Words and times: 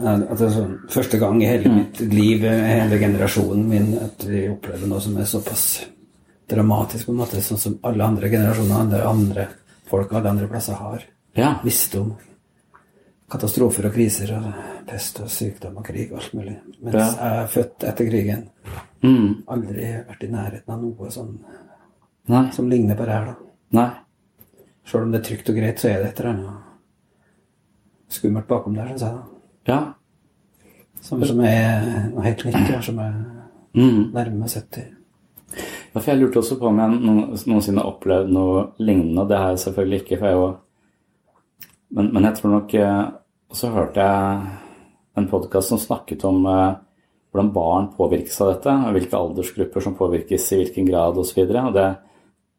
Sånn, 0.00 0.76
første 0.88 1.18
gang 1.20 1.42
i 1.42 1.48
hele 1.48 1.70
mitt 1.74 2.00
liv, 2.00 2.44
hele 2.46 2.98
generasjonen 2.98 3.66
min, 3.68 3.90
at 4.00 4.24
vi 4.24 4.46
opplever 4.48 4.88
noe 4.88 5.00
som 5.04 5.16
er 5.20 5.28
såpass 5.28 5.64
dramatisk, 6.50 7.06
på 7.06 7.12
en 7.12 7.20
måte, 7.20 7.42
sånn 7.44 7.60
som 7.60 7.78
alle 7.86 8.06
andre 8.06 8.30
generasjoner, 8.32 8.80
andre, 8.80 9.02
andre 9.06 9.46
folk 9.90 10.12
alle 10.14 10.30
andre 10.32 10.48
plasser 10.50 10.78
har. 10.78 11.04
Ja. 11.36 11.54
om 11.98 12.14
Katastrofer 13.30 13.86
og 13.86 13.92
kriser 13.94 14.32
og 14.34 14.46
pest 14.88 15.20
og 15.22 15.28
sykdom 15.30 15.76
og 15.78 15.84
krig 15.86 16.08
og 16.10 16.18
alt 16.18 16.32
mulig. 16.34 16.56
Mens 16.82 16.94
Ja. 16.96 17.04
jeg 17.06 17.42
er 17.42 17.46
født 17.46 17.84
etter 17.86 18.08
krigen. 18.10 18.48
Mm. 19.02 19.44
Aldri 19.46 19.84
vært 20.08 20.24
i 20.24 20.30
nærheten 20.32 20.74
av 20.74 20.82
noe 20.82 21.10
sånn 21.10 21.38
Nei. 22.26 22.50
som 22.50 22.68
ligner 22.68 22.96
på 22.96 23.04
det 23.06 23.12
her, 23.12 23.24
da. 23.26 23.34
Nei. 23.72 23.90
Sjøl 24.84 25.02
om 25.02 25.12
det 25.12 25.20
er 25.20 25.28
trygt 25.36 25.48
og 25.48 25.56
greit, 25.56 25.78
så 25.78 25.88
er 25.88 26.02
det 26.02 26.08
et 26.08 26.20
eller 26.20 26.30
annet 26.32 26.50
skummelt 28.08 28.48
bakom 28.48 28.74
der, 28.74 28.88
syns 28.88 29.00
jeg. 29.00 29.12
da. 29.12 29.22
Ja. 29.70 29.80
Som, 31.00 31.22
som 31.24 31.38
er 31.46 32.10
noe 32.10 32.24
helt 32.26 32.42
nytt, 32.44 32.74
som 32.84 32.98
er 33.00 33.14
Mm. 33.70 34.10
nærme 34.12 34.48
70. 34.48 34.82
Ja, 35.92 36.00
for 36.00 36.10
jeg 36.10 36.20
lurte 36.20 36.40
også 36.40 36.56
på 36.58 36.66
om 36.70 36.78
jeg 36.78 36.98
noensinne 37.46 37.82
har 37.82 37.90
opplevd 37.90 38.32
noe 38.34 38.64
lignende. 38.82 39.28
Det 39.30 39.38
har 39.38 39.52
jeg 39.54 39.62
selvfølgelig 39.64 40.00
ikke, 40.02 40.18
for 40.18 40.26
jeg 40.26 40.38
jo 40.38 40.50
men, 41.90 42.12
men 42.14 42.26
jeg 42.28 42.38
tror 42.38 42.52
nok 42.54 42.74
eh, 42.78 43.06
Og 43.50 43.56
så 43.58 43.70
hørte 43.74 43.98
jeg 43.98 44.42
en 45.18 45.26
podkast 45.26 45.72
som 45.72 45.78
snakket 45.82 46.22
om 46.28 46.44
eh, 46.46 46.76
hvordan 47.30 47.50
barn 47.54 47.88
påvirkes 47.96 48.38
av 48.42 48.52
dette, 48.52 48.74
og 48.86 48.94
hvilke 48.94 49.18
aldersgrupper 49.18 49.82
som 49.82 49.96
påvirkes 49.98 50.46
i 50.54 50.60
hvilken 50.60 50.86
grad 50.86 51.18
osv. 51.18 51.40
Og, 51.42 51.50
så 51.50 51.64
og 51.64 51.74
det 51.74 51.88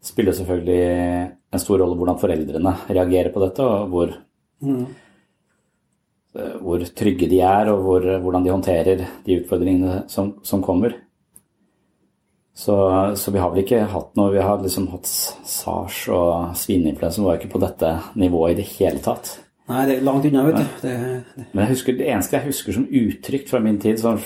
spiller 0.04 0.36
selvfølgelig 0.36 0.82
en 1.52 1.64
stor 1.64 1.80
rolle 1.80 1.96
hvordan 2.00 2.20
foreldrene 2.20 2.76
reagerer 2.90 3.32
på 3.32 3.44
dette, 3.46 3.64
og 3.64 3.88
hvor, 3.94 4.12
eh, 4.68 4.84
hvor 6.32 6.84
trygge 6.96 7.28
de 7.28 7.42
er, 7.44 7.72
og 7.72 7.86
hvor, 7.86 8.06
hvordan 8.24 8.46
de 8.46 8.54
håndterer 8.54 9.06
de 9.26 9.40
utfordringene 9.42 10.04
som, 10.12 10.36
som 10.48 10.64
kommer. 10.64 10.96
Så, 12.56 12.76
så 13.16 13.32
vi 13.32 13.40
har 13.40 13.52
vel 13.54 13.64
ikke 13.64 13.86
hatt 13.90 14.18
noe 14.20 14.34
Vi 14.34 14.42
har 14.44 14.60
liksom 14.60 14.90
hatt 14.92 15.08
sars 15.08 16.02
og 16.12 16.52
svineinfluensa 16.60 17.24
var 17.24 17.40
ikke 17.40 17.54
på 17.54 17.62
dette 17.64 17.94
nivået 18.20 18.54
i 18.54 18.58
det 18.60 18.68
hele 18.74 19.00
tatt. 19.04 19.38
Nei, 19.72 19.86
det 19.88 19.96
er 19.96 20.04
langt 20.04 20.28
unna, 20.28 20.44
vet 20.50 20.60
du. 20.60 20.76
Det, 20.84 20.94
det, 21.38 21.46
Men 21.54 21.64
jeg 21.64 21.72
husker, 21.78 21.96
det 21.98 22.10
eneste 22.12 22.38
jeg 22.38 22.50
husker 22.50 22.76
som 22.76 22.88
uttrykk 23.02 23.48
fra 23.50 23.62
min 23.64 23.80
tid, 23.82 24.02
sånn 24.02 24.20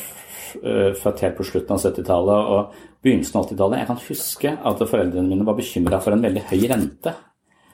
født 0.55 1.21
helt 1.25 1.37
på 1.37 1.45
slutten 1.45 1.75
av 1.75 1.83
70-tallet 1.83 2.51
og 2.55 2.75
begynnelsen 3.03 3.37
av 3.37 3.49
80-tallet 3.49 3.81
Jeg 3.81 3.89
kan 3.89 4.03
huske 4.05 4.53
at 4.71 4.83
foreldrene 4.87 5.27
mine 5.29 5.47
var 5.47 5.57
bekymra 5.57 5.99
for 6.03 6.15
en 6.15 6.23
veldig 6.25 6.45
høy 6.49 6.61
rente. 6.71 7.13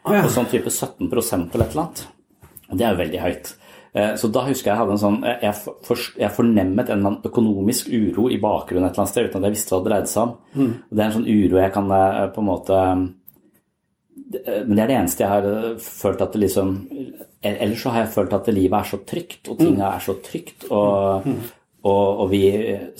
Å 0.02 0.16
ja. 0.18 0.24
På 0.25 0.34
sånn 0.34 0.50
type 0.50 0.72
17 0.74 1.06
eller 1.06 1.22
et 1.22 1.56
eller 1.56 1.84
annet. 1.84 2.03
Og 2.72 2.80
det 2.80 2.88
er 2.88 2.96
jo 2.96 3.02
veldig 3.03 3.22
høyt. 3.22 3.52
Eh, 3.94 4.13
Så 4.16 4.29
da 4.31 4.46
husker 4.47 4.72
jeg 4.72 4.78
jeg 4.78 4.79
hadde 4.79 4.91
en 4.96 5.02
sånn 5.02 5.22
Jeg, 5.24 5.40
jeg, 5.41 5.53
for- 5.84 6.13
jeg 6.19 6.31
fornemmet 6.31 6.90
en 6.90 7.06
økonomisk 7.28 7.90
uro 7.91 8.29
i 8.31 8.38
bakgrunnen 8.40 8.85
et 8.88 8.94
eller 8.94 9.03
annet 9.03 9.09
sted 9.12 9.25
uten 9.29 9.41
at 9.44 9.50
jeg 9.50 9.56
visste 9.57 9.75
hva 9.75 9.84
det 9.84 9.91
dreide 9.91 10.07
seg 10.07 10.22
om. 10.24 10.35
Og 10.91 10.96
det 10.96 11.00
er 11.00 11.09
en 11.09 11.18
sånn 11.18 11.28
uro 11.28 11.57
jeg 11.59 11.74
kan 11.74 11.91
eh, 11.91 12.28
på 12.31 12.40
en 12.40 12.47
måte 12.47 12.78
eh, 14.46 14.63
Men 14.66 14.75
det 14.75 14.84
er 14.84 14.88
det 14.91 14.97
eneste 15.01 15.24
jeg 15.25 15.31
har 15.31 15.47
eh, 15.50 15.78
følt 15.84 16.22
at 16.24 16.31
det 16.35 16.41
liksom 16.46 16.72
Ellers 17.44 17.81
så 17.81 17.90
har 17.90 18.03
jeg 18.06 18.13
følt 18.13 18.34
at 18.38 18.47
livet 18.53 18.78
er 18.78 18.84
så 18.91 18.97
trygt, 19.03 19.47
og 19.50 19.57
tinga 19.57 19.88
er 19.96 20.00
så 20.06 20.13
trygt, 20.22 20.68
og, 20.69 21.24
og, 21.84 22.19
og 22.22 22.28
vi 22.30 22.40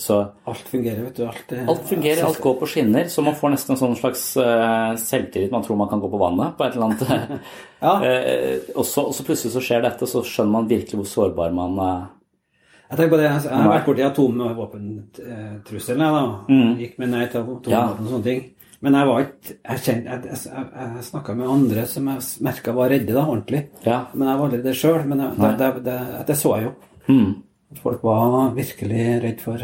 Så 0.02 0.16
alt 0.50 0.64
fungerer, 0.66 1.04
vet 1.04 1.16
du. 1.20 1.26
Alt, 1.28 1.52
er- 1.54 1.68
alt 1.70 1.84
fungerer, 1.86 2.24
alt 2.26 2.40
går 2.42 2.56
på 2.58 2.66
skinner, 2.72 3.04
så 3.12 3.22
man 3.22 3.36
får 3.38 3.52
nesten 3.54 3.76
en 3.76 3.78
sånn 3.82 3.94
slags 4.00 4.24
uh, 4.40 4.96
selvtillit. 4.98 5.52
Man 5.54 5.62
tror 5.62 5.76
man 5.78 5.88
kan 5.92 6.00
gå 6.02 6.08
på 6.10 6.18
vannet 6.18 6.56
på 6.58 6.64
et 6.66 6.74
eller 6.74 6.88
annet. 6.90 7.44
Ja. 7.78 7.92
uh, 8.02 8.56
og, 8.78 8.82
så, 8.88 9.04
og 9.06 9.14
så 9.14 9.22
plutselig 9.28 9.52
så 9.54 9.62
skjer 9.62 9.84
dette, 9.86 10.08
så 10.10 10.24
skjønner 10.26 10.56
man 10.56 10.66
virkelig 10.72 10.98
hvor 10.98 11.06
sårbar 11.12 11.54
man 11.54 11.78
uh, 11.78 12.02
Jeg 12.90 12.98
tenker 12.98 13.14
på 13.14 13.20
det, 13.22 13.28
jeg 13.30 13.52
har 13.54 13.70
vært 13.70 13.86
borti 13.86 14.02
atomvåpentrusselen, 14.08 16.02
jeg 16.02 16.16
da. 16.16 16.24
Gikk 16.82 16.98
med 17.00 17.12
nei 17.14 17.22
til 17.28 17.40
atomvåpen 17.40 17.72
Ja. 17.72 17.84
og 17.94 18.10
sånne 18.10 18.26
ting. 18.26 18.42
Men 18.82 18.96
jeg 18.98 19.06
var 19.06 19.20
ikke 19.22 19.54
Jeg, 19.62 19.78
kjente- 19.86 20.10
jeg, 20.10 20.22
jeg, 20.26 20.66
jeg, 20.74 21.04
snakka 21.06 21.34
med 21.38 21.46
andre 21.48 21.86
som 21.86 22.08
jeg 22.10 22.18
merka 22.42 22.72
var 22.74 22.90
redde, 22.90 23.14
da, 23.14 23.22
ordentlig. 23.30 23.62
Ja. 23.86 24.00
Men 24.12 24.26
jeg 24.28 24.38
var 24.40 24.48
aldri 24.50 24.62
det 24.66 24.74
sjøl. 24.76 25.04
Men 25.06 25.18
det, 25.38 25.52
det, 25.62 25.70
det, 25.86 25.98
det 26.26 26.36
så 26.36 26.56
jeg 26.58 26.66
jo. 26.66 26.72
mm, 27.08 27.32
folk 27.80 28.02
var 28.04 28.52
virkelig 28.56 29.06
redd 29.22 29.40
for, 29.40 29.62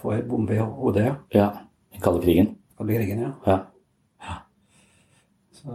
for 0.00 0.22
bombe 0.28 0.54
i 0.56 0.62
hodet, 0.62 1.04
ja. 1.06 1.14
Ja. 1.36 1.48
Den 1.92 2.00
kalde 2.04 2.22
krigen. 2.24 2.54
Kalde 2.78 2.96
krigen, 2.96 3.20
ja. 3.26 3.32
Ja. 3.46 4.36
Så 5.52 5.74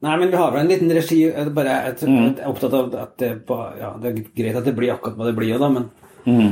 Nei, 0.00 0.14
men 0.16 0.30
vi 0.32 0.38
har 0.40 0.52
vel 0.54 0.62
en 0.62 0.70
liten 0.70 0.90
regi 0.96 1.18
jeg 1.26 1.34
er 1.36 1.50
bare, 1.52 1.74
jeg, 1.90 2.08
jeg 2.08 2.32
er 2.40 2.48
opptatt 2.48 2.72
av 2.72 2.94
at 3.02 3.18
det, 3.20 3.28
ja, 3.76 3.90
det 4.00 4.08
er 4.08 4.20
greit 4.32 4.56
at 4.56 4.64
det 4.64 4.72
blir 4.78 4.94
akkurat 4.94 5.18
hva 5.18 5.26
det 5.28 5.36
blir, 5.36 5.58
da, 5.60 5.68
men, 5.72 5.90
Mm. 6.20 6.50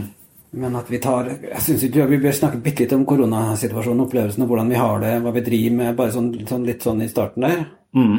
men 0.56 0.76
at 0.78 0.88
vi 0.88 0.96
tar 0.96 1.26
Jeg 1.28 1.60
syns 1.60 1.82
ikke 1.84 2.06
vi 2.08 2.16
bør 2.22 2.32
snakke 2.32 2.60
bitte 2.64 2.80
litt 2.86 2.92
om 2.96 3.02
koronasituasjonen, 3.04 4.00
opplevelsen 4.06 4.44
og 4.44 4.48
hvordan 4.48 4.70
vi 4.72 4.78
har 4.80 5.00
det, 5.02 5.10
hva 5.20 5.32
vi 5.34 5.42
driver 5.44 5.74
med, 5.76 5.96
bare 5.96 6.12
sånn, 6.14 6.30
sånn, 6.48 6.64
litt 6.64 6.84
sånn 6.86 7.03
i 7.04 7.09
starten 7.09 7.44
der. 7.44 7.66
Mm. 7.97 8.14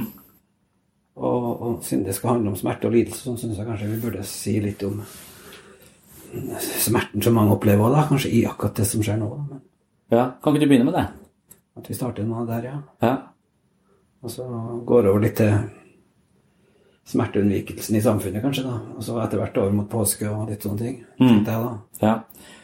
Og, 1.19 1.47
og 1.61 1.79
siden 1.83 2.05
det 2.07 2.15
skal 2.15 2.37
handle 2.37 2.53
om 2.53 2.59
smerte 2.59 2.87
og 2.87 2.95
lidelse, 2.95 3.25
så 3.25 3.35
syns 3.35 3.57
jeg 3.59 3.67
kanskje 3.67 3.89
vi 3.91 4.01
burde 4.03 4.23
si 4.27 4.55
litt 4.63 4.83
om 4.87 5.01
smerten 6.63 7.23
som 7.25 7.35
mange 7.35 7.55
opplever 7.57 7.89
òg, 7.89 8.05
kanskje 8.07 8.31
i 8.37 8.45
akkurat 8.47 8.79
det 8.79 8.87
som 8.87 9.03
skjer 9.03 9.19
nå. 9.19 9.31
Men 9.49 9.65
ja. 10.13 10.29
Kan 10.39 10.55
ikke 10.55 10.63
du 10.63 10.71
begynne 10.71 10.87
med 10.87 10.95
det? 10.95 11.09
at 11.79 11.89
vi 11.89 11.95
starter 11.95 12.27
nå 12.27 12.45
der, 12.47 12.63
ja. 12.63 12.77
Ja. 13.01 13.15
Og 14.21 14.31
så 14.31 14.45
går 14.85 15.07
over 15.11 15.23
litt 15.23 15.37
til 15.39 15.53
smerteunnvikelsen 17.09 17.97
i 17.97 18.03
samfunnet, 18.05 18.43
kanskje. 18.43 18.65
da. 18.67 18.77
Og 18.95 19.05
så 19.05 19.17
etter 19.23 19.41
hvert 19.41 19.57
over 19.57 19.75
mot 19.79 19.89
påske 19.89 20.29
og 20.29 20.49
litt 20.51 20.65
sånne 20.65 20.81
ting. 20.83 20.97
tenkte 21.17 21.55
jeg 21.55 21.65
da. 21.65 21.73
ja. 22.03 22.15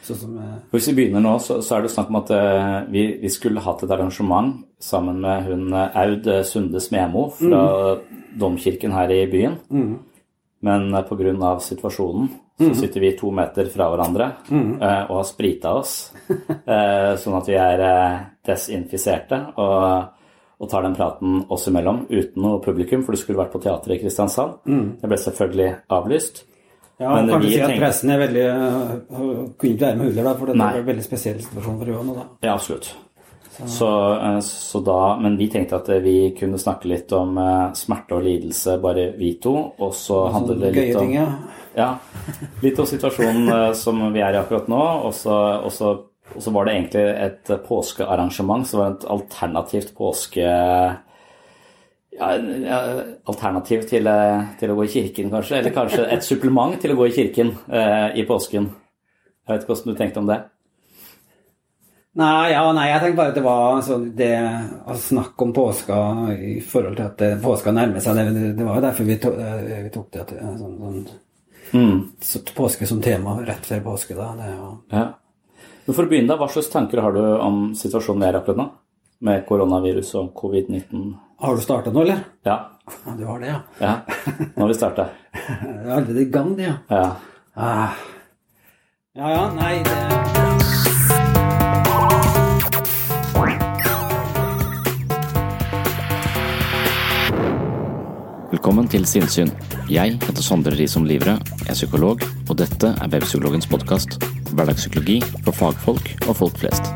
Som 0.06 0.36
eh, 0.38 0.58
Hvis 0.70 0.86
vi 0.92 0.94
begynner 1.00 1.24
nå, 1.24 1.32
så, 1.42 1.58
så 1.66 1.76
er 1.76 1.82
det 1.82 1.90
snakk 1.90 2.12
om 2.12 2.20
at 2.20 2.30
eh, 2.30 2.76
vi, 2.94 3.06
vi 3.22 3.30
skulle 3.32 3.64
hatt 3.64 3.82
et 3.82 3.90
arrangement 3.90 4.60
sammen 4.82 5.18
med 5.24 5.48
hun 5.48 5.72
eh, 5.74 5.98
Aud 6.04 6.28
eh, 6.30 6.44
Sunde 6.46 6.82
Smemo 6.82 7.26
fra 7.34 7.62
domkirken 8.38 8.94
her 8.94 9.10
i 9.10 9.24
byen. 9.32 9.58
Men 10.66 10.94
eh, 10.94 11.42
av 11.50 11.62
situasjonen 11.64 12.30
så 12.56 12.70
sitter 12.78 13.02
vi 13.02 13.16
to 13.18 13.28
meter 13.34 13.66
fra 13.68 13.90
hverandre 13.92 14.30
eh, 14.48 15.02
og 15.10 15.18
har 15.18 15.26
sprita 15.28 15.74
oss. 15.76 15.96
eh, 16.30 17.12
sånn 17.18 17.40
at 17.40 17.50
vi 17.50 17.58
er 17.60 17.82
desinfiserte. 18.46 19.42
Og, 19.58 20.14
og 20.60 20.70
tar 20.72 20.82
den 20.86 20.94
praten 20.96 21.42
oss 21.52 21.66
imellom 21.68 22.04
uten 22.10 22.42
noe 22.42 22.60
publikum, 22.64 23.02
for 23.04 23.12
du 23.12 23.20
skulle 23.20 23.38
vært 23.42 23.52
på 23.52 23.60
teatret 23.60 23.96
i 23.98 24.02
Kristiansand. 24.04 24.54
Det 25.02 25.08
ble 25.10 25.18
selvfølgelig 25.20 25.70
avlyst. 25.92 26.44
Ja, 26.98 27.10
Men 27.14 27.28
kan 27.28 27.40
vi 27.42 27.46
du 27.46 27.52
si 27.52 27.60
at 27.60 27.68
tenkte- 27.68 27.82
pressen 27.82 28.10
er 28.10 28.18
veldig 28.22 28.44
øh, 28.48 28.92
Kunne 29.60 29.72
ikke 29.74 29.80
være 29.84 29.96
med 29.98 30.06
huller 30.08 30.24
da, 30.24 30.30
for 30.38 30.46
det 30.48 30.54
er 30.56 30.78
en 30.80 30.86
veldig 30.86 31.04
spesiell 31.04 31.42
situasjon 31.44 31.76
for 31.82 31.90
Johan 31.92 32.14
da. 32.16 32.22
Ja, 32.46 32.54
absolutt. 32.54 32.88
Så, 33.56 33.66
Så, 33.68 33.88
så 34.46 34.80
da, 34.84 35.16
men 35.20 35.36
vi 35.36 35.48
tenkte 35.52 35.76
at 35.76 35.88
eh, 35.92 36.00
vi 36.04 36.14
kunne 36.38 36.56
snakke 36.60 36.88
litt 36.88 37.12
om 37.12 37.36
eh, 37.40 37.72
smerte 37.76 38.16
og 38.16 38.24
lidelse, 38.24 38.78
bare 38.80 39.10
vi 39.18 39.34
to. 39.40 39.52
Og 39.78 39.92
så 39.96 40.22
handler 40.32 40.58
det 40.60 40.72
litt 40.76 40.96
om 40.96 41.02
ting, 41.04 41.14
ja. 41.18 41.26
Ja, 41.76 41.90
litt 42.62 42.78
om 42.80 42.86
situasjonen 42.88 43.74
som 43.76 44.00
vi 44.14 44.20
er 44.24 44.32
i 44.32 44.40
akkurat 44.40 44.68
nå. 44.72 44.80
Og 45.04 45.12
så, 45.16 45.36
og 46.34 46.42
så, 46.42 46.52
var 46.52 46.66
det 46.66 46.74
egentlig 46.74 47.04
et 47.26 47.50
eh, 47.50 47.60
påskearrangement, 47.68 48.66
som 48.68 48.80
var 48.80 48.94
det 48.94 49.02
et 49.02 49.10
alternativt 49.16 49.94
påske... 49.98 50.48
Ja, 52.16 52.30
alternativ 53.28 53.82
til, 53.90 54.06
eh, 54.08 54.44
til 54.56 54.72
å 54.72 54.76
gå 54.78 54.86
i 54.86 54.92
kirken, 54.94 55.30
kanskje. 55.32 55.58
Eller 55.60 55.74
kanskje 55.76 56.06
et 56.14 56.24
supplement 56.24 56.78
til 56.80 56.94
å 56.94 56.98
gå 56.98 57.10
i 57.10 57.16
kirken 57.16 57.52
eh, 57.68 58.16
i 58.16 58.24
påsken. 58.28 58.70
Jeg 59.46 59.52
vet 59.52 59.64
ikke 59.64 59.74
hvordan 59.74 59.92
du 59.92 59.98
tenkte 60.00 60.22
om 60.22 60.30
det? 60.30 60.38
Nei, 62.16 62.48
ja, 62.54 62.62
nei, 62.72 62.86
jeg 62.88 63.02
tenkte 63.02 63.18
bare 63.18 63.32
at 63.34 63.36
det 63.36 63.44
var 63.44 63.74
altså, 63.76 63.98
det 64.16 64.32
å 64.88 64.94
snakke 64.96 65.44
om 65.44 65.52
påska 65.52 65.98
i 66.32 66.54
forhold 66.64 66.96
til 66.96 67.04
at 67.04 67.18
det, 67.20 67.30
påska 67.44 67.74
nærmer 67.76 68.00
seg. 68.00 68.16
Det, 68.16 68.46
det 68.56 68.64
var 68.64 68.78
jo 68.78 68.84
derfor 68.86 69.08
vi 69.10 69.18
tok, 69.20 69.36
eh, 69.36 69.82
vi 69.84 69.92
tok 69.92 70.08
det 70.16 70.24
eh, 70.38 70.56
sånn, 70.56 70.76
sånn, 70.80 71.06
Mm. 71.74 72.12
så 72.22 72.38
påske 72.54 72.86
som 72.86 73.00
tema 73.02 73.32
rett 73.42 73.64
før 73.66 73.80
påske. 73.82 74.14
da. 74.14 74.28
Det 74.38 74.50
ja. 74.52 74.68
Ja. 74.94 75.06
Men 75.86 75.94
for 75.94 76.06
å 76.06 76.10
begynne, 76.10 76.32
da, 76.32 76.38
hva 76.40 76.48
slags 76.50 76.72
tanker 76.72 77.02
har 77.02 77.14
du 77.14 77.22
om 77.22 77.70
situasjonen 77.78 78.24
vi 78.24 78.28
er 78.30 78.40
akkurat 78.40 78.58
nå? 78.58 78.66
Med 79.26 79.46
koronavirus 79.48 80.10
og 80.20 80.32
covid-19? 80.36 81.14
har 81.38 81.56
du 81.56 81.62
starta 81.62 81.92
nå, 81.92 82.02
eller? 82.02 82.24
Ja. 82.42 82.56
Du 83.18 83.24
har 83.24 83.40
det, 83.40 83.46
ja. 83.46 83.60
ja. 83.78 83.94
Nå 84.54 84.64
har 84.64 84.68
vi 84.68 84.74
starta. 84.74 85.08
Det 85.32 85.68
er 85.84 85.94
allerede 85.98 86.20
i 86.20 86.30
gang, 86.32 86.56
det, 86.56 86.70
ja. 86.70 86.76
Ja. 86.88 87.06
Ah. 87.54 88.02
Ja, 89.16 89.30
ja, 89.30 89.46
nei 89.56 89.78
det... 89.84 90.45
Velkommen 98.56 98.86
til 98.88 99.02
Sinnsyn. 99.04 99.50
Jeg 99.92 100.14
heter 100.16 100.40
Sondre 100.40 100.70
Risom 100.78 101.04
Livre, 101.04 101.34
jeg 101.60 101.68
er 101.68 101.76
psykolog, 101.76 102.22
og 102.48 102.54
dette 102.56 102.88
er 102.88 103.10
Webpsykologens 103.12 103.66
podkast. 103.68 104.16
Hverdagspsykologi 104.48 105.18
for 105.44 105.52
fagfolk 105.52 106.08
og 106.24 106.38
folk 106.38 106.56
flest. 106.62 106.88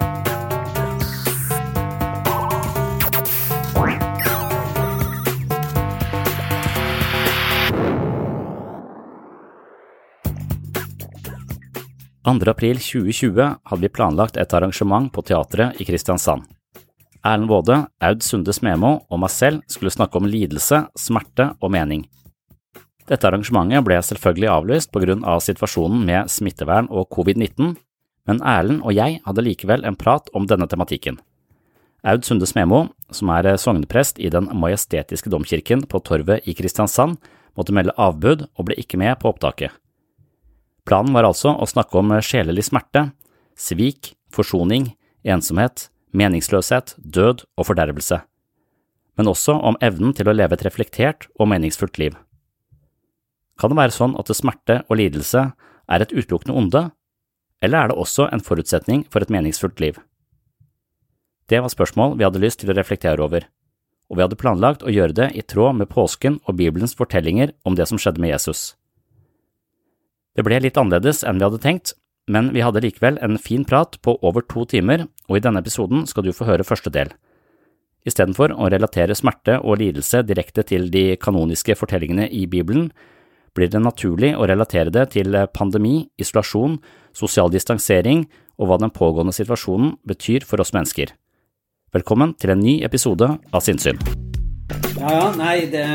april 12.55 12.81
2020 12.81 13.51
hadde 13.69 13.85
vi 13.85 13.93
planlagt 13.93 14.41
et 14.41 14.57
arrangement 14.57 15.13
på 15.13 15.29
teatret 15.29 15.77
i 15.77 15.85
Kristiansand. 15.85 16.49
Erlend 17.27 17.51
Waade, 17.51 17.77
Aud 18.01 18.23
Sunde 18.25 18.53
Smemo 18.57 19.03
og 19.11 19.21
meg 19.21 19.33
selv 19.35 19.61
skulle 19.69 19.93
snakke 19.93 20.17
om 20.17 20.29
lidelse, 20.29 20.87
smerte 20.97 21.51
og 21.61 21.73
mening. 21.75 22.07
Dette 23.11 23.27
arrangementet 23.27 23.85
ble 23.85 23.99
selvfølgelig 24.07 24.49
avlyst 24.53 24.93
på 24.95 25.03
grunn 25.03 25.25
av 25.27 25.43
situasjonen 25.45 26.05
med 26.07 26.31
smittevern 26.33 26.89
og 26.89 27.11
covid-19, 27.13 27.75
men 28.31 28.41
Erlend 28.47 28.85
og 28.87 28.95
jeg 28.97 29.19
hadde 29.27 29.45
likevel 29.45 29.85
en 29.85 29.99
prat 29.99 30.31
om 30.37 30.47
denne 30.49 30.69
tematikken. 30.71 31.19
Aud 32.07 32.25
Sunde 32.25 32.49
Smemo, 32.49 32.87
som 33.13 33.29
er 33.35 33.51
sogneprest 33.61 34.23
i 34.23 34.31
Den 34.33 34.49
majestetiske 34.57 35.29
domkirken 35.29 35.85
på 35.85 36.01
Torvet 36.01 36.49
i 36.49 36.55
Kristiansand, 36.57 37.19
måtte 37.59 37.75
melde 37.77 37.97
avbud 38.01 38.47
og 38.57 38.69
ble 38.69 38.79
ikke 38.81 38.97
med 38.97 39.19
på 39.21 39.29
opptaket. 39.29 39.75
Planen 40.89 41.13
var 41.13 41.29
altså 41.29 41.53
å 41.53 41.69
snakke 41.69 41.99
om 42.01 42.15
sjelelig 42.25 42.71
smerte, 42.71 43.11
svik, 43.59 44.15
forsoning, 44.33 44.95
ensomhet, 45.27 45.90
meningsløshet, 46.17 46.95
død 46.99 47.45
og 47.57 47.67
fordervelse, 47.69 48.21
men 49.19 49.31
også 49.31 49.57
om 49.69 49.79
evnen 49.85 50.15
til 50.17 50.31
å 50.31 50.35
leve 50.35 50.57
et 50.57 50.65
reflektert 50.65 51.29
og 51.39 51.51
meningsfullt 51.53 51.99
liv. 52.01 52.17
Kan 53.61 53.73
det 53.73 53.81
være 53.81 53.95
sånn 53.95 54.17
at 54.17 54.31
smerte 54.33 54.81
og 54.89 54.97
lidelse 54.97 55.51
er 55.91 56.03
et 56.03 56.15
utelukkende 56.15 56.57
onde, 56.57 56.85
eller 57.61 57.83
er 57.83 57.91
det 57.91 57.99
også 58.01 58.31
en 58.33 58.41
forutsetning 58.41 59.05
for 59.13 59.21
et 59.21 59.33
meningsfullt 59.33 59.81
liv? 59.83 59.99
Det 61.51 61.61
var 61.61 61.73
spørsmål 61.73 62.17
vi 62.17 62.25
hadde 62.25 62.41
lyst 62.41 62.63
til 62.63 62.73
å 62.73 62.77
reflektere 62.79 63.21
over, 63.21 63.45
og 64.09 64.17
vi 64.17 64.25
hadde 64.25 64.39
planlagt 64.41 64.85
å 64.87 64.93
gjøre 64.93 65.17
det 65.19 65.31
i 65.37 65.43
tråd 65.45 65.77
med 65.83 65.91
påsken 65.93 66.41
og 66.47 66.57
Bibelens 66.57 66.97
fortellinger 66.97 67.53
om 67.67 67.77
det 67.77 67.91
som 67.91 68.01
skjedde 68.01 68.23
med 68.23 68.33
Jesus. 68.33 68.75
Det 70.35 70.47
ble 70.47 70.61
litt 70.63 70.79
annerledes 70.79 71.25
enn 71.27 71.39
vi 71.39 71.47
hadde 71.47 71.61
tenkt, 71.63 71.93
men 72.31 72.53
vi 72.55 72.63
hadde 72.63 72.83
likevel 72.85 73.19
en 73.25 73.39
fin 73.43 73.65
prat 73.67 73.99
på 74.05 74.15
over 74.23 74.45
to 74.47 74.65
timer, 74.71 75.07
og 75.29 75.39
i 75.39 75.43
denne 75.43 75.63
episoden 75.63 76.07
skal 76.07 76.27
du 76.27 76.33
få 76.37 76.47
høre 76.49 76.67
første 76.67 76.93
del. 76.95 77.11
Istedenfor 78.07 78.55
å 78.55 78.71
relatere 78.73 79.17
smerte 79.19 79.59
og 79.61 79.81
lidelse 79.83 80.23
direkte 80.25 80.65
til 80.65 80.89
de 80.93 81.19
kanoniske 81.21 81.77
fortellingene 81.77 82.31
i 82.33 82.47
Bibelen, 82.49 82.89
blir 83.57 83.69
det 83.69 83.83
naturlig 83.83 84.31
å 84.39 84.47
relatere 84.47 84.93
det 84.95 85.09
til 85.17 85.35
pandemi, 85.53 86.05
isolasjon, 86.23 86.79
sosial 87.13 87.51
distansering 87.51 88.25
og 88.61 88.71
hva 88.71 88.79
den 88.81 88.95
pågående 88.95 89.35
situasjonen 89.35 89.97
betyr 90.07 90.47
for 90.47 90.63
oss 90.63 90.73
mennesker. 90.77 91.11
Velkommen 91.91 92.37
til 92.39 92.55
en 92.55 92.63
ny 92.63 92.79
episode 92.87 93.27
av 93.27 93.67
Sinnsyn. 93.67 93.99
Ja, 94.95 95.11
ja, 95.11 95.29
nei, 95.35 95.67
det 95.73 95.87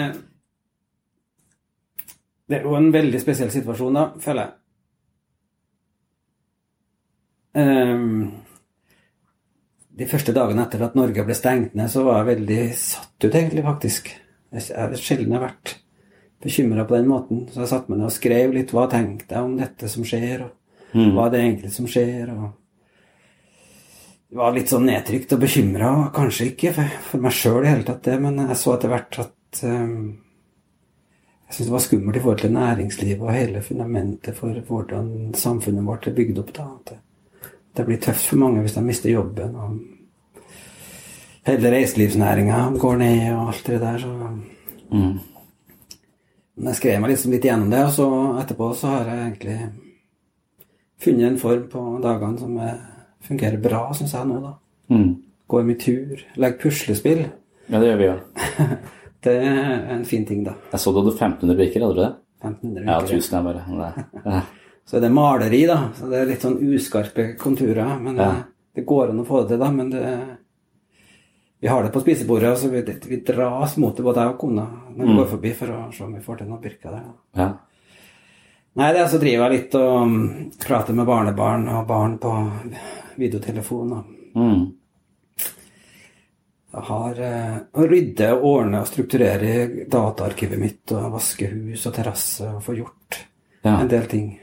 Det 2.45 2.59
er 2.59 2.65
jo 2.67 2.75
en 2.77 2.91
veldig 2.93 3.19
spesiell 3.23 3.49
situasjon, 3.49 3.95
da, 3.97 4.09
føler 4.21 4.43
jeg. 4.43 4.64
Ehm, 7.55 8.31
de 9.95 10.07
første 10.11 10.35
dagene 10.35 10.65
etter 10.65 10.83
at 10.83 10.97
Norge 10.99 11.23
ble 11.23 11.37
stengt 11.37 11.75
ned, 11.77 11.89
så 11.91 12.03
var 12.03 12.21
jeg 12.21 12.31
veldig 12.33 12.61
satt 12.79 13.15
ut, 13.27 13.31
egentlig, 13.31 13.63
faktisk. 13.63 14.11
Jeg 14.55 14.67
har 14.75 14.97
sjelden 14.99 15.39
vært 15.39 15.77
bekymra 16.43 16.85
på 16.87 16.97
den 16.97 17.07
måten. 17.09 17.45
Så 17.51 17.63
jeg 17.63 17.71
satte 17.71 17.91
meg 17.91 18.01
ned 18.01 18.09
og 18.09 18.15
skrev 18.15 18.53
litt 18.55 18.75
hva 18.75 18.89
tenkte 18.91 19.37
jeg 19.37 19.47
om 19.47 19.55
dette 19.59 19.89
som 19.91 20.05
skjer, 20.07 20.45
og 20.45 21.01
hva 21.15 21.27
er 21.27 21.33
det 21.33 21.41
egentlig 21.45 21.73
som 21.75 21.89
skjer. 21.89 22.29
og 22.35 22.53
var 24.35 24.55
litt 24.55 24.71
sånn 24.71 24.87
nedtrykt 24.89 25.33
og 25.35 25.41
bekymra, 25.45 25.89
kanskje 26.15 26.49
ikke 26.51 26.73
for, 26.75 26.93
for 27.09 27.23
meg 27.23 27.35
sjøl 27.35 27.63
i 27.63 27.71
hele 27.71 27.87
tatt, 27.87 28.03
det, 28.07 28.17
men 28.19 28.41
jeg 28.43 28.59
så 28.59 28.75
etter 28.75 28.91
hvert 28.91 29.19
at 29.23 29.61
um, 29.63 29.97
Jeg 31.45 31.53
syntes 31.53 31.67
det 31.67 31.75
var 31.75 31.83
skummelt 31.85 32.17
i 32.17 32.21
forhold 32.23 32.39
til 32.41 32.55
næringslivet 32.55 33.21
og 33.21 33.35
hele 33.35 33.61
fundamentet 33.63 34.35
for 34.35 34.57
hvordan 34.67 35.09
samfunnet 35.37 35.85
vårt 35.85 36.07
er 36.09 36.15
bygd 36.17 36.39
opp. 36.41 36.51
da, 36.57 36.65
at 36.73 36.89
det, 36.89 36.97
det 37.75 37.85
blir 37.87 38.01
tøft 38.01 38.29
for 38.29 38.39
mange 38.41 38.63
hvis 38.63 38.75
de 38.77 38.83
mister 38.85 39.11
jobben. 39.11 39.55
og 39.55 39.79
Hele 41.45 41.71
reiselivsnæringa 41.71 42.59
går 42.81 42.95
ned 42.97 43.33
og 43.35 43.47
alt 43.51 43.67
det 43.67 43.81
der. 43.81 43.97
så... 43.97 44.11
Men 46.55 46.71
jeg 46.71 46.79
skrev 46.79 47.01
meg 47.03 47.11
liksom 47.11 47.33
litt 47.35 47.45
gjennom 47.45 47.71
det, 47.73 47.81
og 47.83 47.91
så 47.91 48.07
etterpå 48.39 48.69
så 48.79 48.91
har 48.93 49.09
jeg 49.11 49.23
egentlig 49.25 49.57
funnet 51.03 51.27
en 51.27 51.39
form 51.41 51.65
på 51.71 51.81
dagene 52.03 52.39
som 52.39 52.57
er, 52.63 52.77
fungerer 53.27 53.59
bra, 53.61 53.81
syns 53.97 54.15
jeg 54.15 54.29
nå, 54.29 54.37
da. 54.39 54.53
Mm. 54.95 55.09
Går 55.51 55.65
mye 55.67 55.81
tur, 55.81 56.21
legger 56.39 56.61
puslespill. 56.61 57.25
Ja, 57.67 57.81
det 57.81 57.89
gjør 57.89 57.99
vi 58.01 58.11
jo. 58.11 58.19
Det 59.25 59.33
er 59.41 59.87
en 59.89 60.03
fin 60.05 60.21
ting, 60.21 60.43
da. 60.45 60.51
Jeg 60.69 60.79
så 60.83 60.91
du 60.93 60.99
hadde 60.99 61.15
1500 61.15 61.57
brikker, 61.57 61.81
hadde 61.81 61.95
du 61.97 62.01
det? 62.03 62.11
1500 62.45 62.83
Ja, 62.85 62.97
1000 63.01 63.37
er 63.39 63.45
bare. 63.47 64.41
Så 64.85 64.97
er 64.97 65.01
det 65.01 65.11
maleri, 65.11 65.63
da. 65.65 65.89
Så 65.97 66.09
det 66.11 66.19
er 66.21 66.25
litt 66.29 66.41
sånn 66.45 66.59
uskarpe 66.61 67.35
konturer. 67.41 67.99
Men 67.99 68.15
Ja. 68.17 68.29
eh, 68.31 68.43
det 68.75 68.85
går 68.85 69.09
an 69.09 69.19
å 69.23 69.25
få 69.25 69.41
det 69.41 69.49
til, 69.55 69.59
da. 69.59 69.71
Men 69.71 69.89
det, 69.89 70.37
vi 71.61 71.67
har 71.67 71.83
det 71.83 71.91
på 71.93 72.01
spisebordet, 72.03 72.51
og 72.51 72.57
så 72.57 72.69
vi, 72.69 72.81
vi 73.09 73.21
dras 73.25 73.77
mot 73.77 73.95
det, 73.97 74.03
både 74.03 74.21
jeg 74.21 74.33
og 74.35 74.37
kona, 74.39 74.65
når 74.95 75.05
vi 75.07 75.15
går 75.17 75.27
forbi, 75.31 75.53
for 75.57 75.67
å 75.73 75.79
se 75.93 76.03
om 76.03 76.13
vi 76.13 76.21
får 76.21 76.37
til 76.37 76.47
noen 76.47 76.61
Birka 76.61 76.91
der. 76.91 77.07
Ja. 77.35 77.47
Nei, 78.75 78.91
det 78.91 78.99
er 79.01 79.07
så 79.07 79.17
driver 79.21 79.49
jeg 79.49 79.61
litt 79.61 79.75
og 79.79 80.07
mm, 80.07 80.51
prater 80.59 80.93
med 80.93 81.05
barnebarn 81.07 81.67
og 81.71 81.87
barn 81.87 82.17
på 82.19 82.33
videotelefon. 83.17 83.91
Og 83.93 84.11
Mm. 84.35 84.73
jeg 86.75 86.83
har 86.83 87.19
eh, 87.23 87.59
å 87.73 87.85
rydde, 87.87 88.29
ordne 88.43 88.81
og 88.83 88.87
strukturere 88.89 89.85
dataarkivet 89.87 90.59
mitt 90.59 90.91
og 90.91 91.13
vaske 91.13 91.47
hus 91.53 91.85
og 91.87 91.93
terrasse 91.95 92.49
og 92.57 92.61
få 92.65 92.75
gjort 92.75 93.21
Ja. 93.63 93.79
en 93.79 93.87
del 93.87 94.05
ting. 94.11 94.39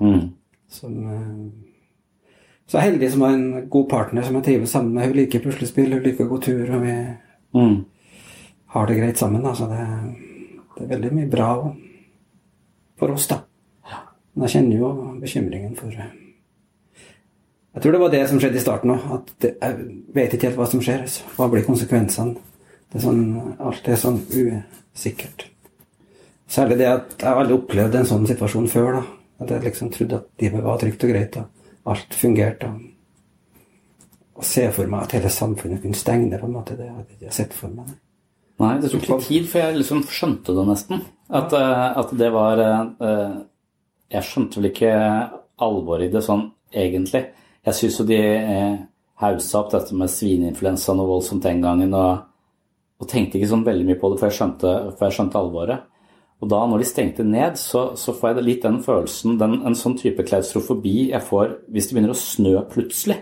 Mm. 0.00 0.30
Som, 0.68 0.96
eh, 1.12 2.32
så 2.70 2.78
heldig 2.78 3.10
som 3.12 3.20
har 3.26 3.32
en 3.34 3.68
god 3.68 3.88
partner 3.90 4.22
som 4.22 4.34
jeg 4.38 4.44
trives 4.44 4.70
sammen 4.70 4.94
med. 4.94 5.06
Hun 5.10 5.16
liker 5.16 5.42
puslespill, 5.44 5.92
hun 5.92 6.02
liker 6.02 6.24
å 6.26 6.28
gå 6.30 6.40
tur, 6.42 6.74
og 6.76 6.82
vi 6.82 6.96
Mm. 7.54 7.84
har 8.66 8.86
det 8.86 8.96
greit 8.96 9.18
sammen. 9.18 9.42
Altså 9.44 9.64
Så 9.64 9.70
det, 9.70 10.16
det 10.78 10.84
er 10.84 10.96
veldig 10.96 11.12
mye 11.12 11.30
bra 11.30 11.74
for 12.98 13.10
oss, 13.10 13.26
da. 13.26 13.40
Men 14.34 14.46
jeg 14.48 14.50
kjenner 14.62 14.78
jo 14.78 15.18
bekymringen 15.20 15.76
for 15.76 15.90
Jeg 17.74 17.82
tror 17.82 17.92
det 17.92 18.00
var 18.00 18.10
det 18.10 18.28
som 18.28 18.38
skjedde 18.38 18.56
i 18.56 18.60
starten 18.60 18.90
òg. 18.90 19.12
At 19.14 19.34
det, 19.40 19.56
jeg 19.62 20.04
vet 20.14 20.32
ikke 20.34 20.48
helt 20.48 20.56
hva 20.56 20.66
som 20.66 20.80
skjer. 20.80 21.02
Altså. 21.02 21.22
Hva 21.36 21.50
blir 21.50 21.62
konsekvensene? 21.64 22.34
Det 22.90 22.98
er 22.98 23.04
sånn, 23.04 23.56
alt 23.60 23.88
er 23.88 23.94
sånn 23.96 24.18
usikkert. 24.26 25.44
Særlig 26.50 26.78
det 26.78 26.86
at 26.86 27.14
jeg 27.20 27.30
aldri 27.30 27.54
opplevde 27.54 28.00
en 28.00 28.06
sånn 28.06 28.26
situasjon 28.26 28.66
før. 28.68 28.92
da. 28.92 29.02
At 29.40 29.50
jeg 29.54 29.64
liksom 29.64 29.90
trodde 29.94 30.20
at 30.20 30.42
livet 30.42 30.64
var 30.64 30.78
trygt 30.80 31.04
og 31.06 31.12
greit. 31.14 31.40
og 31.40 31.90
Alt 31.90 32.14
fungerte. 32.14 32.70
Å 34.36 34.44
se 34.46 34.66
for 34.72 34.88
meg 34.88 35.06
at 35.06 35.16
hele 35.16 35.32
samfunnet 35.32 35.82
kunne 35.82 35.98
stenge, 35.98 36.38
på 36.38 36.48
en 36.48 36.54
måte, 36.54 36.76
det 36.76 36.88
hadde 36.88 37.08
jeg 37.08 37.18
ikke 37.18 37.36
sett 37.36 37.56
for 37.56 37.72
meg. 37.72 37.90
Nei, 38.60 38.74
det 38.80 38.90
tok 38.92 39.06
litt 39.08 39.26
tid 39.26 39.48
før 39.48 39.66
jeg 39.66 39.80
liksom 39.80 40.02
skjønte 40.12 40.54
det, 40.56 40.64
nesten. 40.68 41.02
At, 41.32 41.52
eh, 41.56 41.84
at 42.02 42.12
det 42.18 42.28
var 42.34 42.60
eh, 42.60 43.36
Jeg 44.10 44.26
skjønte 44.26 44.58
vel 44.58 44.70
ikke 44.72 44.94
alvoret 45.62 46.08
i 46.08 46.12
det 46.12 46.22
sånn 46.26 46.48
egentlig. 46.72 47.22
Jeg 47.64 47.76
syns 47.76 48.00
jo 48.00 48.06
de 48.08 48.18
eh, 48.20 48.80
haussa 49.22 49.60
opp 49.60 49.70
dette 49.74 49.96
med 49.96 50.12
svineinfluensa 50.12 50.96
noe 50.96 51.08
voldsomt 51.08 51.44
den 51.44 51.62
gangen, 51.64 51.94
og, 51.96 52.26
og, 53.00 53.08
tenkte 53.08 53.38
ikke 53.38 53.50
sånn 53.52 53.66
veldig 53.66 53.86
mye 53.88 54.00
på 54.00 54.12
det 54.12 54.20
før 54.20 54.32
jeg 54.32 54.38
skjønte, 54.40 54.74
før 54.98 55.08
jeg 55.08 55.18
skjønte 55.18 55.40
alvoret. 55.40 55.86
Og 56.40 56.48
da 56.48 56.60
når 56.64 56.80
de 56.80 56.88
stengte 56.88 57.24
ned, 57.26 57.58
så, 57.60 57.90
så 58.00 58.14
får 58.16 58.32
jeg 58.32 58.46
litt 58.46 58.62
den 58.64 58.78
følelsen, 58.84 59.36
den, 59.40 59.58
en 59.66 59.76
sånn 59.76 59.98
type 60.00 60.24
klaustrofobi 60.24 61.10
jeg 61.10 61.24
får 61.26 61.58
hvis 61.68 61.90
det 61.90 61.96
begynner 61.96 62.14
å 62.14 62.20
snø 62.20 62.54
plutselig 62.70 63.18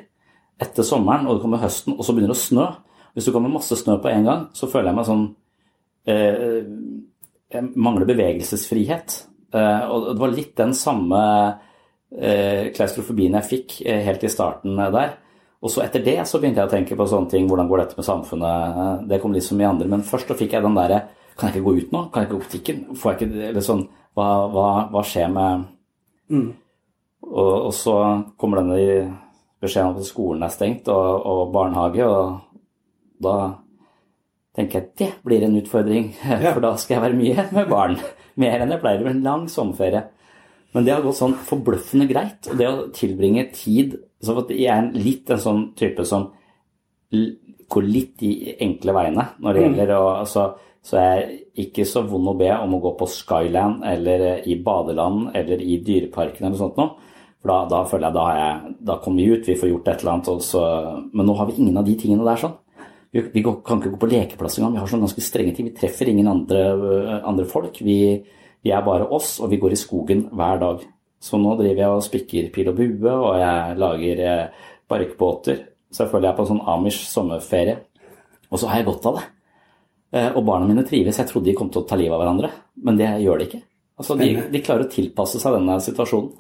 etter 0.62 0.86
sommeren, 0.86 1.26
og 1.26 1.36
det 1.36 1.44
kommer 1.44 1.62
høsten, 1.62 1.96
og 1.96 2.06
så 2.06 2.14
begynner 2.14 2.32
det 2.34 2.38
å 2.38 2.44
snø. 2.44 2.66
Hvis 3.14 3.28
det 3.28 3.34
kommer 3.34 3.52
masse 3.52 3.78
snø 3.78 3.98
på 4.02 4.10
en 4.10 4.26
gang, 4.26 4.44
så 4.54 4.68
føler 4.70 4.90
jeg 4.90 4.98
meg 4.98 5.08
sånn 5.08 5.24
eh, 6.10 6.58
Jeg 7.54 7.70
mangler 7.78 8.06
bevegelsesfrihet. 8.10 9.14
Eh, 9.54 9.84
og 9.88 10.10
det 10.12 10.18
var 10.20 10.34
litt 10.34 10.52
den 10.58 10.74
samme 10.76 11.20
eh, 12.12 12.68
klaustrofobien 12.76 13.38
jeg 13.38 13.48
fikk 13.48 13.78
eh, 13.86 14.02
helt 14.06 14.26
i 14.26 14.30
starten 14.30 14.78
der. 14.78 15.16
Og 15.58 15.72
så 15.72 15.82
etter 15.82 16.04
det 16.04 16.18
så 16.28 16.38
begynte 16.38 16.62
jeg 16.62 16.70
å 16.70 16.74
tenke 16.74 16.98
på 16.98 17.06
sånne 17.10 17.32
ting. 17.32 17.46
Hvordan 17.50 17.70
går 17.70 17.82
dette 17.82 17.98
med 17.98 18.06
samfunnet? 18.06 19.06
Det 19.10 19.18
kom 19.22 19.34
litt 19.34 19.46
som 19.46 19.58
i 19.58 19.66
andre. 19.66 19.88
Men 19.90 20.06
først 20.06 20.30
så 20.30 20.36
fikk 20.38 20.54
jeg 20.54 20.66
den 20.66 20.78
derre 20.78 21.00
Kan 21.38 21.52
jeg 21.52 21.60
ikke 21.60 21.68
gå 21.68 21.74
ut 21.78 21.92
nå? 21.94 22.02
Kan 22.10 22.22
jeg 22.22 22.28
ikke 22.28 22.34
gå 22.34 22.40
på 22.40 22.48
butikken? 22.48 22.80
Får 22.98 23.12
jeg 23.12 23.18
ikke 23.18 23.46
Eller 23.52 23.64
sånn 23.64 23.84
Hva, 24.18 24.26
hva, 24.50 24.66
hva 24.90 25.04
skjer 25.06 25.30
med 25.30 25.68
mm. 26.34 26.48
og, 27.28 27.54
og, 27.54 27.72
så 27.76 27.94
kommer 28.40 28.60
denne 28.60 28.80
beskjeden 29.62 29.92
om 29.92 30.00
at 30.00 30.08
skolen 30.08 30.42
er 30.42 30.54
stengt 30.54 30.90
og, 30.90 31.06
og, 31.26 31.40
barnehage, 31.54 32.06
og 32.06 33.22
da 33.22 33.36
tenker 34.58 34.80
jeg 34.80 34.90
det 34.98 35.08
blir 35.26 35.46
en 35.46 35.56
utfordring. 35.58 36.12
For 36.54 36.62
da 36.62 36.72
skal 36.78 36.96
jeg 36.96 37.04
være 37.06 37.18
mye 37.18 37.46
med 37.54 37.70
barn. 37.70 37.96
Mer 38.38 38.62
enn 38.62 38.74
jeg 38.74 38.82
pleier. 38.82 39.02
med 39.06 39.16
En 39.16 39.24
lang 39.26 39.46
sommerferie. 39.50 40.04
Men 40.74 40.86
det 40.86 40.94
har 40.94 41.02
gått 41.02 41.18
sånn 41.18 41.34
forbløffende 41.48 42.06
greit. 42.10 42.50
Og 42.50 42.58
det 42.60 42.68
å 42.68 42.86
tilbringe 42.94 43.48
tid 43.54 43.96
så 44.22 44.34
at 44.40 44.50
Jeg 44.50 44.70
er 44.74 44.90
litt 44.98 45.30
en 45.30 45.42
sånn 45.42 45.62
type 45.78 46.06
som 46.06 46.32
går 47.68 47.86
litt 47.86 48.16
de 48.20 48.56
enkle 48.64 48.94
veiene 48.96 49.24
når 49.38 49.54
det 49.54 49.62
mm. 49.62 49.76
gjelder 49.78 49.92
å 49.94 50.08
altså, 50.24 50.48
Så 50.88 50.96
jeg 50.96 51.18
er 51.18 51.64
ikke 51.66 51.84
så 51.84 52.00
vond 52.08 52.30
å 52.30 52.36
be 52.38 52.48
om 52.54 52.78
å 52.78 52.80
gå 52.80 52.94
på 52.96 53.08
Skyland 53.12 53.82
eller 53.84 54.46
i 54.48 54.54
badeland 54.64 55.34
eller 55.36 55.60
i 55.60 55.76
Dyreparken 55.84 56.46
eller 56.46 56.60
sånt 56.60 56.78
noe. 56.80 56.94
For 57.38 57.52
da, 57.52 57.58
da, 57.70 57.82
føler 57.86 58.08
jeg 58.08 58.16
da, 58.16 58.24
jeg 58.38 58.72
da 58.88 58.96
kommer 59.02 59.20
vi 59.20 59.36
ut, 59.36 59.50
vi 59.50 59.58
får 59.58 59.70
gjort 59.70 59.90
et 59.92 60.00
eller 60.02 60.14
annet. 60.16 60.46
Så, 60.46 60.62
men 61.12 61.28
nå 61.28 61.36
har 61.38 61.50
vi 61.50 61.58
ingen 61.60 61.76
av 61.78 61.86
de 61.86 61.94
tingene 62.00 62.26
der 62.26 62.40
sånn. 62.40 62.56
Vi, 63.12 63.22
vi 63.34 63.44
kan 63.44 63.60
ikke 63.78 63.92
gå 63.94 64.00
på 64.00 64.10
lekeplass 64.10 64.58
engang. 64.58 64.74
Vi 64.74 64.82
har 64.82 64.90
sånn 64.90 65.04
ganske 65.04 65.24
strenge 65.24 65.54
ting. 65.56 65.68
Vi 65.68 65.76
treffer 65.76 66.10
ingen 66.10 66.28
andre, 66.30 66.64
andre 67.20 67.46
folk. 67.48 67.78
Vi, 67.84 67.98
vi 68.64 68.74
er 68.74 68.84
bare 68.86 69.08
oss, 69.14 69.36
og 69.44 69.52
vi 69.52 69.60
går 69.60 69.76
i 69.76 69.80
skogen 69.80 70.26
hver 70.32 70.60
dag. 70.64 70.84
Så 71.20 71.38
nå 71.40 71.54
driver 71.58 71.84
jeg 71.84 71.94
og 71.94 72.04
spikker 72.06 72.52
pil 72.54 72.72
og 72.72 72.78
bue, 72.78 73.12
og 73.12 73.32
jeg 73.40 73.78
lager 73.80 74.22
eh, 74.24 74.68
barkbåter. 74.90 75.64
Så 75.92 76.04
jeg 76.04 76.12
føler 76.12 76.28
jeg 76.28 76.34
er 76.34 76.38
på 76.38 76.46
en 76.46 76.52
sånn 76.54 76.68
Amish 76.74 77.08
sommerferie. 77.10 77.80
Og 78.48 78.60
så 78.60 78.70
har 78.70 78.80
jeg 78.80 78.88
godt 78.88 79.08
av 79.10 79.18
det. 79.18 79.26
Eh, 80.10 80.30
og 80.32 80.44
barna 80.44 80.68
mine 80.68 80.84
trives. 80.88 81.18
Jeg 81.20 81.28
trodde 81.28 81.50
de 81.50 81.56
kom 81.56 81.70
til 81.72 81.82
å 81.82 81.88
ta 81.88 81.98
livet 81.98 82.16
av 82.16 82.22
hverandre, 82.22 82.50
men 82.84 83.00
det 83.00 83.10
gjør 83.22 83.40
de 83.40 83.48
ikke. 83.48 83.62
Altså, 83.98 84.16
de, 84.16 84.28
de 84.52 84.62
klarer 84.64 84.86
å 84.86 84.92
tilpasse 84.92 85.40
seg 85.42 85.58
denne 85.58 85.76
situasjonen. 85.84 86.30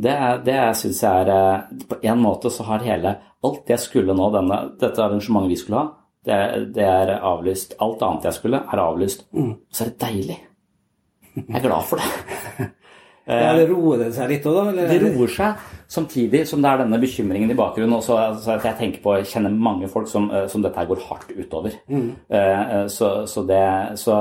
Det, 0.00 0.16
det 0.46 0.58
syns 0.78 1.00
jeg 1.02 1.24
er 1.24 1.30
eh, 1.34 1.80
På 1.90 1.96
en 2.06 2.20
måte 2.22 2.48
så 2.54 2.62
har 2.68 2.84
hele 2.86 3.10
Alt 3.44 3.72
jeg 3.72 3.82
skulle 3.82 4.14
nå, 4.14 4.28
denne, 4.32 4.58
dette 4.78 5.02
arrangementet 5.02 5.50
vi 5.50 5.58
skulle 5.58 5.80
ha, 5.80 5.88
det, 6.28 6.36
det, 6.76 6.84
er 6.84 7.14
avlyst. 7.16 7.78
Alt 7.80 8.02
annet 8.04 8.26
jeg 8.28 8.36
skulle, 8.36 8.60
er 8.68 8.82
avlyst. 8.82 9.24
Og 9.32 9.54
Så 9.72 9.86
er 9.86 9.92
det 9.92 10.02
deilig. 10.02 10.36
Jeg 11.38 11.56
er 11.56 11.64
glad 11.64 11.88
for 11.88 12.02
det. 12.02 12.68
Ja, 13.28 13.52
det 13.54 13.66
roer 13.68 14.00
det 14.00 14.10
seg 14.16 14.30
litt 14.32 14.46
òg, 14.48 14.56
da? 14.56 14.72
Eller? 14.72 14.90
Det 14.90 15.12
roer 15.12 15.30
seg, 15.30 15.64
samtidig 15.92 16.42
som 16.48 16.62
det 16.64 16.70
er 16.70 16.82
denne 16.82 16.98
bekymringen 17.02 17.52
i 17.52 17.56
bakgrunnen. 17.58 17.98
Og 17.98 18.04
så, 18.04 18.16
så 18.40 18.56
jeg 18.56 18.78
tenker 18.80 19.04
på, 19.04 19.14
jeg 19.20 19.28
kjenner 19.30 19.54
mange 19.54 19.90
folk 19.92 20.08
som, 20.10 20.30
eh, 20.34 20.46
som 20.50 20.64
dette 20.64 20.86
går 20.88 21.04
hardt 21.06 21.30
utover. 21.36 21.76
Mm. 21.92 22.08
Eh, 22.26 22.64
så, 22.90 23.12
så, 23.30 23.44
det, 23.46 23.62
så, 24.00 24.18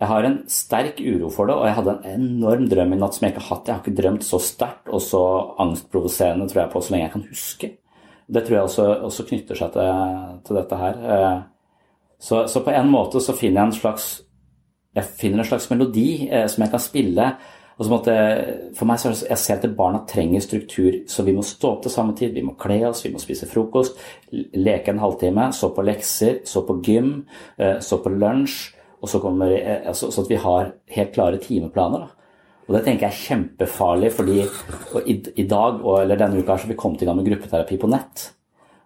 jeg 0.00 0.10
har 0.10 0.26
en 0.26 0.40
sterk 0.50 1.02
uro 1.02 1.28
for 1.34 1.50
det, 1.50 1.58
og 1.58 1.68
jeg 1.68 1.78
hadde 1.80 1.98
en 1.98 2.26
enorm 2.40 2.66
drøm 2.70 2.96
i 2.96 3.00
natt 3.02 3.18
som 3.18 3.26
jeg 3.26 3.34
ikke 3.34 3.44
har 3.44 3.56
hatt. 3.56 3.68
Jeg 3.68 3.76
har 3.76 3.84
ikke 3.84 4.00
drømt 4.00 4.26
så 4.26 4.40
sterkt 4.42 4.90
og 4.90 5.04
så 5.04 5.22
angstprovoserende 5.62 6.48
tror 6.50 6.64
jeg 6.64 6.72
på 6.72 6.82
så 6.82 6.94
lenge 6.94 7.08
jeg 7.08 7.16
kan 7.18 7.28
huske. 7.28 7.72
Det 8.32 8.44
tror 8.46 8.56
jeg 8.56 8.68
også, 8.70 8.90
også 9.10 9.26
knytter 9.28 9.58
seg 9.58 9.72
til, 9.74 10.04
til 10.46 10.58
dette 10.62 10.78
her. 10.80 11.00
Eh, 11.16 11.40
så, 12.22 12.44
så, 12.46 12.62
på 12.62 12.70
en 12.72 12.90
måte 12.90 13.20
så 13.20 13.34
finner 13.34 13.60
jeg 13.64 13.72
en 13.72 13.80
slags 13.80 14.12
jeg 14.92 15.08
finner 15.18 15.40
en 15.40 15.48
slags 15.48 15.70
melodi 15.70 16.28
eh, 16.28 16.44
som 16.52 16.62
jeg 16.64 16.72
kan 16.74 16.82
spille. 16.82 17.28
Og 17.82 17.88
som 17.88 17.96
at 17.96 18.08
For 18.78 18.86
meg 18.86 19.00
så 19.00 19.08
er 19.08 19.14
det, 19.16 19.26
jeg 19.32 19.42
ser 19.42 19.58
at 19.58 19.74
barna 19.76 20.04
trenger 20.08 20.44
struktur, 20.44 21.00
så 21.10 21.24
vi 21.26 21.34
må 21.34 21.42
stå 21.46 21.72
opp 21.74 21.80
til 21.82 21.94
samme 21.94 22.14
tid. 22.18 22.30
Vi 22.36 22.44
må 22.46 22.54
kle 22.60 22.78
oss, 22.86 23.02
vi 23.02 23.10
må 23.10 23.18
spise 23.22 23.48
frokost, 23.50 23.98
leke 24.30 24.92
en 24.92 25.02
halvtime, 25.02 25.48
så 25.56 25.72
på 25.74 25.84
lekser, 25.86 26.44
så 26.46 26.62
på 26.68 26.78
gym, 26.84 27.10
eh, 27.58 27.80
så 27.82 27.98
på 28.02 28.12
lunsj. 28.14 28.76
og 29.02 29.08
Så, 29.08 29.18
kommer, 29.18 29.50
eh, 29.50 29.92
så, 29.92 30.12
så, 30.12 30.22
at 30.22 30.30
vi 30.30 30.36
har 30.36 30.72
helt 30.94 31.12
klare 31.12 31.38
timeplaner. 31.42 32.06
Da. 32.06 32.22
Og 32.68 32.76
Det 32.76 32.84
tenker 32.84 33.08
jeg 33.08 33.12
er 33.12 33.24
kjempefarlig, 33.26 34.12
fordi 34.14 34.38
i, 35.10 35.16
i, 35.42 35.46
dag 35.48 35.82
og, 35.82 36.02
eller 36.04 36.16
denne 36.16 36.38
uka 36.38 36.56
så 36.56 36.70
vi 36.70 36.78
kommet 36.78 37.02
i 37.02 37.08
gang 37.08 37.18
med 37.18 37.26
gruppeterapi 37.26 37.80
på 37.82 37.90
nett. 37.90 38.28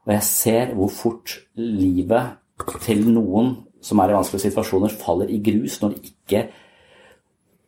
Og 0.07 0.15
jeg 0.15 0.23
ser 0.25 0.73
hvor 0.75 0.88
fort 0.88 1.37
livet 1.61 2.38
til 2.81 3.05
noen 3.11 3.53
som 3.85 4.00
er 4.00 4.11
i 4.11 4.17
vanskelige 4.17 4.49
situasjoner, 4.49 4.97
faller 4.97 5.29
i 5.31 5.43
grus 5.45 5.83
når 5.83 5.95
de 5.95 6.09
ikke, 6.09 6.47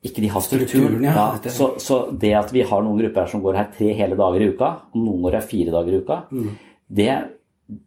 ikke 0.08 0.24
de 0.24 0.30
har 0.32 0.44
struktur. 0.44 0.98
Ja, 1.04 1.26
så, 1.52 1.72
så, 1.82 1.98
det 2.12 2.34
at 2.38 2.52
vi 2.54 2.64
har 2.66 2.84
noen 2.84 3.00
grupper 3.00 3.24
her 3.24 3.32
som 3.32 3.42
går 3.44 3.58
her 3.60 3.72
tre 3.74 3.92
hele 3.96 4.18
dager 4.18 4.44
i 4.44 4.50
uka, 4.52 4.70
og 4.92 5.02
noen 5.02 5.24
går 5.26 5.38
her 5.38 5.48
fire 5.50 5.74
dager 5.74 5.94
i 5.94 6.00
uka, 6.02 6.18
mm. 6.32 6.50
det, 6.98 7.08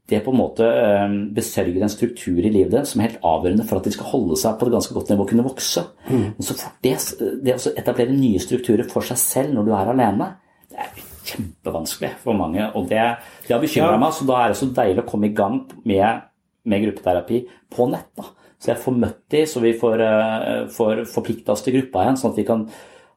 det, 0.09 0.21
på 0.25 0.33
en 0.33 0.39
måte 0.39 0.65
ehm, 0.67 1.19
besørger 1.35 1.83
en 1.83 1.93
struktur 1.93 2.39
i 2.39 2.53
livet 2.53 2.73
deres 2.73 2.93
som 2.93 3.01
er 3.01 3.09
helt 3.09 3.29
avgjørende 3.33 3.67
for 3.69 3.81
at 3.81 3.89
de 3.89 3.95
skal 3.97 4.11
holde 4.13 4.39
seg 4.39 4.57
på 4.57 4.69
et 4.69 4.75
ganske 4.77 4.97
godt 4.97 5.13
nivå 5.13 5.27
og 5.27 5.31
kunne 5.33 5.47
vokse. 5.47 5.85
Mm. 6.07 6.25
Men 6.37 6.49
så 6.49 6.57
fort 6.57 6.81
det, 6.87 6.97
det 7.45 7.57
å 7.57 7.75
etablere 7.75 8.17
nye 8.17 8.41
strukturer 8.43 8.87
for 8.89 9.11
seg 9.11 9.21
selv 9.21 9.55
når 9.57 9.69
du 9.69 9.77
er 9.77 9.93
alene, 9.95 10.33
det 10.71 10.81
er 10.81 11.07
kjempevanskelig 11.31 12.15
for 12.23 12.37
mange. 12.37 12.65
Og 12.77 12.89
det, 12.89 13.05
det 13.45 13.55
har 13.55 13.63
bekymra 13.63 13.95
ja. 13.95 14.01
meg, 14.01 14.13
så 14.17 14.27
da 14.29 14.41
er 14.41 14.51
det 14.51 14.61
så 14.61 14.73
deilig 14.81 15.05
å 15.05 15.09
komme 15.13 15.29
i 15.29 15.35
gang 15.37 15.63
med 15.85 16.27
med 16.63 16.83
gruppeterapi 16.85 17.41
på 17.75 17.87
nett. 17.89 18.09
Da. 18.17 18.27
Så 18.61 18.71
jeg 18.71 18.81
får 18.83 18.97
møtt 19.01 19.21
de, 19.33 19.43
så 19.49 19.61
vi 19.63 19.73
får, 19.77 20.01
uh, 20.05 20.69
får 20.69 21.03
forplikta 21.09 21.55
oss 21.55 21.63
til 21.65 21.79
gruppa 21.79 22.05
igjen, 22.05 22.19
sånn 22.21 22.33
at 22.35 22.41
vi 22.41 22.47
kan 22.47 22.65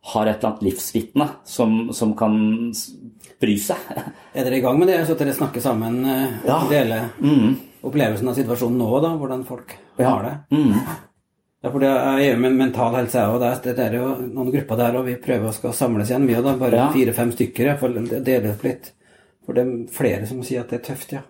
ha 0.04 0.22
et 0.24 0.34
eller 0.34 0.50
annet 0.50 0.66
livsvitne 0.66 1.26
som, 1.48 1.76
som, 1.96 2.12
kan 2.16 2.36
bry 3.40 3.56
seg. 3.60 3.88
Er 4.34 4.46
dere 4.46 4.58
i 4.58 4.64
gang 4.64 4.78
med 4.80 4.88
det, 4.88 5.02
så 5.04 5.16
at 5.16 5.24
dere 5.24 5.36
snakker 5.36 5.64
sammen? 5.64 6.00
Uh, 6.04 6.38
ja. 6.48 6.60
Deler 6.70 7.10
mm. 7.20 7.50
opplevelsen 7.84 8.32
av 8.32 8.38
situasjonen 8.40 8.80
nå, 8.80 8.88
da, 9.04 9.12
hvordan 9.20 9.44
folk 9.48 9.76
ja. 10.00 10.08
har 10.08 10.24
det? 10.28 10.34
Mm. 10.56 10.72
Ja, 11.64 11.70
for 11.70 11.80
det 11.80 11.92
er 11.92 12.18
jo 12.20 12.40
med 12.42 12.56
mental 12.60 12.96
helse 12.98 13.22
og 13.32 13.38
det, 13.40 13.72
det 13.72 13.84
er 13.86 13.94
jo 13.96 14.08
noen 14.20 14.50
grupper 14.52 14.80
der, 14.80 14.98
og 15.00 15.06
vi 15.06 15.14
prøver 15.20 15.48
å 15.48 15.54
skal 15.56 15.72
samles 15.76 16.10
igjen. 16.12 16.26
Vi 16.28 16.36
òg, 16.36 16.50
bare 16.60 16.76
ja. 16.76 16.88
fire-fem 16.92 17.32
stykker. 17.32 17.70
Iallfall 17.70 17.96
dele 18.12 18.50
opp 18.52 18.66
litt. 18.68 18.90
For 19.44 19.56
det 19.56 19.64
er 19.64 19.78
flere 19.92 20.28
som 20.28 20.42
sier 20.44 20.60
at 20.60 20.72
det 20.72 20.82
er 20.82 20.84
tøft, 20.90 21.14
ja. 21.16 21.22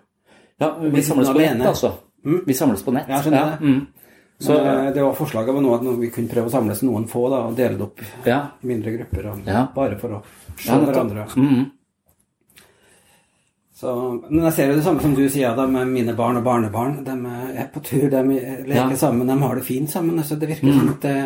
Ja, 0.59 0.73
vi 0.79 1.03
samles 1.03 1.31
på 1.31 1.39
nett, 1.39 1.63
altså. 1.67 1.93
Mm? 2.25 2.41
Vi 2.47 2.55
samles 2.57 2.83
på 2.83 2.91
nett. 2.95 3.07
Ja, 3.11 3.21
skjønner 3.23 3.53
ja. 3.53 3.55
Mm. 3.63 3.79
Så, 4.39 4.53
Men, 4.53 4.93
det 4.93 5.03
var 5.03 5.13
forslaget 5.15 5.55
var 5.55 5.63
nå 5.63 5.71
at 5.77 5.85
vi 5.99 6.09
kunne 6.11 6.31
prøve 6.31 6.49
å 6.49 6.51
samles 6.51 6.81
noen 6.83 7.07
få 7.07 7.29
da, 7.31 7.45
og 7.47 7.55
dele 7.55 7.79
det 7.79 7.85
opp 7.85 8.01
ja. 8.27 8.41
i 8.59 8.67
mindre 8.67 8.91
grupper. 8.97 9.29
Og, 9.31 9.47
ja. 9.47 9.63
Bare 9.75 9.97
for 9.99 10.17
å 10.17 10.21
se 10.59 10.73
ja, 10.73 10.79
hverandre. 10.81 11.27
Mm. 11.39 11.63
Så, 13.75 13.93
men 14.27 14.43
jeg 14.47 14.55
ser 14.55 14.69
jo 14.71 14.75
det 14.77 14.83
samme 14.85 15.03
som 15.03 15.15
du 15.15 15.23
sier 15.31 15.55
da, 15.55 15.65
med 15.67 15.89
mine 15.91 16.15
barn 16.15 16.39
og 16.39 16.45
barnebarn. 16.45 16.99
De 17.07 17.15
er 17.55 17.71
på 17.71 17.83
tur, 17.83 18.07
de 18.11 18.21
leker 18.67 18.95
sammen, 18.99 19.27
de 19.27 19.39
har 19.41 19.59
det 19.59 19.65
fint 19.67 19.91
sammen. 19.91 20.19
Så 20.23 20.39
det 20.39 20.51
virker 20.51 20.71
mm. 20.71 20.77
som 20.79 20.93
at 20.93 21.07
det, 21.07 21.17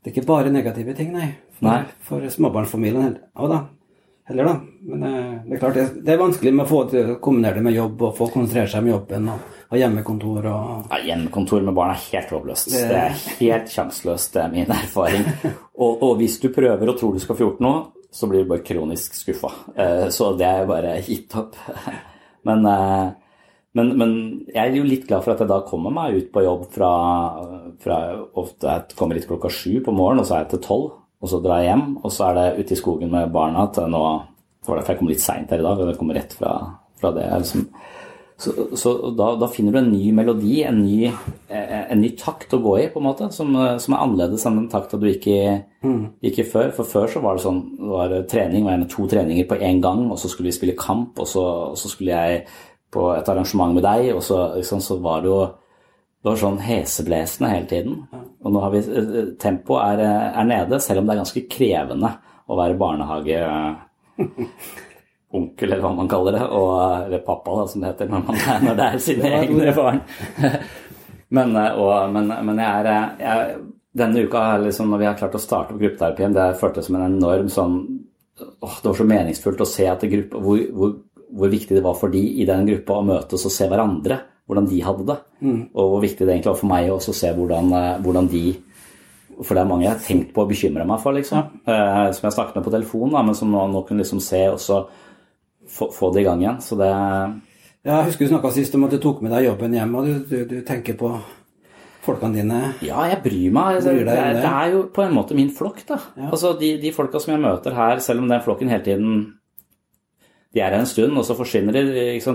det, 0.00 0.08
er 0.08 0.12
ikke 0.14 0.28
bare 0.28 0.52
negative 0.52 0.96
ting, 0.96 1.12
nei. 1.16 1.30
For, 1.54 1.68
nei. 1.68 1.80
for 2.02 2.24
småbarnsfamilien 2.34 3.12
Og 3.38 3.52
da 3.52 3.60
heller, 4.28 4.44
da. 4.44 4.54
Men 4.84 5.02
eh, 5.08 5.32
det 5.46 5.56
er 5.56 5.62
klart, 5.62 5.80
det, 6.04 6.12
er 6.12 6.20
vanskelig 6.20 6.52
med 6.54 6.66
å 6.66 6.70
få 6.70 6.84
til 6.92 7.16
kombinere 7.24 7.58
det 7.58 7.64
med 7.66 7.76
jobb 7.76 8.06
og 8.08 8.16
få 8.18 8.28
konsentrere 8.32 8.70
seg 8.72 8.84
med 8.84 8.94
jobben 8.94 9.32
og 9.32 9.50
ha 9.72 9.80
hjemmekontor 9.80 10.48
og 10.50 10.92
Ja, 10.92 11.00
hjemmekontor 11.10 11.64
med 11.66 11.76
barn 11.76 11.94
er 11.94 12.06
helt 12.12 12.32
håpløst. 12.36 12.70
Det... 12.72 12.84
det... 12.90 13.02
er 13.02 13.18
helt 13.40 13.74
sjanseløst, 13.74 14.32
det 14.36 14.44
er 14.44 14.54
min 14.54 14.72
erfaring. 14.78 15.26
og, 15.82 15.90
og, 15.92 16.14
hvis 16.20 16.38
du 16.42 16.48
prøver 16.54 16.92
og 16.92 16.98
tror 17.00 17.14
du 17.14 17.22
skal 17.22 17.38
få 17.38 17.48
gjort 17.48 17.62
noe, 17.64 17.82
så 18.14 18.30
blir 18.30 18.44
du 18.44 18.52
bare 18.52 18.62
kronisk 18.66 19.16
skuffa. 19.18 19.50
Eh, 19.74 20.08
så 20.14 20.32
det 20.38 20.46
er 20.46 20.70
bare 20.70 20.96
gitt 21.02 21.34
opp. 21.40 21.58
Men, 22.46 22.66
eh, 22.68 23.06
men, 23.74 23.88
men, 23.98 24.10
jeg 24.52 24.60
er 24.60 24.74
jo 24.76 24.84
litt 24.86 25.06
glad 25.08 25.24
for 25.24 25.32
at 25.32 25.40
jeg 25.40 25.50
da 25.50 25.56
kommer 25.66 25.90
meg 25.90 26.14
ut 26.14 26.26
på 26.30 26.42
jobb 26.44 26.66
fra, 26.70 26.90
fra 27.82 27.96
ofte 28.38 28.68
jeg 28.68 28.98
kommer 28.98 29.18
litt 29.18 29.26
klokka 29.26 29.48
sju 29.50 29.80
på 29.82 29.94
morgenen, 29.96 30.20
og 30.22 30.28
så 30.28 30.36
er 30.36 30.44
jeg 30.44 30.50
til 30.52 30.60
tolv. 30.66 30.92
Og 31.24 31.30
så 31.32 31.40
drar 31.40 31.62
jeg 31.62 31.72
hjem, 31.72 31.84
og 32.04 32.12
så 32.12 32.28
er 32.28 32.36
det 32.36 32.48
ute 32.60 32.76
i 32.76 32.78
skogen 32.78 33.12
med 33.12 33.32
barna 33.32 33.64
til 33.72 33.88
nå 33.88 34.04
Det 34.60 34.68
var 34.68 34.80
derfor 34.80 34.92
jeg 34.92 35.00
kom 35.00 35.08
litt 35.12 35.24
seint 35.24 35.50
her 35.52 35.60
i 35.60 35.64
dag, 35.64 35.80
jeg 35.80 35.96
kommer 36.00 36.16
rett 36.16 36.32
fra, 36.36 36.52
fra 37.00 37.10
det. 37.16 37.24
Liksom. 37.40 37.64
Så, 38.36 38.50
så 38.80 38.92
da, 39.14 39.28
da, 39.38 39.46
finner 39.52 39.74
du 39.74 39.78
en 39.78 39.90
ny 39.92 40.08
melodi, 40.16 40.62
en 40.66 40.80
ny, 40.82 41.10
en 41.52 42.00
ny, 42.00 42.10
takt 42.18 42.56
å 42.56 42.58
gå 42.64 42.72
i, 42.80 42.86
på 42.90 42.98
en 42.98 43.06
måte, 43.06 43.28
som, 43.32 43.52
som 43.80 43.94
er 43.94 44.00
annerledes 44.02 44.46
enn 44.48 44.56
den 44.58 44.70
takta 44.72 44.98
du 44.98 45.06
gikk 45.06 45.28
i, 45.30 45.40
mm. 45.86 46.00
gikk 46.24 46.40
i, 46.42 46.46
før. 46.54 46.72
For 46.74 46.90
før 46.90 47.12
så 47.12 47.22
var 47.22 47.38
det 47.38 47.44
sånn 47.44 47.60
det 47.78 47.90
var 47.92 48.16
trening, 48.30 48.66
var 48.66 48.86
to 48.90 49.06
treninger 49.10 49.46
på 49.50 49.60
én 49.62 49.82
gang, 49.84 50.08
og 50.10 50.18
så 50.20 50.32
skulle 50.32 50.50
vi 50.50 50.56
spille 50.56 50.78
kamp, 50.80 51.20
og 51.22 51.30
så, 51.30 51.44
og 51.70 51.78
så, 51.78 51.92
skulle 51.92 52.16
jeg 52.16 52.42
på 52.94 53.06
et 53.14 53.30
arrangement 53.30 53.76
med 53.76 53.86
deg, 53.86 54.10
og 54.16 54.24
så, 54.26 54.40
liksom, 54.58 54.82
så 54.82 54.98
var 55.04 55.22
det 55.22 55.30
jo 55.30 55.38
det 56.24 56.30
var 56.30 56.38
sånn 56.40 56.62
heseblesende 56.64 57.50
hele 57.52 57.66
tiden. 57.68 57.96
Og 58.40 58.52
nå 58.54 58.60
har 58.62 58.70
vi 58.72 58.80
Tempoet 59.40 60.00
er, 60.00 60.30
er 60.40 60.46
nede, 60.48 60.78
selv 60.80 61.02
om 61.02 61.08
det 61.08 61.12
er 61.12 61.20
ganske 61.20 61.42
krevende 61.52 62.10
å 62.48 62.56
være 62.56 62.78
barnehage 62.80 63.42
onkel, 65.34 65.68
eller 65.68 65.82
hva 65.82 65.92
man 65.98 66.08
kaller 66.08 66.38
det, 66.38 66.46
og, 66.46 66.72
eller 67.04 67.22
pappa, 67.26 67.58
da, 67.58 67.68
som 67.68 67.84
det 67.84 67.92
heter 67.92 68.10
når, 68.10 68.24
man, 68.24 68.40
når 68.64 68.80
det 68.80 68.88
er 68.88 69.04
sine 69.04 69.30
egne 69.42 69.76
barn. 69.76 70.00
men, 71.36 71.56
eh, 71.60 71.80
og, 71.80 71.94
men, 72.14 72.32
men, 72.48 72.60
jeg 72.62 72.82
er 72.82 72.90
eh, 72.92 73.08
jeg, 73.24 73.62
Denne 73.94 74.24
uka, 74.26 74.40
liksom, 74.58 74.88
når 74.90 74.98
vi 74.98 75.06
har 75.06 75.18
klart 75.18 75.36
å 75.38 75.38
starte 75.38 75.70
opp 75.70 75.78
gruppeterapien, 75.78 76.32
det 76.34 76.48
føltes 76.58 76.88
som 76.88 76.96
en 76.98 77.04
enorm 77.12 77.46
sånn 77.52 77.76
åh, 78.42 78.78
Det 78.80 78.88
var 78.88 78.96
så 78.98 79.06
meningsfullt 79.06 79.60
å 79.62 79.68
se 79.70 79.86
at 79.86 80.02
gruppe, 80.10 80.40
hvor, 80.42 80.62
hvor, 80.74 80.96
hvor, 81.28 81.52
viktig 81.52 81.76
det 81.76 81.84
var 81.84 81.94
for 82.00 82.10
de 82.10 82.22
i 82.42 82.46
den 82.48 82.66
gruppa 82.72 82.96
å 82.98 83.04
møtes 83.06 83.44
og 83.46 83.54
se 83.54 83.68
hverandre, 83.70 84.18
hvordan 84.46 84.68
de 84.68 84.82
hadde 84.84 85.06
det. 85.08 85.18
Mm. 85.40 85.60
Og 85.72 85.90
hvor 85.94 86.04
viktig 86.04 86.24
det 86.24 86.34
egentlig 86.34 86.52
var 86.52 86.60
for 86.60 86.72
meg 86.72 86.92
å 86.92 87.00
se 87.00 87.32
hvordan, 87.36 87.72
eh, 87.78 88.00
hvordan 88.04 88.30
de 88.32 88.44
for 89.42 89.56
det 89.56 89.64
er 89.64 89.66
mange 89.66 89.82
jeg 89.82 89.90
har 89.90 90.02
tenkt 90.04 90.34
på 90.34 90.44
å 90.44 90.46
bekymre 90.48 90.84
meg 90.86 91.00
for, 91.02 91.16
liksom. 91.16 91.48
Ja. 91.66 92.12
som 92.14 92.28
jeg 92.28 92.36
snakket 92.36 92.58
med 92.58 92.66
på 92.68 92.74
telefon, 92.74 93.10
da, 93.10 93.22
men 93.26 93.34
som 93.34 93.50
nå, 93.50 93.64
nå 93.72 93.82
kunne 93.86 94.04
liksom 94.04 94.20
se 94.22 94.44
også 94.46 94.84
få, 95.66 95.88
få, 95.90 96.12
det 96.14 96.22
i 96.22 96.26
gang 96.28 96.44
igjen. 96.44 96.60
Så 96.62 96.78
det 96.78 96.90
Ja, 97.84 97.98
jeg 97.98 98.12
husker 98.12 98.24
du 98.24 98.30
snakka 98.32 98.52
sist 98.54 98.74
om 98.78 98.86
at 98.86 98.94
du 98.94 99.00
tok 99.02 99.24
med 99.24 99.34
deg 99.34 99.48
jobben 99.48 99.74
hjem, 99.74 99.96
og 99.98 100.06
du, 100.06 100.12
du, 100.28 100.36
du 100.48 100.60
tenker 100.64 100.96
på 100.96 101.10
folkene 102.04 102.38
dine? 102.38 102.60
Ja, 102.84 103.04
jeg 103.10 103.20
bryr 103.24 103.52
meg. 103.52 103.78
Altså, 103.80 103.92
bryr 103.92 104.06
det, 104.08 104.16
det, 104.16 104.42
det, 104.42 104.52
er 104.52 104.72
jo 104.74 104.82
på 104.94 105.04
en 105.04 105.16
måte 105.16 105.36
min 105.36 105.50
flokk, 105.52 105.82
da. 105.88 105.98
Ja. 106.16 106.30
Altså, 106.30 106.54
de, 106.60 106.76
de 106.80 106.92
folka 106.96 107.20
som 107.20 107.34
jeg 107.34 107.42
møter 107.44 107.76
her, 107.76 108.00
selv 108.04 108.22
om 108.22 108.30
den 108.30 108.44
flokken 108.44 108.72
hele 108.72 108.84
tiden 108.86 109.16
de 110.54 110.62
er 110.62 110.70
her 110.70 110.78
en 110.78 110.86
stund, 110.86 111.16
og 111.18 111.24
så 111.26 111.34
forsvinner 111.34 111.74
de. 111.74 111.82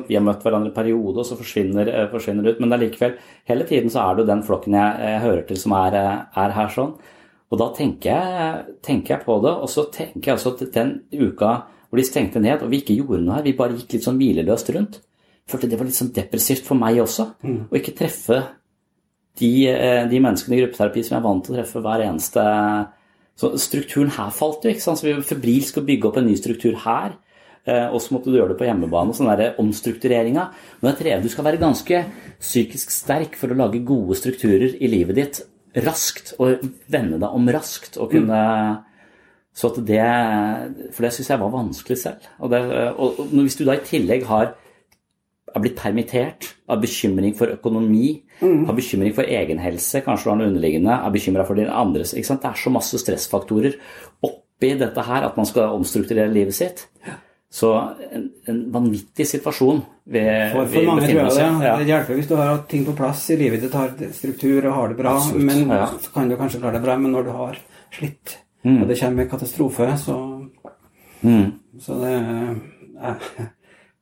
Vi 0.08 0.18
har 0.18 0.24
møtt 0.26 0.44
hverandre 0.44 0.74
en 0.74 0.76
periode, 0.76 1.22
og 1.22 1.26
så 1.28 1.38
forsvinner, 1.40 1.88
eh, 1.88 2.10
forsvinner 2.12 2.44
de 2.44 2.52
ut. 2.52 2.60
Men 2.60 2.70
det 2.70 2.78
er 2.78 2.84
likevel, 2.86 3.18
hele 3.48 3.68
tiden 3.68 3.90
så 3.90 4.04
er 4.04 4.16
det 4.16 4.26
jo 4.26 4.32
den 4.34 4.44
flokken 4.44 4.76
jeg, 4.76 5.00
jeg 5.00 5.22
hører 5.24 5.48
til, 5.48 5.58
som 5.58 5.72
er, 5.72 5.96
eh, 5.96 6.44
er, 6.44 6.52
her 6.52 6.68
sånn. 6.68 6.94
Og 7.50 7.58
da 7.58 7.70
tenker 7.74 8.12
jeg, 8.12 8.66
tenker 8.84 9.16
jeg, 9.16 9.26
på 9.26 9.42
det, 9.42 9.54
og 9.56 9.70
så 9.70 9.88
tenker 9.92 10.22
jeg 10.22 10.36
også 10.36 10.54
at 10.54 10.74
den 10.74 11.02
uka 11.14 11.64
hvor 11.90 11.98
de 11.98 12.06
stengte 12.06 12.40
ned, 12.40 12.62
og 12.62 12.70
vi 12.70 12.84
ikke 12.84 13.00
gjorde 13.00 13.24
noe 13.24 13.40
her. 13.40 13.44
Vi 13.48 13.56
bare 13.58 13.74
gikk 13.74 13.96
litt 13.96 14.06
sånn 14.06 14.20
hvileløst 14.20 14.70
rundt. 14.76 15.00
Følte 15.50 15.70
det 15.70 15.80
var 15.80 15.88
litt 15.88 15.98
sånn 15.98 16.14
depressivt 16.14 16.68
for 16.68 16.78
meg 16.78 17.00
også. 17.02 17.26
Mm. 17.42 17.64
Å 17.72 17.80
ikke 17.80 17.96
treffe 17.98 18.44
de, 19.40 19.50
eh, 19.72 20.04
de, 20.12 20.20
menneskene 20.22 20.58
i 20.58 20.62
gruppeterapi 20.62 21.02
som 21.02 21.16
jeg 21.16 21.22
er 21.24 21.26
vant 21.26 21.44
til 21.46 21.56
å 21.56 21.58
treffe 21.58 21.82
hver 21.82 22.04
eneste 22.06 22.44
Så 23.40 23.54
strukturen 23.56 24.10
her 24.12 24.34
falt 24.36 24.66
jo, 24.66 24.70
ikke 24.70 24.84
sant. 24.84 25.00
Så 25.00 25.08
vi 25.08 25.14
febrilsk 25.24 25.78
å 25.80 25.86
bygge 25.88 26.10
opp 26.10 26.18
en 26.20 26.26
ny 26.28 26.36
struktur 26.36 26.76
her. 26.84 27.16
Eh, 27.70 27.88
og 27.94 28.02
så 28.02 28.16
måtte 28.16 28.32
du 28.32 28.40
gjøre 28.40 28.54
det 28.54 28.60
på 28.60 28.68
hjemmebane, 28.68 29.14
sånn 29.16 29.30
derre 29.30 29.54
omstruktureringa. 29.62 30.50
Men 30.82 30.90
det 30.90 30.98
tredje, 31.04 31.22
du 31.26 31.34
skal 31.34 31.48
være 31.48 31.62
ganske 31.62 32.04
psykisk 32.40 32.94
sterk 32.96 33.38
for 33.40 33.54
å 33.54 33.60
lage 33.60 33.84
gode 33.86 34.18
strukturer 34.18 34.78
i 34.80 34.92
livet 34.92 35.20
ditt 35.20 35.42
raskt, 35.86 36.34
og 36.42 36.64
vende 36.90 37.20
deg 37.22 37.36
om 37.36 37.52
raskt, 37.54 38.00
og 38.02 38.16
kunne 38.16 38.40
så 39.60 39.74
at 39.74 39.80
det, 39.84 40.00
For 40.96 41.04
det 41.04 41.12
syns 41.14 41.30
jeg 41.34 41.42
var 41.42 41.52
vanskelig 41.52 41.98
selv. 42.00 42.26
Og, 42.40 42.52
det, 42.54 42.60
og, 42.96 43.18
hvis 43.34 43.58
du 43.60 43.66
da 43.68 43.76
i 43.76 43.86
tillegg 43.86 44.26
har 44.30 44.54
er 45.50 45.64
blitt 45.64 45.80
permittert, 45.80 46.46
har 46.70 46.78
bekymring 46.78 47.34
for 47.36 47.50
økonomi, 47.50 48.20
mm. 48.38 48.68
har 48.68 48.76
bekymring 48.78 49.16
for 49.18 49.26
egenhelse, 49.26 50.04
kanskje 50.06 50.28
du 50.28 50.30
har 50.30 50.38
noe 50.38 50.52
underliggende, 50.52 50.94
er 50.94 51.16
bekymra 51.16 51.46
for 51.48 51.58
din 51.58 51.72
andres? 51.74 52.14
Det 52.14 52.38
er 52.38 52.62
så 52.62 52.72
masse 52.72 53.02
stressfaktorer 53.02 53.80
oppi 54.26 54.76
dette 54.78 55.06
her 55.08 55.26
at 55.26 55.40
man 55.42 55.50
skal 55.50 55.74
omstrukturere 55.80 56.30
livet 56.32 56.56
sitt. 56.56 56.86
Så 57.50 57.72
en, 58.12 58.28
en 58.46 58.60
vanvittig 58.72 59.26
situasjon 59.26 59.80
vi, 60.06 60.22
for, 60.54 60.68
for 60.70 60.86
mange 60.86 61.08
tror 61.08 61.18
jeg 61.18 61.32
det. 61.34 61.48
Ja. 61.66 61.72
Det 61.80 61.88
hjelper 61.88 62.20
hvis 62.20 62.30
du 62.30 62.36
har 62.38 62.60
ting 62.70 62.84
på 62.86 62.94
plass 62.98 63.24
i 63.34 63.40
livet 63.40 63.64
ditt, 63.64 63.74
har 63.74 63.96
struktur 64.14 64.68
og 64.70 64.76
har 64.76 64.92
det 64.92 65.00
bra. 65.00 65.16
Absolutt, 65.18 65.48
men 65.48 65.74
ja. 65.74 65.88
så 65.98 66.14
kan 66.14 66.30
du 66.30 66.38
kanskje 66.38 66.62
klare 66.62 66.78
det 66.78 66.84
bra, 66.86 66.98
men 67.02 67.16
når 67.18 67.26
du 67.26 67.32
har 67.34 67.58
slitt 67.96 68.36
mm. 68.62 68.76
og 68.84 68.86
det 68.92 69.00
kommer 69.00 69.26
en 69.26 69.32
katastrofe, 69.32 69.90
så, 69.98 70.18
mm. 71.26 71.48
så 71.82 71.98
det 72.04 72.14
jeg, 72.14 73.16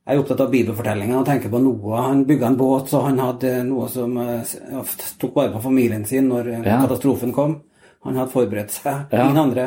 jeg 0.08 0.16
er 0.16 0.22
opptatt 0.22 0.44
av 0.44 0.52
bibelfortellinga 0.52 1.18
og 1.20 1.26
tenker 1.28 1.52
på 1.52 1.60
Noah. 1.60 2.06
Han 2.10 2.22
bygga 2.28 2.52
en 2.52 2.60
båt, 2.60 2.92
så 2.92 3.02
han 3.04 3.20
hadde 3.20 3.58
noe 3.68 3.88
som 3.92 4.14
uh, 4.16 4.94
tok 5.20 5.34
vare 5.36 5.52
på 5.52 5.64
familien 5.64 6.06
sin 6.08 6.30
når 6.32 6.48
eh, 6.52 6.62
ja. 6.64 6.78
katastrofen 6.84 7.34
kom. 7.36 7.58
Han 8.06 8.16
hadde 8.16 8.32
forberedt 8.32 8.72
seg. 8.72 9.08
Ja. 9.12 9.26
Ingen 9.26 9.42
andre. 9.42 9.66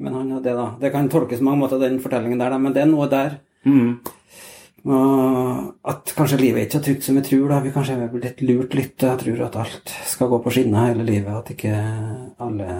Men 0.00 0.14
han 0.16 0.30
hadde 0.32 0.48
det, 0.48 0.56
da. 0.56 0.66
Det 0.80 0.90
kan 0.94 1.08
tolkes 1.12 1.38
på 1.42 1.44
mange 1.44 1.60
måter, 1.60 1.80
den 1.82 1.98
fortellingen 2.00 2.40
der, 2.40 2.50
da. 2.54 2.58
men 2.58 2.72
det 2.76 2.82
er 2.82 2.88
noe 2.90 3.06
der. 3.12 3.34
Mm. 3.68 3.98
Og 4.88 5.74
at 5.92 6.12
kanskje 6.16 6.38
livet 6.40 6.62
er 6.62 6.66
ikke 6.68 6.78
så 6.78 6.84
trygt 6.86 7.04
som 7.04 7.18
vi 7.18 7.24
tror. 7.26 7.48
da, 7.52 7.58
Vi 7.60 7.72
kanskje 7.74 7.98
er 8.00 8.08
blitt 8.14 8.40
lurt 8.48 8.74
litt. 8.78 8.96
Jeg 9.04 9.18
tror 9.20 9.42
at 9.44 9.58
alt 9.60 9.92
skal 10.08 10.30
gå 10.32 10.38
på 10.44 10.52
skinner 10.54 10.86
hele 10.88 11.04
livet. 11.04 11.34
At 11.36 11.50
ikke 11.52 11.74
alle 12.40 12.70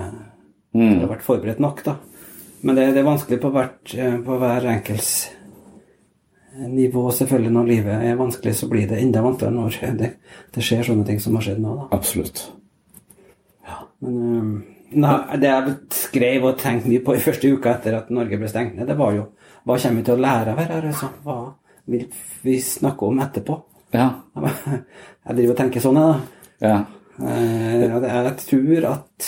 Mm. 0.73 1.01
har 1.01 1.09
vært 1.11 1.25
forberedt 1.27 1.59
nok, 1.59 1.81
da. 1.85 1.97
Men 2.63 2.77
det, 2.77 2.85
det 2.95 3.01
er 3.03 3.07
vanskelig 3.09 3.41
på, 3.43 3.51
hvert, 3.51 3.95
eh, 3.99 4.17
på 4.23 4.37
hver 4.39 4.67
enkelts 4.71 5.09
nivå, 6.71 7.11
selvfølgelig. 7.11 7.51
Når 7.57 7.67
livet 7.67 8.05
er 8.07 8.17
vanskelig, 8.21 8.55
så 8.55 8.69
blir 8.71 8.87
det 8.89 9.01
enda 9.03 9.23
vanskeligere 9.25 9.55
når 9.57 9.99
det, 10.03 10.11
det 10.55 10.63
skjer 10.63 10.85
sånne 10.87 11.07
ting 11.09 11.19
som 11.21 11.35
har 11.35 11.43
skjedd 11.43 11.61
nå. 11.65 11.75
da. 11.77 11.89
Absolutt. 11.99 12.45
Ja, 13.67 13.81
men 14.01 14.15
um, 14.39 14.53
nei, 14.93 15.17
det 15.41 15.51
jeg 15.51 15.75
skrev 15.95 16.47
og 16.49 16.59
tenkte 16.61 16.91
mye 16.91 17.03
på 17.05 17.17
i 17.17 17.23
første 17.23 17.51
uka 17.51 17.77
etter 17.77 17.99
at 17.99 18.11
Norge 18.15 18.39
ble 18.41 18.51
stengt 18.51 18.79
ned, 18.79 18.89
det 18.91 18.99
var 18.99 19.15
jo 19.17 19.29
hva 19.69 19.77
kommer 19.77 20.01
vi 20.01 20.07
til 20.07 20.17
å 20.17 20.25
lære 20.25 20.55
av 20.55 20.63
dette? 20.63 20.79
Altså, 20.89 21.11
hva 21.25 21.37
vil 21.91 22.07
vi 22.47 22.57
snakke 22.65 23.07
om 23.07 23.21
etterpå? 23.21 23.59
Ja. 23.93 24.09
Jeg 24.41 25.37
driver 25.37 25.53
og 25.53 25.59
tenker 25.59 25.85
sånn, 25.85 25.99
jeg, 26.01 26.11
da. 26.11 26.69
Ja. 26.71 26.79
Uh, 27.21 28.01
jeg 28.01 28.31
tror 28.41 28.87
at 28.89 29.27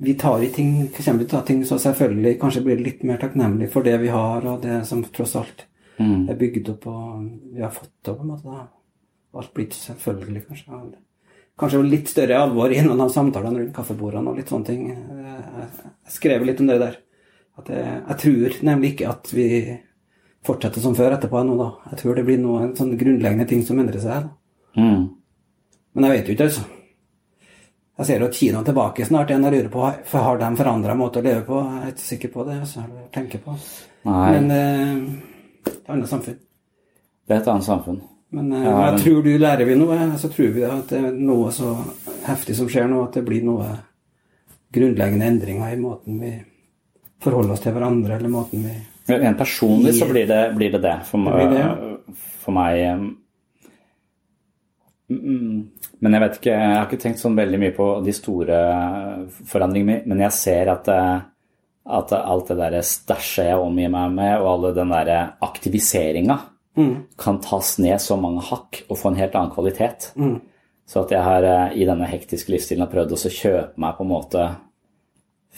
vi 0.00 0.14
tar 0.16 0.44
i 0.46 0.48
ting, 0.54 0.70
kommer 0.94 1.20
til 1.20 1.26
å 1.26 1.32
ta 1.34 1.40
ting 1.44 1.60
så 1.68 1.76
selvfølgelig 1.82 2.38
kanskje 2.40 2.62
blir 2.64 2.80
litt 2.80 3.02
mer 3.04 3.18
takknemlig 3.20 3.68
for 3.72 3.84
det 3.84 3.98
vi 4.00 4.08
har, 4.14 4.46
og 4.46 4.62
det 4.62 4.78
som 4.88 5.02
tross 5.12 5.34
alt 5.36 5.66
mm. 5.98 6.30
er 6.30 6.38
bygd 6.40 6.70
opp 6.72 6.86
og 6.88 7.26
vi 7.52 7.64
har 7.64 7.74
fått 7.74 7.92
til. 8.00 8.14
på 8.14 8.24
en 8.24 8.32
måte. 8.32 8.62
Alt 9.36 9.52
blir 9.54 9.68
selvfølgelig, 9.74 10.46
kanskje. 10.48 10.80
Kanskje 11.58 11.82
litt 11.82 12.10
større 12.10 12.38
alvor 12.38 12.70
i 12.70 12.78
noen 12.86 13.02
av 13.02 13.10
samtalene 13.10 13.64
rundt 13.64 13.74
kaffebordene 13.74 14.30
og 14.30 14.38
litt 14.38 14.50
sånne 14.52 14.68
ting. 14.68 14.88
Jeg 14.94 16.14
skrev 16.14 16.46
litt 16.46 16.60
om 16.62 16.70
det 16.70 16.78
der. 16.82 16.96
At 17.58 17.70
jeg, 17.72 17.94
jeg 17.98 18.18
tror 18.22 18.58
nemlig 18.68 18.92
ikke 18.94 19.10
at 19.10 19.30
vi 19.34 19.48
fortsetter 20.46 20.82
som 20.82 20.94
før 20.94 21.16
etterpå 21.16 21.40
ennå, 21.40 21.56
da. 21.58 21.68
Jeg 21.92 22.02
tror 22.02 22.18
det 22.18 22.24
blir 22.28 22.38
noen 22.40 22.74
sånn 22.78 22.94
grunnleggende 23.00 23.48
ting 23.50 23.64
som 23.66 23.80
endrer 23.82 24.02
seg. 24.02 24.28
Mm. 24.78 25.08
Men 25.96 26.06
jeg 26.06 26.14
vet 26.14 26.30
jo 26.30 26.36
ikke, 26.36 26.50
altså. 26.50 26.66
Jeg 27.98 28.06
ser 28.06 28.22
jo 28.22 28.28
at 28.28 28.36
Kina 28.38 28.60
er 28.60 28.66
tilbake 28.68 29.06
snart 29.08 29.32
igjen. 29.32 29.44
Jeg 29.48 29.56
lurer 29.56 29.72
på 29.72 29.88
for 30.06 30.22
har 30.22 30.38
de 30.38 30.50
forandra 30.60 30.94
måte 30.94 31.18
å 31.18 31.24
leve 31.26 31.42
på. 31.48 31.58
Jeg 31.66 31.80
er 31.82 31.94
ikke 31.96 32.04
sikker 32.06 32.30
på 32.36 32.44
det. 32.46 32.60
Altså, 32.62 32.84
tenker 33.14 33.42
på. 33.42 33.56
Nei. 34.06 34.28
Men 34.36 34.54
eh, 34.54 35.00
det 35.66 35.72
er 35.72 35.80
et 35.80 35.90
annet 35.96 36.12
samfunn. 36.12 36.38
Det 37.26 37.34
er 37.34 37.42
et 37.42 37.50
annet 37.50 37.66
samfunn. 37.66 37.98
Men 38.36 38.50
ja, 38.52 38.72
men 38.74 38.82
jeg 38.84 39.02
tror 39.04 39.22
du 39.24 39.30
lærer 39.40 39.64
vi 39.64 39.76
noe. 39.78 39.98
Så 40.20 40.30
tror 40.32 40.50
vi 40.56 40.64
at 40.68 40.90
det 40.92 41.00
er 41.00 41.14
noe 41.16 41.52
så 41.54 41.72
heftig 42.26 42.56
som 42.58 42.68
skjer 42.68 42.88
nå, 42.90 43.02
at 43.06 43.16
det 43.16 43.24
blir 43.28 43.46
noe 43.46 43.70
grunnleggende 44.74 45.30
endringer 45.32 45.72
i 45.72 45.80
måten 45.80 46.18
vi 46.20 46.34
forholder 47.24 47.54
oss 47.54 47.64
til 47.64 47.72
hverandre, 47.74 48.18
eller 48.18 48.32
måten 48.32 48.66
vi 48.68 48.76
Rent 49.08 49.38
personlig 49.40 49.94
så 49.96 50.04
blir 50.04 50.26
det 50.28 50.42
blir 50.52 50.74
det, 50.74 50.82
det. 50.84 50.98
For, 51.08 51.24
det, 51.24 51.32
blir 51.32 51.54
det. 51.56 52.18
for 52.44 52.52
meg 52.52 52.82
Mm, 55.08 55.70
men 56.04 56.14
jeg 56.14 56.20
vet 56.20 56.34
ikke, 56.36 56.52
jeg 56.52 56.72
har 56.76 56.84
ikke 56.84 57.00
tenkt 57.00 57.22
sånn 57.22 57.38
veldig 57.38 57.58
mye 57.62 57.74
på 57.76 57.86
de 58.04 58.12
store 58.12 58.58
forandringene, 59.48 60.02
men 60.10 60.20
jeg 60.26 60.36
ser 60.36 60.68
at, 60.68 60.90
eh, 60.92 61.22
at 61.98 62.12
alt 62.18 62.52
det 62.52 62.58
der 62.58 62.76
stæsjet 62.84 63.48
jeg 63.48 63.62
omgir 63.62 63.88
meg 63.94 64.12
med, 64.12 64.34
og 64.36 64.50
alle 64.52 64.74
den 64.76 64.92
der 64.92 65.12
aktiviseringa, 65.48 66.36
mm. 66.78 66.94
kan 67.20 67.40
tas 67.44 67.74
ned 67.82 68.00
så 68.02 68.16
mange 68.20 68.44
hakk 68.48 68.84
og 68.86 68.96
få 69.00 69.12
en 69.12 69.20
helt 69.20 69.36
annen 69.36 69.52
kvalitet. 69.54 70.12
Mm. 70.18 70.38
Så 70.88 71.02
at 71.02 71.12
jeg 71.12 71.24
har 71.24 71.44
eh, 71.44 71.76
i 71.82 71.86
denne 71.88 72.08
hektiske 72.08 72.54
livsstilen 72.54 72.86
har 72.86 72.92
prøvd 72.92 73.14
å 73.14 73.20
kjøpe 73.20 73.82
meg 73.82 73.98
på 73.98 74.06
en 74.06 74.12
måte 74.14 74.48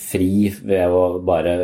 fri 0.00 0.48
ved 0.64 0.94
å 0.94 1.20
bare 1.26 1.54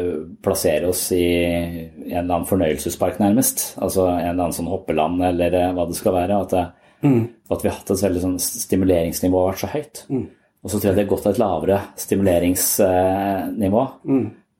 plassere 0.45 0.91
oss 0.91 1.09
i 1.15 1.25
en 1.47 2.11
eller 2.11 2.25
annen 2.25 2.49
fornøyelsespark, 2.49 3.21
nærmest. 3.23 3.73
Altså 3.81 4.07
en 4.11 4.21
eller 4.21 4.47
annen 4.47 4.57
sånn 4.57 4.71
hoppeland 4.71 5.25
eller 5.33 5.57
eh, 5.57 5.75
hva 5.75 5.87
det 5.89 5.99
skal 5.99 6.19
være. 6.19 6.41
At, 6.47 6.55
det, 6.55 7.13
at 7.51 7.65
vi 7.65 7.71
har 7.71 7.79
hatt 7.79 7.95
et 7.95 8.07
veldig 8.07 8.25
sånn 8.27 8.41
stimuleringsnivå 8.43 9.43
har 9.43 9.55
vært 9.55 9.65
så 9.65 9.73
høyt. 9.73 10.03
Og 10.67 10.73
så 10.73 10.81
tror 10.81 10.91
jeg 10.91 10.99
det 10.99 11.05
har 11.05 11.13
gått 11.13 11.25
til 11.27 11.35
et 11.35 11.41
lavere 11.43 11.79
stimuleringsnivå. 12.03 13.83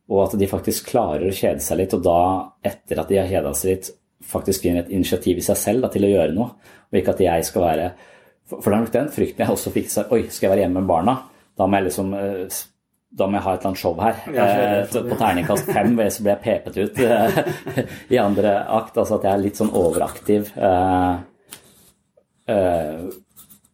Og 0.07 0.21
at 0.23 0.37
de 0.39 0.47
faktisk 0.51 0.91
klarer 0.93 1.27
å 1.27 1.35
kjede 1.35 1.63
seg 1.65 1.81
litt, 1.81 1.95
og 1.97 2.05
da, 2.07 2.19
etter 2.63 3.01
at 3.03 3.09
de 3.11 3.19
har 3.19 3.31
kjeda 3.31 3.51
seg 3.59 3.73
litt, 3.73 3.89
faktisk 4.27 4.67
finner 4.67 4.85
et 4.85 4.93
initiativ 4.95 5.41
i 5.41 5.47
seg 5.47 5.59
selv 5.61 5.87
da, 5.87 5.91
til 5.93 6.07
å 6.07 6.13
gjøre 6.13 6.37
noe. 6.37 6.75
Og 6.91 7.01
ikke 7.01 7.17
at 7.17 7.25
jeg 7.25 7.49
skal 7.49 7.67
være 7.67 7.91
For, 8.47 8.61
for 8.63 8.71
det 8.71 8.77
er 8.77 8.83
nok 8.85 8.95
den 8.95 9.09
frykten 9.11 9.43
jeg 9.43 9.55
også 9.57 9.75
fikk. 9.75 9.89
Oi, 10.15 10.23
skal 10.31 10.47
jeg 10.47 10.53
være 10.53 10.65
hjemme 10.67 10.83
med 10.83 10.91
barna? 10.91 11.17
Da 11.59 11.67
må 11.67 11.81
jeg 11.81 11.89
liksom 11.89 12.13
eh, 12.15 12.59
da 13.17 13.27
må 13.29 13.39
jeg 13.39 13.47
ha 13.47 13.53
et 13.55 13.63
eller 13.63 13.71
annet 13.71 13.81
show 13.81 13.95
her. 14.01 14.19
Er 14.29 14.57
Eh, 14.83 15.05
på 15.09 15.17
terningkast 15.17 15.71
fem 15.73 15.95
så 16.11 16.25
blir 16.25 16.35
jeg 16.35 16.43
pepet 16.45 16.77
ut 16.77 16.99
eh, 17.01 17.39
i 18.15 18.19
andre 18.21 18.59
akt. 18.79 18.99
Altså 18.99 19.17
at 19.17 19.27
jeg 19.27 19.33
er 19.33 19.45
litt 19.45 19.61
sånn 19.61 19.73
overaktiv 19.77 20.51
eh, 20.57 21.15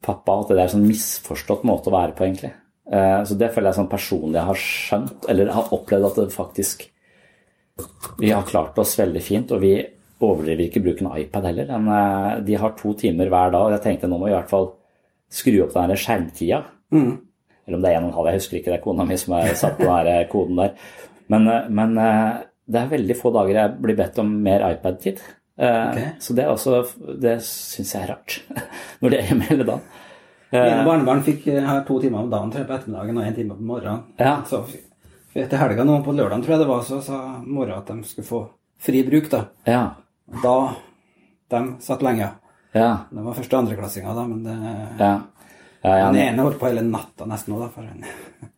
pappa. 0.02 0.36
At 0.36 0.52
det 0.52 0.58
er 0.58 0.66
en 0.68 0.74
sånn 0.76 0.86
misforstått 0.86 1.66
måte 1.68 1.90
å 1.90 1.96
være 1.96 2.16
på, 2.16 2.26
egentlig. 2.28 2.54
Så 2.92 3.36
det 3.38 3.52
føler 3.54 3.70
jeg 3.70 3.76
sånn 3.78 3.88
personlig 3.88 4.36
jeg 4.36 4.48
har 4.48 4.58
skjønt, 4.58 5.26
eller 5.30 5.52
har 5.54 5.68
opplevd 5.72 6.06
at 6.08 6.16
det 6.18 6.34
faktisk 6.34 6.82
Vi 8.18 8.32
har 8.34 8.42
klart 8.44 8.76
oss 8.82 8.96
veldig 8.98 9.22
fint, 9.22 9.52
og 9.54 9.62
vi 9.62 9.70
overdriver 10.28 10.66
ikke 10.66 10.82
bruken 10.84 11.10
av 11.10 11.18
iPad 11.20 11.48
heller. 11.50 11.72
Men 11.74 11.90
eh, 11.96 12.38
de 12.46 12.56
har 12.60 12.76
to 12.78 12.94
timer 12.98 13.30
hver 13.32 13.52
dag, 13.54 13.66
og 13.66 13.76
jeg 13.76 13.84
tenkte 13.86 14.10
nå 14.10 14.20
må 14.20 14.28
vi 14.28 14.34
i 14.34 14.38
hvert 14.38 14.52
fall 14.52 14.70
skru 15.32 15.58
opp 15.64 15.76
den 15.76 15.98
skjermtida. 15.98 16.62
Mm. 16.94 17.12
Eller 17.66 17.78
om 17.78 17.84
det 17.84 17.92
er 17.92 17.98
en 17.98 18.08
og 18.08 18.10
en 18.10 18.16
halv, 18.18 18.30
jeg 18.30 18.42
husker 18.42 18.58
ikke, 18.58 18.72
det 18.72 18.78
er 18.80 18.84
kona 18.84 19.06
mi 19.08 19.18
som 19.20 19.36
har 19.36 19.52
satt 19.58 19.78
på 19.78 19.98
den 20.08 20.30
koden 20.32 20.62
der. 20.62 20.74
Men, 21.32 21.48
eh, 21.48 21.68
men 21.70 21.98
eh, 22.02 22.42
det 22.72 22.82
er 22.82 22.94
veldig 22.96 23.18
få 23.18 23.34
dager 23.34 23.60
jeg 23.62 23.78
blir 23.84 23.98
bedt 23.98 24.20
om 24.22 24.34
mer 24.44 24.66
iPad-tid. 24.72 25.22
Okay. 25.62 26.14
Så 26.18 26.34
det 26.34 26.46
er 26.46 26.50
også, 26.50 26.80
det 27.22 27.36
syns 27.44 27.92
jeg 27.92 28.06
er 28.06 28.14
rart, 28.14 28.38
når 29.02 29.12
det 29.12 29.18
er 29.20 29.28
hjemme 29.30 29.50
hele 29.50 29.68
dagen. 29.68 29.84
Mine 30.52 30.84
barnebarn 30.84 31.22
fikk 31.24 31.46
eh, 31.48 31.64
her 31.64 31.84
to 31.88 31.98
timer 32.02 32.26
om 32.26 32.32
dagen 32.32 32.52
jeg, 32.52 32.66
på 32.68 32.74
ettermiddagen 32.76 33.20
og 33.20 33.28
én 33.28 33.36
time 33.36 33.56
på 33.56 33.68
morgenen. 33.70 34.02
Ja. 34.20 34.34
Så 34.48 34.60
etter 35.32 35.60
helga 35.62 35.86
nå 35.88 36.02
på 36.04 36.12
lørdagen 36.12 36.44
tror 36.44 36.56
jeg 36.56 36.62
det 36.64 36.68
var, 36.68 36.82
så 36.84 36.98
sa 37.04 37.20
mora 37.46 37.78
at 37.80 37.88
de 37.88 38.04
skulle 38.04 38.28
få 38.28 38.42
fri 38.82 39.00
bruk. 39.06 39.30
da. 39.32 39.46
Ja. 39.64 39.82
Da 40.42 40.74
De 41.52 41.60
satt 41.84 42.02
lenge. 42.02 42.28
Ja. 42.72 42.98
Det 43.10 43.22
var 43.24 43.34
første- 43.36 43.56
og 43.56 43.62
andreklassinger, 43.64 44.14
da, 44.16 44.22
men 44.24 44.44
det, 44.44 44.54
Ja. 44.98 45.20
ja, 45.84 45.96
ja 45.98 46.06
den 46.12 46.20
ene 46.22 46.42
holdt 46.42 46.58
på 46.58 46.66
hele 46.70 46.82
natta 46.82 47.26
nesten 47.28 47.52
òg, 47.54 47.60
da. 47.60 47.68
For 47.68 47.82
en, 47.82 48.04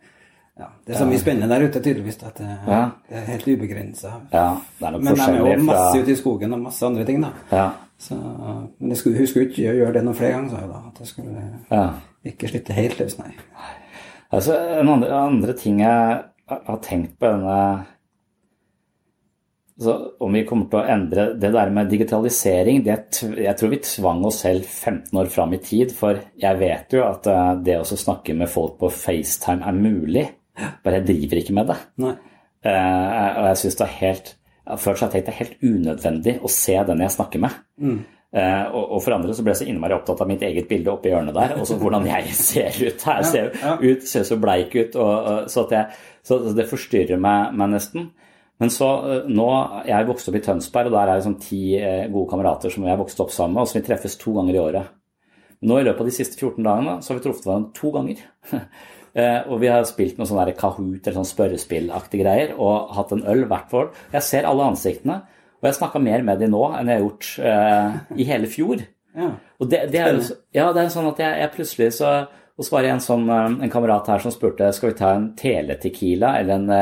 ja, 0.61 0.69
det 0.87 0.95
er 0.95 0.99
så 1.01 1.07
mye 1.09 1.19
spennende 1.19 1.49
der 1.51 1.67
ute, 1.67 1.81
tydeligvis, 1.83 2.23
at 2.23 2.35
det, 2.39 2.59
Ja. 2.69 2.91
det 3.09 3.17
er 3.17 3.27
helt 3.33 3.49
ubegrensa. 3.49 4.13
ja. 4.33 4.57
Men 4.81 5.01
de 5.03 5.21
er 5.21 5.57
jo 5.57 5.63
masse 5.65 5.99
ute 6.03 6.13
i 6.13 6.17
skogen 6.21 6.53
og 6.53 6.61
masse 6.61 6.87
andre 6.87 7.05
ting, 7.05 7.21
da. 7.23 7.33
ja. 7.51 7.71
Så, 7.99 8.15
men 8.79 8.89
jeg 8.91 8.97
skulle, 8.99 9.19
hun 9.19 9.27
skulle 9.27 9.49
ikke 9.49 9.73
gjøre 9.75 9.93
det 9.95 10.05
noen 10.05 10.17
flere 10.19 10.33
ganger, 10.33 10.51
sa 10.51 10.57
hun 10.61 10.71
da. 10.71 10.81
At 10.93 10.99
jeg 11.01 11.07
skulle 11.07 11.43
ja. 11.71 11.91
ikke 12.25 12.49
slitte 12.49 12.73
helt 12.77 12.99
løs, 13.01 13.19
nei. 13.19 13.31
Altså, 14.35 14.57
en 14.81 14.89
andre, 14.89 15.11
andre 15.15 15.53
ting 15.53 15.81
jeg 15.81 16.23
har 16.49 16.79
tenkt 16.83 17.19
på 17.19 17.27
denne 17.31 17.85
så 19.81 20.11
Om 20.19 20.37
vi 20.37 20.45
kommer 20.47 20.69
til 20.71 20.79
å 20.79 20.87
endre 20.95 21.27
det 21.41 21.51
der 21.55 21.73
med 21.75 21.91
digitalisering 21.91 22.85
det, 22.87 22.99
Jeg 23.43 23.57
tror 23.59 23.73
vi 23.73 23.81
tvang 23.83 24.23
oss 24.29 24.45
selv 24.45 24.63
15 24.69 25.19
år 25.19 25.33
fram 25.33 25.57
i 25.57 25.59
tid, 25.59 25.93
for 25.95 26.21
jeg 26.41 26.61
vet 26.61 26.95
jo 26.95 27.03
at 27.09 27.27
eh, 27.31 27.51
det 27.67 27.81
å 27.81 27.89
snakke 27.89 28.37
med 28.39 28.51
folk 28.51 28.79
på 28.79 28.93
FaceTime 28.93 29.67
er 29.67 29.75
mulig, 29.75 30.25
bare 30.85 31.01
jeg 31.01 31.09
driver 31.11 31.43
ikke 31.43 31.59
med 31.59 31.71
det. 31.73 31.79
nei. 32.05 32.15
Eh, 32.65 33.31
og 33.41 33.51
jeg 33.51 33.61
synes 33.61 33.79
det 33.81 33.85
er 33.85 33.99
helt 33.99 34.35
Før 34.81 34.95
så 34.97 35.05
har 35.05 35.11
jeg 35.13 35.13
tenkt 35.13 35.27
det 35.27 35.33
er 35.35 35.41
helt 35.43 35.65
unødvendig 35.69 36.33
å 36.41 36.49
se 36.49 36.77
den 36.89 37.03
jeg 37.05 37.13
snakker 37.13 37.43
med. 37.43 37.57
Mm. 37.77 37.99
og, 38.33 38.85
og 38.97 39.03
for 39.05 39.13
andre 39.13 39.35
så 39.37 39.43
ble 39.45 39.53
jeg 39.53 39.61
så 39.61 39.67
innmari 39.69 39.93
opptatt 39.93 40.23
av 40.25 40.31
mitt 40.31 40.41
eget 40.43 40.71
bilde 40.71 40.89
oppi 40.89 41.11
hjørnet 41.13 41.37
der, 41.37 41.53
og 41.61 41.69
så 41.69 41.77
hvordan 41.77 42.07
jeg 42.09 42.33
ser 42.49 42.79
ut 42.81 43.05
her. 43.11 43.27
Ser 43.29 43.51
ja. 43.61 43.75
ut, 43.77 44.07
ser 44.09 44.25
så 44.25 44.39
bleik 44.41 44.73
ut, 44.73 44.97
og, 44.97 45.51
så, 45.53 45.67
at 45.67 45.75
jeg, 45.77 46.01
så 46.25 46.39
det 46.57 46.65
forstyrrer 46.71 47.21
meg, 47.21 47.53
meg 47.61 47.75
nesten. 47.75 48.09
Men 48.63 48.71
så 48.71 48.89
eh, 49.11 49.31
nå, 49.31 49.49
Jeg 49.89 50.09
vokste 50.09 50.31
opp 50.31 50.39
i 50.39 50.45
Tønsberg, 50.45 50.91
og 50.91 50.97
der 50.97 51.11
er 51.11 51.19
det 51.19 51.27
sånn 51.27 51.41
ti 51.43 51.63
eh, 51.79 52.07
gode 52.13 52.31
kamerater 52.31 52.73
som 52.73 52.87
jeg 52.87 53.01
vokste 53.01 53.25
opp 53.25 53.33
sammen 53.35 53.57
med, 53.57 53.65
og 53.65 53.71
som 53.71 53.81
vi 53.81 53.87
treffes 53.89 54.19
to 54.21 54.35
ganger 54.37 54.57
i 54.57 54.63
året. 54.63 54.93
Nå 55.65 55.79
i 55.81 55.87
løpet 55.87 56.03
av 56.05 56.11
de 56.11 56.15
siste 56.15 56.37
14 56.37 56.61
dagene 56.65 56.99
så 57.01 57.13
har 57.13 57.19
vi 57.19 57.25
truffet 57.25 57.49
hverandre 57.49 57.79
to 57.79 57.95
ganger. 57.95 58.27
Eh, 59.15 59.45
og 59.47 59.61
vi 59.63 59.69
har 59.71 59.85
spilt 59.87 60.17
noe 60.19 60.27
sånn 60.27 60.49
Kahoot 60.59 61.05
eller 61.05 61.15
sånn 61.15 61.29
spørrespillaktige 61.29 62.25
greier 62.25 62.57
og 62.59 62.89
hatt 62.97 63.13
en 63.15 63.21
øl 63.31 63.45
hvert 63.47 63.71
vår. 63.71 63.93
Jeg 64.11 64.27
ser 64.27 64.49
alle 64.51 64.65
ansiktene, 64.73 65.21
og 65.61 65.69
jeg 65.69 65.77
snakka 65.77 66.01
mer 66.03 66.25
med 66.27 66.43
dem 66.43 66.51
nå 66.51 66.65
enn 66.75 66.91
jeg 66.91 66.99
har 66.99 67.05
gjort 67.05 67.29
eh, 67.39 68.19
i 68.19 68.27
hele 68.27 68.51
fjor. 68.51 68.83
Ja. 69.15 69.29
Og 69.63 69.69
det, 69.71 69.79
det 69.93 70.01
er 70.03 70.17
jo 70.17 70.23
ja, 70.51 70.65
det 70.75 70.81
er 70.83 70.89
sånn 70.91 71.07
at 71.07 71.21
jeg, 71.23 71.37
jeg 71.39 71.51
plutselig 71.55 71.87
så 71.95 72.09
Og 72.59 72.67
så 72.67 72.73
var 72.73 72.83
det 72.83 72.89
en 72.91 73.03
sånn 73.05 73.29
en 73.31 73.71
kamerat 73.71 74.09
her 74.11 74.25
som 74.25 74.35
spurte 74.35 74.73
skal 74.75 74.91
vi 74.91 74.97
ta 74.99 75.13
en 75.15 75.29
teletequila 75.39 76.33
eller 76.41 76.57
en 76.57 76.73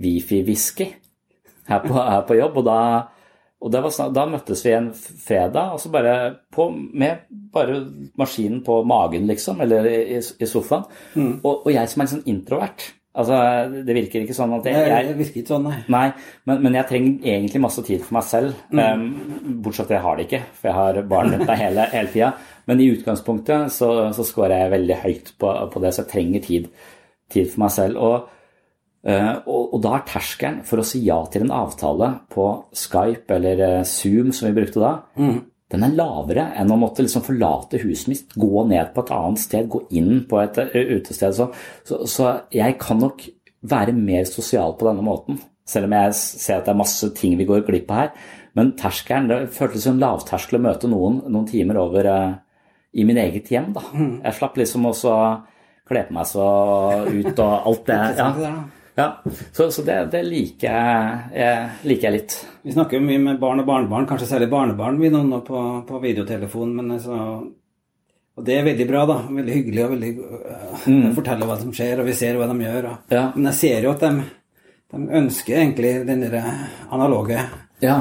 Wifi-whisky 0.00 0.88
her, 1.68 1.84
her 1.86 2.24
på 2.26 2.38
jobb. 2.38 2.58
Og 2.60 2.66
da, 2.66 2.78
og 3.64 3.72
det 3.72 3.84
var, 3.84 4.00
da 4.16 4.26
møttes 4.30 4.64
vi 4.66 4.74
en 4.76 4.90
fredag, 4.94 5.76
og 5.76 5.80
så 5.82 5.92
bare 5.94 6.16
på, 6.52 6.68
med 6.74 7.30
bare 7.54 7.80
maskinen 8.20 8.60
på 8.66 8.82
magen, 8.88 9.28
liksom, 9.30 9.62
eller 9.64 9.88
i, 9.88 10.18
i 10.18 10.50
sofaen. 10.50 10.84
Og, 11.40 11.64
og 11.64 11.72
jeg 11.72 11.90
som 11.90 12.02
er 12.02 12.08
litt 12.08 12.16
sånn 12.18 12.28
introvert. 12.34 12.92
Altså, 13.14 13.36
det 13.86 13.94
virker 13.94 14.24
ikke 14.24 14.34
sånn 14.34 14.56
at 14.56 14.64
jeg, 14.66 14.86
jeg 14.90 15.06
det 15.06 15.14
virker 15.20 15.38
ikke 15.38 15.52
sånn, 15.52 15.68
nei. 15.70 15.76
Nei, 15.94 16.06
men, 16.50 16.64
men 16.64 16.78
jeg 16.80 16.88
trenger 16.88 17.28
egentlig 17.30 17.60
masse 17.62 17.84
tid 17.86 18.02
for 18.02 18.16
meg 18.16 18.24
selv. 18.26 18.56
Um, 18.74 19.04
bortsett 19.62 19.86
fra 19.86 19.86
at 19.86 19.94
jeg 19.94 20.02
har 20.02 20.18
det 20.18 20.24
ikke, 20.26 20.40
for 20.58 20.70
jeg 20.70 20.78
har 20.80 20.98
barn 21.12 21.30
rundt 21.30 21.46
meg 21.46 21.60
hele, 21.60 21.84
hele 21.92 22.10
tida. 22.10 22.32
Men 22.66 22.82
i 22.82 22.88
utgangspunktet 22.90 23.70
så, 23.70 23.90
så 24.16 24.26
scorer 24.26 24.64
jeg 24.64 24.72
veldig 24.74 24.96
høyt 25.04 25.30
på, 25.38 25.52
på 25.70 25.84
det, 25.84 25.94
så 25.94 26.02
jeg 26.02 26.10
trenger 26.10 26.44
tid, 26.48 26.66
tid 27.30 27.52
for 27.52 27.62
meg 27.62 27.74
selv. 27.76 28.02
Og, 28.02 28.33
og, 29.04 29.74
og 29.76 29.80
da 29.84 29.96
er 29.98 30.06
terskelen 30.08 30.62
for 30.64 30.80
å 30.80 30.86
si 30.86 31.02
ja 31.04 31.18
til 31.28 31.44
en 31.44 31.52
avtale 31.52 32.10
på 32.32 32.46
Skype 32.72 33.36
eller 33.36 33.60
uh, 33.60 33.82
Zoom, 33.88 34.30
som 34.32 34.48
vi 34.48 34.56
brukte 34.56 34.80
da, 34.80 34.94
den 35.74 35.86
er 35.86 35.96
lavere 35.96 36.46
enn 36.60 36.70
å 36.70 36.78
måtte 36.78 37.04
liksom 37.04 37.24
forlate 37.26 37.80
huset 37.82 38.10
mitt, 38.12 38.36
gå 38.38 38.64
ned 38.70 38.92
på 38.94 39.04
et 39.04 39.12
annet 39.16 39.42
sted, 39.42 39.68
gå 39.72 39.82
inn 39.96 40.22
på 40.28 40.38
et 40.42 40.60
utested. 40.60 41.34
Så, 41.34 41.48
så, 41.88 42.00
så 42.10 42.30
jeg 42.54 42.76
kan 42.82 43.00
nok 43.02 43.24
være 43.64 43.94
mer 43.96 44.26
sosial 44.28 44.76
på 44.78 44.88
denne 44.88 45.04
måten, 45.04 45.40
selv 45.66 45.88
om 45.88 45.96
jeg 45.96 46.16
ser 46.20 46.58
at 46.58 46.68
det 46.68 46.74
er 46.74 46.80
masse 46.82 47.08
ting 47.16 47.38
vi 47.40 47.46
går 47.48 47.64
glipp 47.66 47.90
av 47.90 48.02
her. 48.02 48.12
Men 48.54 48.74
terskelen, 48.78 49.30
det 49.30 49.54
føltes 49.56 49.86
som 49.88 49.98
lavterskel 49.98 50.60
å 50.60 50.64
møte 50.68 50.90
noen 50.90 51.22
noen 51.26 51.48
timer 51.48 51.80
over 51.80 52.06
eh, 52.06 52.36
i 52.94 53.06
min 53.08 53.18
eget 53.18 53.50
hjem. 53.50 53.72
da. 53.74 53.82
Jeg 54.28 54.38
slapp 54.38 54.60
liksom 54.60 54.86
også 54.92 55.14
kle 55.88 56.04
på 56.06 56.14
meg 56.14 56.28
så 56.30 56.44
ut 57.08 57.40
og 57.42 57.54
alt 57.72 57.90
det. 57.90 58.00
Ja? 58.20 58.30
Ja. 58.94 59.22
Så, 59.52 59.70
så 59.74 59.82
det, 59.82 59.96
det 60.12 60.22
liker, 60.22 60.70
jeg, 61.34 61.70
liker 61.82 62.08
jeg 62.08 62.14
litt. 62.14 62.36
Vi 62.62 62.74
snakker 62.76 63.00
jo 63.00 63.06
mye 63.06 63.22
med 63.22 63.40
barn 63.42 63.62
og 63.62 63.66
barnebarn, 63.66 64.06
kanskje 64.06 64.28
særlig 64.30 64.50
barnebarn 64.52 65.00
vi 65.02 65.10
nå 65.10 65.40
på, 65.46 65.62
på 65.88 66.00
videotelefon. 66.02 66.76
men 66.78 66.94
altså, 66.96 67.16
Og 68.36 68.46
det 68.46 68.58
er 68.58 68.68
veldig 68.68 68.86
bra, 68.88 69.02
da. 69.10 69.18
Veldig 69.30 69.58
hyggelig 69.58 69.84
og 69.84 69.96
veldig 69.96 70.12
mm. 70.86 71.10
forteller 71.18 71.50
hva 71.50 71.58
som 71.58 71.74
skjer, 71.74 72.00
og 72.00 72.08
vi 72.08 72.16
ser 72.18 72.38
hva 72.38 72.48
de 72.50 72.58
gjør. 72.62 72.90
Og, 72.92 73.12
Ja. 73.16 73.24
Men 73.34 73.50
jeg 73.50 73.60
ser 73.64 73.88
jo 73.88 73.92
at 73.96 74.06
de, 74.06 74.12
de 74.94 75.02
ønsker 75.22 75.58
egentlig 75.58 75.94
den 76.06 76.24
der 76.28 76.40
analoge, 76.94 77.42
Ja. 77.82 77.98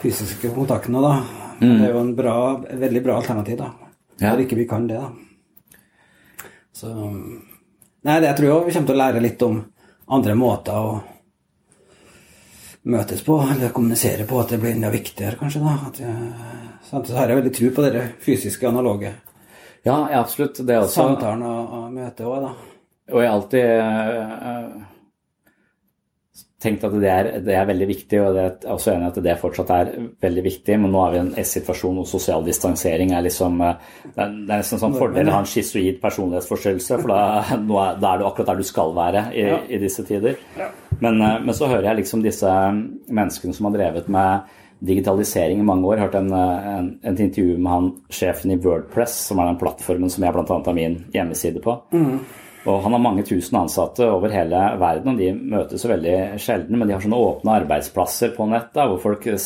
fysiske 0.00 0.54
kontakten 0.54 0.94
òg, 0.94 1.10
da. 1.10 1.42
Det 1.58 1.88
er 1.88 1.92
jo 1.94 2.00
en 2.04 2.14
bra, 2.14 2.38
veldig 2.84 3.02
bra 3.02 3.16
alternativ, 3.18 3.58
da. 3.58 3.72
Ja. 4.20 4.30
Når 4.30 4.46
ikke 4.46 4.62
vi 4.62 4.66
kan 4.68 4.86
det, 4.86 5.02
da. 5.02 5.10
Så 6.76 6.92
Nei, 8.06 8.20
det, 8.20 8.28
jeg 8.28 8.36
tror 8.38 8.46
jeg 8.46 8.66
vi 8.68 8.74
kommer 8.76 8.86
til 8.86 8.94
å 8.94 9.00
lære 9.00 9.20
litt 9.24 9.40
om 9.42 9.56
andre 10.06 10.34
måter 10.38 10.78
å 10.78 10.96
møtes 12.86 13.22
på, 13.26 13.40
eller 13.54 13.72
kommunisere 13.74 14.26
på, 14.26 14.38
at 14.40 14.54
det 14.54 14.60
blir 14.62 14.76
enda 14.76 14.90
viktigere, 14.94 15.38
kanskje. 15.40 15.62
da. 15.64 15.76
At 15.88 16.00
jeg, 16.00 16.16
sant? 16.86 17.08
Så 17.08 17.16
har 17.18 17.32
jeg 17.32 17.40
veldig 17.40 17.54
tro 17.58 17.70
på 17.74 17.86
det 17.86 18.04
fysiske, 18.22 18.68
analoge 18.68 19.14
Ja, 19.86 19.96
absolutt. 20.20 20.60
Det 20.66 20.74
er 20.74 20.84
også 20.84 21.02
samtalen 21.02 21.42
og, 21.46 21.74
og 21.78 21.88
møtet 21.94 22.26
òg, 22.26 22.46
da. 22.46 22.52
Og 23.12 23.22
jeg 23.22 23.30
har 23.30 23.36
alltid 23.36 23.66
øh, 23.70 24.95
tenkt 26.66 26.84
at 26.86 26.94
det 27.00 27.10
er, 27.10 27.28
det 27.46 27.54
er 27.56 27.68
veldig 27.68 27.88
viktig, 27.88 28.18
og 28.20 28.36
jeg 28.38 28.50
er 28.50 28.72
også 28.74 28.92
enig 28.92 29.08
at 29.08 29.20
det 29.24 29.36
fortsatt 29.40 29.72
er 29.74 29.92
veldig 30.26 30.44
viktig. 30.46 30.78
Men 30.82 30.92
nå 30.94 31.04
er 31.04 31.14
vi 31.14 31.20
i 31.20 31.22
en 31.22 31.32
S-situasjon 31.44 32.00
hvor 32.00 32.08
sosial 32.10 32.44
distansering 32.46 33.14
er 33.16 33.24
liksom 33.26 33.62
øh, 33.62 33.86
Det 34.04 34.12
er, 34.12 34.34
det 34.34 34.50
er 34.50 34.60
nesten 34.62 34.78
en 34.78 34.84
sånn 34.84 34.98
fordel 34.98 35.30
å 35.30 35.36
ha 35.36 35.40
en 35.44 35.50
schizoid 35.50 36.00
personlighetsforstyrrelse, 36.02 37.00
for 37.02 37.12
da, 37.12 37.22
er, 37.40 37.64
da 38.02 38.12
er 38.12 38.20
du 38.20 38.28
akkurat 38.28 38.52
der 38.52 38.60
du 38.60 38.68
skal 38.68 38.94
være 38.96 39.26
i, 39.32 39.48
i 39.76 39.82
disse 39.82 40.04
tider. 40.06 40.38
Men, 41.00 41.20
øh, 41.20 41.40
men 41.44 41.56
så 41.56 41.70
hører 41.70 41.90
jeg 41.90 42.02
liksom 42.02 42.24
disse 42.24 42.52
menneskene 43.08 43.56
som 43.56 43.70
har 43.70 43.76
drevet 43.78 44.08
med 44.12 44.54
digitalisering 44.86 45.60
i 45.60 45.66
mange 45.66 45.88
år. 45.88 46.02
Hørt 46.04 46.16
en, 46.18 46.32
en, 46.32 46.90
et 47.02 47.20
intervju 47.20 47.56
med 47.56 47.72
han 47.72 47.92
sjefen 48.12 48.52
i 48.52 48.58
Wordpress, 48.60 49.14
som 49.30 49.40
er 49.40 49.50
den 49.50 49.60
plattformen 49.60 50.12
som 50.12 50.26
jeg 50.26 50.36
bl.a. 50.36 50.58
har 50.66 50.76
min 50.76 50.98
hjemmeside 51.14 51.62
på. 51.64 51.78
Og 52.66 52.82
han 52.82 52.96
har 52.96 53.02
mange 53.02 53.22
tusen 53.26 53.58
ansatte 53.60 54.06
over 54.10 54.32
hele 54.34 54.60
verden, 54.80 55.12
og 55.12 55.20
de 55.20 55.30
møtes 55.54 55.84
jo 55.84 55.90
veldig 55.92 56.16
sjelden. 56.42 56.78
Men 56.78 56.88
de 56.88 56.96
har 56.96 57.04
sånne 57.04 57.20
åpne 57.28 57.54
arbeidsplasser 57.62 58.32
på 58.34 58.48
nett 58.50 58.72
da, 58.74 58.88
hvor 58.90 59.00
folk 59.02 59.26
eh, 59.30 59.38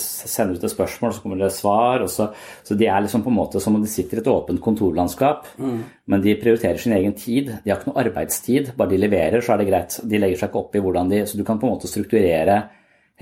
sender 0.00 0.56
ut 0.56 0.64
et 0.64 0.72
spørsmål, 0.72 1.12
så 1.12 1.24
kommer 1.24 1.42
det 1.42 1.52
svar. 1.54 2.06
Så, 2.08 2.30
så, 2.64 2.78
de 2.78 2.88
er 2.88 3.04
liksom 3.04 3.24
på 3.26 3.32
en 3.32 3.38
måte 3.38 3.60
som 3.62 3.76
om 3.76 3.84
de 3.84 3.92
sitter 3.92 4.20
i 4.20 4.24
et 4.24 4.32
åpent 4.32 4.62
kontorlandskap. 4.64 5.50
Mm. 5.60 5.80
Men 6.12 6.24
de 6.24 6.36
prioriterer 6.40 6.80
sin 6.80 6.96
egen 6.96 7.16
tid. 7.18 7.52
De 7.62 7.72
har 7.72 7.80
ikke 7.80 7.92
noe 7.92 8.04
arbeidstid. 8.06 8.72
Bare 8.78 8.94
de 8.94 9.02
leverer, 9.04 9.44
så 9.44 9.54
er 9.54 9.62
det 9.62 9.68
greit. 9.68 9.98
De 10.08 10.22
legger 10.22 10.40
seg 10.40 10.52
ikke 10.52 10.64
opp 10.64 10.78
i 10.78 10.84
hvordan 10.84 11.12
de 11.12 11.24
Så 11.28 11.38
du 11.38 11.44
kan 11.44 11.60
på 11.60 11.68
en 11.68 11.76
måte 11.76 11.90
strukturere 11.90 12.62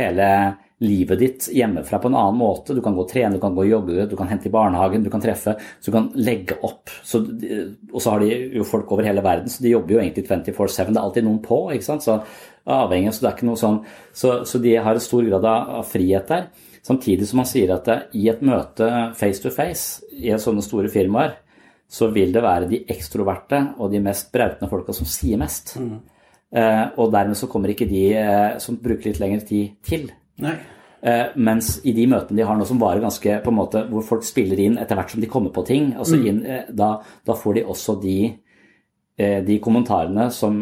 hele 0.01 0.33
livet 0.81 1.19
ditt 1.21 1.49
hjemmefra 1.53 1.99
på 2.01 2.09
en 2.09 2.17
annen 2.17 2.39
måte. 2.41 2.75
Du 2.75 2.81
kan 2.85 2.95
gå 2.97 3.05
og 3.05 3.11
trene, 3.11 3.35
du 3.37 3.43
kan 3.43 3.53
gå 3.57 3.67
og 3.67 3.69
jogge, 3.69 4.07
du 4.09 4.15
kan 4.17 4.31
hente 4.31 4.49
i 4.49 4.53
barnehagen, 4.55 5.05
du 5.05 5.11
kan 5.13 5.21
treffe. 5.21 5.55
Så 5.81 5.91
du 5.91 5.97
kan 5.97 6.09
legge 6.17 6.57
opp. 6.65 6.89
Så, 7.05 7.21
og 7.93 8.01
så 8.01 8.15
har 8.15 8.25
de 8.25 8.31
jo 8.57 8.65
folk 8.69 8.89
over 8.97 9.05
hele 9.05 9.25
verden, 9.25 9.53
så 9.53 9.61
de 9.65 9.75
jobber 9.75 9.99
jo 9.99 10.01
egentlig 10.01 10.25
24-7. 10.25 10.89
Det 10.89 10.97
er 10.97 11.03
alltid 11.03 11.29
noen 11.29 11.43
på, 11.45 11.61
ikke 11.75 11.89
sant. 11.91 12.07
Så 12.07 12.17
avhengig, 12.71 13.13
så 13.13 13.27
det 13.27 13.31
er 13.31 13.37
ikke 13.39 13.49
noe 13.49 13.61
sånn 13.61 13.79
Så, 14.13 14.33
så 14.49 14.61
de 14.63 14.75
har 14.77 14.97
en 14.97 15.05
stor 15.05 15.29
grad 15.29 15.47
av 15.53 15.85
frihet 15.89 16.33
der. 16.33 16.49
Samtidig 16.87 17.29
som 17.29 17.43
man 17.43 17.49
sier 17.49 17.75
at 17.75 17.89
i 18.17 18.27
et 18.33 18.41
møte 18.45 18.89
face 19.19 19.43
to 19.43 19.53
face 19.53 20.07
i 20.17 20.33
sånne 20.41 20.65
store 20.65 20.89
firmaer, 20.93 21.37
så 21.91 22.09
vil 22.15 22.33
det 22.33 22.43
være 22.45 22.71
de 22.71 22.85
ekstroverte 22.93 23.61
og 23.83 23.91
de 23.93 24.01
mest 24.01 24.31
brautende 24.33 24.71
folka 24.71 24.95
som 24.97 25.09
sier 25.09 25.41
mest. 25.41 25.75
Mm. 25.77 25.99
Eh, 26.51 26.85
og 26.99 27.13
dermed 27.15 27.39
så 27.39 27.47
kommer 27.51 27.71
ikke 27.71 27.87
de 27.87 28.11
eh, 28.19 28.59
som 28.63 28.79
bruker 28.83 29.11
litt 29.11 29.23
lengre 29.23 29.47
tid, 29.47 29.75
til. 29.87 30.11
Nei. 30.43 30.59
Uh, 31.01 31.33
mens 31.41 31.79
i 31.89 31.95
de 31.97 32.03
møtene 32.13 32.37
de 32.37 32.45
har 32.45 32.59
nå 32.59 32.65
som 32.69 32.77
varer 32.77 33.01
ganske 33.01 33.39
på 33.41 33.49
en 33.49 33.57
måte, 33.57 33.81
Hvor 33.89 34.03
folk 34.05 34.25
spiller 34.29 34.59
inn 34.61 34.75
etter 34.77 34.99
hvert 34.99 35.09
som 35.15 35.23
de 35.23 35.31
kommer 35.33 35.49
på 35.49 35.63
ting, 35.65 35.95
altså 35.97 36.19
mm. 36.19 36.27
inn, 36.29 36.41
da, 36.77 36.91
da, 37.25 37.37
får 37.41 37.55
de 37.57 37.63
også 37.73 37.95
de, 38.03 38.17
de 39.47 39.57
kommentarene 39.65 40.27
som 40.29 40.59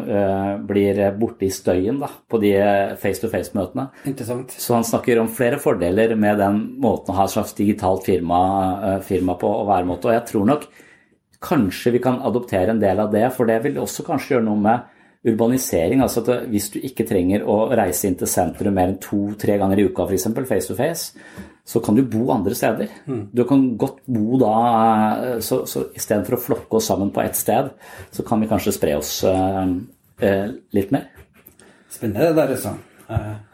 blir 0.69 1.01
borte 1.19 1.43
i 1.43 1.51
støyen 1.51 1.99
da, 1.99 2.07
på 2.07 2.39
de 2.39 2.53
face-to-face-møtene. 3.01 3.89
Interessant. 4.07 4.55
Så 4.55 4.77
han 4.77 4.87
snakker 4.87 5.19
om 5.19 5.27
flere 5.27 5.59
fordeler 5.59 6.15
med 6.15 6.39
den 6.39 6.61
måten 6.79 7.11
å 7.11 7.17
ha 7.19 7.25
et 7.27 7.35
slags 7.35 7.51
digitalt 7.59 8.07
firma, 8.07 8.39
firma 9.03 9.35
på 9.39 9.51
og 9.57 9.67
væremåte. 9.73 10.07
Og 10.07 10.15
jeg 10.21 10.27
tror 10.31 10.47
nok 10.53 10.69
kanskje 11.49 11.97
vi 11.97 12.03
kan 12.07 12.23
adoptere 12.23 12.71
en 12.71 12.79
del 12.79 13.03
av 13.03 13.11
det, 13.11 13.27
for 13.35 13.51
det 13.51 13.59
vil 13.67 13.83
også 13.83 14.07
kanskje 14.07 14.37
gjøre 14.37 14.47
noe 14.47 14.63
med 14.69 14.87
urbanisering. 15.25 16.01
altså 16.01 16.23
at 16.23 16.47
Hvis 16.47 16.69
du 16.69 16.79
ikke 16.79 17.05
trenger 17.07 17.43
å 17.43 17.67
reise 17.75 18.07
inn 18.07 18.17
til 18.19 18.29
sentrum 18.29 18.73
mer 18.73 18.93
enn 18.93 18.99
to-tre 19.03 19.57
ganger 19.59 19.79
i 19.79 19.87
uka, 19.89 20.07
f.eks. 20.07 20.27
face 20.47 20.67
to 20.67 20.75
face, 20.75 21.35
så 21.65 21.81
kan 21.83 21.95
du 21.95 22.03
bo 22.03 22.31
andre 22.33 22.55
steder. 22.55 22.87
Mm. 23.05 23.27
Du 23.35 23.43
kan 23.45 23.77
godt 23.77 23.99
bo 24.07 24.39
da 24.41 25.39
Så, 25.41 25.65
så 25.69 25.85
istedenfor 25.95 26.37
å 26.37 26.41
flokke 26.41 26.79
oss 26.79 26.89
sammen 26.89 27.11
på 27.11 27.21
ett 27.21 27.35
sted, 27.35 27.71
så 28.11 28.23
kan 28.23 28.41
vi 28.41 28.49
kanskje 28.49 28.73
spre 28.73 28.95
oss 28.97 29.19
uh, 29.27 29.67
uh, 30.23 30.47
litt 30.73 30.91
mer. 30.95 31.09
Spennende 31.89 32.29
det 32.29 32.35
der, 32.37 32.55
altså. 32.55 32.75
Uh, 33.09 33.48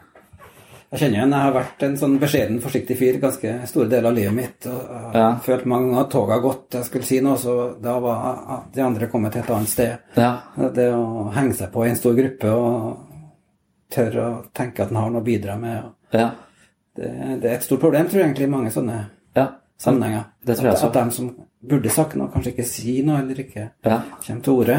jeg 0.96 1.02
kjenner 1.02 1.18
igjen, 1.18 1.32
jeg 1.34 1.44
har 1.44 1.52
vært 1.52 1.82
en 1.84 1.96
sånn 2.00 2.14
beskjeden, 2.20 2.60
forsiktig 2.64 2.94
fyr 2.96 3.18
ganske 3.20 3.50
store 3.68 3.90
deler 3.92 4.08
av 4.08 4.16
livet 4.16 4.34
mitt. 4.36 4.68
og 4.70 4.78
Jeg 5.12 5.20
ja. 5.20 5.26
følt 5.44 5.66
mange 5.68 5.90
ganger 5.90 6.02
at 6.06 6.12
toget 6.14 6.34
har 6.34 6.44
gått. 6.44 6.76
Jeg 6.78 6.88
skulle 6.88 7.08
si 7.08 7.18
noe, 7.24 7.36
så 7.40 7.56
da 7.82 7.96
var 8.00 8.62
de 8.72 8.84
andre 8.84 9.08
kommet 9.12 9.36
til 9.36 9.44
et 9.44 9.52
annet 9.52 9.72
sted. 9.72 10.06
Ja. 10.16 10.30
Det 10.78 10.86
å 10.96 11.26
henge 11.36 11.58
seg 11.58 11.70
på 11.74 11.84
i 11.84 11.90
en 11.90 12.00
stor 12.00 12.16
gruppe 12.16 12.54
og 12.56 12.88
tørre 13.92 14.24
å 14.24 14.40
tenke 14.56 14.86
at 14.86 14.94
en 14.94 15.00
har 15.02 15.12
noe 15.12 15.20
å 15.20 15.28
bidra 15.28 15.58
med. 15.60 15.92
Ja. 16.16 16.30
Det, 16.96 17.12
det, 17.42 17.44
er 17.44 17.58
et 17.58 17.68
stort 17.68 17.84
problem, 17.84 18.08
tror 18.08 18.22
jeg, 18.22 18.30
egentlig, 18.30 18.48
i 18.48 18.54
mange 18.56 18.72
sånne 18.72 19.04
sammenhenger. 19.76 20.30
Det 20.40 20.56
tror 20.56 20.70
jeg 20.70 20.78
at, 20.78 20.84
at 20.88 20.96
de 20.96 21.16
som 21.18 21.32
burde 21.66 21.92
sagt 21.92 22.16
noe, 22.16 22.32
kanskje 22.32 22.54
ikke 22.54 22.70
sier 22.70 23.04
noe, 23.04 23.20
eller 23.20 23.42
ikke 23.44 23.68
kommer 23.84 24.44
til 24.46 24.62
orde. 24.62 24.78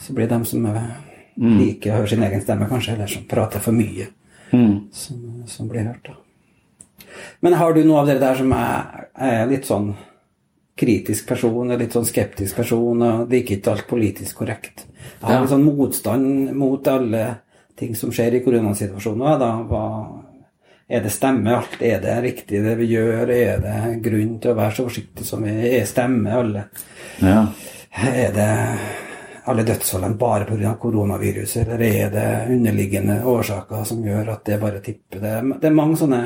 Så 0.00 0.16
blir 0.16 0.30
de 0.30 0.38
som 0.48 0.64
mm. 0.64 1.58
liker 1.60 1.92
å 1.92 1.98
høre 2.00 2.14
sin 2.14 2.24
egen 2.24 2.44
stemme, 2.44 2.68
kanskje, 2.70 2.96
eller 2.96 3.12
som 3.12 3.28
prater 3.28 3.60
for 3.60 3.76
mye 3.76 4.08
mm. 4.56 4.76
som, 4.92 5.22
som, 5.50 5.70
blir 5.70 5.88
hørt. 5.88 6.08
da. 6.08 7.06
Men 7.44 7.56
har 7.60 7.74
du 7.74 7.82
noe 7.84 8.02
av 8.02 8.10
dere 8.10 8.22
der 8.22 8.38
som 8.40 8.52
er, 8.56 9.08
er 9.14 9.48
litt 9.50 9.68
sånn 9.68 9.92
kritisk 10.76 11.28
person, 11.28 11.70
eller 11.70 11.86
litt 11.86 11.96
sånn 11.96 12.08
skeptisk 12.08 12.58
person, 12.58 13.02
og 13.02 13.26
det 13.30 13.38
er 13.38 13.44
ikke 13.44 13.72
alt 13.72 13.88
politisk 13.88 14.42
korrekt? 14.42 14.86
Har 15.22 15.40
du 15.40 15.46
ja. 15.46 15.52
sånn 15.54 15.64
motstand 15.64 16.52
mot 16.56 16.88
alle 16.92 17.26
ting 17.76 17.96
som 17.96 18.12
skjer 18.12 18.36
i 18.36 18.42
koronasituasjonen? 18.44 19.38
Da? 19.40 19.52
Hva, 19.68 19.84
er 20.86 21.02
det 21.02 21.14
stemme 21.14 21.56
alt? 21.56 21.80
Er 21.80 22.02
det 22.02 22.18
riktig 22.22 22.60
det 22.62 22.76
vi 22.78 22.92
gjør? 22.92 23.32
Er 23.32 23.64
det 23.64 23.78
grunn 24.04 24.36
til 24.42 24.52
å 24.52 24.58
være 24.58 24.76
så 24.76 24.86
forsiktig 24.86 25.26
som 25.26 25.42
vi 25.46 25.56
er? 25.72 25.88
Stemme 25.88 26.36
alle? 26.42 26.68
Ja. 27.24 27.40
Er 27.96 28.36
det 28.36 28.52
alle 29.46 29.62
dødsfallene 29.62 30.18
bare 30.18 30.44
pga. 30.44 30.74
koronaviruset, 30.80 31.68
eller 31.68 31.82
er 31.86 32.10
det 32.10 32.54
underliggende 32.54 33.20
årsaker 33.24 33.84
som 33.84 34.02
gjør 34.04 34.32
at 34.32 34.44
det 34.44 34.58
bare 34.60 34.80
tipper? 34.82 35.20
Det, 35.22 35.34
det 35.60 35.68
er 35.70 35.76
mange 35.76 35.96
sånne 36.00 36.24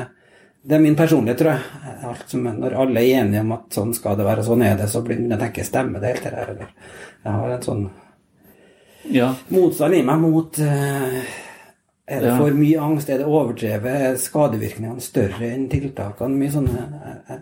Det 0.63 0.75
er 0.77 0.81
min 0.81 0.95
personlighet, 0.95 1.39
tror 1.39 1.51
jeg. 1.51 2.17
Som, 2.29 2.43
når 2.45 2.75
alle 2.77 3.01
er 3.01 3.23
enige 3.23 3.41
om 3.41 3.51
at 3.55 3.73
sånn 3.73 3.95
skal 3.97 4.17
det 4.17 4.27
være, 4.27 4.43
og 4.43 4.45
sånn 4.45 4.61
er 4.61 4.75
det, 4.77 4.89
så 4.91 5.01
begynner 5.01 5.33
jeg 5.33 5.39
å 5.39 5.41
tenke 5.41 5.65
stemmer 5.65 6.03
det 6.03 6.11
helt 6.11 6.23
det 6.23 6.33
der, 6.35 6.51
eller 6.53 6.67
Jeg 7.23 7.31
har 7.33 7.53
en 7.55 7.63
sånn 7.65 7.87
ja. 9.09 9.29
motstand 9.49 9.97
i 9.97 10.03
meg 10.05 10.21
mot 10.21 10.59
uh, 10.61 11.17
Er 12.05 12.21
det 12.21 12.35
for 12.37 12.59
mye 12.59 12.85
angst? 12.89 13.09
Er 13.09 13.23
det 13.23 13.29
overdrevet? 13.29 14.05
Er 14.05 14.21
skadevirkningene 14.21 15.01
større 15.01 15.49
enn 15.49 15.65
tiltakene? 15.71 16.37
Mye 16.37 16.53
sånne 16.53 16.77
jeg, 16.77 17.17
jeg, 17.29 17.41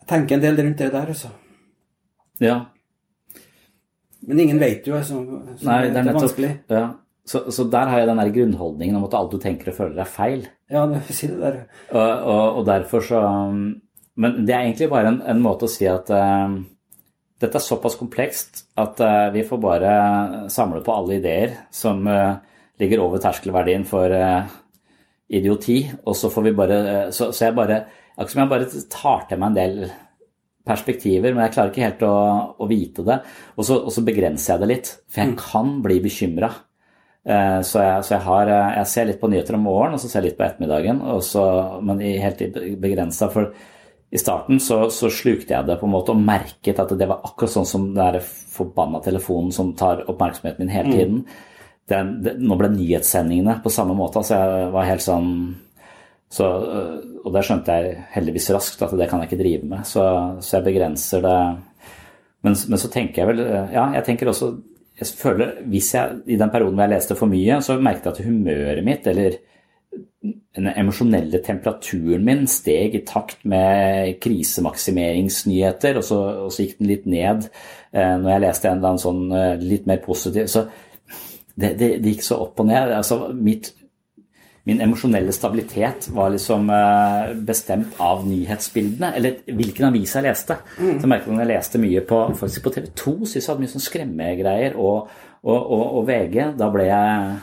jeg 0.00 0.10
tenker 0.14 0.38
en 0.38 0.46
del 0.46 0.60
rundt 0.62 0.80
det 0.80 0.92
der, 0.96 1.12
altså. 1.16 1.34
Ja. 2.40 2.56
Men 4.28 4.42
ingen 4.44 4.60
vet 4.62 4.86
jo, 4.86 4.96
altså. 4.98 5.20
Nei, 5.66 5.78
det 5.88 5.98
er 5.98 6.06
nettopp 6.06 6.20
vanskelig. 6.22 6.50
Ja. 6.70 6.82
Så, 7.26 7.44
så, 7.54 7.64
der 7.70 7.86
har 7.90 8.00
jeg 8.00 8.08
den 8.10 8.18
der 8.18 8.34
grunnholdningen 8.34 8.98
om 8.98 9.06
at 9.06 9.14
alt 9.14 9.30
du 9.30 9.38
tenker 9.42 9.70
og 9.70 9.76
føler 9.76 10.02
er 10.02 10.10
feil. 10.10 10.44
Ja, 10.72 10.84
det 10.90 11.02
si 11.14 11.28
det 11.30 11.38
der. 11.38 11.58
Og, 11.92 12.00
og, 12.02 12.44
og, 12.58 12.62
derfor 12.66 13.04
så 13.06 13.20
Men 14.14 14.42
det 14.46 14.54
er 14.54 14.64
egentlig 14.66 14.90
bare 14.90 15.12
en, 15.12 15.20
en 15.22 15.42
måte 15.42 15.68
å 15.68 15.70
si 15.70 15.86
at 15.88 16.10
uh, 16.12 16.56
dette 17.40 17.58
er 17.58 17.64
såpass 17.64 17.94
komplekst 17.96 18.66
at 18.76 18.98
uh, 19.00 19.30
vi 19.32 19.44
får 19.46 19.60
bare 19.62 19.92
samle 20.52 20.82
på 20.84 20.92
alle 20.92 21.16
ideer 21.20 21.54
som 21.72 22.02
uh, 22.10 22.34
ligger 22.82 23.04
over 23.04 23.22
terskelverdien 23.22 23.86
for 23.88 24.12
idioti, 25.32 25.78
og 26.04 26.16
så 26.18 26.28
får 26.32 26.44
vi 26.44 26.52
bare 26.56 26.78
Så, 27.14 27.30
så 27.32 27.46
jeg 27.46 27.54
bare 27.56 27.84
Akkurat 28.12 28.32
som 28.32 28.40
jeg 28.42 28.50
bare 28.50 28.82
tar 28.92 29.22
til 29.28 29.38
meg 29.40 29.48
en 29.48 29.56
del 29.56 29.76
perspektiver, 30.66 31.32
men 31.34 31.46
jeg 31.46 31.54
klarer 31.56 31.72
ikke 31.72 31.86
helt 31.86 32.04
å, 32.06 32.16
å 32.62 32.68
vite 32.70 33.04
det. 33.06 33.18
Og 33.56 33.66
så, 33.66 33.78
og 33.82 33.94
så, 33.94 34.04
begrenser 34.06 34.54
jeg 34.54 34.62
det 34.62 34.70
litt, 34.70 34.92
for 35.10 35.24
jeg 35.24 35.32
mm. 35.32 35.40
kan 35.40 35.74
bli 35.84 35.98
bekymra. 36.04 36.52
Eh, 37.22 37.60
så, 37.66 37.82
jeg, 37.82 38.06
så 38.06 38.16
jeg, 38.16 38.24
har, 38.28 38.50
eh, 38.50 38.72
jeg, 38.78 38.90
ser 38.92 39.08
litt 39.10 39.20
på 39.22 39.30
nyheter 39.32 39.58
om 39.58 39.66
morgenen, 39.66 39.98
og 39.98 40.02
så 40.02 40.10
ser 40.10 40.22
jeg 40.22 40.30
litt 40.30 40.40
på 40.40 40.46
ettermiddagen, 40.46 41.02
så, 41.26 41.44
men 41.82 42.02
helt 42.22 42.42
begrensa. 42.82 43.30
For 43.34 43.50
i 44.12 44.20
starten 44.20 44.60
så, 44.60 44.84
så, 44.92 45.08
slukte 45.08 45.54
jeg 45.54 45.68
det 45.68 45.78
på 45.80 45.88
en 45.88 45.94
måte 45.94 46.12
og 46.12 46.20
merket 46.20 46.80
at 46.82 46.90
det 46.98 47.08
var 47.08 47.24
akkurat 47.24 47.54
sånn 47.54 47.68
som 47.68 47.88
den 47.96 48.20
forbanna 48.22 49.00
telefonen 49.04 49.54
som 49.56 49.72
tar 49.78 50.04
oppmerksomheten 50.04 50.66
min 50.66 50.74
hele 50.74 50.90
mm. 50.90 50.96
tiden. 50.98 51.22
Den, 51.88 52.10
det, 52.22 52.36
nå 52.38 52.58
ble 52.60 52.70
nyhetssendingene 52.74 53.58
på 53.64 53.72
samme 53.72 53.96
måte. 53.98 54.20
altså 54.20 54.36
Jeg 54.36 54.68
var 54.74 54.90
helt 54.90 55.04
sånn 55.04 55.30
så, 56.32 56.48
øh, 56.48 56.98
og 57.26 57.34
det 57.34 57.44
skjønte 57.44 57.76
jeg 57.76 58.04
heldigvis 58.14 58.50
raskt 58.56 58.82
at 58.86 58.94
det 58.96 59.08
kan 59.10 59.20
jeg 59.20 59.30
ikke 59.30 59.42
drive 59.42 59.68
med, 59.68 59.84
så, 59.88 60.04
så 60.40 60.58
jeg 60.58 60.68
begrenser 60.70 61.24
det. 61.24 61.38
Men, 62.42 62.56
men, 62.56 62.80
så 62.80 62.88
tenker 62.90 63.22
jeg 63.22 63.28
vel 63.28 63.42
øh, 63.44 63.66
Ja, 63.70 63.90
jeg 63.94 64.06
tenker 64.08 64.30
også 64.32 64.54
jeg 64.98 65.08
føler, 65.18 65.54
hvis 65.66 65.94
jeg, 65.94 66.20
I 66.26 66.36
den 66.38 66.50
perioden 66.52 66.76
hvor 66.76 66.86
jeg 66.86 66.94
leste 66.94 67.16
for 67.18 67.30
mye, 67.30 67.58
så 67.64 67.78
merket 67.80 68.06
jeg 68.06 68.18
at 68.18 68.26
humøret 68.26 68.84
mitt, 68.86 69.06
eller 69.10 69.38
den 70.22 70.68
emosjonelle 70.76 71.40
temperaturen 71.42 72.24
min, 72.24 72.46
steg 72.50 72.94
i 72.94 73.02
takt 73.08 73.44
med 73.48 74.18
krisemaksimeringsnyheter, 74.22 75.98
og 75.98 76.06
så, 76.06 76.20
og 76.44 76.52
så 76.52 76.66
gikk 76.66 76.78
den 76.78 76.90
litt 76.92 77.08
ned 77.10 77.48
eh, 77.48 78.14
når 78.20 78.34
jeg 78.34 78.44
leste 78.44 78.70
en 78.70 78.78
eller 78.78 78.92
annen 78.92 79.02
sånn 79.02 79.22
eh, 79.36 79.64
litt 79.64 79.88
mer 79.90 80.02
positiv. 80.04 80.46
Så 80.52 80.66
det, 81.56 81.74
det, 81.80 81.88
det, 82.04 82.12
gikk 82.12 82.26
så 82.26 82.38
opp 82.44 82.60
og 82.62 82.68
ned. 82.68 82.92
Altså, 83.00 83.18
mitt 83.34 83.72
min 84.68 84.80
emosjonelle 84.80 85.32
stabilitet 85.34 86.06
var 86.14 86.30
liksom 86.30 86.70
eh, 86.70 87.32
bestemt 87.34 87.98
av 88.02 88.22
nyhetsbildene, 88.28 89.10
eller 89.18 89.40
hvilken 89.58 89.88
avis 89.88 90.14
jeg 90.14 90.26
leste. 90.28 90.58
Mm. 90.78 90.92
Så 90.92 91.02
jeg 91.02 91.10
merket 91.10 91.32
når 91.32 91.42
jeg 91.42 91.50
leste 91.50 91.80
mye 91.82 92.04
på, 92.06 92.20
faktisk 92.38 92.68
på 92.68 92.74
TV 92.76 92.86
2, 92.94 93.16
syntes 93.24 93.40
jeg 93.40 93.50
hadde 93.50 93.64
mye 93.64 93.72
sånn 93.72 93.86
skremmegreier, 93.88 94.78
og, 94.78 95.10
og, 95.42 95.58
og, 95.58 95.84
og, 95.88 96.06
VG. 96.06 96.38
Da 96.60 96.70
ble 96.74 96.86
jeg 96.90 97.40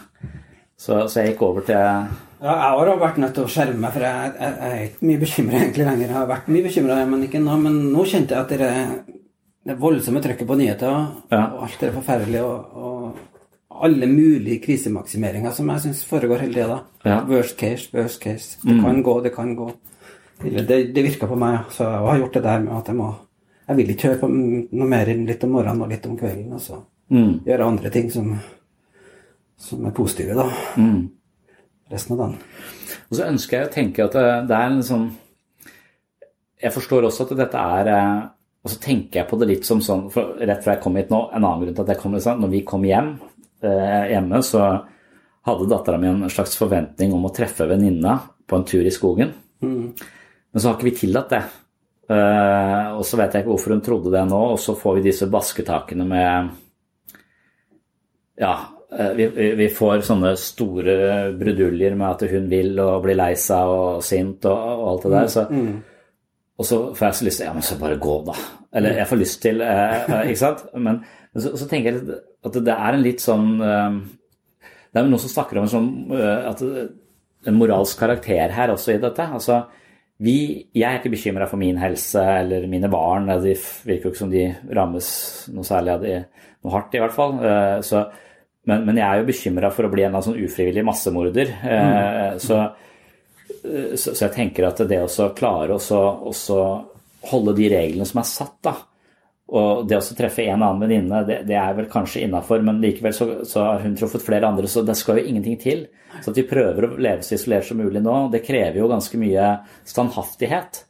Så, 0.80 0.96
så 1.12 1.20
jeg 1.20 1.34
gikk 1.34 1.42
over 1.44 1.66
til 1.68 1.76
ja, 2.40 2.54
jeg 2.56 2.88
har 2.88 3.00
vært 3.02 3.18
nødt 3.20 3.34
til 3.36 3.44
å 3.44 3.52
skjerme 3.52 3.82
meg, 3.84 3.92
for 3.92 4.06
jeg, 4.06 4.30
jeg, 4.40 4.52
jeg 4.56 4.76
er 4.76 4.84
ikke 4.86 5.08
mye 5.10 5.20
bekymra 5.20 5.58
egentlig 5.60 5.88
lenger. 5.90 6.06
Jeg 6.06 6.16
har 6.16 6.30
vært 6.30 6.46
mye 6.56 6.68
bekymra, 6.70 7.00
men 7.10 7.26
ikke 7.26 7.42
nå. 7.44 7.58
Men 7.66 7.80
nå 7.92 8.06
kjente 8.08 8.38
jeg 8.38 8.46
at 8.46 8.54
det, 8.62 9.18
det 9.68 9.76
voldsomme 9.82 10.22
trykket 10.24 10.48
på 10.48 10.58
nyheter, 10.62 11.02
ja. 11.34 11.42
og 11.50 11.66
alt 11.68 11.84
det 11.84 11.92
forferdelige 11.98 12.46
og, 12.48 12.80
og 12.80 12.99
alle 13.86 14.08
mulige 14.10 14.60
krisemaksimeringer 14.64 15.54
som 15.56 15.70
jeg 15.74 15.86
syns 15.86 16.04
foregår 16.08 16.44
hele 16.46 16.58
tida. 16.58 16.80
Ja. 17.06 17.22
Worst 17.30 17.58
case, 17.60 17.90
worst 17.94 18.22
case. 18.24 18.60
Det 18.64 18.76
mm. 18.76 18.84
kan 18.84 19.02
gå, 19.04 19.16
det 19.24 19.34
kan 19.36 19.56
gå. 19.56 19.70
Det, 20.44 20.78
det 20.96 21.04
virka 21.04 21.28
på 21.28 21.36
meg, 21.40 21.68
så 21.76 21.84
jeg 21.84 22.06
har 22.08 22.22
gjort 22.22 22.38
det 22.38 22.44
der 22.46 22.62
med 22.64 22.78
at 22.78 22.88
jeg 22.88 22.96
må 22.96 23.10
Jeg 23.70 23.78
vil 23.78 23.90
ikke 23.94 24.08
høre 24.08 24.20
på 24.24 24.28
noe 24.34 24.86
mer 24.90 25.10
enn 25.12 25.28
litt 25.28 25.44
om 25.46 25.52
morgenen 25.54 25.84
og 25.86 25.92
litt 25.92 26.06
om 26.10 26.16
kvelden. 26.18 26.54
Og 26.58 26.62
så 26.64 26.80
gjøre 27.46 27.68
andre 27.68 27.92
ting 27.94 28.08
som, 28.10 28.32
som 29.62 29.86
er 29.86 29.94
positive, 29.94 30.34
da. 30.34 30.48
Resten 31.92 32.16
av 32.16 32.24
dagen. 32.24 32.40
Og 33.10 33.18
så 33.18 33.28
ønsker 33.28 33.58
jeg 33.58 33.68
å 33.68 33.74
tenke 33.74 34.06
at 34.06 34.18
det, 34.50 34.56
er 34.56 34.70
en 34.70 34.84
sånn 34.86 35.08
Jeg 36.62 36.74
forstår 36.76 37.08
også 37.08 37.26
at 37.26 37.38
dette 37.40 37.64
er 37.78 37.90
eh, 37.94 38.20
Og 38.64 38.74
så 38.74 38.78
tenker 38.82 39.22
jeg 39.22 39.30
på 39.30 39.40
det 39.42 39.48
litt 39.50 39.66
som 39.66 39.82
sånn 39.82 40.08
for 40.14 40.38
Rett 40.38 40.62
fra 40.66 40.76
jeg 40.76 40.84
kom 40.84 40.98
hit 41.00 41.10
nå, 41.14 41.24
en 41.34 41.42
annen 41.42 41.64
grunn 41.64 41.76
til 41.78 41.86
at 41.86 41.94
jeg 41.96 42.02
kom 42.04 42.18
sånn, 42.22 42.42
Når 42.44 42.54
vi 42.54 42.62
kom 42.68 42.86
hjem 42.86 43.16
hjemme, 43.64 44.40
så 44.46 44.64
hadde 45.50 45.70
dattera 45.72 45.98
mi 46.00 46.08
en 46.08 46.30
slags 46.30 46.56
forventning 46.60 47.14
om 47.16 47.26
å 47.26 47.34
treffe 47.36 47.66
venninna 47.70 48.18
på 48.48 48.56
en 48.60 48.66
tur 48.68 48.86
i 48.86 48.92
skogen. 48.94 49.32
Men 49.62 49.94
så 50.62 50.70
har 50.70 50.78
ikke 50.78 50.90
vi 50.90 50.96
tillatt 51.04 51.30
det. 51.34 51.42
Eh, 52.10 52.88
og 52.98 53.04
så 53.06 53.20
vet 53.20 53.34
jeg 53.36 53.44
ikke 53.44 53.52
hvorfor 53.54 53.76
hun 53.76 53.84
trodde 53.86 54.12
det 54.16 54.24
nå, 54.32 54.40
og 54.56 54.60
så 54.62 54.74
får 54.78 54.96
vi 54.98 55.04
disse 55.12 55.28
basketakene 55.30 56.08
med 56.10 56.50
Ja, 58.40 58.56
eh, 58.98 59.12
vi, 59.14 59.28
vi- 59.56 59.70
får 59.70 60.02
sånne 60.08 60.32
store 60.40 60.96
bruduljer 61.38 61.96
med 61.96 62.10
at 62.10 62.32
hun 62.32 62.48
vil 62.50 62.80
og 62.80 63.04
blir 63.04 63.18
lei 63.20 63.34
seg 63.36 63.68
og 63.68 64.04
sint 64.04 64.46
og, 64.50 64.58
og 64.58 64.88
alt 64.94 65.04
det 65.08 65.12
der. 65.18 65.28
Så, 65.36 65.46
Og 66.60 66.66
så 66.68 66.78
får 66.96 67.06
jeg 67.08 67.16
så 67.20 67.26
lyst 67.26 67.38
til 67.40 67.46
Ja, 67.48 67.54
men 67.56 67.64
så 67.64 67.78
bare 67.80 67.96
gå, 68.00 68.16
da. 68.28 68.34
Eller 68.76 68.98
jeg 69.00 69.08
får 69.08 69.18
lyst 69.22 69.42
til 69.42 69.62
eh, 69.62 69.94
eh, 70.10 70.26
Ikke 70.32 70.42
sant? 70.42 70.66
Men 70.76 71.04
så, 71.38 71.52
så 71.58 71.68
tenker 71.70 71.94
jeg 71.94 72.20
at 72.46 72.56
det 72.66 72.74
er 72.74 72.96
en 72.98 73.04
litt 73.06 73.22
sånn 73.22 73.50
eh, 73.62 74.00
Det 74.94 75.00
er 75.02 75.06
noen 75.10 75.22
som 75.22 75.30
snakker 75.36 75.60
om 75.60 75.68
en 75.68 75.74
sånn 75.76 75.90
eh, 76.18 76.48
at 76.50 76.64
en 77.50 77.56
moralsk 77.60 78.00
karakter 78.02 78.52
her 78.52 78.74
også 78.74 78.96
i 78.96 79.00
dette. 79.00 79.24
Altså, 79.38 79.62
vi, 80.20 80.34
jeg 80.76 80.84
er 80.90 80.98
ikke 81.00 81.14
bekymra 81.14 81.46
for 81.48 81.62
min 81.62 81.78
helse 81.80 82.20
eller 82.42 82.66
mine 82.68 82.90
barn. 82.92 83.30
De 83.40 83.54
virker 83.88 84.10
jo 84.10 84.12
ikke 84.12 84.20
som 84.26 84.34
de 84.34 84.42
rammes 84.76 85.08
noe 85.56 85.64
særlig 85.64 85.94
av 85.94 86.02
det, 86.04 86.18
noe 86.66 86.74
hardt, 86.74 86.98
i 86.98 87.04
hvert 87.04 87.16
fall. 87.16 87.38
Eh, 87.40 87.78
Så, 87.88 88.02
men, 88.68 88.84
men 88.90 89.00
jeg 89.00 89.06
er 89.08 89.22
jo 89.22 89.30
bekymra 89.30 89.70
for 89.72 89.88
å 89.88 89.94
bli 89.94 90.04
en 90.10 90.18
av 90.20 90.26
sånn 90.26 90.42
ufrivillig 90.44 90.84
massemorder. 90.90 91.54
Eh, 91.64 92.36
Så, 92.44 92.60
så, 93.96 94.12
så 94.14 94.26
jeg 94.28 94.34
tenker 94.36 94.68
at 94.68 94.82
det 94.90 95.00
å 95.06 95.30
klare 95.38 95.74
å 95.78 95.82
så- 95.82 96.20
å 96.30 96.34
så 96.36 96.60
holde 97.32 97.56
de 97.58 97.70
reglene 97.72 98.06
som 98.08 98.20
er 98.22 98.28
satt, 98.30 98.58
da, 98.64 98.76
og 99.50 99.88
det 99.90 99.98
å 99.98 100.16
treffe 100.18 100.44
en 100.46 100.62
annen 100.62 100.84
venninne, 100.84 101.24
det, 101.26 101.40
det 101.50 101.56
er 101.58 101.74
vel 101.78 101.88
kanskje 101.90 102.22
innafor, 102.28 102.62
men 102.66 102.82
likevel 102.84 103.16
så, 103.16 103.28
så 103.50 103.64
har 103.66 103.84
hun 103.86 103.96
truffet 103.98 104.22
flere 104.22 104.50
andre, 104.50 104.70
så 104.70 104.84
det 104.86 104.98
skal 105.00 105.20
jo 105.20 105.30
ingenting 105.32 105.58
til. 105.62 105.88
Så 106.22 106.32
at 106.32 106.38
vi 106.38 106.46
prøver 106.50 106.86
å 106.86 106.98
leve 107.02 107.26
så 107.26 107.36
isolert 107.38 107.66
som 107.66 107.80
mulig 107.82 108.02
nå, 108.06 108.18
det 108.34 108.44
krever 108.46 108.82
jo 108.82 108.90
ganske 108.92 109.18
mye 109.22 109.48
standhaftighet, 109.90 110.84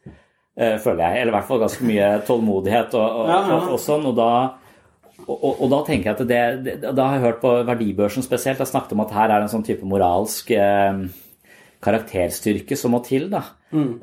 eh, 0.60 0.76
føler 0.84 1.06
jeg. 1.06 1.22
Eller 1.22 1.34
i 1.34 1.38
hvert 1.38 1.48
fall 1.52 1.64
ganske 1.64 1.88
mye 1.88 2.10
tålmodighet 2.28 2.98
og, 3.00 3.22
og, 3.22 3.32
Ja, 3.32 3.40
ja. 3.40 3.60
og, 3.62 3.72
og 3.78 3.82
sånn. 3.84 4.08
Og 4.12 4.20
da, 4.20 4.30
da 5.76 5.82
tenker 5.88 6.12
jeg 6.12 6.18
at 6.18 6.28
det, 6.28 6.44
det 6.66 6.94
Da 6.96 7.08
har 7.08 7.20
jeg 7.20 7.28
hørt 7.30 7.42
på 7.44 7.56
verdibørsen 7.68 8.26
spesielt, 8.26 8.60
jeg 8.60 8.72
snakket 8.72 8.96
om 8.98 9.06
at 9.06 9.16
her 9.16 9.28
er 9.30 9.38
det 9.38 9.50
en 9.50 9.56
sånn 9.58 9.68
type 9.68 9.88
moralsk 9.88 10.52
eh, 10.56 11.04
karakterstyrke 11.84 12.76
som 12.80 12.96
må 12.96 13.04
til, 13.08 13.30
da. 13.32 13.46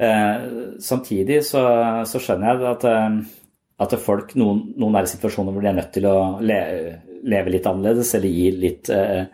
Eh, 0.01 0.47
samtidig 0.81 1.43
så, 1.45 1.65
så 2.09 2.21
skjønner 2.23 2.55
jeg 2.55 2.71
at 2.71 2.87
eh, 2.89 3.19
at 3.83 3.93
folk, 4.01 4.33
noen, 4.41 4.63
noen 4.81 4.97
er 4.97 5.05
i 5.05 5.11
situasjoner 5.11 5.53
hvor 5.53 5.65
de 5.65 5.69
er 5.69 5.77
nødt 5.77 5.93
til 5.93 6.07
å 6.09 6.17
le, 6.41 6.61
leve 7.29 7.53
litt 7.53 7.67
annerledes 7.69 8.15
eller 8.17 8.33
gi 8.33 8.47
litt 8.57 8.89
eh, 8.95 9.27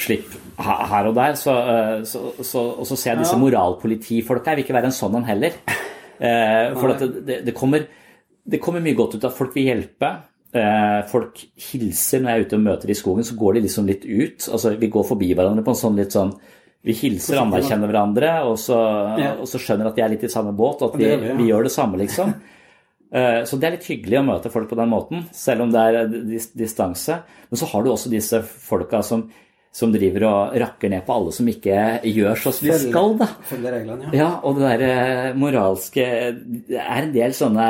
slipp 0.00 0.34
her 0.58 1.10
og 1.10 1.14
der. 1.18 1.36
Så, 1.38 1.54
eh, 1.54 1.94
så, 2.08 2.24
så, 2.42 2.64
og 2.82 2.88
så 2.88 2.98
ser 2.98 3.14
jeg 3.14 3.22
disse 3.22 3.38
moralpolitifolka. 3.38 4.52
Jeg 4.52 4.60
vil 4.60 4.66
ikke 4.66 4.78
være 4.80 4.90
en 4.90 4.96
sånn 4.96 5.20
en 5.20 5.28
heller. 5.28 5.56
Eh, 6.20 6.74
for 6.76 6.92
at 6.92 7.00
det, 7.00 7.22
det, 7.24 7.36
det, 7.46 7.54
kommer, 7.56 7.86
det 8.44 8.58
kommer 8.60 8.82
mye 8.84 8.98
godt 8.98 9.14
ut 9.16 9.22
av 9.24 9.30
at 9.30 9.38
folk 9.38 9.54
vil 9.56 9.70
hjelpe. 9.70 10.10
Eh, 10.50 10.98
folk 11.08 11.38
hilser 11.70 12.20
når 12.24 12.32
jeg 12.32 12.40
er 12.40 12.48
ute 12.48 12.58
og 12.58 12.64
møter 12.66 12.90
i 12.90 12.96
skogen, 12.98 13.26
så 13.26 13.38
går 13.38 13.56
de 13.56 13.62
liksom 13.68 13.86
litt 13.88 14.02
ut. 14.04 14.48
Altså, 14.50 14.74
vi 14.80 14.90
går 14.92 15.06
forbi 15.14 15.30
hverandre 15.30 15.64
på 15.64 15.72
en 15.72 15.80
sånn 15.84 16.00
litt 16.00 16.16
sånn 16.16 16.34
vi 16.80 16.94
hilser, 16.96 17.36
anerkjenner 17.42 17.90
hverandre, 17.90 18.30
og 18.48 18.54
så, 18.58 18.76
Ja. 19.20 19.34
og 19.36 19.48
så 19.48 19.58
skjønner 19.60 19.90
at 19.90 19.98
de 19.98 20.04
er 20.04 20.14
litt 20.14 20.22
i 20.24 20.30
samme 20.32 20.54
båt, 20.56 20.80
og 20.80 20.94
at 20.94 21.00
vi, 21.00 21.10
vi, 21.12 21.28
ja. 21.28 21.34
vi 21.36 21.48
gjør 21.50 21.66
det 21.68 21.72
samme, 21.74 22.00
liksom. 22.00 22.32
Eh, 23.12 23.42
Så 23.44 23.58
det 23.58 23.66
er 23.68 23.76
litt 23.78 23.88
hyggelig 23.90 24.20
å 24.20 24.26
møte 24.26 24.50
folk 24.54 24.68
på 24.70 24.76
den 24.78 24.90
måten, 24.92 25.24
selv 25.34 25.64
om 25.66 25.70
det 25.74 25.80
er 25.80 26.10
distanse. 26.54 27.20
Men 27.50 27.58
så 27.58 27.66
har 27.72 27.82
du 27.82 27.90
også 27.90 28.10
disse 28.12 28.38
folka 28.46 29.02
som, 29.02 29.24
som 29.74 29.90
driver 29.94 30.24
og 30.28 30.54
rakker 30.62 30.90
ned 30.92 31.02
på 31.06 31.16
alle 31.16 31.32
som 31.34 31.46
ikke 31.50 31.80
gjør 32.06 32.38
sånn 32.38 32.54
som 32.54 32.68
de 32.70 32.78
skal, 32.84 33.16
da. 33.18 33.26
Følger 33.50 33.76
reglene, 33.80 34.08
ja. 34.12 34.14
Ja, 34.22 34.30
og 34.46 34.58
det 34.58 34.70
der 34.80 35.34
moralske 35.38 36.06
Det 36.70 36.78
er 36.78 37.02
en 37.04 37.12
del 37.14 37.34
sånne 37.34 37.66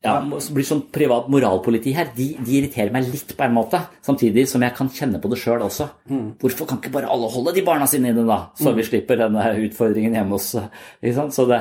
ja, 0.00 0.14
som 0.40 0.54
blir 0.56 0.64
sånn 0.64 0.86
privat 0.94 1.26
moralpoliti 1.28 1.92
her. 1.92 2.08
De, 2.16 2.30
de 2.40 2.54
irriterer 2.56 2.88
meg 2.94 3.04
litt 3.12 3.34
på 3.36 3.44
en 3.44 3.52
måte, 3.52 3.82
samtidig 4.06 4.46
som 4.48 4.62
jeg 4.64 4.72
kan 4.78 4.88
kjenne 4.88 5.18
på 5.20 5.28
det 5.28 5.36
sjøl 5.42 5.60
også. 5.66 5.90
Hvorfor 6.40 6.70
kan 6.70 6.78
ikke 6.80 6.94
bare 6.94 7.10
alle 7.12 7.28
holde 7.28 7.52
de 7.58 7.64
barna 7.66 7.84
sine 7.90 8.14
inne, 8.14 8.24
da? 8.24 8.38
Så 8.56 8.72
vi 8.78 8.86
slipper 8.86 9.20
denne 9.20 9.44
utfordringen 9.66 10.16
hjemme 10.16 10.38
hos 10.38 10.54
ikke 10.56 11.12
sant? 11.18 11.36
Så 11.36 11.44
det, 11.50 11.60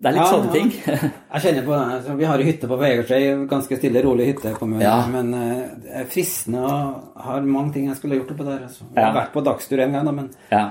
det 0.00 0.10
er 0.10 0.14
litt 0.16 0.22
Ja, 0.22 0.30
sånne 0.34 0.52
ting. 0.52 0.70
Jeg 1.34 1.42
kjenner 1.44 1.64
på 1.66 1.76
det. 1.78 2.14
Vi 2.18 2.26
har 2.28 2.42
en 2.42 2.48
hytte 2.48 2.68
på 2.70 2.78
Vegårshei, 2.80 3.20
ganske 3.50 3.78
stille, 3.78 4.02
rolig 4.04 4.26
hytte. 4.32 4.54
På 4.58 4.66
Møn, 4.68 4.82
Ja. 4.82 4.96
Men 5.10 5.30
eh, 5.38 5.60
det 5.84 5.92
er 6.02 6.08
fristende 6.10 6.64
og 6.66 7.20
har 7.28 7.46
mange 7.46 7.72
ting 7.76 7.86
jeg 7.88 7.96
skulle 8.00 8.18
gjort 8.18 8.32
oppå 8.34 8.46
der. 8.48 8.64
Altså. 8.68 8.88
Jeg 8.90 9.04
har 9.06 9.14
vært 9.16 9.32
på 9.36 9.44
dagstur 9.46 9.80
en 9.84 9.96
gang, 9.96 10.08
da, 10.10 10.14
men 10.18 10.30
Ja, 10.52 10.64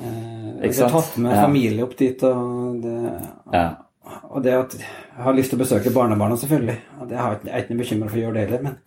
eh, 0.00 0.48
jeg 0.64 0.74
har 0.80 0.94
tatt 0.96 1.16
med 1.22 1.36
familie 1.38 1.84
opp 1.86 1.96
dit. 2.00 2.22
Og 2.26 2.80
det, 2.82 2.96
ja. 3.54 3.66
og 4.30 4.42
det 4.42 4.56
at 4.58 4.78
jeg 4.80 5.22
har 5.28 5.36
lyst 5.38 5.52
til 5.54 5.60
å 5.60 5.64
besøke 5.64 5.94
barnebarna, 5.94 6.36
selvfølgelig. 6.40 6.80
Og 7.00 7.08
det 7.12 7.20
har 7.20 7.38
jeg 7.44 7.64
ikke 7.64 7.74
noe 7.76 7.84
bekymra 7.84 8.10
for 8.10 8.18
å 8.18 8.24
gjøre 8.26 8.38
det 8.40 8.46
heller. 8.48 8.66
Men 8.70 8.80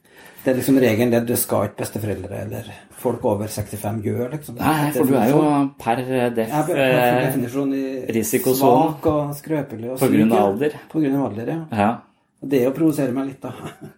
det 0.47 0.53
er 0.53 0.59
liksom 0.61 0.77
regelen 0.79 1.09
det 1.11 1.19
det 1.27 1.35
skal 1.35 1.65
ikke 1.67 1.81
besteforeldre 1.81 2.37
eller 2.45 2.67
folk 2.95 3.25
over 3.27 3.49
65 3.51 3.97
gjøre, 4.05 4.27
liksom. 4.31 4.55
Nei, 4.61 4.91
for 4.95 5.09
du 5.09 5.15
er 5.19 5.31
jo 5.33 5.39
per 5.81 5.99
def 5.99 6.11
ja, 6.39 6.61
er 6.61 6.67
per 6.69 6.83
eh, 6.83 7.15
definisjon 7.25 7.73
risikosonen. 8.15 8.93
svak 8.93 9.07
og 9.11 9.33
skrøpelig 9.35 9.89
og 9.91 9.97
På 9.99 10.07
grunn 10.13 10.31
av 10.31 10.45
alder. 10.45 10.77
På 10.87 11.01
grunn 11.03 11.17
av 11.19 11.25
alder, 11.25 11.51
ja. 11.51 11.57
Ja. 11.75 11.89
Og 12.37 12.51
det 12.53 12.61
å 12.69 12.71
provosere 12.71 13.11
meg 13.11 13.33
litt, 13.33 13.43
da. 13.43 13.51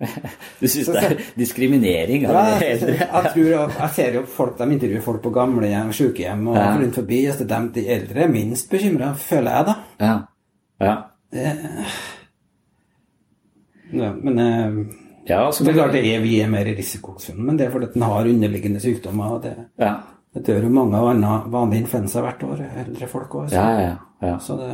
Du 0.62 0.66
syns 0.66 0.90
det 0.90 1.04
er 1.06 1.22
diskriminering 1.44 2.26
av 2.26 2.40
Ja, 2.40 2.46
eldre? 2.72 2.96
jeg, 3.04 3.34
tror, 3.36 3.50
jeg, 3.52 3.90
ser 4.00 4.18
jo 4.18 4.24
folk, 4.38 4.56
de 4.58 4.68
intervjuer 4.78 5.04
folk 5.06 5.22
på 5.28 5.34
gamlehjem, 5.36 5.92
sykehjem 6.00 6.48
og 6.50 6.58
Ja. 6.58 6.72
rundt 6.80 6.98
forbi. 6.98 7.20
Altså, 7.30 7.46
dem 7.52 7.68
de 7.78 7.84
eldre 7.94 8.24
er 8.26 8.34
minst 8.34 8.72
bekymra, 8.74 9.12
føler 9.22 9.60
jeg, 9.60 9.68
da. 9.70 9.78
Ja. 10.02 10.16
ja. 10.82 10.98
Ja, 13.94 14.10
men 14.18 14.42
eh, 14.42 14.82
Ja, 15.30 15.44
så 15.54 15.64
det 15.64 15.74
er 15.74 15.78
klart 15.78 15.94
det 15.94 16.04
er, 16.10 16.22
vi 16.24 16.40
er 16.42 16.50
mer 16.52 16.66
i 16.66 16.76
risikosonen, 16.78 17.44
men 17.46 17.58
det 17.60 17.68
er 17.68 17.74
fordi 17.76 17.92
den 17.94 18.06
har 18.08 18.30
underliggende 18.32 18.82
sykdommer. 18.82 19.36
og 19.36 19.44
det, 19.44 19.56
Ja, 19.80 19.96
det 20.34 20.46
dør 20.48 20.64
jo 20.66 20.70
mange 20.74 20.98
av 20.98 21.12
andre 21.12 21.36
vanlige 21.54 21.86
influensa 21.86 22.24
hvert 22.26 22.44
år, 22.44 22.64
eldre 22.86 23.08
folk 23.08 23.36
òg. 23.38 23.52
ja, 23.54 23.68
ja. 23.82 23.96
ja. 24.22 24.38
Så 24.40 24.58
det 24.58 24.74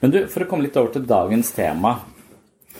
Men 0.00 0.10
du, 0.10 0.26
for 0.32 0.44
å 0.44 0.48
komme 0.48 0.64
litt 0.64 0.76
over 0.80 0.92
til 0.94 1.04
dagens 1.06 1.52
tema 1.52 1.98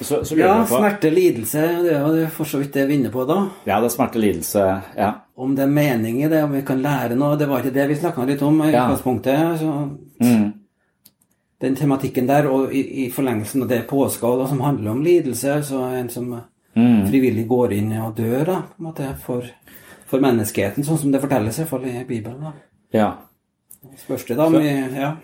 så, 0.01 0.23
så 0.25 0.37
Ja, 0.39 0.63
på 0.65 0.79
smerte, 0.79 1.11
lidelse, 1.13 1.61
det 1.85 1.93
er 1.93 2.23
jo 2.23 2.29
for 2.33 2.49
så 2.49 2.61
vidt 2.63 2.73
det 2.73 2.87
vi 2.89 2.95
er 2.95 2.99
inne 3.03 3.11
på 3.13 3.27
da. 3.29 3.43
Ja, 3.69 3.81
det 3.83 3.91
er 3.91 3.97
smerte, 3.97 4.23
lidelse 4.23 4.63
Ja. 4.97 5.11
Om 5.37 5.55
det 5.57 5.65
er 5.65 5.73
mening 5.73 6.23
i 6.23 6.29
det, 6.29 6.43
om 6.45 6.53
vi 6.53 6.63
kan 6.63 6.81
lære 6.83 7.17
noe. 7.17 7.37
Det 7.37 7.49
var 7.49 7.61
ikke 7.61 7.75
det 7.75 7.87
vi 7.89 7.95
snakka 7.97 8.25
litt 8.29 8.43
om 8.45 8.63
i 8.63 8.71
utgangspunktet. 8.73 9.59
så 9.61 9.91
Mm. 10.21 10.53
Den 11.61 11.77
tematikken 11.77 12.27
der, 12.29 12.49
og 12.49 12.73
i, 12.73 13.05
i 13.05 13.11
forlengelsen 13.13 13.63
av 13.65 13.69
det 13.69 13.83
påskeholdet 13.91 14.49
som 14.49 14.63
handler 14.65 14.95
om 14.95 15.03
lidelse, 15.05 15.61
altså 15.61 15.85
en 15.99 16.09
som 16.13 16.33
Mm. 16.71 17.09
frivillig 17.09 17.49
går 17.51 17.73
inn 17.75 17.89
og 17.99 18.13
dør 18.15 18.45
da, 18.47 18.61
på 18.63 18.79
en 18.79 18.85
måte, 18.87 19.09
for, 19.25 19.47
for 20.07 20.23
menneskeheten, 20.23 20.85
sånn 20.87 21.01
som 21.01 21.11
det 21.11 21.19
fortelles 21.21 21.57
i 21.59 21.65
hvert 21.65 21.71
fall 21.73 21.87
i 21.91 22.05
Bibelen. 22.07 22.45
da. 22.47 22.53
ja. 22.95 23.09
Spørs 23.99 24.27
det 24.29 24.37
da 24.37 24.47
mye 24.53 24.77
Ja. 24.95 25.17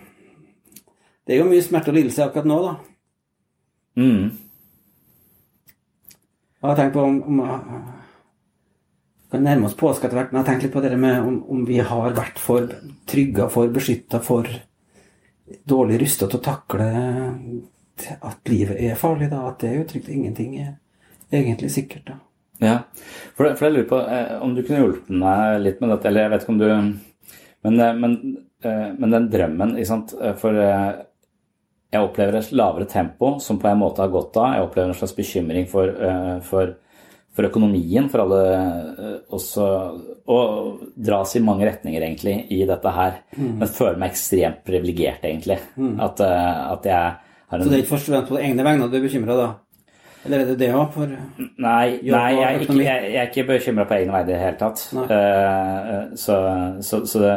Det 1.26 1.34
er 1.34 1.38
jo 1.42 1.48
mye 1.50 1.62
smerte 1.62 1.90
og 1.92 1.96
lidelse 1.98 2.24
akkurat 2.24 2.46
nå, 2.50 2.56
da. 2.64 2.74
Mm. 4.02 4.30
Jeg 6.56 6.68
har 6.70 6.76
tenkt 6.76 6.94
på 6.94 7.02
om, 7.02 7.22
om 7.22 7.40
kan 9.30 9.42
nærme 9.42 9.66
oss 9.66 9.74
påske 9.78 10.06
etter 10.06 10.18
hvert, 10.18 10.32
men 10.32 10.40
jeg 10.40 10.44
har 10.44 10.52
tenkt 10.52 10.66
litt 10.66 10.74
på 10.74 10.82
det 10.84 10.98
med 10.98 11.20
om, 11.20 11.40
om 11.50 11.64
vi 11.66 11.78
har 11.78 12.14
vært 12.16 12.38
for 12.42 12.70
trygga, 13.10 13.48
for 13.52 13.70
beskytta, 13.74 14.22
for 14.24 14.48
dårlig 15.64 16.00
rusta 16.02 16.28
til 16.28 16.40
å 16.40 16.44
takle 16.44 16.86
at 18.20 18.50
livet 18.50 18.80
er 18.82 18.98
farlig, 18.98 19.30
da. 19.32 19.46
At 19.50 19.62
det 19.62 19.72
er 19.72 19.82
utrygt. 19.84 20.08
Ingenting 20.12 20.56
er 20.60 20.74
egentlig 21.32 21.72
sikkert, 21.74 22.06
da. 22.10 22.20
Ja, 22.62 22.76
for, 23.36 23.50
for 23.52 23.66
jeg 23.66 23.74
lurer 23.74 23.88
på 23.90 23.98
eh, 24.00 24.30
om 24.40 24.54
du 24.56 24.62
kunne 24.62 24.80
hjulpet 24.80 25.12
meg 25.12 25.58
litt 25.60 25.82
med 25.82 25.90
dette, 25.92 26.08
eller 26.08 26.24
jeg 26.24 26.32
vet 26.32 26.46
ikke 26.46 26.54
om 26.54 26.62
du 26.62 26.68
Men, 27.66 27.80
eh, 27.82 27.98
men, 27.98 28.14
eh, 28.64 28.86
men 28.96 29.12
den 29.12 29.28
drømmen, 29.32 29.74
ikke 29.76 29.90
sant 29.90 30.14
Eh, 30.16 30.32
For 30.40 30.56
eh, 30.56 31.02
jeg 31.92 32.02
opplever 32.02 32.38
et 32.38 32.52
lavere 32.56 32.88
tempo 32.90 33.36
som 33.40 33.60
på 33.60 33.68
en 33.70 33.78
måte 33.80 34.02
har 34.02 34.12
gått 34.12 34.36
av. 34.40 34.54
Jeg 34.54 34.66
opplever 34.66 34.92
en 34.92 34.98
slags 34.98 35.16
bekymring 35.16 35.68
for, 35.70 35.88
eh, 35.88 36.40
for, 36.44 36.74
for 37.36 37.48
økonomien, 37.50 38.08
for 38.12 38.24
alle 38.24 38.40
eh, 38.56 39.18
også 39.36 39.66
Og 40.32 40.80
dras 40.96 41.36
i 41.38 41.44
mange 41.44 41.68
retninger, 41.68 42.02
egentlig, 42.02 42.38
i 42.50 42.64
dette 42.66 42.92
her. 42.96 43.20
Men 43.36 43.68
føler 43.70 44.00
meg 44.00 44.14
ekstremt 44.14 44.64
privilegert, 44.66 45.22
egentlig. 45.28 45.60
At, 46.02 46.22
eh, 46.24 46.72
at 46.72 46.88
jeg 46.88 46.96
har 47.52 47.60
en 47.60 47.62
Så 47.62 47.70
det 47.70 47.78
er 47.78 47.84
ikke 47.84 47.94
først 47.94 48.08
og 48.08 48.14
fremst 48.16 48.32
på 48.32 48.40
egne 48.42 48.66
vegne 48.66 48.90
du 48.90 48.98
er 48.98 49.06
bekymra, 49.06 49.36
da? 49.38 49.52
Eller 50.26 50.42
er 50.42 50.50
det 50.50 50.58
det 50.58 50.72
òg? 50.74 50.96
Nei, 51.62 52.00
nei 52.02 52.32
jeg, 52.34 52.42
er 52.42 52.64
ikke, 52.64 52.80
jeg, 52.82 53.06
jeg 53.12 53.20
er 53.20 53.30
ikke 53.30 53.46
bekymra 53.52 53.86
på 53.86 53.96
egne 54.00 54.16
vegne 54.16 54.26
i 54.26 54.32
det 54.32 54.42
hele 54.42 54.58
tatt. 54.58 54.82
Eh, 55.06 55.94
så, 56.18 56.40
så, 56.82 57.02
så 57.06 57.22
det 57.22 57.36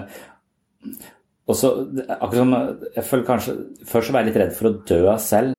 Og 1.50 1.58
så 1.58 1.70
akkurat 2.08 2.40
som 2.40 2.54
Jeg 2.96 3.04
føler 3.04 3.26
kanskje 3.28 3.56
Først 3.86 4.08
så 4.08 4.14
var 4.16 4.24
jeg 4.24 4.32
litt 4.32 4.42
redd 4.42 4.54
for 4.58 4.70
å 4.70 4.76
dø 4.90 5.02
selv. 5.22 5.59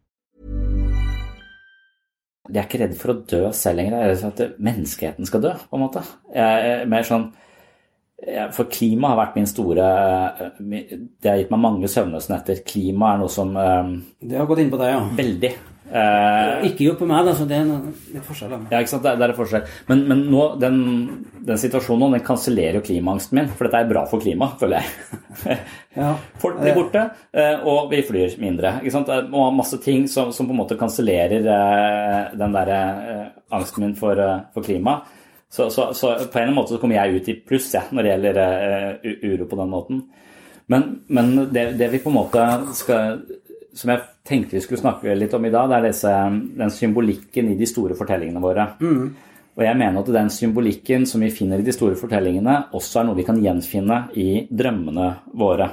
Jeg 2.51 2.59
er 2.59 2.67
ikke 2.67 2.81
redd 2.83 2.97
for 2.99 3.13
å 3.13 3.19
dø 3.31 3.41
selv 3.55 3.79
lenger. 3.79 3.95
Jeg 3.95 4.03
er 4.03 4.11
redd 4.11 4.23
for 4.25 4.33
at 4.35 4.59
menneskeheten 4.67 5.29
skal 5.29 5.43
dø, 5.45 5.53
på 5.69 5.77
en 5.77 5.83
måte. 5.85 6.03
Jeg 6.35 6.73
er 6.73 6.89
mer 6.91 7.07
sånn 7.07 7.29
For 8.53 8.69
klima 8.69 9.09
har 9.09 9.17
vært 9.17 9.37
min 9.39 9.47
store 9.49 9.85
Det 10.61 11.25
har 11.25 11.39
gitt 11.39 11.49
meg 11.49 11.63
mange 11.63 11.89
søvnløse 11.89 12.29
netter. 12.29 12.59
Klima 12.67 13.15
er 13.15 13.21
noe 13.23 13.31
som 13.33 13.55
eh, 13.57 13.95
det 14.21 14.37
har 14.37 14.49
gått 14.49 14.61
inn 14.61 14.69
på 14.73 14.77
deg, 14.81 14.91
ja. 14.93 14.99
Veldig. 15.17 15.51
Eh, 15.91 16.65
Ikke 16.69 16.85
gjort 16.85 17.01
på 17.01 17.07
meg, 17.09 17.25
da, 17.27 17.33
så 17.35 17.43
det 17.49 17.57
er 17.57 17.65
noe- 17.67 17.91
litt 18.13 18.23
forskjell. 18.23 18.51
Da. 18.53 18.59
Ja, 18.71 18.79
ikke 18.79 18.91
sant? 18.93 19.03
Det, 19.03 19.11
det 19.19 19.25
er 19.27 19.33
forskjell. 19.35 19.65
Men, 19.89 20.03
men 20.07 20.21
nå, 20.31 20.43
den, 20.61 20.77
den 21.47 21.59
situasjonen 21.59 22.05
nå, 22.05 22.09
den 22.15 22.23
kansellerer 22.27 22.77
jo 22.79 22.83
klimaangsten 22.87 23.35
min, 23.41 23.49
for 23.57 23.67
dette 23.67 23.81
er 23.83 23.89
bra 23.91 24.05
for 24.07 24.23
klimaet, 24.23 24.57
føler 24.61 24.81
jeg. 24.81 25.59
Ja. 25.91 26.13
Folk 26.39 26.61
blir 26.61 26.71
borte, 26.77 27.01
eh, 27.35 27.65
og 27.67 27.89
vi 27.91 27.97
flyr 28.07 28.37
mindre. 28.39 28.77
Ikke 28.79 28.93
sant? 28.95 29.09
Det 29.11 29.17
er 29.27 29.51
masse 29.57 29.75
ting 29.83 30.05
som, 30.07 30.29
som 30.31 30.47
på 30.47 30.53
en 30.55 30.59
måte 30.61 30.77
kansellerer 30.79 31.43
eh, 31.51 32.29
den 32.39 32.53
der 32.55 32.71
eh, 32.71 33.25
angsten 33.51 33.83
min 33.83 33.95
for, 33.99 34.15
eh, 34.15 34.37
for 34.55 34.63
klima. 34.63 35.01
Så, 35.51 35.65
så, 35.75 35.89
så 35.97 36.13
på 36.31 36.39
en 36.39 36.53
måte 36.55 36.71
så 36.71 36.79
kommer 36.79 36.95
jeg 36.95 37.19
ut 37.19 37.27
i 37.27 37.35
pluss 37.43 37.67
ja, 37.75 37.81
når 37.91 38.07
det 38.07 38.13
gjelder 38.13 38.39
eh, 38.45 39.17
uro 39.33 39.49
på 39.51 39.59
den 39.59 39.73
måten. 39.73 39.99
Men, 40.71 40.87
men 41.11 41.33
det, 41.51 41.65
det 41.81 41.91
vi 41.91 41.99
på 41.99 42.07
en 42.13 42.19
måte 42.21 42.45
skal 42.79 43.17
Som 43.75 43.91
jeg 43.91 44.03
tenkte 44.27 44.57
vi 44.57 44.63
skulle 44.63 44.81
snakke 44.81 45.15
litt 45.17 45.33
om 45.33 45.45
i 45.45 45.51
dag, 45.53 45.69
det 45.71 45.77
er 45.79 45.89
disse, 45.89 46.15
den 46.61 46.73
symbolikken 46.73 47.51
i 47.51 47.59
de 47.59 47.67
store 47.69 47.97
fortellingene 47.97 48.43
våre. 48.43 48.67
Og 49.57 49.63
jeg 49.65 49.77
mener 49.77 49.99
at 49.99 50.11
den 50.15 50.29
symbolikken 50.31 51.05
som 51.09 51.23
vi 51.25 51.31
finner 51.33 51.59
i 51.59 51.67
de 51.67 51.73
store 51.75 51.97
fortellingene, 51.99 52.57
også 52.77 53.01
er 53.01 53.07
noe 53.09 53.17
vi 53.17 53.27
kan 53.27 53.41
gjenfinne 53.41 54.05
i 54.19 54.45
drømmene 54.47 55.07
våre. 55.37 55.67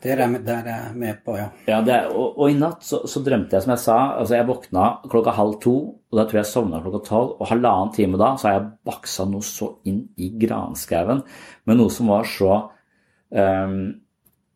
Det 0.00 0.14
er 0.14 0.22
jeg, 0.22 0.40
der 0.46 0.64
er 0.64 0.68
jeg 0.86 0.96
med 0.96 1.18
på, 1.24 1.34
ja. 1.36 1.50
Ja, 1.68 1.80
det 1.84 1.96
og, 2.08 2.38
og 2.40 2.48
i 2.48 2.56
natt 2.56 2.84
så, 2.84 3.02
så 3.08 3.20
drømte 3.24 3.56
jeg 3.56 3.66
som 3.66 3.74
jeg 3.74 3.82
sa, 3.82 3.96
altså 4.16 4.38
jeg 4.38 4.48
våkna 4.48 4.84
klokka 5.12 5.34
halv 5.36 5.58
to, 5.60 5.74
og 5.92 6.16
da 6.16 6.24
tror 6.24 6.38
jeg 6.38 6.46
jeg 6.46 6.52
sovna 6.54 6.80
klokka 6.80 7.02
tolv, 7.04 7.34
og 7.36 7.50
halvannen 7.50 7.92
time 7.92 8.20
da 8.20 8.30
så 8.40 8.48
har 8.48 8.54
jeg 8.56 8.70
baksa 8.88 9.26
noe 9.28 9.44
så 9.44 9.74
inn 9.90 10.06
i 10.16 10.30
granskauen 10.40 11.20
med 11.68 11.80
noe 11.80 11.92
som 11.92 12.08
var 12.14 12.24
så 12.28 12.62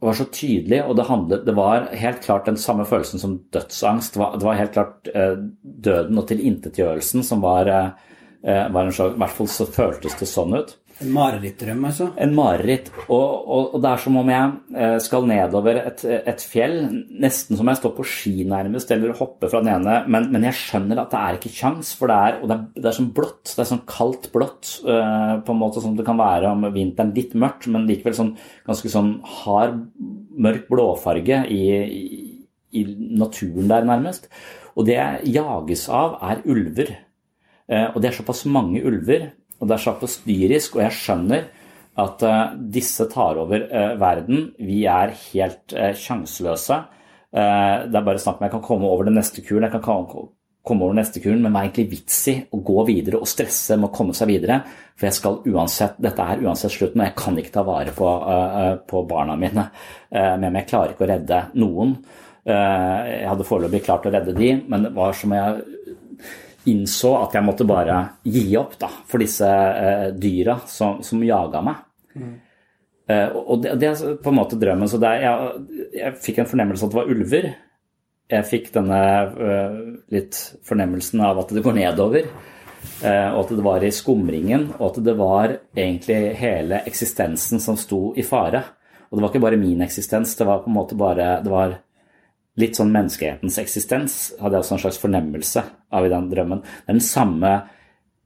ehm, 0.04 0.08
var 0.08 0.18
så 0.18 0.24
tydelig, 0.28 0.80
og 0.84 0.96
det, 0.96 1.08
handlet, 1.08 1.46
det 1.46 1.54
var 1.56 1.88
helt 1.96 2.22
klart 2.22 2.46
den 2.46 2.60
samme 2.60 2.84
følelsen 2.84 3.22
som 3.22 3.38
dødsangst. 3.52 4.14
Det 4.14 4.20
var, 4.20 4.36
det 4.38 4.44
var 4.44 4.58
helt 4.60 4.72
klart 4.72 5.08
eh, 5.14 5.36
døden 5.62 6.18
og 6.20 6.28
tilintetgjørelsen 6.28 7.24
som 7.24 7.40
var, 7.44 7.66
eh, 7.66 7.88
eh, 8.44 8.66
var 8.72 8.84
en 8.84 8.92
slags 8.92 9.16
I 9.16 9.22
hvert 9.24 9.36
fall 9.38 9.48
så 9.48 9.66
føltes 9.66 10.18
det 10.20 10.28
sånn 10.28 10.56
ut. 10.60 10.76
En 11.02 11.10
marerittdrøm, 11.10 11.80
altså. 11.88 12.06
En 12.22 12.32
mareritt. 12.36 12.90
Og, 13.08 13.48
og, 13.50 13.72
og 13.74 13.82
det 13.82 13.90
er 13.90 14.02
som 14.04 14.18
om 14.20 14.28
jeg 14.30 14.52
eh, 14.78 14.94
skal 15.02 15.26
nedover 15.26 15.80
et, 15.80 16.04
et 16.14 16.44
fjell, 16.46 16.76
nesten 17.24 17.58
som 17.58 17.70
jeg 17.70 17.80
står 17.80 17.94
på 17.96 18.06
ski 18.06 18.34
nærmest, 18.48 18.92
eller 18.94 19.16
hopper 19.18 19.50
fra 19.50 19.62
den 19.64 19.72
ene, 19.74 19.96
men, 20.06 20.28
men 20.32 20.46
jeg 20.46 20.58
skjønner 20.60 21.02
at 21.02 21.10
det 21.10 21.20
er 21.20 21.40
ikke 21.40 21.52
kjangs, 21.56 21.92
for 21.98 22.12
det 22.12 22.20
er, 22.28 22.38
det 22.44 22.56
er, 22.56 22.64
det 22.78 22.90
er 22.90 22.98
sånn 23.00 23.10
blått, 23.16 23.42
det 23.50 23.64
er 23.64 23.70
sånn 23.72 23.84
kaldt 23.90 24.30
blått, 24.34 24.70
uh, 24.86 25.34
på 25.44 25.56
en 25.56 25.62
måte 25.64 25.82
som 25.82 25.98
det 25.98 26.06
kan 26.06 26.20
være 26.20 26.54
om 26.54 26.68
vinteren, 26.74 27.14
litt 27.18 27.34
mørkt, 27.42 27.68
men 27.74 27.88
likevel 27.90 28.16
sånn 28.20 28.34
ganske 28.68 28.94
sånn 28.94 29.16
hard, 29.42 29.80
mørk 30.46 30.68
blåfarge 30.70 31.42
i, 31.50 31.62
i, 31.84 32.24
i 32.78 32.86
naturen 33.18 33.70
der 33.70 33.86
nærmest. 33.90 34.30
Og 34.78 34.86
det 34.86 35.00
jeg 35.00 35.34
jages 35.40 35.88
av 35.90 36.20
er 36.22 36.46
ulver. 36.46 37.00
Uh, 37.66 37.88
Og 37.96 37.98
det 37.98 38.12
er 38.12 38.22
såpass 38.22 38.46
mange 38.46 38.82
ulver, 38.86 39.32
og 39.60 39.68
det 39.68 39.76
er 39.76 39.84
såpass 39.84 40.18
dyrisk, 40.26 40.76
og 40.76 40.84
jeg 40.86 40.98
skjønner 40.98 41.44
at 42.02 42.22
eh, 42.26 42.54
disse 42.74 43.06
tar 43.12 43.38
over 43.38 43.68
eh, 43.68 43.92
verden. 44.00 44.48
Vi 44.58 44.82
er 44.90 45.14
helt 45.28 45.74
uh, 45.78 45.92
sjanseløse. 45.94 46.80
Eh, 47.34 47.76
det 47.90 47.98
er 47.98 48.06
bare 48.06 48.22
snakk 48.22 48.38
om 48.38 48.46
jeg 48.46 48.54
kan 48.54 48.64
komme 48.64 48.90
over 48.90 49.08
den 49.08 49.16
neste 49.18 49.42
kuren, 49.42 49.66
jeg 49.66 49.74
kan 49.74 49.82
komme, 49.82 50.06
over 50.06 50.32
over 50.64 50.96
neste 50.96 51.20
kuren, 51.20 51.42
men 51.44 51.52
hva 51.52 51.60
er 51.60 51.68
egentlig 51.68 51.90
vits 51.90 52.18
i 52.30 52.34
å 52.54 52.60
gå 52.64 52.84
videre 52.88 53.18
og 53.20 53.28
stresse 53.28 53.76
med 53.76 53.90
å 53.90 53.94
komme 53.94 54.14
seg 54.16 54.30
videre? 54.30 54.60
For 54.94 55.08
jeg 55.08 55.16
skal 55.18 55.40
uansett, 55.50 55.98
dette 56.00 56.24
er 56.24 56.44
uansett 56.46 56.72
slutten, 56.72 57.02
og 57.02 57.08
jeg 57.10 57.16
kan 57.18 57.40
ikke 57.40 57.52
ta 57.56 57.64
vare 57.66 57.92
på, 57.96 58.06
eh, 58.08 58.60
eh, 58.60 58.76
på 58.88 59.02
barna 59.10 59.36
mine. 59.36 59.66
Eh, 60.10 60.36
men 60.38 60.54
jeg 60.54 60.68
klarer 60.70 60.94
ikke 60.94 61.04
å 61.04 61.10
redde 61.10 61.40
noen. 61.60 61.96
Eh, 62.46 63.00
jeg 63.20 63.28
hadde 63.28 63.48
foreløpig 63.48 63.82
klart 63.84 64.06
å 64.06 64.12
redde 64.14 64.36
de, 64.36 64.62
men 64.68 64.86
det 64.86 64.94
var 64.94 65.12
som 65.12 65.32
jeg 65.32 65.64
innså 66.70 67.12
at 67.20 67.36
jeg 67.36 67.44
måtte 67.46 67.66
bare 67.68 67.98
gi 68.24 68.46
opp 68.60 68.78
da, 68.80 68.88
for 69.08 69.22
disse 69.22 69.48
eh, 69.48 70.08
dyra 70.16 70.58
som, 70.70 71.02
som 71.04 71.22
jaga 71.24 71.62
meg. 71.64 71.82
Eh, 73.10 73.36
og 73.36 73.60
det, 73.64 73.76
det 73.82 73.90
er 73.90 74.16
på 74.22 74.32
en 74.32 74.38
måte 74.38 74.58
drømmen. 74.60 74.88
Så 74.90 75.00
er, 75.04 75.26
jeg, 75.26 75.92
jeg 76.00 76.18
fikk 76.24 76.42
en 76.42 76.50
fornemmelse 76.50 76.86
at 76.86 76.94
det 76.94 77.00
var 77.00 77.12
ulver. 77.12 77.50
Jeg 78.32 78.48
fikk 78.48 78.70
denne 78.74 79.00
eh, 79.48 79.78
litt 80.14 80.40
fornemmelsen 80.64 81.20
av 81.24 81.42
at 81.44 81.52
det 81.54 81.64
går 81.64 81.76
nedover. 81.76 82.30
eh, 83.04 83.28
og 83.32 83.44
at 83.44 83.52
det 83.56 83.64
var 83.64 83.84
i 83.84 83.92
skumringen, 83.94 84.70
og 84.78 84.86
at 84.90 85.02
det 85.04 85.16
var 85.18 85.58
egentlig 85.76 86.20
hele 86.40 86.80
eksistensen 86.88 87.60
som 87.62 87.76
sto 87.80 88.12
i 88.16 88.24
fare. 88.26 88.64
Og 89.08 89.18
det 89.18 89.22
var 89.22 89.32
ikke 89.32 89.44
bare 89.44 89.60
min 89.60 89.84
eksistens, 89.84 90.36
det 90.36 90.46
var 90.48 90.64
på 90.64 90.72
en 90.72 90.78
måte 90.78 90.96
bare 90.98 91.38
det 91.44 91.52
var 91.52 91.76
litt 92.60 92.78
sånn 92.78 92.92
menneskehetens 92.94 93.56
eksistens 93.58 94.16
hadde 94.38 94.54
jeg 94.54 94.64
også 94.64 94.74
en 94.76 94.82
slags 94.84 95.00
fornemmelse 95.02 95.62
av 95.94 96.06
i 96.06 96.12
den 96.12 96.28
drømmen. 96.30 96.62
Det 96.64 96.90
er 96.90 96.98
den 96.98 97.06
samme 97.06 97.54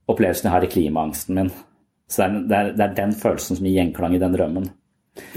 opplevelsen 0.08 0.48
jeg 0.48 0.54
har 0.54 0.66
i 0.66 0.70
klimaangsten 0.72 1.38
min. 1.38 1.50
Så 2.08 2.24
det 2.24 2.28
er, 2.28 2.36
det 2.40 2.58
er, 2.58 2.70
det 2.76 2.84
er 2.86 2.94
den 2.96 3.16
følelsen 3.16 3.58
som 3.58 3.68
gir 3.68 3.76
gjenklang 3.76 4.16
i 4.16 4.22
den 4.22 4.36
drømmen. 4.36 4.68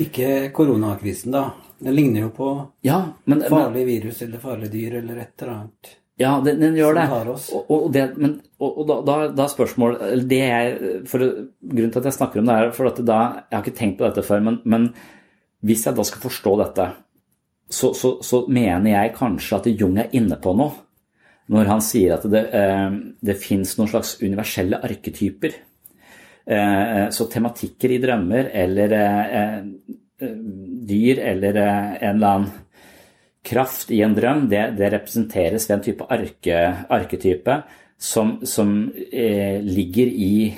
Ikke 0.02 0.52
koronakrisen, 0.56 1.34
da. 1.36 1.50
Den 1.82 1.98
ligner 1.98 2.28
jo 2.28 2.30
på 2.36 2.52
Ja, 2.86 3.02
men, 3.26 3.42
farlig 3.50 3.88
virus 3.88 4.22
eller 4.22 4.40
farlig 4.40 4.70
dyr 4.72 5.00
eller 5.00 5.24
et 5.24 5.42
eller 5.42 5.54
annet. 5.56 5.98
Ja, 6.22 6.36
den, 6.46 6.60
den 6.62 6.76
gjør 6.78 6.94
det. 7.00 7.08
Og, 7.10 7.72
og, 7.72 7.88
det, 7.94 8.04
men, 8.22 8.36
og, 8.62 8.84
og 8.84 9.08
da, 9.08 9.16
da, 9.34 9.46
er 9.48 9.54
spørsmål 9.54 9.98
det 10.30 10.42
jeg, 10.44 10.92
for, 11.10 11.24
Grunnen 11.64 11.94
til 11.94 12.04
at 12.04 12.10
jeg 12.12 12.18
snakker 12.20 12.42
om 12.42 12.52
det, 12.52 12.58
er 12.58 12.76
for 12.76 12.92
at 12.92 13.02
da, 13.08 13.22
jeg 13.50 13.58
har 13.58 13.66
ikke 13.66 13.80
tenkt 13.80 13.98
på 13.98 14.06
dette 14.06 14.26
før, 14.28 14.44
men, 14.46 14.60
men 14.70 14.92
hvis 15.66 15.88
jeg 15.88 15.98
da 15.98 16.06
skal 16.06 16.24
forstå 16.24 16.54
dette 16.62 16.88
så, 17.72 17.94
så, 17.98 18.18
så 18.26 18.44
mener 18.52 18.92
jeg 18.92 19.14
kanskje 19.16 19.62
at 19.62 19.70
Jung 19.72 19.98
er 20.02 20.12
inne 20.18 20.38
på 20.42 20.54
noe 20.58 20.74
når 21.52 21.68
han 21.68 21.84
sier 21.84 22.16
at 22.16 22.26
det, 22.32 22.46
eh, 22.56 22.96
det 23.20 23.36
fins 23.40 23.76
noen 23.78 23.92
slags 23.92 24.16
universelle 24.24 24.80
arketyper. 24.88 25.58
Eh, 26.46 27.06
så 27.12 27.28
tematikker 27.30 27.92
i 27.92 28.00
drømmer 28.02 28.50
eller 28.64 28.96
eh, 28.98 29.58
dyr 30.92 31.22
eller 31.32 31.60
en 31.62 32.16
eller 32.16 32.28
annen 32.28 32.52
kraft 33.46 33.92
i 33.92 34.04
en 34.06 34.14
drøm, 34.14 34.46
det, 34.50 34.76
det 34.78 34.92
representeres 34.94 35.66
ved 35.68 35.76
en 35.76 35.86
type 35.88 36.08
arke, 36.14 36.58
arketype 36.94 37.56
som, 37.98 38.36
som 38.46 38.92
ligger 39.10 40.12
i 40.14 40.52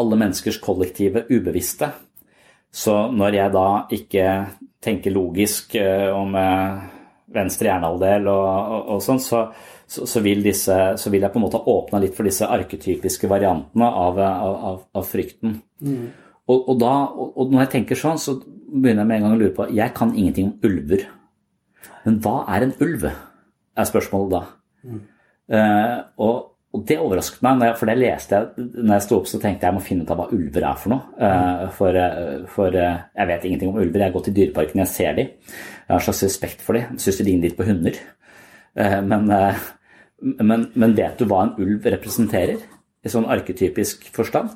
alle 0.00 0.16
menneskers 0.16 0.56
kollektive 0.64 1.26
ubevisste. 1.28 1.90
Så 2.72 2.94
når 3.12 3.36
jeg 3.36 3.52
da 3.52 3.68
ikke 3.92 4.30
tenker 4.84 5.12
logisk 5.12 5.76
om 5.76 6.32
venstre 7.36 7.68
hjernehalvdel 7.68 8.32
og, 8.32 8.48
og, 8.48 8.80
og 8.96 9.04
sånn, 9.04 9.20
så, 9.20 9.44
så, 9.86 10.06
så, 10.08 10.20
vil 10.24 10.42
disse, 10.42 10.76
så, 10.98 11.10
vil 11.12 11.22
jeg 11.22 11.32
på 11.32 11.38
en 11.38 11.46
måte 11.46 11.62
åpne 11.70 12.02
litt 12.02 12.16
for 12.16 12.26
disse 12.26 12.46
arketypiske 12.50 13.30
variantene 13.30 13.86
av, 13.86 14.18
av, 14.18 14.80
av 14.98 15.06
frykten. 15.06 15.60
Mm. 15.78 16.06
Og, 16.46 16.58
og, 16.58 16.74
da, 16.80 16.94
og, 17.12 17.52
når 17.52 17.64
jeg 17.64 17.72
tenker 17.78 17.98
sånn, 17.98 18.18
så 18.22 18.36
begynner 18.40 19.04
jeg 19.04 19.10
med 19.10 19.16
en 19.18 19.26
gang 19.26 19.36
å 19.36 19.40
lure 19.40 19.54
på 19.54 19.68
Jeg 19.74 19.94
kan 19.96 20.12
ingenting 20.14 20.52
om 20.52 20.66
ulver. 20.66 21.06
Men 22.06 22.20
hva 22.22 22.42
er 22.54 22.66
en 22.66 22.76
ulv? 22.82 23.08
er 23.76 23.88
spørsmålet 23.88 24.30
da. 24.32 24.42
Mm. 24.86 25.00
Uh, 25.52 25.96
og, 26.24 26.52
det 26.86 26.98
overrasket 27.00 27.40
meg, 27.40 27.70
for 27.80 27.88
det 27.88 27.94
leste 27.96 28.36
jeg 28.36 28.66
når 28.84 28.90
jeg 28.98 29.02
sto 29.06 29.16
opp, 29.16 29.28
så 29.30 29.38
tenkte 29.40 29.64
jeg 29.64 29.70
jeg 29.70 29.76
må 29.78 29.80
finne 29.80 30.04
ut 30.04 30.10
av 30.12 30.18
hva 30.20 30.26
ulver 30.36 30.64
er 30.68 30.80
for 30.82 30.92
noe. 30.92 31.06
Uh, 31.16 31.62
for, 31.72 31.96
uh, 31.96 32.42
for 32.52 32.76
jeg 32.76 33.28
vet 33.30 33.46
ingenting 33.48 33.70
om 33.70 33.78
ulver. 33.80 34.04
Jeg 34.04 34.12
går 34.12 34.26
til 34.26 34.36
Dyreparken, 34.36 34.82
jeg 34.82 34.92
ser 34.92 35.16
dem. 35.16 35.30
Jeg 35.30 35.88
har 35.88 36.02
en 36.02 36.04
slags 36.04 36.24
respekt 36.26 36.64
for 36.66 36.76
dem. 36.76 36.98
Syns 37.00 37.20
de 37.20 37.26
ligner 37.28 37.48
litt 37.48 37.56
på 37.56 37.64
hunder. 37.68 37.96
Men 38.76 39.30
men, 40.26 40.68
men, 40.74 40.94
vet 40.98 41.18
du 41.18 41.26
hva 41.30 41.44
en 41.46 41.56
ulv 41.62 41.86
representerer, 41.96 42.62
i 43.06 43.10
sånn 43.12 43.28
arketypisk 43.30 44.08
forstand? 44.14 44.54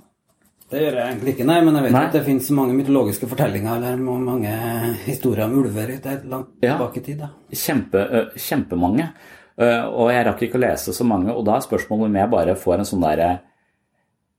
Det 0.71 0.81
gjør 0.85 0.97
jeg 0.99 1.13
egentlig 1.13 1.35
ikke, 1.35 1.47
nei, 1.47 1.59
men 1.67 1.77
jeg 1.79 1.87
vet 1.87 1.95
nei. 1.95 2.07
at 2.07 2.17
det 2.17 2.25
finnes 2.27 2.49
mange 2.55 2.75
mytologiske 2.79 3.27
fortellinger 3.31 3.79
eller 3.79 4.01
mange 4.03 4.55
historier 5.05 5.49
om 5.49 5.57
ulver 5.63 5.93
langt 6.31 6.63
ja, 6.63 6.77
tilbake 6.77 7.01
i 7.01 7.05
tid. 7.07 7.23
Da. 7.25 7.31
Kjempe, 7.51 8.05
kjempemange. 8.39 9.09
Og 9.61 10.13
jeg 10.15 10.27
rakk 10.27 10.45
ikke 10.47 10.61
å 10.61 10.63
lese 10.63 10.95
så 10.97 11.07
mange, 11.07 11.35
og 11.35 11.43
da 11.47 11.57
er 11.59 11.67
spørsmålet 11.67 12.07
om 12.07 12.19
jeg 12.21 12.33
bare 12.33 12.55
får 12.59 12.79
en 12.79 12.91
sånn 12.91 13.03
derre 13.03 13.31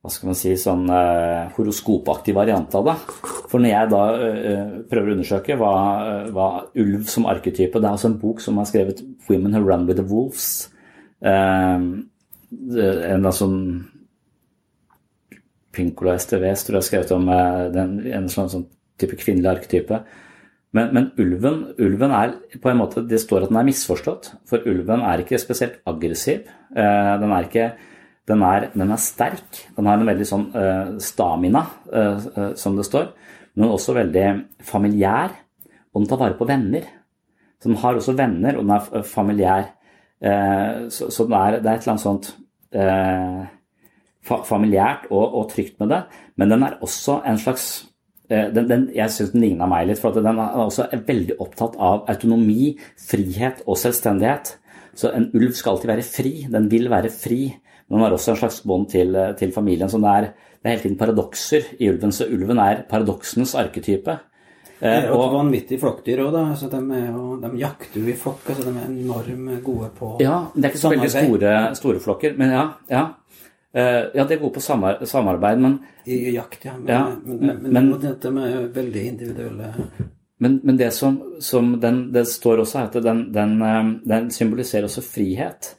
hva 0.02 0.10
skal 0.10 0.32
man 0.32 0.38
si, 0.38 0.56
sånn 0.58 0.88
uh, 0.90 1.52
horoskopaktig 1.54 2.34
variant 2.34 2.74
av 2.78 2.88
det. 2.88 2.96
For 3.52 3.62
når 3.62 3.70
jeg 3.70 3.90
da 3.92 4.02
uh, 4.18 4.72
prøver 4.90 5.12
å 5.12 5.16
undersøke 5.16 5.58
hva, 5.62 5.74
uh, 6.02 6.30
hva, 6.34 6.48
ulv 6.82 7.06
som 7.12 7.28
arketype 7.30 7.78
Det 7.78 7.86
er 7.86 7.92
altså 7.92 8.10
en 8.10 8.18
bok 8.22 8.42
som 8.42 8.58
er 8.58 8.70
skrevet 8.70 9.04
'Women 9.28 9.54
Who 9.54 9.62
Run 9.68 9.86
With 9.86 10.02
The 10.02 10.08
Wolves'. 10.10 10.72
Ehm, 11.22 11.90
en 12.52 13.28
sånn 13.32 13.60
Pinkola 15.72 16.18
STVs 16.20 16.66
tror 16.66 16.76
jeg 16.76 16.82
har 16.82 16.88
skrevet 16.88 17.14
om 17.16 17.30
eh, 17.32 17.68
den, 17.72 17.94
en 18.12 18.28
sånn, 18.32 18.50
sånn, 18.52 18.68
type 19.00 19.18
kvinnelig 19.22 19.54
arketype. 19.54 20.02
Men, 20.76 20.92
men, 20.96 21.08
ulven, 21.20 21.64
ulven 21.84 22.14
er 22.16 22.36
på 22.64 22.72
en 22.72 22.80
måte, 22.80 23.04
Det 23.08 23.20
står 23.20 23.46
at 23.46 23.52
den 23.52 23.60
er 23.60 23.68
misforstått, 23.68 24.34
for 24.48 24.68
ulven 24.68 25.04
er 25.08 25.24
ikke 25.24 25.40
spesielt 25.42 25.80
aggressiv. 25.88 26.48
Eh, 26.76 27.14
den 27.22 27.34
er 27.36 27.48
ikke 27.48 27.72
den 28.30 28.44
er, 28.46 28.70
den 28.76 28.92
er, 28.94 29.00
sterk. 29.02 29.64
Den 29.76 29.88
har 29.90 30.00
en 30.00 30.08
veldig 30.08 30.26
sånn 30.30 30.44
uh, 30.54 30.92
stamina, 31.02 31.64
uh, 31.90 32.54
som 32.56 32.78
det 32.78 32.86
står. 32.88 33.10
Men 33.58 33.74
også 33.74 33.96
veldig 33.98 34.26
familiær, 34.64 35.34
og 35.92 36.04
den 36.04 36.08
tar 36.08 36.22
vare 36.22 36.38
på 36.40 36.48
venner. 36.48 36.86
Så 37.60 37.68
den 37.68 37.80
har 37.82 37.98
også 37.98 38.16
venner, 38.16 38.56
og 38.56 38.70
den 38.70 38.76
er 38.78 39.08
familiær. 39.10 39.66
Eh, 40.22 40.88
så, 40.94 41.10
så 41.10 41.26
det, 41.26 41.38
er, 41.38 41.58
det, 41.58 41.66
er, 41.66 41.80
et 41.80 41.86
eller 41.86 41.94
annet 41.96 42.04
sånt 42.04 42.28
eh, 42.78 43.42
familiært 44.46 45.08
og, 45.10 45.24
og, 45.24 45.48
trygt 45.52 45.80
med 45.82 45.94
det. 45.94 46.04
Men 46.38 46.54
den 46.54 46.66
er 46.68 46.78
også 46.86 47.20
en 47.28 47.42
slags 47.42 47.68
eh, 48.30 48.52
den, 48.54 48.70
den, 48.70 48.88
Jeg 48.96 49.14
syns 49.14 49.34
den 49.34 49.46
ligna 49.46 49.70
meg 49.70 49.90
litt, 49.90 50.02
for 50.02 50.14
den 50.16 50.30
er 50.30 50.62
også 50.62 50.92
veldig 50.94 51.40
opptatt 51.42 51.78
av 51.82 52.06
autonomi, 52.12 52.76
frihet 53.02 53.66
og 53.66 53.80
selvstendighet. 53.82 54.56
Så 54.98 55.14
en 55.16 55.30
ulv 55.34 55.56
skal 55.58 55.76
alltid 55.76 55.94
være 55.94 56.06
fri. 56.06 56.34
Den 56.52 56.70
vil 56.72 56.90
være 56.92 57.12
fri. 57.14 57.44
Men 57.88 57.98
den 57.98 58.06
har 58.06 58.16
også 58.16 58.36
en 58.36 58.42
slags 58.44 58.62
bånd 58.68 58.90
til, 58.92 59.16
til, 59.40 59.54
familien. 59.56 59.90
Så 59.90 60.00
det 60.04 60.12
er, 60.12 60.28
det 60.62 60.68
er 60.68 60.76
hele 60.76 60.84
tiden 60.84 61.00
paradokser 61.00 61.74
i 61.80 61.90
ulven. 61.90 62.14
Så 62.14 62.28
ulven 62.30 62.60
er 62.62 62.84
paradoksenes 62.92 63.56
arketype. 63.60 64.20
Det 64.82 64.90
er 64.90 65.12
jo 65.12 65.18
et 65.22 65.34
vanvittig 65.36 65.78
flokkdyr 65.78 66.24
òg, 66.24 66.32
da. 66.34 66.44
Altså, 66.56 66.68
de, 66.72 67.00
jo, 67.06 67.26
de, 67.44 67.50
jakter 67.62 68.02
jo 68.02 68.08
i 68.10 68.16
flokk. 68.18 68.48
Altså, 68.50 68.64
de 68.66 68.72
er 68.82 68.88
enormt 68.90 69.60
gode 69.66 69.90
på 69.98 70.16
Ja, 70.24 70.40
det 70.56 70.64
er 70.64 70.74
ikke 70.74 70.82
så 70.82 70.94
veldig 70.96 71.10
store, 71.14 71.52
store, 71.78 72.02
flokker, 72.02 72.34
men 72.40 72.56
ja. 72.56 72.64
ja. 72.90 73.04
Uh, 73.72 74.10
ja, 74.18 74.26
de 74.26 74.36
er 74.36 74.42
gode 74.42 74.56
på 74.58 74.64
samarbeid, 74.66 75.62
men 75.62 75.78
I 76.10 76.18
jakt, 76.34 76.66
ja. 76.66 76.74
Men, 76.80 76.90
ja, 76.90 77.04
men, 77.14 77.62
men, 77.62 77.70
men 77.78 77.94
dette 78.02 78.34
med 78.34 78.74
veldig 78.76 79.06
individuelle 79.14 79.70
men, 80.42 80.58
men, 80.66 80.78
det 80.80 80.90
som, 80.98 81.20
som 81.46 81.76
den, 81.80 82.08
det 82.12 82.26
står 82.26 82.64
også 82.64 82.80
er 82.80 82.88
at 82.90 82.96
den, 83.06 83.28
den, 83.30 83.60
eh, 83.62 83.82
den, 84.10 84.32
symboliserer 84.34 84.88
også 84.88 85.04
frihet. 85.06 85.76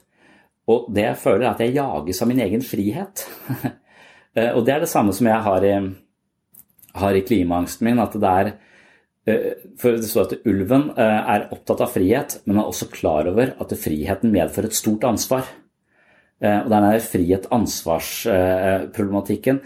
Og 0.71 0.87
det 0.95 1.09
jeg 1.09 1.19
føler, 1.19 1.49
er 1.49 1.57
at 1.57 1.63
jeg 1.65 1.75
jages 1.75 2.23
av 2.23 2.31
min 2.31 2.43
egen 2.45 2.63
frihet. 2.63 3.25
uh, 3.51 4.53
og 4.57 4.63
det 4.63 4.77
er 4.77 4.85
det 4.87 4.93
samme 4.93 5.11
som 5.11 5.27
jeg 5.27 5.47
har 5.51 5.67
i, 5.67 5.73
har 7.03 7.19
i 7.19 7.25
klimaangsten 7.27 7.91
min, 7.91 7.99
at 7.99 8.15
det 8.15 8.37
er 8.39 8.53
Eh, 8.53 8.71
for 9.23 9.95
det 9.95 10.09
står 10.11 10.27
at 10.27 10.43
ulven 10.51 10.89
eh, 10.99 11.21
er 11.35 11.45
opptatt 11.55 11.79
av 11.85 11.93
frihet, 11.95 12.41
men 12.47 12.59
er 12.59 12.67
også 12.67 12.87
klar 12.91 13.29
over 13.31 13.55
at 13.63 13.75
friheten 13.79 14.33
medfører 14.35 14.67
et 14.71 14.75
stort 14.75 15.05
ansvar. 15.07 15.43
Eh, 16.43 16.59
og 16.65 16.71
den 16.73 16.85
er 16.89 17.07
frihet-ansvarsproblematikken 17.07 19.61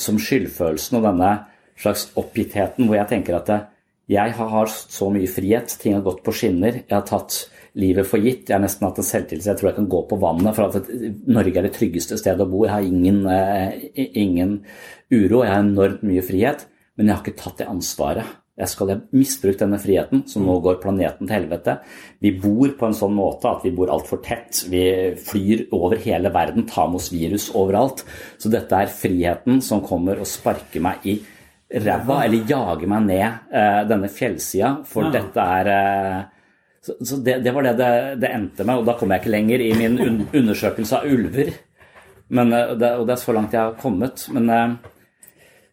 som 0.00 0.16
skyldfølelsen 0.20 0.96
og 0.98 1.04
denne 1.08 1.30
slags 1.80 2.02
oppgittheten 2.20 2.84
hvor 2.86 2.96
jeg 2.98 3.10
tenker 3.14 3.34
at 3.38 3.48
jeg 4.10 4.28
har 4.36 4.66
så 4.68 5.10
mye 5.14 5.28
frihet, 5.30 5.78
ting 5.80 5.94
har 5.94 6.02
gått 6.04 6.24
på 6.26 6.32
skinner, 6.34 6.74
jeg 6.82 6.96
har 6.96 7.06
tatt 7.06 7.50
livet 7.78 8.06
for 8.10 8.18
gitt. 8.18 8.48
Jeg 8.48 8.56
har 8.56 8.64
nesten 8.64 8.86
hatt 8.88 8.98
en 8.98 9.06
selvtillit, 9.06 9.46
jeg 9.46 9.56
tror 9.60 9.68
jeg 9.70 9.78
kan 9.78 9.92
gå 9.92 10.00
på 10.10 10.16
vannet. 10.18 10.56
For 10.56 10.62
at 10.66 10.74
Norge 11.30 11.58
er 11.60 11.64
det 11.68 11.76
tryggeste 11.76 12.18
stedet 12.18 12.42
å 12.42 12.50
bo. 12.50 12.66
Jeg 12.66 12.74
har 12.74 12.82
ingen, 12.82 13.22
ingen 13.94 14.66
uro, 15.14 15.44
jeg 15.44 15.52
har 15.52 15.62
enormt 15.62 16.02
mye 16.02 16.22
frihet. 16.26 16.66
Men 16.98 17.06
jeg 17.06 17.14
har 17.14 17.22
ikke 17.22 17.38
tatt 17.38 17.62
det 17.62 17.70
ansvaret. 17.70 18.26
Jeg 18.60 18.68
skal 18.68 18.92
jeg 18.92 19.00
misbruke 19.16 19.62
denne 19.62 19.80
friheten, 19.80 20.22
så 20.28 20.42
nå 20.42 20.58
går 20.64 20.80
planeten 20.82 21.26
til 21.26 21.36
helvete. 21.38 21.78
Vi 22.20 22.34
bor 22.42 22.74
på 22.76 22.88
en 22.88 22.96
sånn 22.96 23.16
måte 23.16 23.48
at 23.48 23.64
vi 23.64 23.72
bor 23.76 23.92
altfor 23.92 24.20
tett. 24.24 24.66
Vi 24.68 24.84
flyr 25.16 25.66
over 25.76 26.00
hele 26.04 26.32
verden, 26.34 26.66
tar 26.68 26.90
med 26.90 27.00
oss 27.00 27.10
virus 27.14 27.48
overalt. 27.56 28.04
Så 28.40 28.52
dette 28.52 28.76
er 28.76 28.92
friheten 28.92 29.62
som 29.64 29.84
kommer 29.86 30.20
og 30.20 30.28
sparker 30.28 30.84
meg 30.84 31.08
i 31.08 31.16
ræva, 31.70 32.24
eller 32.26 32.50
jager 32.50 32.90
meg 32.90 33.06
ned 33.06 33.26
eh, 33.54 33.80
denne 33.88 34.10
fjellsida, 34.10 34.74
for 34.90 35.06
ja. 35.06 35.14
dette 35.20 35.48
er 35.60 35.72
eh, 35.76 36.20
Så, 36.80 36.94
så 37.04 37.18
det, 37.20 37.42
det, 37.44 37.52
var 37.52 37.66
det, 37.66 37.74
det 37.76 37.88
det 38.22 38.28
endte 38.32 38.64
med, 38.64 38.78
og 38.80 38.86
da 38.88 38.94
kom 38.96 39.10
jeg 39.12 39.20
ikke 39.20 39.32
lenger 39.34 39.60
i 39.60 39.74
min 39.76 39.98
un 40.00 40.22
undersøkelse 40.40 40.96
av 40.96 41.10
ulver. 41.12 41.50
Men, 42.32 42.54
og, 42.56 42.78
det, 42.80 42.94
og 42.96 43.04
det 43.04 43.14
er 43.14 43.20
så 43.20 43.34
langt 43.36 43.52
jeg 43.52 43.60
har 43.60 43.76
kommet. 43.76 44.24
Men 44.32 44.48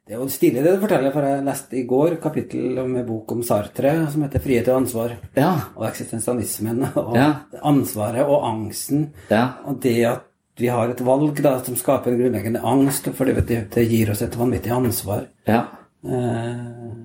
det 0.08 0.16
er 0.16 0.22
jo 0.22 0.30
stilig 0.32 0.62
det 0.64 0.72
du 0.72 0.80
forteller, 0.80 1.12
for 1.12 1.26
jeg 1.28 1.44
leste 1.44 1.76
i 1.76 1.84
går 1.88 2.14
kapittel 2.24 2.78
med 2.88 3.04
bok 3.08 3.34
om 3.36 3.42
Sartre 3.44 3.92
som 4.12 4.24
heter 4.24 4.40
'Frihet 4.40 4.70
og 4.72 4.82
ansvar'. 4.82 5.18
Ja. 5.36 5.50
Og 5.76 5.84
eksistensialismen 5.90 6.86
og 6.96 7.18
ja. 7.18 7.34
ansvaret 7.62 8.24
og 8.24 8.48
angsten. 8.48 9.10
Ja. 9.30 9.60
Og 9.66 9.82
det 9.84 9.98
at 10.08 10.24
vi 10.58 10.70
har 10.72 10.90
et 10.90 11.04
valg 11.06 11.42
da, 11.44 11.58
som 11.64 11.76
skaper 11.76 12.12
en 12.12 12.22
grunnleggende 12.22 12.64
angst, 12.64 13.10
for 13.14 13.26
det, 13.26 13.68
det 13.74 13.84
gir 13.90 14.10
oss 14.12 14.24
et 14.26 14.38
vanvittig 14.40 14.72
ansvar. 14.74 15.28
Ja. 15.46 15.66
Eh, 16.06 16.96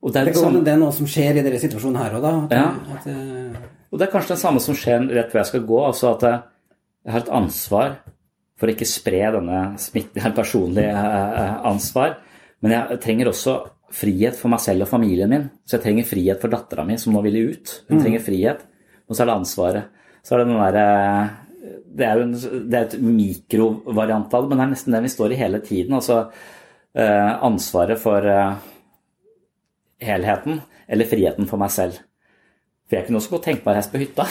og 0.00 0.12
det, 0.12 0.20
er 0.20 0.30
det, 0.30 0.36
samme, 0.36 0.62
det, 0.64 0.72
er 0.72 0.80
noe 0.80 0.94
som 0.96 1.08
skjer 1.10 1.36
i 1.36 1.42
denne 1.44 1.60
situasjonen 1.60 2.00
her 2.00 2.16
òg, 2.16 2.22
da. 2.24 2.32
At, 2.46 2.54
ja. 2.56 2.94
At, 2.96 3.10
uh, 3.10 3.90
og 3.90 3.98
det 3.98 4.06
er 4.06 4.12
kanskje 4.14 4.36
det 4.36 4.40
samme 4.44 4.62
som 4.64 4.78
skjer 4.78 5.04
rett 5.10 5.34
hvor 5.34 5.42
jeg 5.42 5.50
skal 5.50 5.66
gå. 5.68 5.82
altså 5.84 6.14
at 6.14 6.24
jeg 6.30 7.12
har 7.12 7.24
et 7.26 7.34
ansvar 7.40 7.98
for 8.60 8.68
å 8.68 8.74
ikke 8.74 8.88
spre 8.88 9.22
denne 9.36 9.60
smitten, 9.80 10.32
personlig 10.40 10.86
eh, 10.92 11.52
ansvar. 11.70 12.18
Men 12.60 12.76
jeg 12.76 13.00
trenger 13.04 13.30
også 13.30 13.56
frihet 13.96 14.36
for 14.38 14.52
meg 14.52 14.62
selv 14.62 14.84
og 14.84 14.90
familien 14.92 15.30
min. 15.32 15.46
Så 15.64 15.78
jeg 15.78 15.86
trenger 15.86 16.08
frihet 16.10 16.42
for 16.42 16.52
dattera 16.52 16.84
mi, 16.86 16.98
som 17.00 17.16
nå 17.16 17.22
ville 17.24 17.54
ut. 17.54 17.78
Hun 17.88 17.98
mm. 17.98 18.02
trenger 18.04 18.26
frihet. 18.26 18.66
Og 19.08 19.16
så 19.16 19.24
er 19.24 19.30
det 19.30 19.38
ansvaret. 19.38 20.02
Så 20.20 20.36
er 20.36 20.42
det 20.42 20.50
den 20.50 20.60
derre 20.60 20.84
eh, 20.90 21.38
det 21.90 22.06
er 22.06 22.20
jo 22.20 22.26
en, 22.28 22.34
det 22.70 22.76
er 22.78 22.84
et 22.86 23.00
mikrovariant 23.02 24.34
av 24.36 24.44
det, 24.44 24.48
men 24.48 24.60
det 24.60 24.64
er 24.64 24.70
nesten 24.76 24.94
det 24.94 25.00
vi 25.04 25.10
står 25.12 25.32
i 25.34 25.40
hele 25.40 25.58
tiden. 25.64 25.96
Altså 25.96 26.20
eh, 26.94 27.32
ansvaret 27.48 27.98
for 28.00 28.28
helheten, 30.00 30.62
eller 30.88 31.10
friheten 31.10 31.48
for 31.50 31.60
meg 31.60 31.72
selv. 31.74 31.98
For 32.90 32.98
jeg 32.98 33.06
kunne 33.06 33.20
også 33.20 33.30
godt 33.36 33.44
tenkt 33.46 33.62
meg 33.62 33.70
å 33.70 33.78
reise 33.78 33.92
på 33.92 34.00
hytta. 34.02 34.24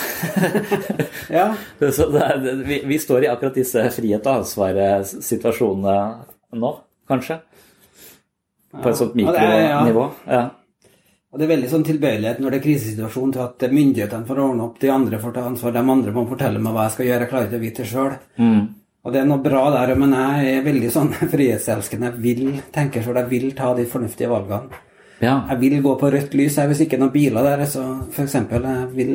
ja. 1.40 1.46
Så 1.96 2.10
er, 2.20 2.42
vi, 2.68 2.82
vi, 2.90 2.98
står 3.00 3.24
i 3.24 3.30
akkurat 3.32 3.56
disse 3.56 3.86
frihet 3.96 4.26
og 4.28 4.42
ansvar-situasjonene 4.42 5.94
nå, 6.60 6.72
kanskje. 7.08 7.38
På 8.76 8.92
et 8.92 9.00
sånt 9.00 9.16
mikronivå. 9.16 10.04
Ja. 10.28 10.42
Og 11.30 11.40
det 11.40 11.46
er 11.46 11.54
veldig 11.54 11.70
sånn 11.72 11.86
tilbøyelighet 11.86 12.42
når 12.42 12.52
det 12.52 12.60
er 12.60 12.66
krisesituasjon 12.66 13.32
til 13.36 13.46
at 13.46 13.64
myndighetene 13.72 14.28
får 14.28 14.42
ordne 14.44 14.66
opp, 14.66 14.82
de 14.82 14.92
andre 14.92 15.22
får 15.22 15.36
ta 15.38 15.46
ansvar, 15.46 15.76
de 15.78 15.96
andre 15.96 16.14
må 16.14 16.26
fortelle 16.28 16.60
meg 16.60 16.76
hva 16.76 16.88
jeg 16.88 16.96
skal 16.98 17.10
gjøre, 17.10 17.24
jeg 17.24 17.32
klarer 17.32 17.50
ikke 17.50 17.60
å 17.60 17.64
vite 17.64 17.86
det 17.86 17.90
sjøl. 17.94 18.14
Og 19.06 19.16
det 19.16 19.22
er 19.22 19.30
noe 19.30 19.46
bra 19.46 19.64
der, 19.78 19.96
men 19.96 20.18
jeg 20.18 20.58
er 20.58 20.68
veldig 20.68 20.92
sånn 20.92 21.14
frihetselskende. 21.34 22.12
Jeg 22.12 22.24
vil 22.26 22.60
tenke 22.76 23.06
sjøl, 23.06 23.22
jeg 23.22 23.32
vil 23.32 23.52
ta 23.56 23.72
de 23.78 23.88
fornuftige 23.88 24.34
valgene. 24.34 24.84
Ja. 25.20 25.36
Jeg 25.52 25.60
vil 25.60 25.82
gå 25.84 25.96
på 26.00 26.10
rødt 26.14 26.36
lys 26.38 26.58
jeg, 26.58 26.70
hvis 26.72 26.84
ikke 26.86 27.00
noen 27.02 27.12
biler 27.14 27.44
der. 27.44 27.66
Så 27.68 27.84
eksempel, 28.24 28.64
jeg 28.64 28.90
vil 28.96 29.14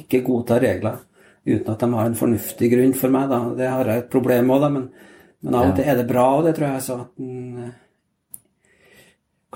ikke 0.00 0.24
godta 0.26 0.60
regler 0.62 1.00
uten 1.46 1.70
at 1.72 1.80
de 1.80 1.88
har 1.94 2.08
en 2.10 2.18
fornuftig 2.18 2.68
grunn 2.72 2.94
for 2.98 3.14
meg. 3.14 3.28
Da. 3.30 3.40
Det 3.56 3.70
har 3.70 3.90
jeg 3.90 4.04
et 4.04 4.12
problem 4.12 4.48
med, 4.50 4.62
da, 4.64 4.70
men, 4.74 4.86
men 5.46 5.58
av 5.58 5.70
og 5.70 5.76
til 5.78 5.88
er 5.88 5.98
det 6.00 6.08
bra, 6.10 6.28
og 6.36 6.46
det 6.48 6.56
tror 6.58 6.68
jeg 6.72 6.86
så 6.86 7.00
at 7.06 7.12
den, 7.20 7.74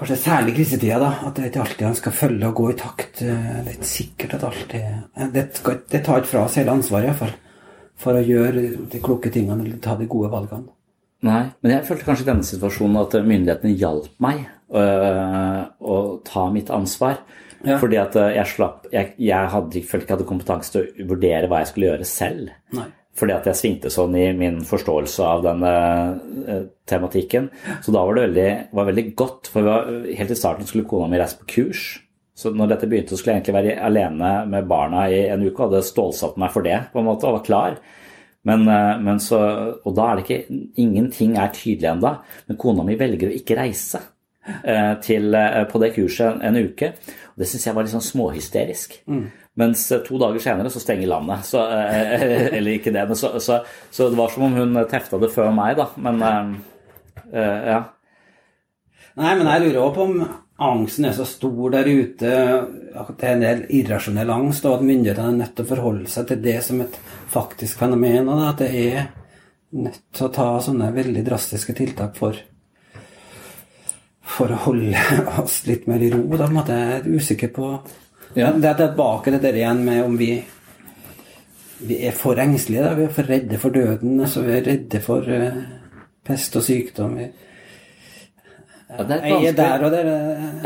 Kanskje 0.00 0.16
særlig 0.16 0.52
i 0.54 0.56
krisetida, 0.56 0.96
da. 1.02 1.08
At 1.28 1.36
det 1.36 1.50
ikke 1.50 1.60
alltid 1.60 1.84
han 1.84 1.96
skal 1.98 2.14
følge 2.16 2.48
og 2.48 2.54
gå 2.56 2.68
i 2.72 2.76
takt. 2.78 3.18
Eh, 3.20 3.48
Det 3.60 3.66
er 3.66 3.74
ikke 3.74 3.88
sikkert 3.90 4.36
at 4.38 4.44
alltid 4.48 5.32
Det, 5.34 5.42
skal, 5.58 5.80
det 5.92 6.00
tar 6.06 6.22
ikke 6.22 6.30
fra 6.30 6.44
oss 6.46 6.56
hele 6.56 6.72
ansvaret, 6.72 7.10
iallfall. 7.10 7.34
For 8.00 8.16
å 8.16 8.22
gjøre 8.24 8.62
de 8.88 9.00
kloke 9.02 9.28
tingene 9.34 9.66
eller 9.66 9.82
ta 9.82 9.98
de 9.98 10.06
gode 10.08 10.30
valgene. 10.32 10.70
Nei, 11.26 11.42
men 11.60 11.74
jeg 11.74 11.84
følte 11.84 12.06
kanskje 12.06 12.24
i 12.24 12.30
denne 12.30 12.46
situasjonen 12.48 12.96
at 13.02 13.18
myndighetene 13.28 13.74
hjalp 13.76 14.14
meg 14.24 14.46
å 14.70 16.00
ta 16.26 16.46
mitt 16.54 16.70
ansvar. 16.70 17.20
Ja. 17.66 17.76
Fordi 17.80 17.98
at 18.00 18.16
øh, 18.16 18.30
jeg 18.32 18.48
slapp 18.54 18.86
Jeg, 18.92 19.12
jeg 19.20 19.48
hadde, 19.52 19.82
følte 19.84 20.06
ikke 20.06 20.14
jeg 20.14 20.16
hadde 20.16 20.28
kompetanse 20.30 20.72
til 20.72 20.86
å 20.86 21.06
vurdere 21.10 21.50
hva 21.50 21.60
jeg 21.60 21.70
skulle 21.72 21.90
gjøre 21.90 22.08
selv. 22.08 22.52
Nei. 22.76 22.86
Fordi 23.20 23.34
at 23.34 23.48
jeg 23.50 23.58
svingte 23.58 23.90
sånn 23.92 24.14
i 24.16 24.28
min 24.32 24.60
forståelse 24.64 25.24
av 25.26 25.42
denne 25.44 25.70
uh, 26.46 26.60
tematikken. 26.88 27.50
Så 27.84 27.92
da 27.92 28.04
var 28.06 28.16
det 28.16 28.22
veldig, 28.28 28.52
var 28.78 28.86
veldig 28.88 29.04
godt. 29.18 29.50
For 29.50 29.60
vi 29.60 29.68
var, 29.68 29.90
helt 30.16 30.32
i 30.32 30.38
starten 30.38 30.68
skulle 30.68 30.86
kona 30.88 31.08
mi 31.10 31.18
reise 31.20 31.36
på 31.40 31.48
kurs. 31.50 31.82
Så 32.38 32.54
når 32.56 32.70
dette 32.70 32.88
begynte, 32.88 33.12
så 33.12 33.20
skulle 33.20 33.34
jeg 33.34 33.42
egentlig 33.42 33.56
være 33.58 33.74
alene 33.90 34.30
med 34.48 34.70
barna 34.70 35.02
i 35.12 35.18
en 35.26 35.42
uke 35.42 35.66
hadde 35.66 35.82
stålsatt 35.84 36.38
meg 36.40 36.54
for 36.54 36.64
det 36.64 36.78
på 36.94 37.02
en 37.02 37.10
måte, 37.10 37.28
og 37.28 37.40
var 37.40 37.44
klar. 37.44 37.76
Men, 38.48 38.64
men 39.04 39.20
så, 39.20 39.42
og 39.84 39.98
da 39.98 40.06
er 40.06 40.16
det 40.16 40.24
ikke 40.24 40.62
Ingenting 40.80 41.34
er 41.36 41.52
tydelig 41.52 41.90
ennå. 41.90 42.14
Men 42.48 42.60
kona 42.62 42.86
mi 42.86 42.96
velger 42.96 43.28
å 43.28 43.36
ikke 43.36 43.58
reise 43.58 44.00
til, 45.04 45.34
eh, 45.34 45.64
på 45.68 45.80
det 45.82 45.92
kurset 45.94 46.40
en, 46.46 46.56
uke. 46.56 46.94
Og 47.34 47.42
det 47.42 47.48
syns 47.50 47.66
jeg 47.66 47.76
var 47.76 47.86
litt 47.86 47.94
sånn 47.94 48.06
småhysterisk. 48.06 49.00
Mens 49.60 49.92
eh, 49.92 50.02
to 50.06 50.18
dager 50.20 50.42
senere 50.42 50.72
så 50.72 50.82
stenger 50.82 51.10
landet. 51.10 51.46
Så, 51.46 51.62
eh, 51.68 52.50
eller 52.56 52.76
ikke 52.76 52.94
det, 52.94 53.06
men 53.08 53.18
så, 53.18 53.34
så, 53.42 53.62
så 53.90 54.10
det 54.10 54.18
var 54.18 54.32
som 54.32 54.46
om 54.48 54.58
hun 54.58 54.84
tefta 54.90 55.20
det 55.20 55.32
før 55.34 55.50
meg, 55.54 55.76
da. 55.80 55.88
Men 56.00 56.22
eh, 56.26 56.52
eh, 57.32 57.72
ja. 57.74 57.80
Nei, 59.20 59.34
men 59.34 59.48
jeg 59.48 59.66
lurer 59.66 59.82
også 59.82 59.96
på 59.96 60.06
om 60.06 60.20
angsten 60.60 61.08
er 61.08 61.14
så 61.16 61.24
stor 61.24 61.72
der 61.72 61.88
ute, 61.88 62.30
at 63.00 63.14
det 63.16 63.26
er 63.26 63.32
en 63.34 63.44
del 63.44 63.62
irrasjonell 63.80 64.30
angst, 64.32 64.66
og 64.68 64.78
at 64.78 64.84
myndighetene 64.86 65.32
er 65.32 65.38
nødt 65.40 65.54
til 65.56 65.66
å 65.66 65.70
forholde 65.70 66.12
seg 66.12 66.28
til 66.28 66.42
det 66.44 66.58
som 66.64 66.82
et 66.84 66.98
faktisk 67.32 67.80
fenomen, 67.80 68.28
og 68.28 68.44
at 68.44 68.60
det 68.60 68.70
er 68.76 69.08
nødt 69.80 70.02
til 70.12 70.26
å 70.26 70.32
ta 70.34 70.46
sånne 70.62 70.90
veldig 70.94 71.24
drastiske 71.26 71.74
tiltak 71.78 72.16
for 72.18 72.36
for 74.30 74.52
å 74.54 74.58
holde 74.66 75.00
oss 75.42 75.60
litt 75.68 75.86
mer 75.90 76.02
i 76.06 76.10
ro. 76.12 76.22
Da 76.30 76.44
på 76.46 76.50
en 76.50 76.56
måte 76.60 76.76
er 76.76 76.94
jeg 77.00 77.20
usikker 77.20 77.52
på 77.56 77.72
Ja. 78.38 78.52
Det 78.54 78.68
er 78.70 78.78
tilbake 78.78 79.32
til 79.32 79.40
det 79.42 79.54
igjen 79.58 79.84
med 79.84 80.04
om 80.04 80.16
vi 80.20 80.32
vi 81.80 81.96
er 82.06 82.12
for 82.12 82.36
engstelige. 82.38 82.82
Da. 82.84 82.94
Vi 82.94 83.04
er 83.08 83.14
for 83.16 83.30
redde 83.32 83.58
for 83.58 83.72
døden. 83.74 84.18
Altså, 84.20 84.42
vi 84.44 84.52
er 84.58 84.66
redde 84.66 85.00
for 85.00 85.24
uh, 85.24 85.62
pest 86.28 86.56
og 86.60 86.62
sykdom. 86.66 87.14
Vi, 87.16 87.30
Ja, 88.90 89.04
det 89.06 89.16
er 89.20 89.26
jeg 89.30 89.46
er 89.52 89.56
der 89.56 89.84
og 89.86 89.92
der. 89.94 90.08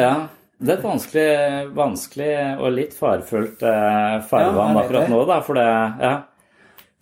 Ja, 0.00 0.12
det 0.58 0.72
er 0.72 0.78
et 0.78 0.84
vanskelig, 0.86 1.26
vanskelig 1.76 2.30
og 2.56 2.70
litt 2.72 2.94
farefullt 2.96 3.62
eh, 3.68 4.14
farvann 4.30 4.72
Ja, 4.78 4.80
akkurat 4.80 5.04
det. 5.04 5.10
nå, 5.12 5.18
da, 5.28 5.40
for 5.44 5.54
det 5.60 5.66
Ja. 6.00 6.14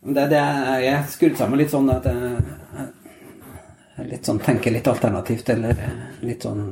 Det, 0.03 0.25
det 0.33 0.41
jeg 0.83 0.95
er 0.97 1.05
skrudd 1.13 1.37
sammen 1.39 1.61
litt 1.63 1.71
sånn 1.71 1.87
at 1.95 2.09
jeg, 2.11 2.33
jeg 2.75 2.89
litt 4.01 4.29
sånn, 4.29 4.41
tenker 4.43 4.73
litt 4.75 4.89
alternativt, 4.89 5.53
eller 5.53 5.83
litt 6.25 6.47
sånn 6.47 6.65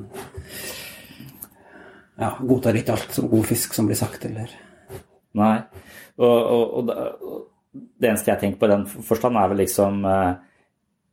Ja, 2.21 2.35
godtar 2.41 2.77
ikke 2.77 2.97
alt 2.97 3.15
som 3.17 3.29
god 3.33 3.47
fisk 3.49 3.77
som 3.77 3.89
blir 3.89 3.99
sagt, 3.99 4.25
eller 4.29 4.53
Nei. 5.39 5.57
Og, 6.19 6.27
og, 6.27 6.91
og, 6.91 7.45
det 7.71 8.09
eneste 8.11 8.33
jeg 8.33 8.41
tenker 8.41 8.59
på 8.59 8.67
i 8.67 8.73
den 8.73 8.87
forstand, 8.91 9.39
er 9.39 9.53
vel 9.53 9.61
liksom 9.63 10.03
eh, 10.09 10.33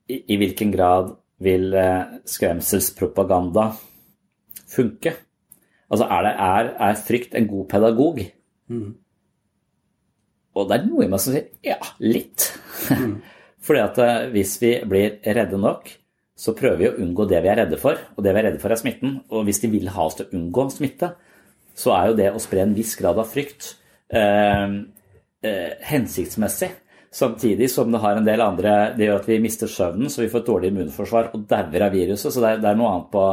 i, 0.10 0.18
I 0.34 0.38
hvilken 0.42 0.72
grad 0.74 1.12
vil 1.44 1.70
eh, 1.78 2.18
skremselspropaganda 2.26 3.68
funke? 4.68 5.14
Altså, 5.88 6.08
er, 6.10 6.26
det, 6.26 6.34
er, 6.48 6.72
er 6.90 7.04
frykt 7.08 7.38
en 7.38 7.48
god 7.52 7.68
pedagog? 7.72 8.24
Og 10.58 10.70
det 10.70 10.80
er 10.80 10.88
noe 10.90 11.06
i 11.06 11.12
meg 11.12 11.22
som 11.22 11.36
sier 11.36 11.52
ja, 11.66 11.78
litt. 12.02 12.50
Fordi 13.68 13.84
at 13.84 14.02
eh, 14.04 14.28
hvis 14.34 14.58
vi 14.64 14.74
blir 14.88 15.18
redde 15.36 15.60
nok, 15.60 15.90
så 16.38 16.54
prøver 16.54 16.78
vi 16.80 16.90
å 16.90 16.98
unngå 17.02 17.26
det 17.30 17.42
vi 17.42 17.50
er 17.50 17.64
redde 17.64 17.80
for. 17.82 18.00
Og 18.16 18.24
det 18.24 18.34
vi 18.36 18.42
er 18.42 18.50
redde 18.52 18.62
for, 18.62 18.74
er 18.74 18.80
smitten. 18.80 19.20
Og 19.34 19.48
hvis 19.48 19.60
de 19.64 19.72
vil 19.74 19.90
ha 19.94 20.06
oss 20.06 20.20
til 20.20 20.28
å 20.28 20.38
unngå 20.38 20.68
smitte, 20.76 21.12
så 21.78 21.94
er 21.98 22.12
jo 22.12 22.18
det 22.20 22.28
å 22.34 22.42
spre 22.42 22.64
en 22.64 22.76
viss 22.78 22.96
grad 22.98 23.18
av 23.22 23.30
frykt 23.30 23.72
eh, 24.14 24.68
eh, 25.46 25.72
hensiktsmessig. 25.90 26.72
Samtidig 27.18 27.70
som 27.72 27.90
det 27.90 28.02
har 28.04 28.18
en 28.20 28.26
del 28.28 28.42
andre 28.44 28.72
Det 28.98 29.06
gjør 29.06 29.22
at 29.22 29.28
vi 29.30 29.38
mister 29.40 29.70
søvnen, 29.72 30.10
så 30.12 30.22
vi 30.22 30.30
får 30.30 30.42
et 30.44 30.50
dårlig 30.50 30.72
immunforsvar 30.74 31.30
og 31.34 31.46
dauer 31.50 31.86
av 31.88 31.94
viruset. 31.96 32.34
Så 32.34 32.44
det 32.44 32.54
er, 32.54 32.64
det 32.64 32.72
er 32.72 32.80
noe 32.80 32.94
annet 32.94 33.12
på 33.14 33.28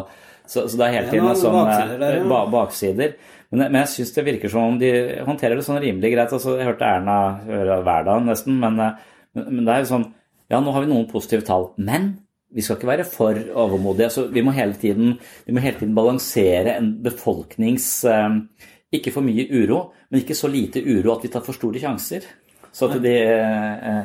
Så, 0.45 0.67
så 0.69 0.77
det 0.77 0.87
er 0.87 0.97
hele 0.99 1.09
tiden 1.11 1.29
en 1.31 1.41
sånn 1.41 1.57
baksider 1.57 2.03
eh, 2.05 2.19
ja. 2.19 2.27
ba, 2.29 2.43
baksider. 2.53 3.15
Men, 3.51 3.63
men 3.69 3.81
jeg 3.83 3.93
syns 3.95 4.13
det 4.17 4.27
virker 4.27 4.53
som 4.53 4.75
om 4.75 4.81
de 4.81 4.91
håndterer 5.25 5.57
det 5.57 5.65
sånn 5.65 5.81
rimelig 5.81 6.11
greit. 6.13 6.33
Altså, 6.37 6.57
jeg 6.59 6.69
hørte 6.69 6.89
Erna 6.89 7.17
hver 7.45 8.05
dag 8.09 8.27
nesten, 8.27 8.59
men, 8.61 8.77
men, 8.81 9.49
men 9.49 9.65
det 9.65 9.73
er 9.73 9.85
jo 9.85 9.93
sånn 9.93 10.09
Ja, 10.53 10.61
nå 10.61 10.75
har 10.75 10.85
vi 10.85 10.91
noen 10.91 11.09
positive 11.11 11.45
tall, 11.47 11.71
men 11.81 12.13
vi 12.55 12.63
skal 12.63 12.79
ikke 12.79 12.91
være 12.91 13.07
for 13.09 13.39
overmodige. 13.65 14.09
Altså, 14.11 14.27
vi, 14.31 14.43
må 14.45 14.55
hele 14.55 14.77
tiden, 14.79 15.17
vi 15.47 15.55
må 15.55 15.63
hele 15.65 15.81
tiden 15.81 15.95
balansere 15.97 16.77
en 16.79 16.93
befolknings 17.03 17.89
eh, 18.07 18.41
Ikke 18.95 19.11
for 19.11 19.27
mye 19.27 19.49
uro, 19.51 19.89
men 20.11 20.21
ikke 20.21 20.37
så 20.39 20.47
lite 20.47 20.85
uro 20.85 21.17
at 21.17 21.25
vi 21.25 21.33
tar 21.33 21.43
for 21.43 21.57
store 21.57 21.81
sjanser. 21.83 22.29
Så 22.71 22.87
at 22.91 23.01
de 23.03 23.15
eh, 23.23 24.05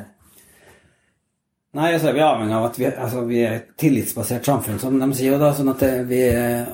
Nei, 1.78 1.92
så 2.02 2.08
er 2.10 2.16
vi 2.16 2.22
avhengig 2.26 2.56
av 2.56 2.64
at 2.66 2.78
vi, 2.80 2.86
altså, 2.90 3.20
vi 3.28 3.44
er 3.46 3.52
et 3.60 3.68
tillitsbasert 3.78 4.48
samfunn, 4.48 4.80
som 4.82 4.96
de 4.98 5.06
sier. 5.14 5.38
da, 5.38 5.52
sånn 5.54 5.70
at 5.70 5.84
vi, 6.08 6.24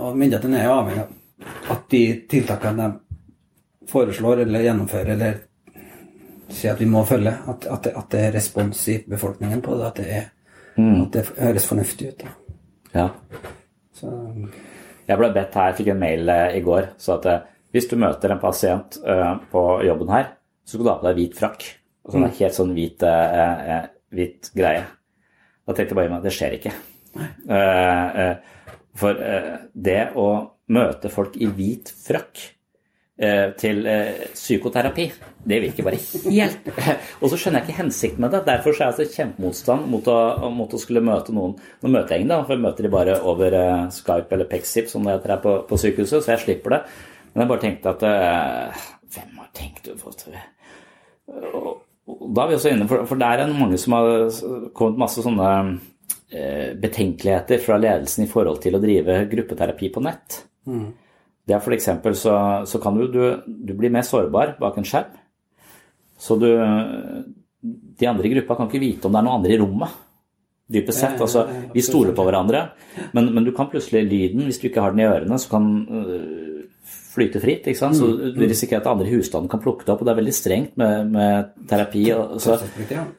Og 0.00 0.16
myndighetene 0.16 0.62
er 0.62 0.72
avhengig 0.72 1.04
av 1.04 1.12
at 1.74 1.82
de 1.92 2.02
tiltakene 2.30 2.86
de 2.88 3.90
foreslår 3.90 4.46
eller 4.46 4.64
gjennomfører 4.64 5.12
eller 5.12 5.36
sier 6.52 6.74
at 6.74 6.80
vi 6.80 6.88
må 6.90 7.02
følge, 7.06 7.32
at, 7.48 7.66
at, 7.66 7.84
det, 7.84 7.92
at 7.98 8.08
det 8.12 8.22
er 8.22 8.34
respons 8.36 8.82
i 8.92 8.96
befolkningen 9.08 9.62
på 9.64 9.76
det. 9.78 9.86
At 9.90 10.00
det, 10.00 10.06
er, 10.18 10.26
at 10.76 11.12
det 11.14 11.24
høres 11.38 11.68
fornuftig 11.68 12.12
ut. 12.12 12.24
da. 12.24 12.34
Ja. 12.96 13.08
Så, 13.96 14.12
Jeg 15.06 15.20
ble 15.20 15.30
bedt 15.34 15.54
her, 15.54 15.70
jeg 15.70 15.78
fikk 15.80 15.92
en 15.92 16.00
mail 16.02 16.30
eh, 16.32 16.56
i 16.58 16.62
går, 16.66 16.90
så 16.98 17.14
at 17.20 17.28
eh, 17.30 17.44
hvis 17.74 17.86
du 17.90 17.94
møter 18.00 18.32
en 18.32 18.42
pasient 18.42 18.98
eh, 19.06 19.32
på 19.52 19.62
jobben 19.86 20.10
her, 20.10 20.32
så 20.66 20.74
skal 20.74 20.82
du 20.82 20.90
ha 20.90 20.96
på 20.98 21.06
deg 21.06 21.20
hvit 21.20 21.36
frakk. 21.38 21.66
Sånn 22.06 22.26
helt 22.26 22.54
sånn 22.54 22.72
hvit, 22.74 23.02
uh, 23.02 23.86
hvit 24.14 24.50
greie. 24.54 24.84
Da 25.66 25.74
tenkte 25.74 25.90
jeg 25.90 25.98
bare 25.98 26.10
meg, 26.12 26.20
det 26.22 26.32
skjer 26.34 26.52
ikke. 26.54 26.70
Uh, 27.18 28.18
uh, 28.22 28.76
for 28.94 29.18
det 29.74 30.02
å 30.14 30.26
møte 30.70 31.10
folk 31.10 31.34
i 31.42 31.48
hvit 31.50 31.90
frakk 31.90 32.44
til 33.56 33.86
eh, 33.88 34.26
psykoterapi, 34.34 35.06
det 35.48 35.60
virker 35.62 35.86
bare 35.86 36.00
helt 36.00 36.66
Og 37.22 37.30
så 37.32 37.38
skjønner 37.38 37.62
jeg 37.62 37.70
ikke 37.70 37.78
hensikten 37.78 38.20
med 38.20 38.34
det. 38.34 38.42
Derfor 38.44 38.76
så 38.76 38.84
er 38.84 38.90
jeg 38.90 38.98
så 38.98 39.20
kjempemotstand 39.22 39.86
mot 39.88 40.10
å, 40.12 40.18
mot 40.52 40.74
å 40.76 40.80
skulle 40.80 41.04
møte 41.04 41.32
noen 41.32 41.54
Nå 41.56 41.92
møter 41.92 42.16
jeg 42.16 42.24
ingen, 42.24 42.34
da, 42.34 42.42
for 42.44 42.56
jeg 42.56 42.64
møter 42.66 42.86
de 42.86 42.92
bare 42.92 43.16
over 43.32 43.56
eh, 43.56 43.86
Skype 43.94 44.36
eller 44.36 44.50
Pexip, 44.50 44.90
som 44.92 45.06
det 45.06 45.16
heter 45.16 45.36
her 45.36 45.40
på, 45.44 45.56
på 45.70 45.80
sykehuset, 45.80 46.20
så 46.20 46.34
jeg 46.34 46.44
slipper 46.44 46.76
det. 46.76 46.82
Men 47.32 47.44
jeg 47.44 47.52
bare 47.54 47.64
tenkte 47.64 47.94
at 47.94 48.06
eh, 48.10 48.86
Hvem 49.16 49.40
har 49.40 49.50
tenkt 49.56 49.88
å 49.92 49.98
få 50.00 50.12
til 50.20 50.36
da 51.26 52.44
er 52.44 52.50
vi 52.50 52.54
også 52.54 52.70
inne, 52.70 52.86
for, 52.86 53.02
for 53.08 53.18
der 53.18 53.40
er 53.42 53.48
det 53.48 53.58
mange 53.58 53.78
som 53.82 53.96
har 53.96 54.10
kommet 54.76 55.00
masse 55.00 55.24
sånne 55.24 55.48
eh, 56.30 56.74
betenkeligheter 56.78 57.58
fra 57.64 57.78
ledelsen 57.82 58.26
i 58.26 58.30
forhold 58.30 58.60
til 58.62 58.76
å 58.78 58.82
drive 58.82 59.24
gruppeterapi 59.32 59.90
på 59.94 60.02
nett. 60.06 60.42
Det 61.46 61.54
er 61.54 61.62
eksempel 61.76 62.16
så, 62.18 62.34
så 62.66 62.80
kan 62.82 62.96
du, 62.98 63.06
du, 63.06 63.22
du 63.46 63.74
bli 63.78 63.90
mer 63.92 64.02
sårbar 64.06 64.56
bak 64.58 64.78
en 64.80 64.86
skjerm. 64.86 65.14
Så 66.18 66.38
du 66.40 66.48
De 66.48 68.08
andre 68.08 68.26
i 68.26 68.32
gruppa 68.34 68.56
kan 68.56 68.68
ikke 68.70 68.82
vite 68.82 69.06
om 69.06 69.14
det 69.14 69.20
er 69.20 69.26
noen 69.26 69.38
andre 69.38 69.54
i 69.54 69.60
rommet. 69.60 70.02
Dypest 70.66 70.98
sett. 70.98 71.20
Altså, 71.22 71.44
vi 71.70 71.82
stoler 71.84 72.14
på 72.16 72.24
hverandre, 72.26 72.64
men, 73.14 73.28
men 73.34 73.44
du 73.46 73.52
kan 73.54 73.68
plutselig 73.70 74.02
lyden, 74.08 74.42
hvis 74.48 74.58
du 74.58 74.66
ikke 74.66 74.82
har 74.82 74.94
den 74.94 75.04
i 75.04 75.06
ørene, 75.06 75.38
så 75.38 75.52
kan 75.52 75.68
øh, 75.86 76.56
flyte 77.14 77.42
fritt. 77.42 77.68
ikke 77.70 77.78
sant? 77.78 77.98
Så 77.98 78.08
du 78.34 78.42
risikerer 78.42 78.82
at 78.82 78.90
andre 78.90 79.06
i 79.06 79.14
husstanden 79.14 79.50
kan 79.52 79.62
plukke 79.62 79.86
det 79.86 79.94
opp, 79.94 80.02
og 80.02 80.08
det 80.08 80.14
er 80.16 80.20
veldig 80.20 80.34
strengt 80.34 80.74
med, 80.80 81.12
med 81.14 81.52
terapi. 81.70 82.04
Så, 82.42 82.58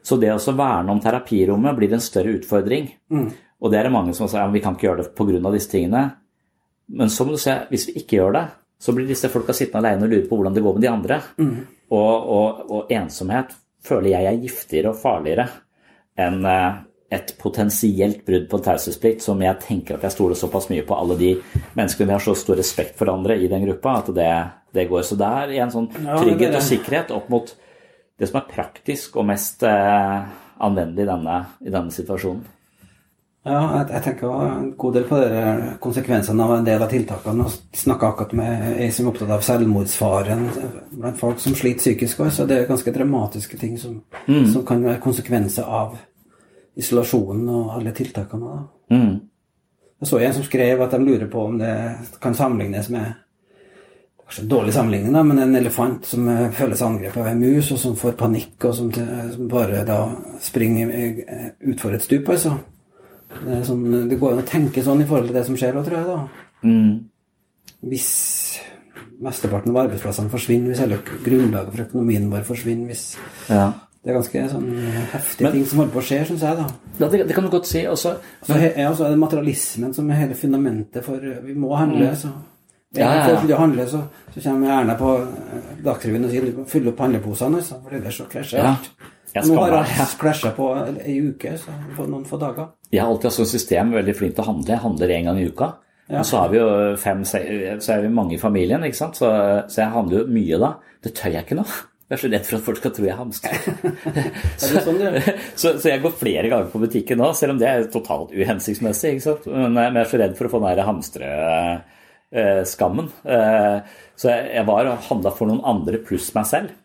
så 0.04 0.20
det 0.20 0.34
å 0.36 0.56
verne 0.58 0.92
om 0.92 1.00
terapirommet 1.00 1.78
blir 1.78 1.96
en 1.96 2.04
større 2.04 2.36
utfordring. 2.36 2.90
Og 3.58 3.72
det 3.72 3.80
er 3.80 3.88
det 3.88 3.96
mange 3.96 4.14
som 4.14 4.28
sier 4.30 4.44
ja, 4.44 4.52
vi 4.52 4.62
kan 4.62 4.76
ikke 4.76 4.90
gjøre 4.90 5.06
det 5.06 5.14
pga. 5.16 5.54
disse 5.56 5.72
tingene. 5.72 6.04
Men 6.88 7.10
så 7.12 7.26
må 7.26 7.36
du 7.36 7.42
se, 7.42 7.54
hvis 7.68 7.88
vi 7.90 7.98
ikke 8.00 8.18
gjør 8.18 8.36
det, 8.38 8.44
så 8.80 8.94
blir 8.94 9.08
disse 9.08 9.28
folka 9.32 9.54
sittende 9.56 9.88
alene 9.88 10.06
og 10.06 10.12
lure 10.12 10.26
på 10.28 10.38
hvordan 10.38 10.54
det 10.54 10.62
går 10.64 10.76
med 10.76 10.84
de 10.84 10.90
andre. 10.90 11.22
Og, 11.88 12.28
og, 12.38 12.60
og 12.70 12.92
ensomhet 12.94 13.54
føler 13.84 14.12
jeg 14.14 14.28
er 14.28 14.42
giftigere 14.42 14.92
og 14.92 15.00
farligere 15.00 15.48
enn 16.18 16.44
eh, 16.46 16.78
et 17.08 17.30
potensielt 17.40 18.20
brudd 18.26 18.48
på 18.50 18.58
taushetsplikt 18.60 19.22
som 19.24 19.40
jeg 19.40 19.56
tenker 19.64 19.96
at 19.96 20.02
jeg 20.04 20.12
stoler 20.12 20.36
såpass 20.36 20.66
mye 20.68 20.84
på 20.84 20.96
alle 20.96 21.16
de 21.16 21.30
menneskene 21.78 22.10
vi 22.10 22.12
har 22.12 22.24
så 22.24 22.34
stor 22.36 22.58
respekt 22.60 22.98
for 22.98 23.08
andre 23.08 23.38
i 23.40 23.48
den 23.48 23.64
gruppa, 23.64 23.94
at 24.02 24.10
det, 24.12 24.28
det 24.76 24.84
går. 24.90 25.06
Så 25.08 25.16
det 25.16 25.30
er 25.30 25.54
en 25.62 25.72
sånn 25.72 25.88
trygghet 25.94 26.58
og 26.58 26.66
sikkerhet 26.66 27.14
opp 27.16 27.30
mot 27.32 27.54
det 28.18 28.28
som 28.28 28.42
er 28.42 28.50
praktisk 28.50 29.16
og 29.16 29.28
mest 29.30 29.64
eh, 29.64 30.28
anvendelig 30.68 31.06
i 31.06 31.08
denne, 31.08 31.40
i 31.64 31.72
denne 31.72 31.94
situasjonen. 31.94 32.44
Ja, 33.48 33.60
jeg, 33.78 33.86
jeg 33.94 34.04
tenker 34.04 34.32
en 34.44 34.66
god 34.76 34.96
del 34.98 35.06
på 35.08 35.18
de 35.22 35.42
konsekvensene 35.80 36.44
av 36.44 36.52
en 36.58 36.66
del 36.66 36.82
av 36.84 36.90
tiltakene. 36.92 37.46
Jeg 37.48 37.80
Snakka 37.82 38.10
akkurat 38.10 38.34
med 38.36 38.66
ei 38.74 38.88
som 38.92 39.06
er 39.06 39.12
opptatt 39.12 39.32
av 39.32 39.44
selvmordsfaren 39.46 40.44
blant 40.92 41.20
folk 41.20 41.40
som 41.40 41.56
sliter 41.56 41.80
psykisk 41.80 42.20
også, 42.26 42.42
så 42.42 42.48
det 42.48 42.58
er 42.58 42.68
ganske 42.68 42.92
dramatiske 42.92 43.60
ting 43.60 43.78
som, 43.80 44.02
som 44.26 44.66
kan 44.68 44.84
være 44.84 45.00
konsekvenser 45.04 45.64
av 45.64 45.96
isolasjonen 46.78 47.48
og 47.54 47.72
alle 47.78 47.94
tiltakene. 47.96 48.58
Mm. 48.92 49.14
Jeg 49.98 50.10
så 50.10 50.20
en 50.22 50.36
som 50.36 50.44
skrev 50.46 50.84
at 50.84 50.94
de 50.94 51.00
lurer 51.02 51.26
på 51.30 51.48
om 51.48 51.56
det 51.58 51.72
kan 52.22 52.36
sammenlignes 52.36 52.92
med 52.94 53.16
Kanskje 54.28 54.42
en 54.42 54.48
dårlig 54.50 54.72
sammenligning, 54.74 55.12
da, 55.16 55.22
men 55.24 55.38
en 55.40 55.56
elefant 55.56 56.04
som 56.04 56.26
eh, 56.28 56.50
føler 56.52 56.76
seg 56.76 56.84
angrepet 56.84 57.22
av 57.22 57.30
en 57.30 57.38
mus, 57.40 57.70
og 57.72 57.78
som 57.80 57.94
får 57.96 58.12
panikk, 58.20 58.58
og 58.68 58.74
som, 58.76 58.90
som 58.92 59.46
bare 59.48 59.78
da 59.88 60.02
springer 60.44 60.90
eh, 60.92 61.46
utfor 61.72 61.96
et 61.96 62.04
stup, 62.04 62.28
altså. 62.34 62.58
Det, 63.28 63.60
sånn, 63.68 64.08
det 64.08 64.18
går 64.20 64.32
an 64.32 64.42
å 64.42 64.46
tenke 64.48 64.82
sånn 64.84 65.02
i 65.02 65.06
forhold 65.08 65.28
til 65.30 65.36
det 65.36 65.44
som 65.46 65.56
skjer, 65.56 65.76
òg, 65.76 65.84
tror 65.84 65.98
jeg. 65.98 66.06
da. 66.06 66.28
Mm. 66.64 66.92
Hvis 67.88 68.08
mesteparten 69.22 69.72
av 69.74 69.82
arbeidsplassene 69.84 70.30
forsvinner, 70.32 70.72
hvis 70.72 70.80
hele 70.82 70.98
grunnlaget 71.26 71.74
for 71.74 71.84
økonomien 71.86 72.30
vår 72.32 72.46
forsvinner, 72.48 72.86
hvis 72.92 73.16
Ja. 73.50 73.72
Det 74.04 74.12
er 74.14 74.20
ganske 74.20 74.42
sånn 74.50 74.68
heftige 75.12 75.42
Men- 75.42 75.52
ting 75.52 75.64
som 75.66 75.78
holder 75.80 75.92
på 75.92 75.98
å 75.98 76.06
skje, 76.06 76.26
syns 76.26 76.40
jeg, 76.40 76.56
da. 76.56 76.66
Ja, 77.00 77.08
det, 77.08 77.26
det 77.26 77.34
kan 77.34 77.44
du 77.44 77.50
godt 77.50 77.66
si. 77.66 77.82
Også, 77.84 78.16
Så 78.46 78.54
he- 78.54 78.72
er 78.76 78.88
også 78.88 79.04
er 79.06 79.10
det 79.10 79.18
materialismen 79.18 79.92
som 79.94 80.08
er 80.10 80.14
hele 80.14 80.34
fundamentet 80.34 81.04
for 81.04 81.18
Vi 81.18 81.52
må 81.54 81.76
handle, 81.76 82.14
så 82.16 82.30
Ja, 82.94 83.26
ja, 83.28 83.28
ja. 83.28 83.56
Å 83.56 83.58
handle, 83.58 83.84
så, 83.86 84.02
så 84.32 84.40
kommer 84.40 84.70
Erna 84.80 84.94
på 84.96 85.20
eh, 85.20 85.82
Dagsrevyen 85.84 86.24
og 86.24 86.30
sier 86.30 86.64
fylle 86.66 86.88
opp 86.88 86.98
handleposene, 86.98 87.56
altså, 87.56 87.82
for 87.82 87.90
ellers 87.98 88.16
så 88.16 88.24
krasjer 88.30 88.64
alt. 88.64 88.88
Jeg 88.88 89.17
Nå 89.34 89.58
har 89.60 89.74
jeg 89.74 89.98
meg. 89.98 90.14
krasja 90.20 90.50
på 90.56 90.66
ei 91.04 91.16
uke, 91.28 91.50
så 91.60 91.68
på 91.96 92.02
noen 92.08 92.24
få 92.28 92.36
dager. 92.40 92.66
Jeg 92.92 93.00
har 93.02 93.08
alltid 93.12 93.28
hatt 93.28 93.36
sånn 93.36 93.50
system, 93.50 93.92
veldig 93.98 94.14
flink 94.16 94.34
til 94.36 94.44
å 94.44 94.46
handle. 94.52 94.72
Jeg 94.72 94.84
handler 94.84 95.08
én 95.18 95.26
gang 95.28 95.38
i 95.40 95.48
uka. 95.50 95.68
Ja. 96.08 96.22
Og 96.22 96.24
så 96.24 96.34
har 96.40 96.48
vi 96.52 96.56
jo 96.56 96.68
fem, 96.96 97.20
så 97.28 97.36
er 97.42 98.00
vi 98.06 98.08
mange 98.08 98.34
i 98.38 98.40
familien, 98.40 98.84
ikke 98.86 99.02
sant. 99.02 99.16
Så, 99.20 99.28
så 99.68 99.76
jeg 99.82 99.92
handler 99.92 100.16
jo 100.22 100.32
mye 100.32 100.56
da. 100.62 100.70
Det 101.04 101.12
tør 101.18 101.34
jeg 101.36 101.44
ikke 101.44 101.58
nå. 101.60 101.66
Jeg 102.08 102.16
er 102.16 102.20
så 102.22 102.28
redd 102.32 102.46
for 102.48 102.56
at 102.56 102.64
folk 102.64 102.78
skal 102.80 102.92
tro 102.96 103.04
jeg 103.04 103.18
hamstrer. 103.18 103.58
Er 104.64 104.68
det 104.72 104.80
sånn, 104.86 104.96
så, 105.60 105.66
så 105.76 105.86
jeg 105.90 106.00
går 106.00 106.14
flere 106.16 106.48
ganger 106.48 106.72
på 106.72 106.80
butikken 106.80 107.20
nå, 107.20 107.28
selv 107.36 107.52
om 107.52 107.60
det 107.60 107.68
er 107.68 107.84
totalt 107.92 108.32
uhensiktsmessig. 108.32 109.18
ikke 109.18 109.26
sant? 109.26 109.44
Men 109.52 109.76
jeg 109.76 110.00
er 110.00 110.08
så 110.14 110.20
redd 110.22 110.32
for 110.38 110.48
å 110.48 110.52
få 110.54 110.62
den 110.62 110.72
der 110.72 110.88
hamstreskammen. 110.88 113.12
Så 114.18 114.26
jeg, 114.32 114.64
var 114.72 114.88
og 114.88 115.04
handla 115.10 115.30
for 115.36 115.44
noen 115.52 115.60
andre 115.68 116.00
pluss 116.08 116.32
meg 116.32 116.48
selv 116.48 116.72
eh, 116.72 116.80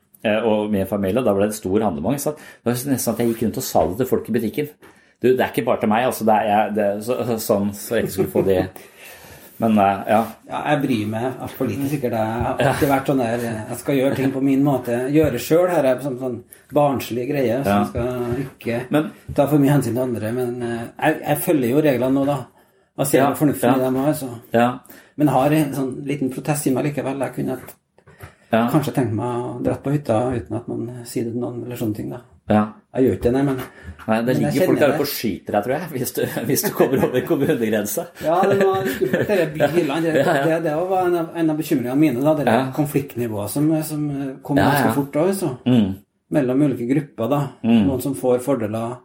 og 0.48 0.72
med 0.72 0.88
familie. 0.88 1.24
Da 1.24 1.34
ble 1.36 1.48
det 1.52 1.56
stor 1.58 1.82
handlemang. 1.84 2.16
Så? 2.22 2.32
Det 2.38 2.70
var 2.72 2.80
nesten 2.94 3.14
at 3.14 3.20
jeg 3.20 3.34
gikk 3.34 3.44
rundt 3.48 3.58
og 3.62 3.64
sa 3.68 3.86
det 3.90 3.98
til 4.02 4.08
folk 4.10 4.30
i 4.30 4.36
butikken. 4.38 4.70
Du, 5.24 5.30
det 5.32 5.40
er 5.40 5.52
ikke 5.54 5.66
bare 5.68 5.80
til 5.80 5.90
meg, 5.92 6.06
altså. 6.10 6.26
Det 6.28 6.34
er, 6.36 6.48
jeg, 6.52 6.74
det, 6.76 6.86
er 6.86 7.04
så, 7.06 7.38
sånn 7.40 7.70
så 7.78 7.96
jeg 7.96 8.04
ikke 8.08 8.14
skulle 8.18 8.34
få 8.34 8.42
de 8.48 8.58
Men 9.64 9.78
eh, 9.80 10.00
ja. 10.10 10.22
Ja, 10.50 10.62
jeg 10.74 10.82
bryr 10.84 11.06
meg 11.12 11.28
altfor 11.46 11.70
lite, 11.70 12.00
Det 12.02 12.12
har 12.18 12.58
alltid 12.60 12.90
vært 12.90 13.12
sånn 13.12 13.22
der 13.22 13.44
Jeg 13.46 13.78
skal 13.80 14.00
gjøre 14.00 14.16
ting 14.18 14.32
på 14.34 14.42
min 14.44 14.64
måte. 14.66 14.98
Gjøre 15.14 15.40
sjøl 15.40 15.70
her 15.72 15.86
er 15.92 16.02
sånn, 16.04 16.18
sånn 16.20 16.40
barnslig 16.74 17.28
greie. 17.30 17.60
Så 17.64 17.76
jeg 17.78 17.92
skal 17.92 18.42
ikke 18.48 18.80
Men- 18.92 19.12
ta 19.36 19.46
for 19.48 19.62
mye 19.62 19.76
hensyn 19.78 19.94
til 19.94 20.04
andre. 20.08 20.32
Men 20.36 20.58
eh, 20.64 20.82
jeg, 21.06 21.22
jeg 21.28 21.38
følger 21.46 21.70
jo 21.76 21.86
reglene 21.86 22.18
nå, 22.18 22.26
da. 22.28 22.40
Og 22.98 23.08
ser 23.08 23.24
Ja, 23.24 23.30
fornuften 23.34 23.70
ja. 23.72 23.78
i 23.78 23.86
dem 23.86 23.96
òg, 24.04 24.12
så. 24.18 24.28
ja. 24.54 24.68
Men 25.18 25.28
har 25.30 25.54
en 25.54 25.72
sånn 25.78 25.94
liten 26.06 26.30
protest 26.34 26.68
i 26.68 26.74
meg 26.74 26.90
likevel. 26.90 27.22
Jeg 27.22 27.34
kunne 27.38 27.58
ja. 28.54 28.68
kanskje 28.72 28.94
tenkt 28.96 29.18
meg 29.18 29.42
å 29.42 29.58
dratt 29.66 29.84
på 29.84 29.92
hytta 29.96 30.22
uten 30.38 30.58
at 30.62 30.70
man 30.72 30.88
sier 31.10 31.28
det 31.28 31.34
til 31.34 31.42
noen, 31.42 31.64
eller 31.66 31.80
sånne 31.80 32.00
ting, 32.00 32.14
da. 32.14 32.24
ja. 32.54 32.64
Jeg 32.94 33.08
gjør 33.08 33.16
ikke 33.18 33.26
det, 33.26 33.32
nei, 33.34 33.42
men 33.48 33.62
Nei, 34.06 34.16
det 34.28 34.34
ligger 34.38 34.68
folk 34.70 34.80
der 34.84 34.92
oppe 34.94 35.06
og 35.06 35.10
skyter 35.10 35.56
deg, 35.56 35.64
tror 35.66 35.74
jeg, 35.74 35.86
hvis 35.96 36.12
du, 36.14 36.20
hvis 36.46 36.64
du 36.66 36.68
kommer 36.78 37.06
over 37.08 37.24
kommunegrensa. 37.26 38.04
Ja, 38.28 38.36
det 38.46 38.58
var 38.60 38.86
skummelt, 38.86 39.32
det 39.32 39.48
byhyllene. 39.56 40.02
Det, 40.04 40.26
Ja, 40.28 40.36
det, 40.44 40.60
det 40.68 40.74
var 40.92 41.08
en 41.08 41.16
av, 41.24 41.32
en 41.42 41.50
av 41.50 41.58
bekymringene 41.58 41.96
mine, 41.98 42.22
da. 42.22 42.36
Det 42.38 42.58
konfliktnivået 42.76 43.50
som, 43.50 43.72
som 43.88 44.04
kom 44.46 44.62
ganske 44.62 44.92
fort 45.00 45.18
òg, 45.24 45.32
så. 45.40 45.50
Mm. 45.66 45.88
Mellom 46.38 46.62
ulike 46.68 46.86
grupper, 46.92 47.32
da. 47.34 47.42
Noen 47.66 48.06
som 48.06 48.14
får 48.20 48.44
fordeler. 48.46 49.00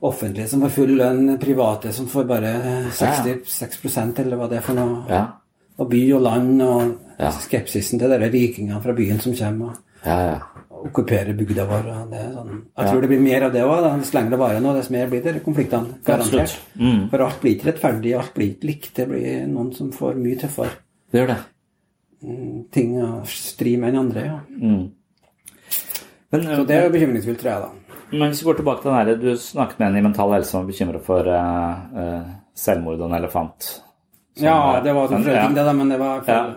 Offentlige 0.00 0.48
som 0.48 0.64
får 0.64 0.72
full 0.78 0.94
lønn, 1.02 1.34
private 1.42 1.92
som 1.92 2.08
får 2.08 2.24
bare 2.30 2.54
66% 2.94 4.20
eller 4.24 4.40
hva 4.40 4.48
det 4.48 4.60
er 4.60 4.64
for 4.64 4.78
noe. 4.78 5.02
Ja. 5.10 5.24
Og 5.78 5.88
by 5.90 6.12
og 6.14 6.20
land, 6.22 6.62
og 6.62 6.96
Ja. 7.20 7.30
skepsisen 7.30 7.98
til 7.98 8.08
de 8.10 8.18
rikingene 8.30 8.80
fra 8.82 8.92
byen 8.92 9.20
som 9.20 9.32
kommer. 9.34 9.66
og 9.70 10.06
Ja, 10.06 10.18
ja. 10.30 10.38
okkuperer 10.70 11.36
bygda 11.36 11.64
vår. 11.66 11.82
sånn. 12.34 12.62
Jeg 12.78 12.86
tror 12.88 13.00
det 13.00 13.08
blir 13.08 13.20
mer 13.20 13.42
av 13.42 13.52
det 13.52 13.62
òg. 13.62 13.98
Dess 14.00 14.14
lenger 14.14 14.30
det 14.30 14.38
varer 14.38 14.60
nå, 14.60 14.72
dess 14.74 14.90
mer 14.90 15.06
blir 15.08 15.22
det 15.22 15.42
konfliktene. 15.44 15.94
Garantert. 16.04 16.58
Mm. 16.78 17.10
For 17.10 17.18
alt 17.20 17.40
blir 17.40 17.56
ikke 17.58 17.72
rettferdig, 17.72 18.14
alt 18.18 18.34
blir 18.34 18.48
ikke 18.54 18.64
likt. 18.66 18.94
Det 18.94 19.08
blir 19.08 19.46
noen 19.46 19.74
som 19.74 19.90
får 19.92 20.14
mye 20.16 20.38
tøffere 20.40 20.70
Det 21.12 21.20
gjør 21.20 21.26
det. 21.26 21.38
ting 22.72 22.94
å 23.02 23.24
stri 23.26 23.76
med 23.78 23.94
enn 23.94 23.98
andre. 24.00 24.24
ja. 24.24 24.40
Men, 26.32 26.42
Så 26.42 26.64
det 26.66 26.76
er 26.76 26.84
jo 26.88 26.92
bekymringsfullt, 26.94 27.38
tror 27.40 27.52
jeg, 27.52 27.62
da. 27.62 27.70
men 28.12 28.28
hvis 28.30 28.40
vi 28.42 28.46
går 28.50 28.56
tilbake 28.60 28.82
til 28.82 28.90
den 28.90 28.98
her, 28.98 29.14
du 29.16 29.36
snakket 29.36 29.78
med 29.80 29.88
en 29.88 29.96
i 29.96 30.00
Mental 30.06 30.30
Helse 30.32 30.50
som 30.50 30.60
var 30.64 30.68
bekymret 30.72 31.02
for 31.02 31.26
uh, 31.26 31.80
uh, 31.96 32.28
selvmord 32.54 33.00
og 33.00 33.08
en 33.10 33.16
elefant. 33.18 33.82
Ja, 34.42 34.80
det 34.84 34.94
var 34.94 35.08
sånn 35.08 35.24
men- 35.24 35.34
ja. 35.34 35.46
ting, 35.46 35.54
det, 35.54 35.64
da, 35.64 35.72
men 35.72 35.88
det 35.88 35.98
var 35.98 36.24
Ja. 36.26 36.54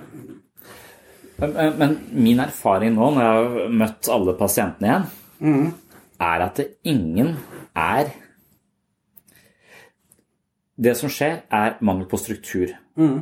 Men, 1.77 1.97
min 2.11 2.39
erfaring 2.39 2.93
nå, 2.95 3.09
når 3.15 3.21
jeg 3.21 3.34
har 3.34 3.69
møtt 3.69 4.09
alle 4.09 4.34
pasientene 4.39 4.88
igjen, 4.88 5.05
Mm. 5.41 5.73
er 6.21 6.41
at 6.45 6.55
det 6.55 6.67
ingen 6.86 7.38
er 7.75 8.11
Det 10.79 10.95
som 10.97 11.09
skjer, 11.09 11.41
er 11.51 11.75
mangel 11.81 12.07
på 12.09 12.17
struktur. 12.17 12.71
Eh, 12.97 13.19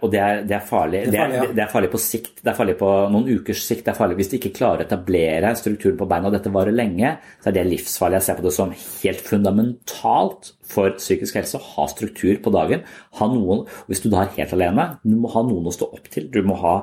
og 0.00 0.10
det 0.12 0.20
er, 0.22 0.40
det 0.48 0.56
er 0.56 0.64
farlig. 0.66 1.04
Det 1.08 1.18
er 1.18 1.22
farlig, 1.22 1.38
ja. 1.38 1.46
det 1.56 1.64
er 1.64 1.70
farlig 1.72 1.90
på 1.92 2.00
sikt. 2.02 2.34
Det 2.42 2.52
er 2.52 2.58
farlig 2.58 2.76
på 2.80 2.90
noen 3.12 3.28
ukers 3.30 3.62
sikt. 3.66 3.84
Det 3.86 3.92
er 3.92 3.98
farlig 3.98 4.18
hvis 4.20 4.32
de 4.32 4.40
ikke 4.40 4.54
klarer 4.58 4.84
å 4.84 4.86
etablere 4.86 5.52
strukturen 5.58 5.98
på 6.00 6.08
beina, 6.10 6.30
og 6.30 6.36
dette 6.36 6.52
varer 6.54 6.74
lenge, 6.74 7.14
så 7.42 7.50
er 7.50 7.56
det 7.58 7.68
livsfarlig. 7.70 8.18
Jeg 8.20 8.28
ser 8.28 8.40
på 8.40 8.46
det 8.46 8.54
som 8.56 8.74
helt 8.74 9.24
fundamentalt 9.26 10.52
for 10.72 10.94
psykisk 10.96 11.36
helse 11.38 11.58
å 11.58 11.66
ha 11.74 11.88
struktur 11.92 12.38
på 12.42 12.52
dagen. 12.54 12.86
Ha 13.20 13.28
noen, 13.30 13.66
hvis 13.88 14.02
du 14.04 14.08
da 14.12 14.24
er 14.24 14.34
helt 14.38 14.54
alene, 14.56 14.88
du 15.04 15.16
må 15.20 15.32
ha 15.34 15.44
noen 15.46 15.68
å 15.68 15.74
stå 15.74 15.90
opp 15.92 16.08
til. 16.12 16.30
Du 16.32 16.40
må 16.46 16.56
ha, 16.62 16.78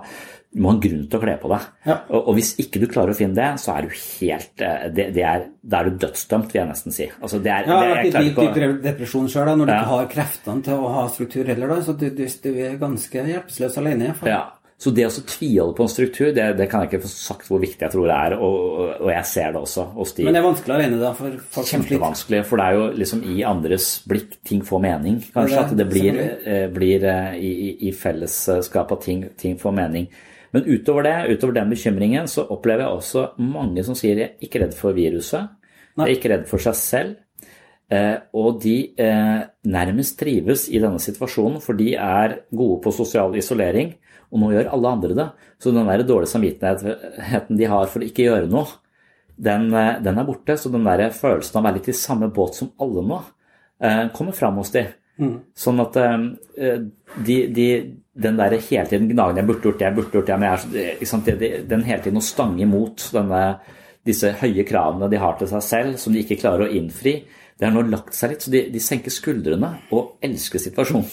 du 0.50 0.62
må 0.64 0.72
ha 0.72 0.76
en 0.76 0.82
grunn 0.82 1.04
til 1.06 1.20
å 1.20 1.22
kle 1.22 1.36
på 1.38 1.50
deg. 1.52 1.66
Ja. 1.86 1.96
Og, 2.10 2.30
og 2.32 2.38
hvis 2.40 2.56
ikke 2.58 2.80
du 2.82 2.88
klarer 2.90 3.14
å 3.14 3.18
finne 3.18 3.38
det, 3.38 3.50
så 3.62 3.76
er 3.78 3.86
du 3.86 3.92
helt 3.94 4.64
eh, 4.66 4.88
det, 4.90 5.06
det 5.14 5.26
er, 5.30 5.44
Da 5.62 5.84
er 5.84 5.90
du 5.92 6.00
dødsdømt, 6.02 6.50
vil 6.54 6.62
jeg 6.64 6.70
nesten 6.72 6.96
si. 6.96 7.06
Altså, 7.22 7.38
det 7.46 7.52
er, 7.54 7.68
Ja, 7.70 7.80
det, 7.80 7.90
er, 7.90 8.24
jeg 8.26 8.34
å- 8.34 8.48
dyp 8.56 8.80
depresjon 8.88 9.28
sjøl, 9.30 9.52
når 9.60 9.66
du 9.70 9.72
Ja. 9.76 9.82
ikke 9.84 9.92
har 9.98 10.08
kreftene 10.16 10.64
til 10.66 10.74
å 10.74 10.94
ha 10.96 11.04
struktur 11.14 11.46
heller. 11.46 11.68
da, 11.76 11.82
Så 11.86 11.94
du, 11.98 12.10
du, 12.10 12.26
du 12.26 12.50
er 12.66 12.80
ganske 12.82 13.28
hjelpeløs 13.30 13.78
alene. 13.78 14.16
Ja. 14.26 14.48
Så 14.80 14.94
det 14.96 15.04
å 15.06 15.12
tvile 15.12 15.74
på 15.76 15.84
en 15.84 15.90
struktur, 15.92 16.30
det, 16.34 16.46
det 16.56 16.70
kan 16.72 16.82
jeg 16.82 16.94
ikke 16.94 17.02
få 17.04 17.10
sagt 17.12 17.50
hvor 17.52 17.60
viktig 17.60 17.84
jeg 17.84 17.92
tror 17.92 18.08
det 18.08 18.16
er. 18.16 18.36
Og, 18.40 18.78
og, 19.02 19.10
jeg 19.12 19.26
ser 19.28 19.52
det 19.52 19.60
også 19.60 19.84
hos 19.98 20.14
de 20.16 20.24
Men 20.24 20.34
det 20.38 20.40
er 20.40 20.46
vanskelig 20.48 20.76
alene, 20.78 21.00
da, 21.02 21.12
for 21.18 21.36
folk 21.58 21.68
kjempevanskelig. 21.68 22.40
For 22.48 22.62
det 22.62 22.66
er 22.66 22.78
jo 22.78 22.86
liksom 23.02 23.24
i 23.28 23.44
andres 23.44 23.90
blikk 24.08 24.38
ting 24.48 24.64
får 24.64 24.82
mening. 24.88 25.20
Kanskje 25.36 25.58
Det 25.58 25.66
at 25.66 25.76
det 25.82 25.88
blir, 25.92 26.22
eh, 26.48 26.66
blir 26.72 27.04
eh, 27.12 27.36
i, 27.36 27.52
i, 27.68 27.70
i 27.90 27.92
fellesskap 27.92 28.96
at 28.96 29.04
ting, 29.04 29.28
ting 29.38 29.60
får 29.60 29.76
mening. 29.76 30.08
Men 30.56 30.66
utover 30.66 31.06
det, 31.06 31.16
utover 31.36 31.60
den 31.60 31.74
bekymringen, 31.74 32.28
så 32.28 32.48
opplever 32.50 32.86
jeg 32.86 33.00
også 33.00 33.26
mange 33.44 33.84
som 33.86 33.98
sier 33.98 34.18
de 34.18 34.26
er 34.26 34.46
ikke 34.46 34.64
redd 34.64 34.76
for 34.78 34.98
viruset. 34.98 35.52
De 35.96 36.06
er 36.06 36.14
ikke 36.16 36.32
redd 36.34 36.48
for 36.50 36.64
seg 36.64 36.78
selv. 36.80 37.18
Eh, 37.90 38.18
og 38.38 38.60
de 38.62 38.76
eh, 39.02 39.40
nærmest 39.66 40.20
trives 40.20 40.68
i 40.70 40.82
denne 40.82 41.02
situasjonen, 41.02 41.58
for 41.64 41.78
de 41.78 41.96
er 41.98 42.40
gode 42.54 42.80
på 42.84 42.94
sosial 42.94 43.34
isolering, 43.38 43.96
og 44.30 44.44
nå 44.44 44.52
gjør 44.54 44.70
alle 44.76 44.92
andre 44.94 45.18
det. 45.18 45.28
Så 45.62 45.74
den 45.74 45.90
der 45.90 46.06
dårlige 46.06 46.34
samvittigheten 46.34 47.58
de 47.58 47.70
har 47.70 47.90
for 47.90 48.04
å 48.04 48.10
ikke 48.10 48.28
gjøre 48.28 48.52
noe, 48.52 48.70
den, 49.40 49.74
eh, 49.74 49.98
den 50.04 50.22
er 50.22 50.28
borte. 50.28 50.58
Så 50.58 50.72
den 50.72 50.86
der 50.86 51.10
følelsen 51.16 51.58
av 51.58 51.64
å 51.64 51.68
være 51.70 51.80
litt 51.80 51.92
i 51.94 51.98
samme 51.98 52.30
båt 52.34 52.60
som 52.60 52.72
alle 52.82 53.06
nå, 53.06 53.22
eh, 53.82 54.08
kommer 54.14 54.38
fram 54.38 54.62
hos 54.62 54.72
de. 54.76 54.86
Sånn 55.56 55.82
at 55.84 55.98
eh, 56.00 56.78
de, 57.26 57.38
de, 57.52 57.68
den 58.22 58.40
der 58.40 58.56
hele 58.58 58.86
tiden 58.88 59.10
gnagen 59.10 59.38
'jeg 59.38 59.48
burde 59.48 59.62
gjort 59.62 59.80
det, 59.80 59.86
jeg 59.86 59.96
burde 59.96 60.12
gjort 60.12 60.28
det', 60.28 60.40
men 60.40 60.50
jeg 60.50 60.96
er, 61.02 61.06
sant, 61.06 61.26
den 61.70 61.84
hele 61.84 62.02
tiden 62.04 62.18
å 62.18 62.26
stange 62.26 62.62
imot 62.62 63.10
denne, 63.14 63.60
disse 64.06 64.32
høye 64.42 64.64
kravene 64.64 65.10
de 65.10 65.18
har 65.18 65.38
til 65.38 65.48
seg 65.48 65.64
selv, 65.64 65.98
som 65.98 66.14
de 66.14 66.24
ikke 66.24 66.42
klarer 66.42 66.68
å 66.68 66.72
innfri, 66.72 67.24
det 67.60 67.68
har 67.68 67.76
nå 67.76 67.84
lagt 67.90 68.16
seg 68.16 68.32
litt. 68.32 68.42
Så 68.42 68.52
de, 68.52 68.70
de 68.72 68.80
senker 68.80 69.12
skuldrene 69.12 69.74
og 69.92 70.16
elsker 70.24 70.60
situasjonen. 70.60 71.10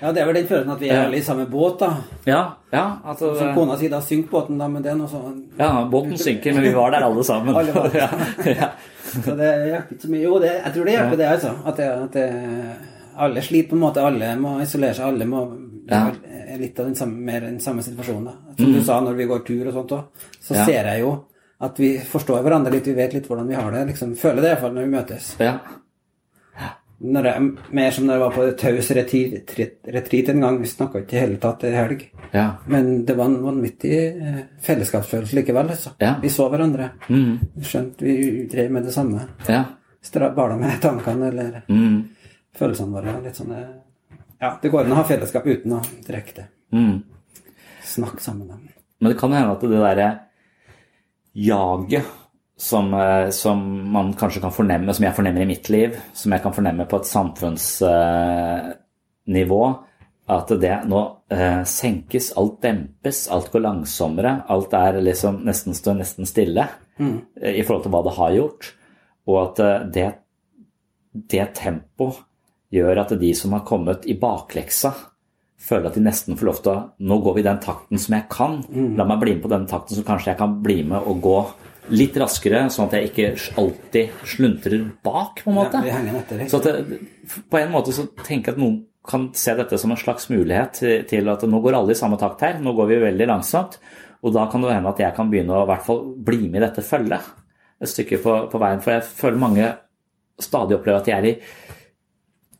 Ja, 0.00 0.12
det 0.16 0.22
er 0.22 0.28
vel 0.30 0.38
den 0.38 0.46
følelsen 0.48 0.72
at 0.72 0.80
vi 0.80 0.88
er 0.88 1.02
alle 1.02 1.18
i 1.18 1.24
samme 1.24 1.44
båt, 1.50 1.82
da. 1.82 1.90
Ja, 2.24 2.40
ja, 2.72 2.84
Altså, 3.04 3.34
Som 3.36 3.50
kona 3.54 3.76
sier, 3.76 3.90
da 3.92 4.00
synk 4.00 4.30
båten, 4.30 4.56
da, 4.56 4.68
men 4.70 4.84
det 4.84 4.94
er 4.94 4.96
noe 4.96 5.10
sånn 5.10 5.42
ja, 5.58 5.68
båten 5.92 6.16
synker, 6.16 6.54
men 6.56 6.64
vi 6.64 6.72
var 6.72 6.94
der 6.94 7.04
alle 7.04 7.24
sammen. 7.26 7.52
Alle 7.54 7.74
var 7.74 7.90
der. 7.92 8.06
ja, 8.46 8.54
ja. 8.54 8.70
Så 9.10 9.34
det 9.36 9.50
hjelper 9.50 9.96
ikke 9.96 10.06
så 10.06 10.12
mye. 10.14 10.22
Jo, 10.22 10.38
det, 10.40 10.54
jeg 10.54 10.72
tror 10.76 10.88
det 10.88 10.94
hjelper, 10.94 11.20
det, 11.20 11.28
altså. 11.34 11.52
At, 11.64 11.82
det, 11.82 11.90
at 12.06 12.16
det, 12.16 13.02
alle 13.26 13.42
sliter 13.44 13.74
på 13.74 13.76
en 13.76 13.84
måte. 13.84 14.06
Alle 14.06 14.30
må 14.40 14.54
isolere 14.64 14.96
seg. 14.96 15.10
Alle 15.10 15.28
må 15.28 15.42
Ja. 15.90 16.12
er 16.54 16.58
litt 16.58 16.78
av 16.80 16.86
den 16.86 16.94
samme, 16.94 17.16
mer 17.26 17.40
den 17.40 17.60
samme 17.60 17.82
situasjonen. 17.82 18.24
Da. 18.24 18.54
Som 18.58 18.72
du 18.72 18.82
sa 18.82 19.00
når 19.00 19.14
vi 19.16 19.26
går 19.26 19.44
tur 19.46 19.66
og 19.68 19.74
sånt 19.74 19.90
òg, 19.92 20.04
så 20.40 20.54
Mm. 20.54 20.56
Ja. 20.58 20.64
ser 20.64 20.84
jeg 20.84 21.00
jo 21.00 21.24
at 21.60 21.76
vi 21.78 21.98
forstår 21.98 22.42
hverandre 22.42 22.72
litt. 22.72 22.84
Vi 22.86 22.94
vet 22.94 23.12
litt 23.14 23.26
hvordan 23.28 23.46
vi 23.48 23.54
har 23.54 23.70
det. 23.70 23.86
liksom 23.88 24.16
Føler 24.16 24.42
det 24.42 24.50
iallfall 24.50 24.72
når 24.74 24.84
vi 24.84 24.96
møtes. 24.96 25.36
ja. 25.38 25.58
Jeg, 27.02 27.42
mer 27.72 27.90
som 27.96 28.04
når 28.04 28.12
jeg 28.12 28.20
var 28.20 28.32
på 28.34 28.42
taus 28.60 28.90
retreat, 28.90 29.52
retreat 29.88 30.28
en 30.28 30.40
gang. 30.44 30.58
Vi 30.60 30.68
snakka 30.68 31.00
ikke 31.00 31.14
i 31.16 31.20
hele 31.22 31.38
tatt 31.40 31.64
i 31.64 31.70
helg. 31.72 32.02
ja. 32.34 32.56
Men 32.68 33.06
det 33.06 33.16
var 33.16 33.24
en 33.30 33.38
vanvittig 33.42 33.92
eh, 34.20 34.40
fellesskapsfølelse 34.60 35.38
likevel. 35.38 35.70
Altså. 35.72 35.94
Ja. 35.98 36.18
Vi 36.20 36.28
så 36.28 36.50
hverandre. 36.52 36.90
Mm. 37.08 37.38
Vi 37.56 37.64
skjønte 37.64 38.04
vi 38.04 38.46
drev 38.52 38.70
med 38.70 38.84
det 38.84 38.92
samme. 38.92 39.20
ja. 39.48 39.64
Stra- 40.02 40.34
Bala 40.34 40.56
med 40.56 40.78
tankene 40.80 41.28
eller 41.28 41.62
Mm. 41.68 42.04
følelsene 42.56 42.92
våre. 42.92 43.22
Litt 43.24 43.34
sånn 43.36 43.52
eh, 43.52 43.66
Ja, 44.40 44.58
det 44.62 44.68
går 44.72 44.84
an 44.84 44.92
å 44.94 44.96
ha 45.02 45.04
fellesskap 45.04 45.46
uten 45.46 45.72
å 45.76 45.82
direkte 46.06 46.44
Mm. 46.72 47.02
snakke 47.84 48.20
sammen. 48.22 48.48
da. 48.48 48.54
Men 49.00 49.12
det 49.12 49.18
kan 49.18 49.32
hende 49.32 49.52
at 49.52 49.60
det 49.60 49.70
derre 49.70 50.20
jaget 51.34 52.04
som, 52.56 52.94
eh, 52.94 53.30
som 53.30 53.92
man 53.92 54.14
kanskje 54.14 54.40
kan 54.40 54.52
fornemme, 54.52 54.94
som 54.94 55.04
jeg 55.04 55.14
fornemmer 55.14 55.42
i 55.42 55.46
mitt 55.46 55.68
liv, 55.68 56.00
som 56.12 56.32
jeg 56.32 56.42
kan 56.42 56.52
fornemme 56.52 56.88
på 56.88 56.96
et 56.96 57.06
samfunnsnivå, 57.06 59.78
at 60.28 60.48
det 60.60 60.84
nå 60.86 61.16
eh, 61.30 61.64
senkes, 61.64 62.32
alt 62.36 62.60
dempes, 62.62 63.28
alt 63.32 63.52
går 63.52 63.60
langsommere, 63.64 64.42
alt 64.48 64.72
er 64.74 64.92
liksom 65.02 65.44
nesten 65.44 65.74
står 65.74 65.94
nesten 65.98 66.26
stille 66.28 66.68
mm. 66.98 67.20
i 67.42 67.62
forhold 67.62 67.82
til 67.82 67.90
hva 67.90 68.02
det 68.06 68.16
har 68.18 68.30
gjort, 68.36 68.74
og 69.26 69.42
at 69.42 69.58
eh, 69.64 69.86
det, 69.96 70.08
det 71.32 71.46
tempo 71.58 72.12
gjør 72.72 73.00
at 73.02 73.14
de 73.20 73.30
som 73.34 73.52
har 73.56 73.64
kommet 73.66 74.06
i 74.06 74.14
bakleksa, 74.18 74.92
føler 75.60 75.90
at 75.90 75.96
de 75.98 76.02
nesten 76.04 76.36
får 76.40 76.46
lov 76.48 76.60
til 76.64 76.72
å 76.72 76.76
Nå 77.04 77.18
går 77.24 77.34
vi 77.36 77.42
i 77.42 77.48
den 77.48 77.58
takten 77.60 77.98
som 78.00 78.14
jeg 78.16 78.28
kan. 78.32 78.60
La 78.96 79.04
meg 79.04 79.20
bli 79.20 79.34
med 79.34 79.42
på 79.44 79.50
den 79.52 79.66
takten 79.68 79.96
så 79.98 80.04
kanskje 80.06 80.30
jeg 80.32 80.38
kan 80.38 80.54
bli 80.62 80.82
med 80.88 81.02
og 81.10 81.20
gå 81.24 81.38
litt 81.90 82.14
raskere, 82.22 82.68
sånn 82.70 82.86
at 82.86 82.92
jeg 82.94 83.08
ikke 83.10 83.58
alltid 83.58 84.10
sluntrer 84.24 84.84
bak, 85.02 85.42
på 85.42 85.50
en 85.50 85.56
måte. 85.58 85.80
Ja, 85.88 85.98
etter, 86.20 86.44
så 86.48 86.60
det, 86.62 87.00
på 87.50 87.58
en 87.58 87.72
måte 87.72 87.92
så 87.96 88.04
tenker 88.22 88.52
jeg 88.52 88.56
at 88.56 88.62
noen 88.62 88.76
kan 89.10 89.30
se 89.34 89.54
dette 89.58 89.78
som 89.80 89.90
en 89.90 89.98
slags 89.98 90.28
mulighet 90.30 90.72
til- 90.78 91.02
til 91.08 91.28
at 91.28 91.42
nå 91.42 91.60
går 91.64 91.74
alle 91.74 91.90
i 91.90 91.98
samme 91.98 92.18
takt 92.20 92.40
her, 92.42 92.60
nå 92.60 92.72
går 92.76 92.86
vi 92.86 93.00
veldig 93.00 93.26
langsomt, 93.26 93.78
og 94.22 94.32
da 94.32 94.46
kan 94.46 94.60
det 94.62 94.70
hende 94.76 94.88
at 94.92 94.98
jeg 94.98 95.14
kan 95.16 95.30
begynne 95.30 95.50
å 95.56 95.64
i 95.64 95.66
hvert 95.66 95.84
fall 95.84 96.14
bli 96.16 96.48
med 96.48 96.62
i 96.62 96.66
dette 96.66 96.84
følget 96.84 97.20
et 97.80 97.88
stykke 97.88 98.22
på, 98.22 98.50
på 98.52 98.58
veien, 98.60 98.80
for 98.80 98.92
jeg 98.92 99.02
føler 99.02 99.38
mange 99.38 99.76
stadig 100.38 100.76
opplever 100.78 101.00
at 101.00 101.04
de 101.06 101.12
er 101.12 101.24
i 101.24 101.38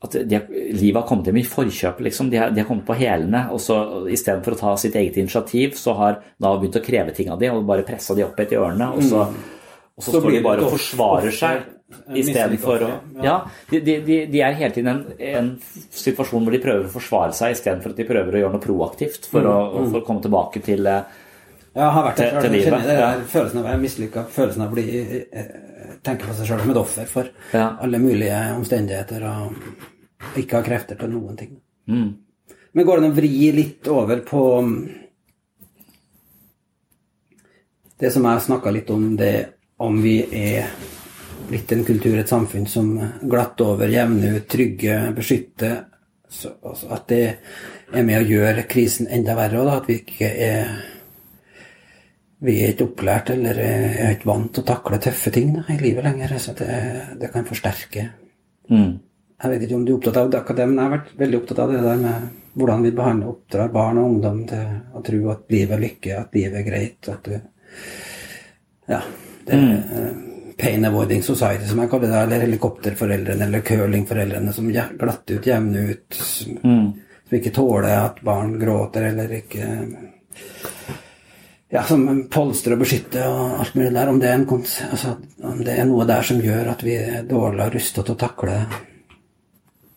at 0.01 0.15
de, 0.31 0.39
livet 0.73 0.97
har 0.97 1.07
kommet 1.09 1.27
dem 1.29 1.37
i 1.37 1.45
forkjøpet, 1.45 2.01
liksom. 2.07 2.31
De 2.33 2.39
har, 2.41 2.53
de 2.55 2.63
har 2.63 2.69
kommet 2.69 2.87
på 2.89 2.97
hælene. 2.97 3.43
Og 3.53 3.61
så 3.61 3.77
istedenfor 4.09 4.57
å 4.57 4.61
ta 4.63 4.71
sitt 4.81 4.97
eget 4.97 5.19
initiativ, 5.21 5.75
så 5.77 5.93
har 5.99 6.23
Nav 6.41 6.61
begynt 6.63 6.79
å 6.81 6.85
kreve 6.85 7.13
ting 7.17 7.29
av 7.33 7.41
dem, 7.43 7.59
og 7.59 7.67
bare 7.69 7.85
pressa 7.85 8.17
de 8.17 8.25
opp 8.25 8.41
etter 8.41 8.63
ørene. 8.63 8.89
Og 8.97 9.05
så, 9.05 9.27
og 9.29 10.01
så, 10.01 10.09
Så 10.09 10.17
står 10.23 10.33
de 10.39 10.43
bare 10.47 10.65
og 10.65 10.73
forsvarer 10.79 11.37
seg 11.37 11.61
en 11.91 12.17
istedenfor 12.17 12.85
å 12.87 12.91
Ja, 13.25 13.37
de, 13.69 13.81
de, 13.83 13.97
de, 14.31 14.41
er 14.41 14.57
hele 14.57 14.73
tiden 14.73 15.03
i 15.19 15.33
en, 15.35 15.41
en 15.43 15.51
situasjon 15.91 16.47
hvor 16.47 16.55
de 16.55 16.63
prøver 16.63 16.87
å 16.87 16.93
forsvare 16.93 17.35
seg 17.37 17.57
istedenfor 17.57 17.93
at 17.93 17.99
de 18.01 18.07
prøver 18.09 18.39
å 18.39 18.45
gjøre 18.45 18.55
noe 18.55 18.63
proaktivt 18.63 19.27
for, 19.29 19.45
å, 19.45 19.57
for 19.91 20.01
å 20.01 20.05
komme 20.07 20.23
tilbake 20.25 20.63
til 20.65 20.87
ja, 20.87 21.03
jeg 21.75 21.91
har 21.97 22.07
vært 22.07 22.23
der 22.23 22.31
Til- 22.31 22.41
til 22.47 22.55
Jeg 22.57 22.65
kjenner 22.65 22.79
livet, 22.81 22.89
det 22.89 22.97
der 23.03 23.27
følelsen 23.31 23.59
av 23.59 23.65
å 23.65 23.69
være 23.69 23.83
mislykka, 23.83 24.25
følelsen 24.39 24.63
av 24.65 24.71
å 24.71 24.75
bli 24.79 24.87
eh, 26.01 26.07
tenke 26.07 26.27
på 26.27 26.35
seg 26.35 26.49
sjøl 26.49 26.61
som 26.65 26.71
et 26.73 26.81
offer 26.81 27.07
for 27.07 27.31
Ja. 27.53 27.77
alle 27.81 27.99
mulige 27.99 28.41
omstendigheter 28.57 29.25
og 29.29 30.37
ikke 30.41 30.57
ha 30.57 30.63
krefter 30.63 30.97
til 30.99 31.11
noen 31.11 31.37
ting. 31.37 31.61
Mm. 31.89 32.17
Men 32.73 32.87
går 32.87 33.01
det 33.01 33.05
an 33.05 33.13
å 33.13 33.17
vri 33.17 33.53
litt 33.53 33.89
over 33.89 34.21
på 34.27 34.63
mm, 34.63 34.89
det 38.01 38.11
som 38.13 38.25
jeg 38.25 38.47
snakka 38.47 38.71
litt 38.71 38.91
om, 38.91 39.17
det 39.17 39.49
om 39.77 40.01
vi 40.03 40.21
er 40.33 40.71
blitt 41.49 41.73
en 41.73 41.85
kultur, 41.85 42.19
et 42.19 42.29
samfunn 42.29 42.67
som 42.67 42.93
glatter 43.23 43.73
over, 43.75 43.89
jevner 43.91 44.39
ut, 44.39 44.49
trygger, 44.49 45.11
beskytter 45.17 45.85
så, 46.31 46.53
altså 46.63 46.87
At 46.95 47.09
det 47.11 47.25
er 47.93 48.05
med 48.07 48.21
å 48.21 48.27
gjøre 48.29 48.63
krisen 48.71 49.09
enda 49.11 49.35
verre, 49.35 49.59
og 49.59 49.67
da, 49.67 49.79
at 49.81 49.89
vi 49.91 49.97
ikke 49.99 50.29
er 50.31 50.69
vi 52.41 52.57
er 52.65 52.73
ikke 52.73 52.89
opplært 52.89 53.35
eller 53.35 53.59
er 53.61 54.15
ikke 54.15 54.31
vant 54.31 54.51
til 54.55 54.65
å 54.65 54.69
takle 54.71 55.01
tøffe 55.03 55.33
ting 55.35 55.53
da, 55.59 55.65
i 55.69 55.79
livet 55.81 56.07
lenger. 56.07 56.37
Så 56.41 56.55
det, 56.59 56.69
det 57.21 57.33
kan 57.35 57.49
forsterke 57.49 58.07
mm. 58.73 58.93
Jeg 59.41 59.53
vet 59.55 59.63
ikke 59.65 59.77
om 59.79 59.85
du 59.89 59.95
er 59.95 59.97
opptatt 59.97 60.19
av 60.21 60.33
det, 60.33 60.65
men 60.69 60.77
jeg 60.77 60.85
har 60.85 60.95
vært 60.99 61.13
veldig 61.21 61.39
opptatt 61.39 61.61
av 61.65 61.71
det 61.73 61.83
der 61.85 62.01
med 62.01 62.25
hvordan 62.61 62.83
vi 62.85 62.91
behandler 62.93 63.29
og 63.29 63.37
oppdrar 63.39 63.71
barn 63.73 64.01
og 64.01 64.09
ungdom 64.11 64.41
til 64.51 64.73
å 64.93 65.03
tro 65.07 65.21
at 65.33 65.55
livet 65.55 65.77
er 65.77 65.85
lykke, 65.85 66.17
at 66.19 66.35
livet 66.37 66.59
er 66.61 66.67
greit, 66.67 67.09
at 67.09 67.31
du 67.31 67.39
Ja. 68.91 69.01
Det 69.47 69.57
er 69.57 69.71
eh, 69.97 70.11
pain 70.61 70.85
avoiding 70.85 71.23
society, 71.25 71.65
som 71.67 71.81
jeg 71.81 71.91
kaller 71.91 72.11
det, 72.11 72.19
eller 72.27 72.45
helikopterforeldrene, 72.45 73.47
eller 73.47 73.65
curlingforeldrene 73.65 74.53
som 74.53 74.69
glatter 74.69 75.39
ut, 75.39 75.47
jevner 75.47 75.95
ut, 75.95 76.19
som, 76.21 76.59
som 77.25 77.39
ikke 77.39 77.55
tåler 77.57 77.95
at 77.97 78.21
barn 78.27 78.59
gråter, 78.61 79.09
eller 79.09 79.33
ikke 79.41 79.71
ja, 81.71 81.83
som 81.87 82.07
polstre 82.33 82.75
og 82.75 82.83
beskytte 82.83 83.25
og 83.31 83.61
alt 83.63 83.77
mulig 83.79 83.93
der. 83.95 84.11
Om 84.11 84.21
det, 84.23 84.31
er 84.31 84.45
altså, 84.91 85.17
om 85.47 85.61
det 85.65 85.77
er 85.79 85.87
noe 85.89 86.07
der 86.09 86.27
som 86.27 86.41
gjør 86.43 86.73
at 86.73 86.83
vi 86.87 86.97
er 86.99 87.27
dårligere 87.29 87.77
rustet 87.77 88.05
til 88.09 88.17
å 88.17 88.21
takle 88.21 88.57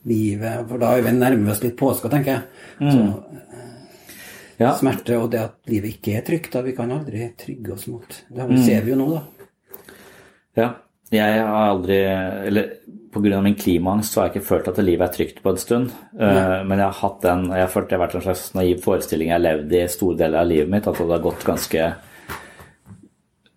livet. 0.09 0.67
For 0.69 0.82
da 0.82 0.91
er 0.97 1.05
vi 1.07 1.15
nærmer 1.17 1.53
oss 1.55 1.63
litt 1.63 1.78
påske, 1.80 2.11
tenker 2.11 2.38
jeg. 2.38 2.43
Så 2.93 3.24
Ja. 4.61 4.76
smerte 4.78 5.17
og 5.17 5.32
det 5.32 5.39
at 5.41 5.55
livet 5.67 5.95
ikke 5.97 6.17
er 6.17 6.21
trygt. 6.21 6.51
da 6.51 6.61
Vi 6.61 6.76
kan 6.76 6.91
aldri 6.91 7.34
trygge 7.36 7.74
oss 7.74 7.88
mot 7.88 8.05
Det 8.30 8.65
ser 8.65 8.82
vi 8.82 8.91
jo 8.91 8.95
nå, 8.95 9.09
da. 9.09 9.24
Ja. 10.55 10.74
Jeg 11.11 11.39
har 11.41 11.69
aldri 11.74 11.97
Eller 12.47 12.69
pga. 13.14 13.41
min 13.41 13.55
klimaangst 13.55 14.14
så 14.14 14.22
har 14.22 14.28
jeg 14.28 14.36
ikke 14.36 14.47
følt 14.47 14.68
at 14.72 14.80
livet 14.84 15.05
er 15.07 15.14
trygt 15.14 15.43
på 15.43 15.53
en 15.53 15.61
stund. 15.61 15.91
Eh, 16.20 16.57
men 16.66 16.80
jeg 16.80 16.88
har 16.88 16.99
hatt 17.01 17.22
den 17.22 17.45
Jeg 17.51 17.61
har 17.61 17.72
følt 17.72 17.89
det 17.89 17.97
har 17.97 18.03
vært 18.05 18.16
en 18.20 18.26
slags 18.26 18.53
naiv 18.57 18.82
forestilling 18.84 19.30
jeg 19.30 19.38
har 19.38 19.45
levd 19.45 19.76
i 19.78 19.84
store 19.91 20.18
deler 20.18 20.41
av 20.41 20.49
livet 20.49 20.70
mitt. 20.74 20.88
At 20.88 20.99
det 20.99 21.09
har 21.11 21.24
gått 21.24 21.45
ganske 21.47 21.82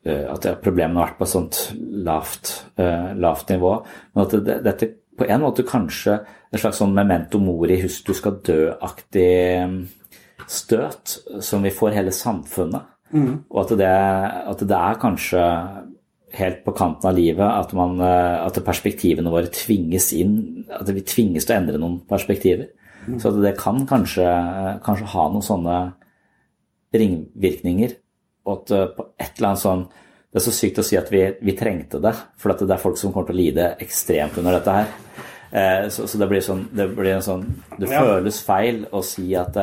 eh, 0.05 0.27
At 0.33 0.49
problemene 0.63 1.01
har 1.01 1.11
vært 1.11 1.19
på 1.19 1.29
et 1.29 1.35
sånt 1.35 1.61
lavt, 2.07 2.55
eh, 2.79 3.13
lavt 3.17 3.53
nivå. 3.55 3.75
Men 4.15 4.27
at 4.27 4.39
det, 4.47 4.59
dette 4.67 4.93
på 5.17 5.25
en 5.25 5.41
måte 5.41 5.65
kanskje 5.65 6.19
en 6.53 6.61
slags 6.61 6.83
sånn 6.83 6.93
memento 6.95 7.39
mori, 7.41 7.79
husk 7.81 8.11
du 8.11 8.13
skal 8.15 8.37
dø-aktig 8.45 9.31
mm, 9.65 9.79
støt 10.45 11.17
som 11.41 11.65
vi 11.65 11.73
får 11.73 11.97
hele 11.97 12.13
samfunnet. 12.13 12.93
Og 13.49 13.61
at 13.63 13.73
det, 13.79 13.93
at 14.53 14.63
det 14.67 14.77
er 14.77 14.99
kanskje 15.01 15.43
helt 16.37 16.62
på 16.64 16.72
kanten 16.76 17.09
av 17.11 17.16
livet 17.16 17.45
at, 17.47 17.72
man, 17.76 17.99
eh, 18.01 18.47
at 18.47 18.59
perspektivene 18.64 19.32
våre 19.32 19.49
tvinges 19.53 20.11
inn, 20.16 20.64
at 20.70 20.89
vi 20.93 21.03
tvinges 21.07 21.47
til 21.49 21.57
å 21.57 21.61
endre 21.61 21.80
noen 21.82 22.01
perspektiver. 22.09 22.68
Så 23.22 23.30
at 23.30 23.37
det 23.45 23.53
kan 23.61 23.84
kanskje, 23.87 24.26
kanskje 24.82 25.07
ha 25.12 25.28
noen 25.30 25.45
sånne 25.47 25.76
ringvirkninger. 26.97 27.97
Og 28.47 28.53
at 28.61 28.72
eh, 28.74 28.89
på 28.97 29.07
et 29.18 29.39
eller 29.39 29.53
annet 29.53 29.62
sånn 29.64 29.87
Det 30.37 30.41
er 30.43 30.45
så 30.51 30.53
sykt 30.53 30.78
å 30.82 30.84
si 30.84 30.97
at 30.99 31.09
vi, 31.09 31.20
vi 31.41 31.55
trengte 31.57 31.97
det, 32.03 32.12
for 32.37 32.53
det 32.53 32.66
er 32.74 32.80
folk 32.82 32.99
som 33.01 33.12
kommer 33.14 33.30
til 33.30 33.39
å 33.39 33.41
lide 33.41 33.68
ekstremt 33.80 34.37
under 34.37 34.59
dette 34.59 34.74
her. 34.74 34.91
Eh, 35.51 35.87
Så, 35.95 36.05
så 36.11 36.18
det 36.20 36.28
blir 36.28 36.43
sånn 36.45 36.66
Det 36.76 36.89
blir 36.93 37.14
en 37.14 37.22
sånn 37.24 37.45
Det 37.78 37.89
Ja. 37.89 38.03
føles 38.03 38.41
feil 38.45 38.82
å 38.93 39.01
si 39.07 39.30
at 39.39 39.57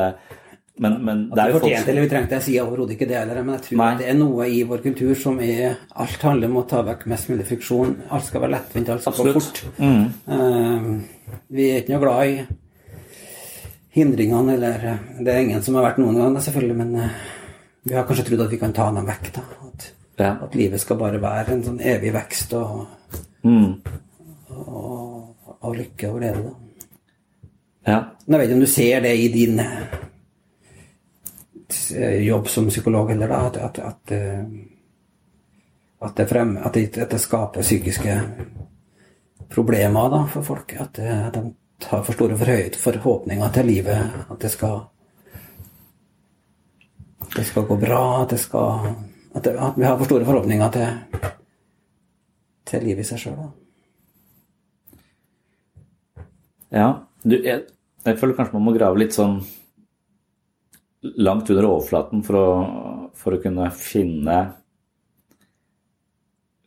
eh, 0.74 0.98
Men, 0.98 1.30
at 1.30 1.36
det 1.36 1.42
er 1.44 1.46
jo 1.50 1.52
folk 1.58 1.62
fortjente 1.64 1.90
eller 1.92 2.02
vi 2.02 2.08
trengte, 2.10 2.34
jeg 2.40 2.42
sier 2.48 2.64
overhodet 2.66 2.96
ikke 2.96 3.06
det 3.08 3.16
heller, 3.20 3.42
men 3.44 3.54
jeg 3.54 3.62
tror 3.68 3.78
Nei. 3.78 3.90
det 4.00 4.08
er 4.10 4.14
noe 4.18 4.48
i 4.50 4.62
vår 4.66 4.82
kultur 4.82 5.14
som 5.14 5.38
er 5.40 5.76
Alt 5.94 6.22
handler 6.26 6.48
om 6.50 6.56
å 6.56 6.66
ta 6.68 6.82
vekk 6.82 7.06
mest 7.06 7.28
mulig 7.30 7.46
friksjon. 7.46 7.94
Alt 8.10 8.24
skal 8.26 8.40
være 8.42 8.54
lettvint, 8.56 8.88
alt 8.90 9.02
skal 9.06 9.14
gå 9.30 9.32
fort. 9.38 9.62
Mm. 9.78 10.04
Uh, 10.26 11.38
vi 11.54 11.70
er 11.70 11.82
ikke 11.82 11.94
noe 11.94 12.04
glad 12.04 12.26
i 12.26 12.46
hindringene, 13.94 14.54
eller 14.56 14.86
eh, 14.90 14.98
Det 15.22 15.30
er 15.34 15.40
ingen 15.44 15.62
som 15.62 15.76
har 15.78 15.84
vært 15.90 16.00
noen 16.02 16.18
gang, 16.18 16.38
selvfølgelig, 16.42 16.76
men 16.80 16.96
uh, 16.98 17.10
vi 17.86 17.94
har 17.94 18.06
kanskje 18.08 18.24
trodd 18.30 18.42
at 18.46 18.50
vi 18.54 18.58
kan 18.58 18.72
ta 18.74 18.88
dem 18.90 19.06
vekk. 19.06 19.32
da, 19.36 19.44
At, 19.68 19.90
Ja. 20.18 20.32
at 20.42 20.54
livet 20.54 20.80
skal 20.80 20.96
bare 20.98 21.20
være 21.22 21.52
en 21.52 21.62
sånn 21.62 21.80
evig 21.80 22.12
vekst 22.14 22.52
og, 22.58 22.86
Mm. 23.44 23.80
og, 24.50 25.34
og 25.60 25.74
lykke 25.76 26.08
og 26.10 26.18
glede. 26.20 26.42
da. 26.42 26.52
Ja. 27.86 27.98
Men 28.26 28.40
Jeg 28.40 28.40
vet 28.40 28.48
ikke 28.48 28.54
om 28.54 28.60
du 28.60 28.66
ser 28.66 29.00
det 29.00 29.18
i 29.18 29.28
din 29.28 29.60
eh, 31.92 32.22
jobb 32.26 32.48
som 32.48 32.68
psykolog 32.68 33.10
heller, 33.10 33.28
da, 33.28 33.40
at, 33.46 33.56
at, 33.56 33.78
at, 33.78 34.12
eh, 34.12 34.44
at, 36.00 36.16
det, 36.16 36.26
frem, 36.30 36.56
at, 36.56 36.74
det, 36.74 36.98
at 36.98 37.10
det 37.10 37.20
skaper 37.20 37.62
psykiske 37.62 38.16
problemer 39.54 40.10
da, 40.10 40.24
for 40.32 40.42
folk. 40.42 40.74
At, 40.80 40.98
eh, 40.98 41.28
de 41.34 41.44
har 41.84 42.02
for 42.06 42.16
store 42.16 42.36
forhøyet 42.38 42.76
forhåpninger 42.80 43.54
til 43.54 43.72
livet. 43.72 44.26
At 44.30 44.40
det 44.42 44.50
skal 44.54 44.82
det 47.36 47.44
skal 47.44 47.66
gå 47.66 47.76
bra, 47.76 48.22
at, 48.22 48.30
det 48.30 48.38
skal, 48.40 48.94
at, 49.34 49.44
det, 49.44 49.54
vi 49.76 49.84
har 49.84 49.98
for 49.98 50.04
store 50.04 50.24
forhåpninger 50.24 50.70
til, 50.70 51.30
til 52.66 52.84
livet 52.86 53.02
i 53.02 53.08
seg 53.08 53.22
sjøl. 53.24 53.40
Ja. 56.74 56.88
Du, 57.24 57.34
jeg, 57.38 57.64
jeg, 58.04 58.18
føler 58.18 58.36
kanskje 58.36 58.58
man 58.58 58.66
må 58.68 58.74
grave 58.76 59.00
litt 59.00 59.16
sånn 59.16 59.40
langt 61.20 61.50
under 61.52 61.68
overflaten 61.68 62.22
for 62.26 62.40
å, 62.40 62.50
for 63.18 63.36
å 63.36 63.40
kunne 63.42 63.70
finne 63.76 64.38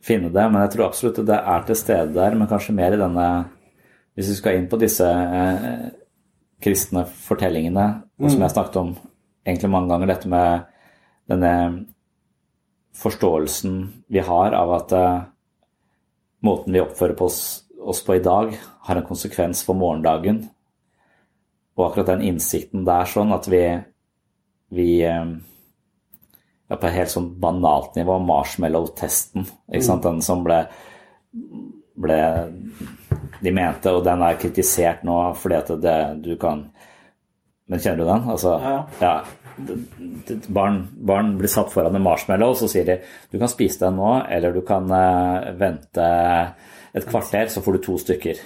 finne 0.08 0.30
det, 0.32 0.44
men 0.48 0.62
jeg 0.64 0.74
tror 0.74 0.88
absolutt 0.88 1.20
det 1.26 1.36
er 1.36 1.64
til 1.68 1.78
stede 1.78 2.14
der, 2.16 2.36
men 2.38 2.48
kanskje 2.50 2.76
mer 2.76 2.96
i 2.96 3.00
denne 3.00 3.28
Hvis 4.18 4.32
vi 4.32 4.34
skal 4.40 4.56
inn 4.58 4.64
på 4.66 4.78
disse 4.80 5.06
eh, 5.06 5.82
kristne 6.58 7.04
fortellingene, 7.06 7.84
mm. 8.18 8.26
som 8.32 8.40
jeg 8.42 8.50
snakket 8.50 8.78
om 8.80 8.88
egentlig 9.46 9.70
mange 9.70 9.92
ganger, 9.92 10.10
dette 10.10 10.30
med 10.32 10.64
denne 11.30 11.52
forståelsen 12.98 13.76
vi 14.10 14.24
har 14.26 14.56
av 14.58 14.72
at 14.80 14.94
eh, 14.98 15.20
måten 16.42 16.74
vi 16.74 16.82
oppfører 16.82 17.14
oss, 17.22 17.40
oss, 17.78 18.02
på 18.02 18.16
i 18.16 18.24
dag, 18.24 18.56
har 18.88 18.98
en 18.98 19.06
konsekvens 19.06 19.62
for 19.66 19.78
morgendagen. 19.78 20.48
Og 21.78 21.86
akkurat 21.86 22.16
den 22.16 22.26
innsikten 22.32 22.82
der, 22.88 23.06
sånn 23.06 23.30
at 23.36 23.46
vi, 23.46 23.62
vi 24.74 24.88
eh, 25.06 25.30
ja, 26.68 26.76
på 26.76 26.84
et 26.86 26.96
helt 26.98 27.12
sånn 27.12 27.30
banalt 27.40 27.96
nivå, 27.96 28.18
marshmallow-testen, 28.28 29.48
sant, 29.80 30.04
den 30.04 30.20
som 30.24 30.44
ble, 30.44 30.62
ble 31.98 32.20
de 33.40 33.54
mente, 33.54 33.92
og 33.92 34.04
den 34.06 34.24
er 34.24 34.40
kritisert 34.40 35.04
nå 35.06 35.18
fordi 35.38 35.58
at 35.58 35.74
det, 35.82 35.98
du 36.24 36.34
kan 36.40 36.68
Men 37.68 37.82
kjenner 37.84 37.98
du 38.00 38.08
den? 38.08 38.22
Altså, 38.32 38.54
ja. 38.64 38.76
ja 39.02 39.12
barn, 40.48 40.88
barn, 40.92 41.34
blir 41.38 41.50
satt 41.52 41.72
foran 41.72 41.96
en 41.98 42.04
marshmallow, 42.04 42.54
og 42.54 42.60
så 42.60 42.68
sier 42.70 42.86
de 42.86 42.96
du 43.32 43.38
kan 43.40 43.50
spise 43.50 43.82
den 43.82 43.98
nå, 43.98 44.12
eller 44.30 44.54
du 44.54 44.62
kan 44.66 44.88
uh, 44.88 45.50
vente 45.58 46.06
et 46.98 47.08
kvarter, 47.08 47.48
så 47.52 47.62
får 47.64 47.76
du 47.76 47.80
to 47.84 47.96
stykker. 48.00 48.40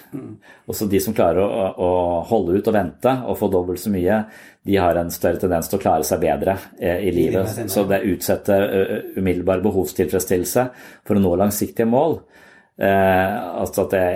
Og 0.67 0.77
så 0.77 0.89
de 0.91 1.01
som 1.03 1.15
klarer 1.17 1.43
å, 1.43 1.67
å, 1.73 1.91
holde 2.29 2.59
ut 2.59 2.69
og 2.71 2.77
vente 2.77 3.15
og 3.27 3.39
få 3.41 3.49
dobbelt 3.53 3.83
så 3.83 3.93
mye, 3.93 4.23
de 4.63 4.79
har 4.79 4.99
en 4.99 5.11
større 5.11 5.41
tendens 5.43 5.71
til 5.71 5.81
å 5.81 5.83
klare 5.83 6.07
seg 6.07 6.23
bedre 6.23 6.57
eh, 6.79 7.03
i 7.09 7.15
livet. 7.15 7.65
Så 7.73 7.85
det 7.91 8.05
utsetter 8.07 8.69
uh, 8.69 8.95
umiddelbar 9.17 9.65
behovstilfredsstillelse 9.65 10.69
for 11.03 11.19
å 11.19 11.25
nå 11.25 11.35
langsiktige 11.41 11.89
mål. 11.91 12.21
Eh, 12.79 13.35
altså 13.63 13.87
at, 13.87 13.97
det, 13.97 14.07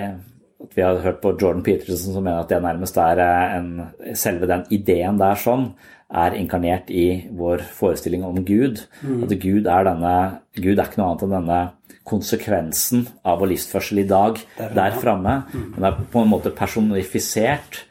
at, 0.63 0.73
vi 0.79 0.87
har 0.87 1.03
hørt 1.03 1.21
på 1.25 1.35
Jordan 1.35 1.65
Peterson 1.67 2.15
som 2.15 2.25
mener 2.25 2.45
at 2.45 2.53
det 2.53 2.63
nærmest 2.65 2.97
er 3.03 3.23
en, 3.27 3.71
selve 4.17 4.49
den 4.51 4.65
ideen 4.75 5.21
der 5.21 5.39
sånn 5.41 5.71
er 6.07 6.37
inkarnert 6.39 6.91
i 6.95 7.27
vår 7.35 7.65
forestilling 7.75 8.23
om 8.25 8.39
Gud. 8.47 8.85
Mm. 9.03 9.25
At 9.27 9.35
Gud 9.43 9.67
er, 9.67 9.89
denne, 9.89 10.15
Gud 10.55 10.79
er 10.79 10.87
ikke 10.87 11.01
noe 11.01 11.11
annet 11.11 11.27
enn 11.27 11.35
denne 11.35 11.61
konsekvensen 12.07 13.05
av 13.27 13.41
vår 13.41 13.53
livsførsel 13.55 14.03
i 14.05 14.09
dag 14.09 14.39
der, 14.57 14.73
der 14.77 14.97
framme. 15.01 15.41
Mm. 15.53 15.67
Den 15.77 15.89
er 15.89 16.01
på 16.13 16.23
en 16.23 16.31
måte 16.31 16.53
personifisert, 16.55 17.83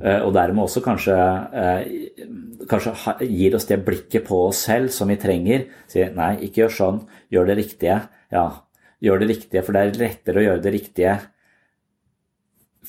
eh, 0.00 0.20
og 0.20 0.32
dermed 0.36 0.64
også 0.64 0.82
kanskje, 0.84 1.18
eh, 1.62 2.66
kanskje 2.70 2.94
gir 3.26 3.58
oss 3.58 3.68
det 3.70 3.82
blikket 3.86 4.28
på 4.28 4.44
oss 4.48 4.64
selv 4.68 4.94
som 4.94 5.10
vi 5.10 5.18
trenger. 5.20 5.66
Sier 5.90 6.14
nei, 6.14 6.36
ikke 6.46 6.64
gjør 6.64 6.76
sånn, 6.78 7.04
gjør 7.34 7.50
det 7.50 7.60
riktige. 7.64 8.00
Ja, 8.34 8.48
gjør 9.04 9.22
det 9.24 9.30
riktige, 9.34 9.64
for 9.66 9.76
det 9.76 9.82
er 9.82 10.02
lettere 10.06 10.40
å 10.40 10.46
gjøre 10.48 10.64
det 10.64 10.74
riktige 10.78 11.18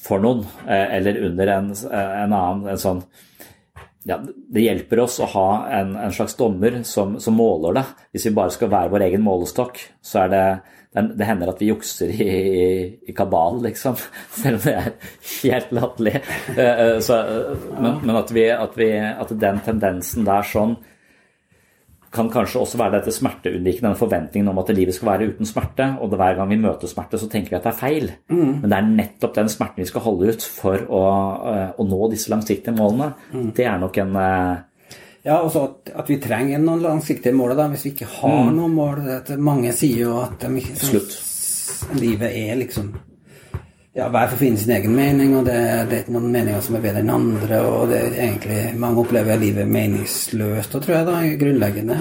for 0.05 0.21
noen, 0.21 0.43
eh, 0.67 0.97
eller 0.99 1.23
under 1.25 1.55
en, 1.55 1.71
en 1.73 2.35
annen 2.35 2.67
en 2.75 2.81
sånn 2.81 3.01
ja, 4.05 4.19
det 4.21 4.61
hjelper 4.61 5.01
oss 5.01 5.17
å 5.23 5.27
ha 5.33 5.49
en, 5.73 5.95
en 5.97 6.13
slags 6.13 6.37
dommer 6.37 6.77
som, 6.85 7.17
som, 7.21 7.35
måler 7.37 7.79
det. 7.79 7.85
Hvis 8.13 8.27
vi 8.29 8.35
bare 8.37 8.53
skal 8.53 8.69
være 8.69 8.91
vår 8.93 9.07
egen 9.07 9.23
målestokk, 9.25 9.81
så 10.05 10.25
er 10.25 10.33
det 10.33 10.45
det 10.95 11.27
hender 11.27 11.49
at 11.51 11.59
vi 11.59 11.67
jukser 11.67 12.11
i, 12.13 12.25
i, 12.25 12.67
i 13.09 13.13
kabal, 13.17 13.57
liksom. 13.65 13.97
Selv 14.39 14.61
om 14.61 14.63
det 14.63 14.75
er 14.79 14.91
helt 15.41 15.73
latterlig. 15.75 16.13
Eh, 16.55 16.83
eh, 16.85 17.55
men, 17.81 17.97
men 18.05 18.15
at, 18.15 18.31
vi, 18.31 18.45
at, 18.53 18.77
vi, 18.79 18.91
at, 18.95 19.33
den 19.41 19.59
tendensen 19.65 20.27
der 20.27 20.45
sånn 20.47 20.77
kan 22.13 22.29
kanskje 22.31 22.61
også 22.61 22.79
være 22.79 22.99
dette 22.99 23.13
smerteunnvikende, 23.15 23.89
denne 23.89 23.99
forventningen 23.99 24.51
om 24.51 24.59
at 24.61 24.69
livet 24.75 24.95
skal 24.95 25.11
være 25.13 25.31
uten 25.33 25.49
smerte. 25.49 25.87
Og 26.01 26.13
hver 26.13 26.37
gang 26.37 26.51
vi 26.51 26.59
møter 26.61 26.91
smerte, 26.91 27.19
så 27.21 27.29
tenker 27.31 27.53
vi 27.53 27.59
at 27.59 27.65
det 27.65 27.73
er 27.73 27.79
feil. 27.79 28.11
Mm. 28.29 28.53
Men 28.61 28.69
det 28.69 28.77
er 28.77 28.91
nettopp 28.91 29.35
den 29.35 29.51
smerten 29.51 29.83
vi 29.83 29.89
skal 29.89 30.05
holde 30.05 30.31
ut 30.31 30.45
for 30.45 30.85
å, 30.85 31.03
eh, 31.51 31.67
å 31.75 31.87
nå 31.87 32.11
disse 32.13 32.31
langsiktige 32.33 32.75
målene. 32.77 33.13
Mm. 33.33 33.51
Det 33.57 33.67
er 33.67 33.81
nok 33.81 33.99
en 34.03 34.15
ja, 35.25 35.39
også 35.41 35.63
at, 35.65 35.89
at, 36.03 36.09
vi 36.09 36.19
trenger 36.21 36.61
noen 36.61 36.83
langsiktige 36.83 37.33
mål. 37.33 37.55
da, 37.57 37.65
Hvis 37.71 37.87
vi 37.87 37.95
ikke 37.95 38.11
har 38.19 38.43
mm. 38.45 38.53
noen 38.53 38.75
mål 38.77 38.99
Mange 39.41 39.73
sier 39.73 40.03
jo 40.05 40.19
at 40.21 40.37
de, 40.45 40.61
Slutt. 40.77 41.17
livet 41.97 42.29
er 42.29 42.59
liksom 42.61 42.93
ja, 43.95 44.09
Hver 44.11 44.27
får 44.33 44.41
finne 44.41 44.59
sin 44.59 44.75
egen 44.75 44.95
mening, 44.95 45.33
og 45.39 45.47
det, 45.47 45.55
det 45.89 45.97
er 45.97 46.03
ikke 46.03 46.15
noen 46.17 46.31
meninger 46.33 46.61
som 46.63 46.75
er 46.77 46.83
bedre 46.83 47.01
enn 47.03 47.13
andre. 47.15 47.61
og 47.63 47.89
det 47.91 48.01
er 48.01 48.21
egentlig, 48.27 48.61
Mange 48.79 49.03
opplever 49.05 49.39
livet 49.39 49.67
meningsløst, 49.71 50.75
og 50.75 50.83
tror 50.83 50.97
jeg 50.97 51.07
da, 51.09 51.19
grunnleggende. 51.43 51.99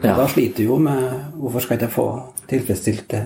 Ja. 0.00 0.14
Da 0.16 0.26
sliter 0.32 0.64
jo 0.64 0.78
med 0.80 1.02
Hvorfor 1.36 1.60
skal 1.60 1.76
jeg 1.76 1.82
ikke 1.82 1.92
få 1.92 2.08
tilfredsstilt 2.48 3.06
det 3.12 3.22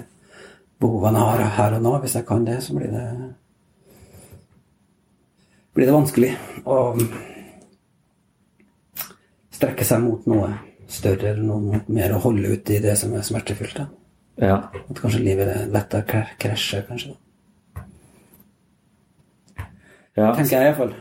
behovene 0.83 1.21
jeg 1.23 1.31
har 1.31 1.57
her 1.59 1.77
og 1.79 1.83
nå? 1.83 1.97
Hvis 2.03 2.17
jeg 2.19 2.27
kan 2.27 2.47
det, 2.47 2.61
så 2.63 2.75
blir 2.75 2.91
det 2.95 3.09
blir 5.75 5.91
det 5.91 5.95
vanskelig. 5.95 6.31
å 6.71 6.95
strekke 9.55 9.87
seg 9.87 10.03
mot 10.05 10.27
noe 10.31 10.53
større 10.91 11.33
eller 11.33 11.43
noe 11.43 11.81
mer 11.91 12.15
å 12.15 12.23
holde 12.23 12.55
ut 12.55 12.71
i 12.71 12.81
det 12.83 12.95
som 13.01 13.15
er 13.17 13.27
smertefullt. 13.27 13.81
Da. 13.81 13.87
Ja. 14.39 14.57
At 14.71 15.01
kanskje 15.01 15.23
livet 15.25 15.51
er 15.51 15.71
lettere 15.73 16.27
krasjer, 16.39 16.87
kanskje. 16.89 17.17
Ja. 20.15 20.31
Tenker 20.37 20.57
jeg 20.57 20.71
iallfall. 20.71 20.95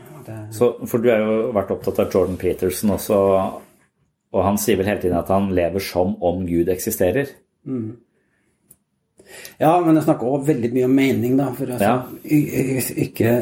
Så, 0.54 0.70
for 0.88 1.04
du 1.04 1.10
har 1.12 1.20
jo 1.20 1.34
vært 1.54 1.72
opptatt 1.74 2.00
av 2.00 2.14
Jordan 2.14 2.38
Peterson 2.40 2.94
også, 2.94 3.18
og 4.34 4.46
han 4.46 4.56
sier 4.58 4.80
vel 4.80 4.88
hele 4.88 5.02
tiden 5.02 5.18
at 5.18 5.30
han 5.30 5.50
lever 5.54 5.84
som 5.84 6.16
om 6.24 6.46
Gud 6.48 6.70
eksisterer. 6.72 7.28
Mm. 7.68 7.92
Ja, 9.58 9.72
men 9.80 9.96
jeg 9.96 10.04
snakker 10.06 10.30
òg 10.30 10.46
veldig 10.46 10.70
mye 10.74 10.86
om 10.86 10.94
mening, 10.94 11.36
da. 11.38 11.48
For 11.56 11.70
altså, 11.74 11.90
ja. 11.90 12.82
ikke 13.04 13.32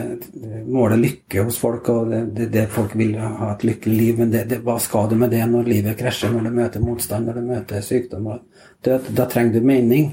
måle 0.71 0.99
lykke 1.01 1.45
hos 1.47 1.59
folk, 1.61 1.89
og 1.93 2.13
det, 2.13 2.23
det, 2.37 2.49
det, 2.55 2.67
folk 2.73 2.95
vil 2.99 3.17
ha 3.21 3.53
et 3.53 3.65
lykkelig 3.67 3.97
liv. 3.99 4.21
Men 4.23 4.35
det, 4.35 4.61
hva 4.65 4.79
skal 4.83 5.11
du 5.11 5.17
med 5.21 5.33
det 5.35 5.43
når 5.51 5.71
livet 5.73 5.99
krasjer, 5.99 6.33
når 6.33 6.49
du 6.49 6.59
møter 6.61 6.85
motstand, 6.85 7.29
når 7.29 7.41
du 7.41 7.49
møter 7.51 7.85
sykdom 7.85 8.31
og 8.35 8.69
død? 8.87 9.11
Da 9.19 9.29
trenger 9.31 9.59
du 9.59 9.73
mening. 9.73 10.13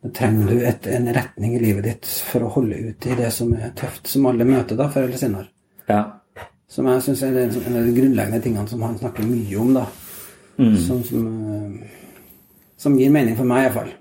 Da 0.00 0.08
trenger 0.16 0.48
du 0.48 0.62
et, 0.64 0.86
en 0.86 1.08
retning 1.12 1.56
i 1.56 1.60
livet 1.60 1.84
ditt 1.84 2.08
for 2.24 2.46
å 2.46 2.52
holde 2.54 2.78
ut 2.88 3.06
i 3.06 3.16
det 3.18 3.28
som 3.36 3.52
er 3.52 3.74
tøft, 3.76 4.06
som 4.08 4.28
alle 4.30 4.46
møter 4.48 4.78
da, 4.78 4.86
før 4.92 5.08
eller 5.08 5.20
senere. 5.20 5.50
Ja. 5.90 6.04
Som 6.70 6.86
jeg 6.88 7.02
syns 7.04 7.24
er 7.26 7.36
en 7.42 7.76
av 7.76 7.84
de 7.84 7.96
grunnleggende 7.96 8.40
tingene 8.40 8.70
som 8.70 8.84
han 8.86 8.96
snakker 8.96 9.26
mye 9.28 9.58
om, 9.60 9.74
da. 9.76 9.84
Mm. 10.60 10.76
Som, 10.80 11.02
som, 11.04 11.26
eh, 11.52 12.14
som, 12.80 12.96
gir 12.96 13.12
mening 13.12 13.36
for 13.36 13.48
meg, 13.48 13.66
iallfall. 13.66 13.92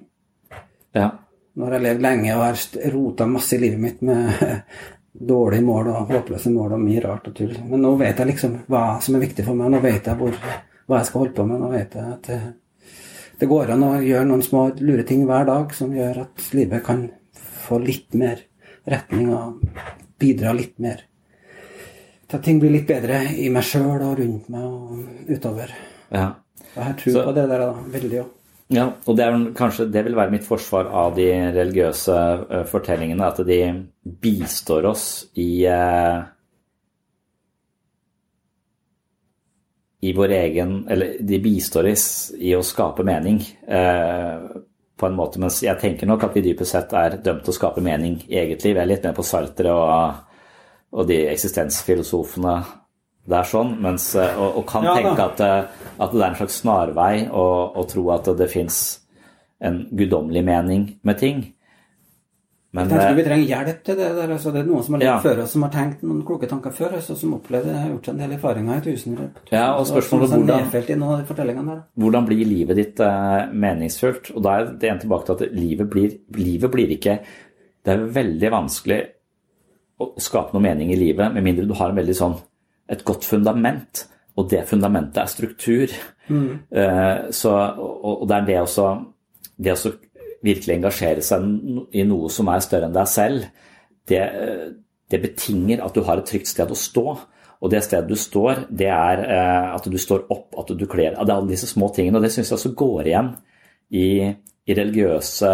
Ja. 0.95 1.09
Nå 1.55 1.67
har 1.67 1.75
jeg 1.75 1.85
levd 1.87 2.05
lenge 2.05 2.31
og 2.37 2.45
har 2.45 2.89
rota 2.93 3.27
masse 3.27 3.57
i 3.57 3.61
livet 3.65 3.83
mitt 3.83 4.01
med 4.05 4.31
dårlige 5.33 5.65
mål 5.67 5.91
og 5.91 6.13
håpløse 6.13 6.53
mål 6.53 6.77
og 6.77 6.83
mye 6.85 7.03
rart 7.03 7.27
og 7.27 7.35
tull. 7.41 7.57
Men 7.67 7.83
nå 7.83 7.91
vet 7.99 8.21
jeg 8.21 8.31
liksom 8.31 8.55
hva 8.71 8.85
som 9.03 9.17
er 9.17 9.25
viktig 9.25 9.43
for 9.49 9.59
meg. 9.59 9.73
Nå 9.73 9.83
vet 9.83 10.07
jeg 10.07 10.19
hvor, 10.19 10.39
hva 10.87 11.01
jeg 11.01 11.11
skal 11.11 11.25
holde 11.25 11.35
på 11.35 11.47
med. 11.49 11.59
Nå 11.59 11.73
vet 11.73 11.99
jeg 11.99 12.15
at 12.15 12.31
det, 13.39 13.47
går 13.49 13.73
an 13.75 13.85
å 13.87 13.91
gjøre 14.03 14.27
noen 14.29 14.45
små 14.45 14.65
lure 14.79 15.05
ting 15.07 15.25
hver 15.29 15.47
dag 15.49 15.75
som 15.75 15.93
gjør 15.95 16.23
at 16.25 16.49
livet 16.57 16.83
kan 16.85 17.07
få 17.65 17.79
litt 17.83 18.17
mer 18.17 18.43
retning 18.89 19.29
og 19.35 19.61
bidra 20.19 20.53
litt 20.55 20.75
mer 20.81 21.05
til 22.29 22.37
at 22.37 22.45
ting 22.45 22.59
blir 22.61 22.73
litt 22.73 22.89
bedre 22.89 23.23
i 23.41 23.47
meg 23.53 23.65
sjøl 23.65 24.03
og 24.05 24.19
rundt 24.19 24.49
meg 24.53 24.65
og 24.65 25.31
utover. 25.33 25.71
Ja. 26.13 26.27
Jeg 26.75 26.83
har 26.85 26.97
tro 26.99 27.13
på 27.25 27.33
det 27.33 27.45
der 27.49 27.63
da, 27.63 27.69
veldig 27.95 28.19
òg. 28.21 28.35
Ja, 28.69 28.83
og 29.09 29.15
det, 29.17 29.25
er, 29.25 29.37
kanskje, 29.57 29.87
det 29.89 30.03
vil 30.05 30.17
være 30.17 30.29
mitt 30.35 30.45
forsvar 30.45 30.91
av 30.93 31.15
de 31.17 31.25
religiøse 31.55 32.17
uh, 32.43 32.59
fortellingene, 32.69 33.31
at 33.31 33.41
de 33.47 33.63
bistår 34.21 34.85
oss 34.91 35.05
i 35.41 35.65
uh, 35.65 36.21
i 40.01 40.13
vår 40.15 40.31
egen 40.31 40.87
Eller 40.89 41.17
de 41.19 41.39
bistår 41.43 41.89
oss 41.91 42.07
i 42.39 42.53
å 42.55 42.63
skape 42.63 43.03
mening 43.03 43.41
eh, 43.67 44.47
på 44.99 45.07
en 45.07 45.15
måte. 45.15 45.39
Mens 45.39 45.61
jeg 45.63 45.79
tenker 45.81 46.07
nok 46.07 46.23
at 46.27 46.35
vi 46.35 46.43
dypest 46.45 46.75
sett 46.75 46.95
er 46.95 47.19
dømt 47.23 47.43
til 47.45 47.53
å 47.53 47.57
skape 47.57 47.83
mening 47.83 48.19
i 48.27 48.39
eget 48.39 48.63
liv. 48.63 48.75
Jeg 48.75 48.83
er 48.83 48.91
litt 48.93 49.07
mer 49.07 49.17
på 49.17 49.27
Sartre 49.27 49.73
og, 49.75 50.21
og 50.95 51.09
de 51.09 51.23
eksistensfilosofene 51.33 52.57
det 53.29 53.37
er 53.37 53.45
sånn, 53.45 53.75
mens, 53.83 54.07
eh, 54.17 54.39
og, 54.41 54.61
og, 54.61 54.65
kan 54.69 54.87
ja, 54.87 54.95
tenke 54.97 55.25
at, 55.27 55.41
eh, 55.45 55.85
at, 55.99 56.13
det 56.13 56.23
er 56.23 56.31
en 56.31 56.39
slags 56.39 56.55
snarvei 56.63 57.13
å 57.29 57.83
tro 57.89 58.07
at 58.15 58.29
det 58.39 58.47
fins 58.49 58.79
en 59.61 59.83
guddommelig 59.91 60.41
mening 60.47 60.85
med 61.05 61.19
ting. 61.19 61.43
Men 62.71 62.85
Jeg 62.85 62.91
tenker 62.99 63.09
eh, 63.09 63.15
vi 63.17 63.23
trenger 63.25 63.47
hjelp 63.49 63.77
til 63.83 63.95
det 63.97 64.07
der. 64.13 64.31
Altså, 64.35 64.51
det 64.53 64.59
er 64.61 64.67
noen 64.69 64.83
som 64.85 64.93
har 64.93 64.99
levd 65.01 65.07
Ja. 65.09 65.19
før 65.23 65.39
oss, 65.41 65.51
som 65.55 65.63
har 65.65 65.71
tenkt 65.73 66.03
noen 66.05 66.19
kloke 66.25 66.47
tanker 66.49 66.71
før 66.71 66.97
oss, 66.99 67.07
og 67.09 67.17
som 67.17 67.33
opplevde 67.33 67.73
har 67.73 67.89
gjort 67.89 68.05
seg 68.05 68.13
en 68.13 68.19
del 68.21 68.35
erfaringer 68.37 68.77
i 68.77 68.83
tusener. 68.85 69.29
Ja, 69.51 69.63
og 69.73 69.87
spørsmålet 69.87 70.29
er 70.29 70.37
hvordan- 70.37 70.59
hvordan 71.97 72.25
blir 72.27 72.45
livet 72.45 72.75
ditt 72.75 72.99
eh, 72.99 73.47
meningsfullt? 73.51 74.35
Og 74.35 74.43
da 74.43 74.49
er 74.59 74.65
det 74.65 74.83
igjen 74.83 74.99
tilbake 75.01 75.25
til 75.25 75.33
at 75.47 75.53
livet 75.53 75.89
blir, 75.89 76.17
livet 76.37 76.71
blir 76.71 76.87
ikke 76.97 77.19
Det 77.85 77.93
er 77.93 78.05
veldig 78.05 78.49
vanskelig 78.51 79.05
å 80.01 80.13
skape 80.19 80.53
noe 80.53 80.61
mening 80.61 80.91
i 80.91 80.95
livet 80.95 81.33
med 81.33 81.43
mindre 81.43 81.65
du 81.65 81.73
har 81.73 81.89
en 81.89 81.95
veldig 81.95 82.13
sånn, 82.15 82.35
et 82.89 83.03
godt 83.05 83.23
fundament. 83.23 84.05
Og 84.37 84.49
det 84.49 84.67
fundamentet 84.67 85.17
er 85.17 85.25
struktur. 85.25 85.87
Eh, 86.29 87.31
så, 87.31 87.51
og, 87.79 88.21
og 88.21 88.27
det 88.27 88.37
er 88.37 88.45
det 88.45 88.57
også 88.61 89.05
det 89.59 89.71
også 89.73 89.93
virkelig 90.45 90.75
engasjere 90.77 91.23
seg 91.25 91.45
i 91.91 92.05
noe 92.07 92.29
som 92.31 92.49
er 92.51 92.63
større 92.63 92.89
enn 92.89 92.95
deg 92.95 93.09
selv, 93.11 93.49
det, 94.09 94.21
det 95.11 95.19
betinger 95.23 95.83
at 95.85 95.95
du 95.95 96.03
har 96.07 96.21
et 96.21 96.29
trygt 96.29 96.49
sted 96.49 96.71
å 96.71 96.77
stå. 96.77 97.05
Og 97.59 97.71
det 97.73 97.81
stedet 97.83 98.07
du 98.07 98.15
står, 98.15 98.63
det 98.71 98.87
er 98.87 99.21
eh, 99.25 99.65
at 99.75 99.87
du 99.91 99.97
står 99.99 100.29
opp, 100.31 100.53
at 100.61 100.69
du 100.71 100.85
kler 100.87 101.17
Det 101.17 101.25
er 101.25 101.35
alle 101.35 101.51
disse 101.51 101.67
små 101.67 101.89
tingene, 101.95 102.19
og 102.19 102.23
det 102.23 102.31
syns 102.31 102.53
jeg 102.53 102.55
også 102.55 102.71
går 102.79 103.09
igjen 103.11 103.33
i, 103.91 104.05
i 104.63 104.77
religiøse 104.77 105.51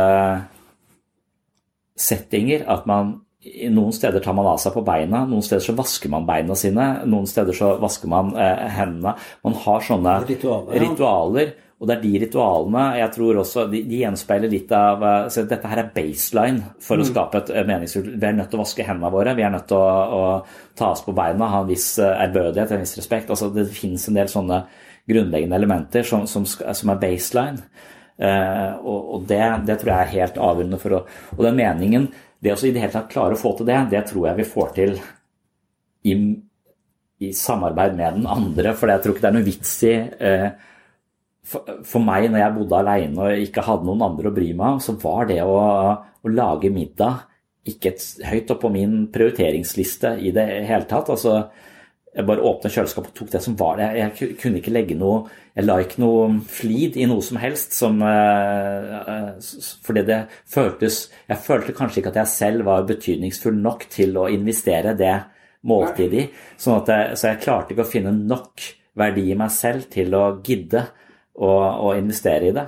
settinger. 1.98 2.68
At 2.70 2.86
man 2.86 3.16
noen 3.74 3.94
steder 3.94 4.22
tar 4.24 4.34
man 4.38 4.48
av 4.50 4.60
seg 4.62 4.74
på 4.74 4.84
beina, 4.86 5.24
noen 5.30 5.44
steder 5.46 5.64
så 5.66 5.76
vasker 5.78 6.12
man 6.14 6.26
beina 6.30 6.58
sine, 6.58 6.88
noen 7.10 7.28
steder 7.30 7.58
så 7.58 7.76
vasker 7.82 8.10
man 8.12 8.32
eh, 8.38 8.66
hendene. 8.78 9.16
Man 9.46 9.58
har 9.66 9.86
sånne 9.86 10.18
Ritualer, 10.26 10.74
ja. 10.74 10.82
ritualer, 10.86 11.54
og 11.86 11.90
det 11.92 11.96
er 12.00 12.02
de 12.02 12.20
ritualene 12.24 12.84
jeg 12.98 13.12
tror 13.14 13.40
også 13.44 13.68
de, 13.70 13.84
de 13.86 14.00
gjenspeiler 14.02 14.50
litt 14.50 14.72
av 14.74 15.04
eh, 15.06 15.28
så 15.30 15.44
Dette 15.46 15.70
her 15.70 15.84
er 15.84 15.92
baseline 15.94 16.72
for 16.82 16.98
å 16.98 17.06
skape 17.06 17.44
et 17.44 17.52
eh, 17.54 17.68
meningsfullt 17.70 18.16
Vi 18.18 18.26
er 18.26 18.38
nødt 18.40 18.50
til 18.50 18.58
å 18.58 18.64
vaske 18.64 18.88
hendene 18.88 19.12
våre, 19.14 19.36
vi 19.38 19.46
er 19.46 19.54
nødt 19.54 19.68
til 19.70 19.78
å, 19.78 19.92
å 20.18 20.24
ta 20.78 20.90
oss 20.96 21.04
på 21.06 21.14
beina, 21.16 21.52
ha 21.54 21.62
en 21.62 21.70
viss 21.70 21.92
eh, 22.02 22.24
ærbødighet, 22.26 22.74
en 22.74 22.82
viss 22.82 22.98
respekt. 22.98 23.30
altså 23.30 23.52
Det 23.54 23.68
finnes 23.70 24.10
en 24.10 24.18
del 24.18 24.32
sånne 24.32 24.64
grunnleggende 25.06 25.60
elementer 25.62 26.08
som, 26.08 26.26
som, 26.26 26.48
som 26.50 26.92
er 26.92 27.02
baseline. 27.04 27.62
Uh, 28.16 28.80
og 28.80 29.10
og 29.12 29.24
det, 29.28 29.44
det 29.68 29.76
tror 29.82 29.92
jeg 29.92 30.06
er 30.06 30.14
helt 30.14 30.38
avgjørende 30.40 30.78
for 30.80 30.96
å 30.96 31.00
Og 31.36 31.42
den 31.44 31.58
meningen, 31.58 32.06
det 32.40 32.54
å 32.54 32.60
i 32.64 32.72
det 32.72 32.80
hele 32.80 32.94
tatt 32.94 33.10
klare 33.12 33.36
å 33.36 33.40
få 33.42 33.52
til 33.58 33.68
det, 33.68 33.76
det 33.92 34.06
tror 34.08 34.30
jeg 34.30 34.40
vi 34.40 34.46
får 34.48 34.72
til 34.78 34.94
i, 36.08 36.16
i 37.20 37.34
samarbeid 37.36 37.98
med 37.98 38.22
den 38.22 38.30
andre. 38.30 38.72
For 38.78 38.92
jeg 38.92 39.04
tror 39.04 39.16
ikke 39.16 39.26
det 39.26 39.32
er 39.32 39.36
noe 39.36 39.48
vits 39.50 39.76
i 39.84 39.94
eh, 40.00 40.48
for, 41.46 41.68
for 41.86 42.02
meg, 42.04 42.28
når 42.34 42.42
jeg 42.42 42.56
bodde 42.58 42.80
alene 42.82 43.22
og 43.30 43.46
ikke 43.46 43.64
hadde 43.68 43.86
noen 43.88 44.02
andre 44.08 44.32
å 44.32 44.36
bry 44.36 44.50
meg 44.58 44.78
om, 44.78 44.82
så 44.84 44.96
var 45.02 45.28
det 45.30 45.40
å, 45.46 45.56
å 46.26 46.32
lage 46.34 46.72
middag 46.74 47.24
ikke 47.70 47.94
et, 47.94 48.04
høyt 48.30 48.52
opp 48.54 48.60
på 48.66 48.70
min 48.74 49.06
prioriteringsliste 49.14 50.16
i 50.26 50.34
det 50.36 50.46
hele 50.70 50.86
tatt. 50.90 51.10
Altså, 51.14 51.40
jeg 52.16 52.26
bare 52.30 52.46
åpnet 52.48 52.72
kjøleskapet 52.72 53.12
og 53.12 53.18
tok 53.18 53.32
det 53.34 53.42
som 53.44 53.56
var 53.60 53.80
det. 53.82 53.88
Jeg 54.00 54.12
ku- 54.16 54.36
kunne 54.40 54.60
ikke 54.62 54.72
legge 54.72 54.96
noe 54.96 55.26
Jeg 55.56 55.66
la 55.66 55.76
ikke 55.84 56.00
noe 56.00 56.28
flid 56.48 56.96
i 57.00 57.08
noe 57.10 57.24
som 57.24 57.40
helst 57.42 57.76
som 57.76 57.98
eh, 58.04 58.94
eh, 59.02 59.50
Fordi 59.84 60.04
det 60.08 60.20
føltes 60.48 61.00
Jeg 61.28 61.42
følte 61.44 61.76
kanskje 61.76 62.00
ikke 62.02 62.14
at 62.14 62.20
jeg 62.22 62.32
selv 62.32 62.66
var 62.70 62.86
betydningsfull 62.88 63.58
nok 63.60 63.84
til 63.92 64.16
å 64.22 64.30
investere 64.32 64.94
det 64.96 65.16
måltidet 65.68 66.22
i. 66.22 66.26
Sånn 66.62 66.78
at 66.84 66.92
jeg, 66.94 67.18
så 67.20 67.32
jeg 67.34 67.42
klarte 67.44 67.74
ikke 67.76 67.84
å 67.84 67.92
finne 67.92 68.14
nok 68.16 68.64
verdi 68.96 69.28
i 69.34 69.38
meg 69.40 69.52
selv 69.52 69.88
til 69.92 70.14
å 70.16 70.26
gidde 70.46 70.86
å, 71.36 71.52
å 71.90 71.94
investere 71.98 72.50
i 72.50 72.56
det. 72.56 72.66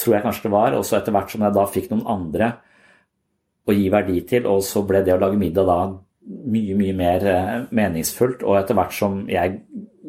Tror 0.00 0.16
jeg 0.16 0.24
kanskje 0.24 0.48
det 0.48 0.54
var. 0.54 0.76
Og 0.78 0.86
så 0.86 0.98
etter 0.98 1.14
hvert 1.14 1.32
som 1.32 1.44
jeg 1.46 1.56
da 1.56 1.66
fikk 1.70 1.90
noen 1.92 2.06
andre 2.10 2.52
å 3.62 3.74
gi 3.76 3.86
verdi 3.92 4.22
til, 4.26 4.48
og 4.50 4.64
så 4.66 4.82
ble 4.86 5.04
det 5.06 5.14
å 5.14 5.20
lage 5.22 5.38
middag 5.38 5.68
da 5.68 5.78
mye, 6.26 6.74
mye 6.78 6.94
mer 6.98 7.26
eh, 7.30 7.56
meningsfullt. 7.70 8.42
Og 8.46 8.58
etter 8.58 8.78
hvert 8.78 8.96
som 8.96 9.22
jeg 9.30 9.60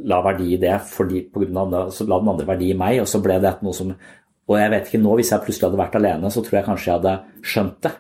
la 0.10 0.20
verdi 0.26 0.54
i 0.56 0.62
det, 0.62 0.76
fordi 0.90 1.24
på 1.32 1.44
grunn 1.44 1.60
av 1.62 1.74
det, 1.74 1.84
så 1.96 2.08
la 2.10 2.20
den 2.20 2.34
andre 2.34 2.48
verdi 2.50 2.72
i 2.74 2.78
meg, 2.78 3.04
og 3.04 3.10
så 3.10 3.22
ble 3.24 3.40
det 3.44 3.58
noe 3.64 3.78
som 3.78 3.96
Og 4.44 4.58
jeg 4.60 4.72
vet 4.74 4.90
ikke 4.90 5.00
nå, 5.00 5.12
hvis 5.16 5.30
jeg 5.32 5.40
plutselig 5.40 5.70
hadde 5.70 5.80
vært 5.80 5.94
alene, 5.96 6.30
så 6.34 6.42
tror 6.44 6.58
jeg 6.58 6.66
kanskje 6.66 6.90
jeg 6.90 6.98
hadde 6.98 7.14
skjønt 7.48 7.78
det. 7.86 7.92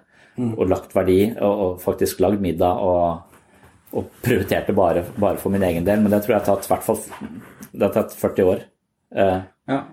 Og 0.58 0.66
lagt 0.68 0.92
verdi, 0.92 1.20
og, 1.38 1.62
og 1.66 1.78
faktisk 1.80 2.20
lagd 2.20 2.42
middag 2.44 2.82
og, 2.84 3.38
og 3.96 4.10
prioriterte 4.26 4.76
bare, 4.76 5.06
bare 5.16 5.40
for 5.40 5.54
min 5.54 5.64
egen 5.64 5.88
del. 5.88 6.02
Men 6.04 6.12
det 6.12 6.20
tror 6.26 6.34
jeg 6.34 6.42
har 6.42 6.50
tatt 6.50 6.68
i 6.68 6.72
hvert 6.74 6.84
fall 6.84 7.00
det 7.74 7.88
har 7.88 7.94
tatt 7.96 8.16
40 8.18 8.50
år. 8.52 8.66
Eh, 9.16 9.40
Ja. 9.70 9.84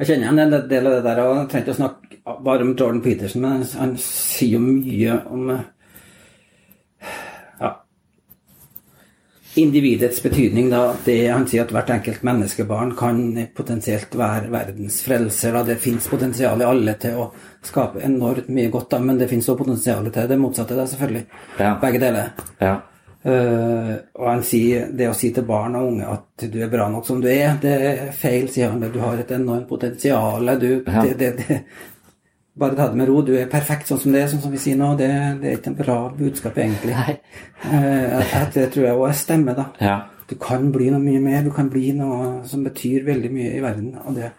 Jeg 0.00 0.08
kjenner 0.08 0.30
igjen 0.30 0.40
en 0.40 0.68
del 0.70 0.86
av 0.88 0.94
det 0.96 1.04
der, 1.04 1.18
og 1.26 1.34
jeg 1.36 1.48
trengte 1.52 1.74
å 1.74 1.76
snakke 1.76 2.38
bare 2.44 2.64
om 2.64 2.72
Jordan 2.72 3.02
Peterson, 3.04 3.42
men 3.44 3.58
han, 3.58 3.66
han 3.76 3.92
sier 4.00 4.56
jo 4.56 4.60
mye 4.64 5.16
om 5.28 5.50
eh, 5.52 7.10
ja, 7.60 7.70
individets 9.60 10.22
betydning. 10.24 10.70
Da, 10.72 10.94
det 11.04 11.18
Han 11.28 11.44
sier 11.50 11.66
at 11.66 11.74
hvert 11.76 11.92
enkelt 11.98 12.24
menneskebarn 12.24 12.94
kan 12.96 13.22
potensielt 13.56 14.16
være 14.16 14.48
verdens 14.52 15.02
frelser. 15.04 15.58
Da. 15.58 15.66
Det 15.68 15.80
fins 15.84 16.08
potensial 16.08 16.64
i 16.64 16.68
alle 16.70 16.96
til 17.02 17.20
å 17.20 17.30
skape 17.66 18.00
enormt 18.06 18.48
mye 18.48 18.72
godt, 18.72 18.94
da, 18.94 19.02
men 19.04 19.20
det 19.20 19.28
fins 19.28 19.48
også 19.50 19.60
potensial 19.66 20.08
til 20.08 20.32
det 20.32 20.40
motsatte, 20.40 20.78
da, 20.80 20.88
selvfølgelig. 20.88 21.26
Ja. 21.60 21.74
Begge 21.82 22.00
deler. 22.06 22.32
ja. 22.62 22.78
Eh, 23.22 23.94
og 24.16 24.26
han 24.30 24.42
sier 24.48 24.86
det 24.96 25.10
å 25.10 25.14
si 25.16 25.28
til 25.36 25.44
barn 25.44 25.74
og 25.76 25.90
unge 25.90 26.06
at 26.08 26.44
du 26.48 26.56
er 26.64 26.70
bra 26.72 26.86
nok 26.88 27.04
som 27.04 27.18
du 27.20 27.28
er, 27.28 27.58
det 27.60 27.72
er 27.84 27.98
feil, 28.16 28.48
sier 28.48 28.72
han. 28.72 28.80
Du 28.92 29.00
har 29.02 29.20
et 29.20 29.32
enormt 29.36 29.68
potensial. 29.68 30.54
Du, 30.60 30.70
Ja. 30.86 31.02
det, 31.04 31.18
det, 31.20 31.32
det, 31.36 31.58
bare 32.60 32.76
ta 32.76 32.88
det 32.88 32.96
med 32.96 33.08
ro. 33.08 33.20
Du 33.22 33.34
er 33.36 33.50
perfekt 33.50 33.88
sånn 33.88 34.00
som 34.00 34.12
det 34.12 34.22
er, 34.22 34.30
sånn 34.32 34.40
som 34.44 34.52
vi 34.52 34.60
sier 34.60 34.78
nå. 34.80 34.94
Det, 34.96 35.10
det 35.42 35.50
er 35.50 35.58
ikke 35.58 35.72
en 35.74 35.80
bra 35.82 35.98
budskap, 36.16 36.56
egentlig. 36.58 36.96
Eh, 37.60 38.34
at 38.40 38.54
det 38.56 38.70
tror 38.72 38.86
jeg 38.86 38.96
òg 38.96 39.12
stemmer, 39.16 39.58
da. 39.58 39.66
Ja. 39.84 39.98
Du 40.30 40.36
kan 40.40 40.70
bli 40.72 40.88
noe 40.92 41.02
mye 41.02 41.20
mer. 41.20 41.42
Du 41.44 41.50
kan 41.52 41.68
bli 41.68 41.90
noe 41.92 42.40
som 42.48 42.64
betyr 42.64 43.04
veldig 43.04 43.30
mye 43.34 43.52
i 43.58 43.62
verden. 43.64 43.92
Og 44.04 44.16
det, 44.16 44.32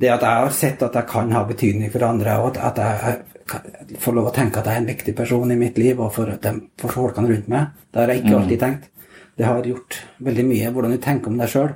det 0.00 0.08
at 0.14 0.24
jeg 0.24 0.40
har 0.44 0.56
sett 0.56 0.82
at 0.86 0.94
jeg 0.96 1.08
kan 1.10 1.32
ha 1.36 1.44
betydning 1.48 1.92
for 1.92 2.08
andre, 2.08 2.38
og 2.40 2.56
at, 2.56 2.78
at 2.78 2.80
jeg 2.80 3.31
får 3.46 4.16
lov 4.16 4.30
å 4.30 4.34
tenke 4.34 4.60
at 4.60 4.68
jeg 4.68 4.78
er 4.78 4.82
en 4.82 4.88
viktig 4.88 5.14
person 5.16 5.50
i 5.52 5.58
mitt 5.58 5.78
liv 5.80 6.00
og 6.00 6.12
for, 6.14 6.32
dem, 6.42 6.60
for 6.80 6.94
folkene 6.94 7.30
rundt 7.30 7.50
meg, 7.52 7.74
det 7.92 8.00
har 8.00 8.12
jeg 8.12 8.22
ikke 8.22 8.38
alltid 8.38 8.62
tenkt. 8.62 8.88
Det 9.36 9.48
har 9.48 9.66
gjort 9.66 9.98
veldig 10.22 10.46
mye 10.48 10.72
hvordan 10.72 10.94
du 10.94 11.00
tenker 11.02 11.32
om 11.32 11.38
deg 11.40 11.52
sjøl. 11.52 11.74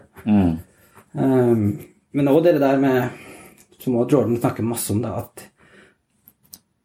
Um, 1.17 1.63
men 2.17 2.29
òg 2.29 2.43
det 2.45 2.59
der 2.61 2.81
med 2.81 3.23
Som 3.81 3.95
også 3.97 4.17
Jordan 4.17 4.37
snakker 4.41 4.65
masse 4.67 4.93
om, 4.93 5.03
da, 5.05 5.21
at 5.21 5.45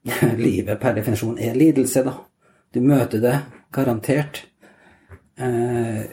livet 0.45 0.79
per 0.79 0.93
definisjon 0.97 1.39
er 1.39 1.55
lidelse, 1.57 2.03
da. 2.05 2.13
Du 2.71 2.82
møter 2.84 3.23
det 3.23 3.38
garantert. 3.73 4.43
Uh, 5.39 6.03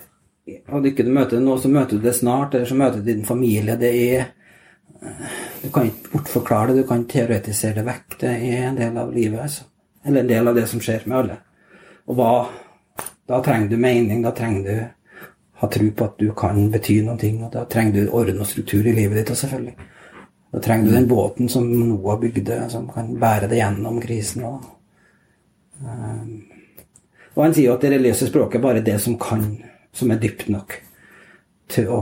og 0.73 0.87
ikke 0.89 1.05
møter 1.05 1.37
det 1.37 1.43
nå, 1.45 1.59
så 1.61 1.69
møter 1.69 1.99
du 1.99 2.07
det 2.07 2.14
snart, 2.16 2.55
eller 2.55 2.71
så 2.71 2.79
møter 2.79 3.03
du 3.03 3.11
din 3.11 3.27
familie. 3.27 3.77
Det 3.77 3.91
er 3.91 4.31
Du 5.63 5.69
kan 5.75 5.89
ikke 5.89 6.13
bortforklare 6.13 6.73
det, 6.73 6.83
du 6.83 6.89
kan 6.89 7.05
teoretisere 7.11 7.81
det 7.81 7.87
vekk. 7.87 8.19
Det 8.21 8.31
er 8.31 8.69
en 8.69 8.79
del 8.79 8.99
av 8.99 9.13
livet, 9.15 9.41
altså. 9.45 9.66
Eller 10.05 10.25
en 10.25 10.31
del 10.31 10.49
av 10.49 10.57
det 10.59 10.66
som 10.70 10.83
skjer 10.83 11.07
med 11.07 11.19
alle. 11.23 11.43
Og 12.09 12.19
hva 12.19 12.33
Da 13.29 13.43
trenger 13.45 13.69
du 13.69 13.77
mening, 13.77 14.23
da 14.25 14.31
trenger 14.33 14.62
du 14.65 14.77
ha 15.61 15.69
tro 15.69 15.91
på 15.91 16.05
at 16.05 16.15
du 16.19 16.31
kan 16.33 16.70
bety 16.73 17.03
noe, 17.05 17.31
og 17.45 17.51
da 17.53 17.66
trenger 17.69 17.93
du 17.93 18.12
orden 18.16 18.41
og 18.41 18.47
struktur 18.49 18.87
i 18.87 18.95
livet 18.97 19.19
ditt, 19.19 19.37
selvfølgelig. 19.37 19.75
Da 20.55 20.61
trenger 20.65 20.89
du 20.89 20.95
den 20.95 21.09
båten 21.11 21.49
som 21.53 21.66
Noah 21.69 22.16
bygde, 22.20 22.62
som 22.73 22.87
kan 22.89 23.11
bære 23.20 23.51
deg 23.51 23.61
gjennom 23.61 23.99
krisen. 24.01 24.47
Og, 24.49 24.65
og 27.35 27.43
han 27.43 27.57
sier 27.57 27.66
jo 27.66 27.75
at 27.75 27.85
det 27.85 27.93
religiøse 27.97 28.31
språket 28.31 28.61
er 28.61 28.65
bare 28.65 28.85
det 28.87 28.97
som 29.03 29.19
kan, 29.20 29.45
som 29.93 30.15
er 30.15 30.23
dypt 30.23 30.49
nok 30.49 30.79
til 31.69 31.91
å 31.93 32.01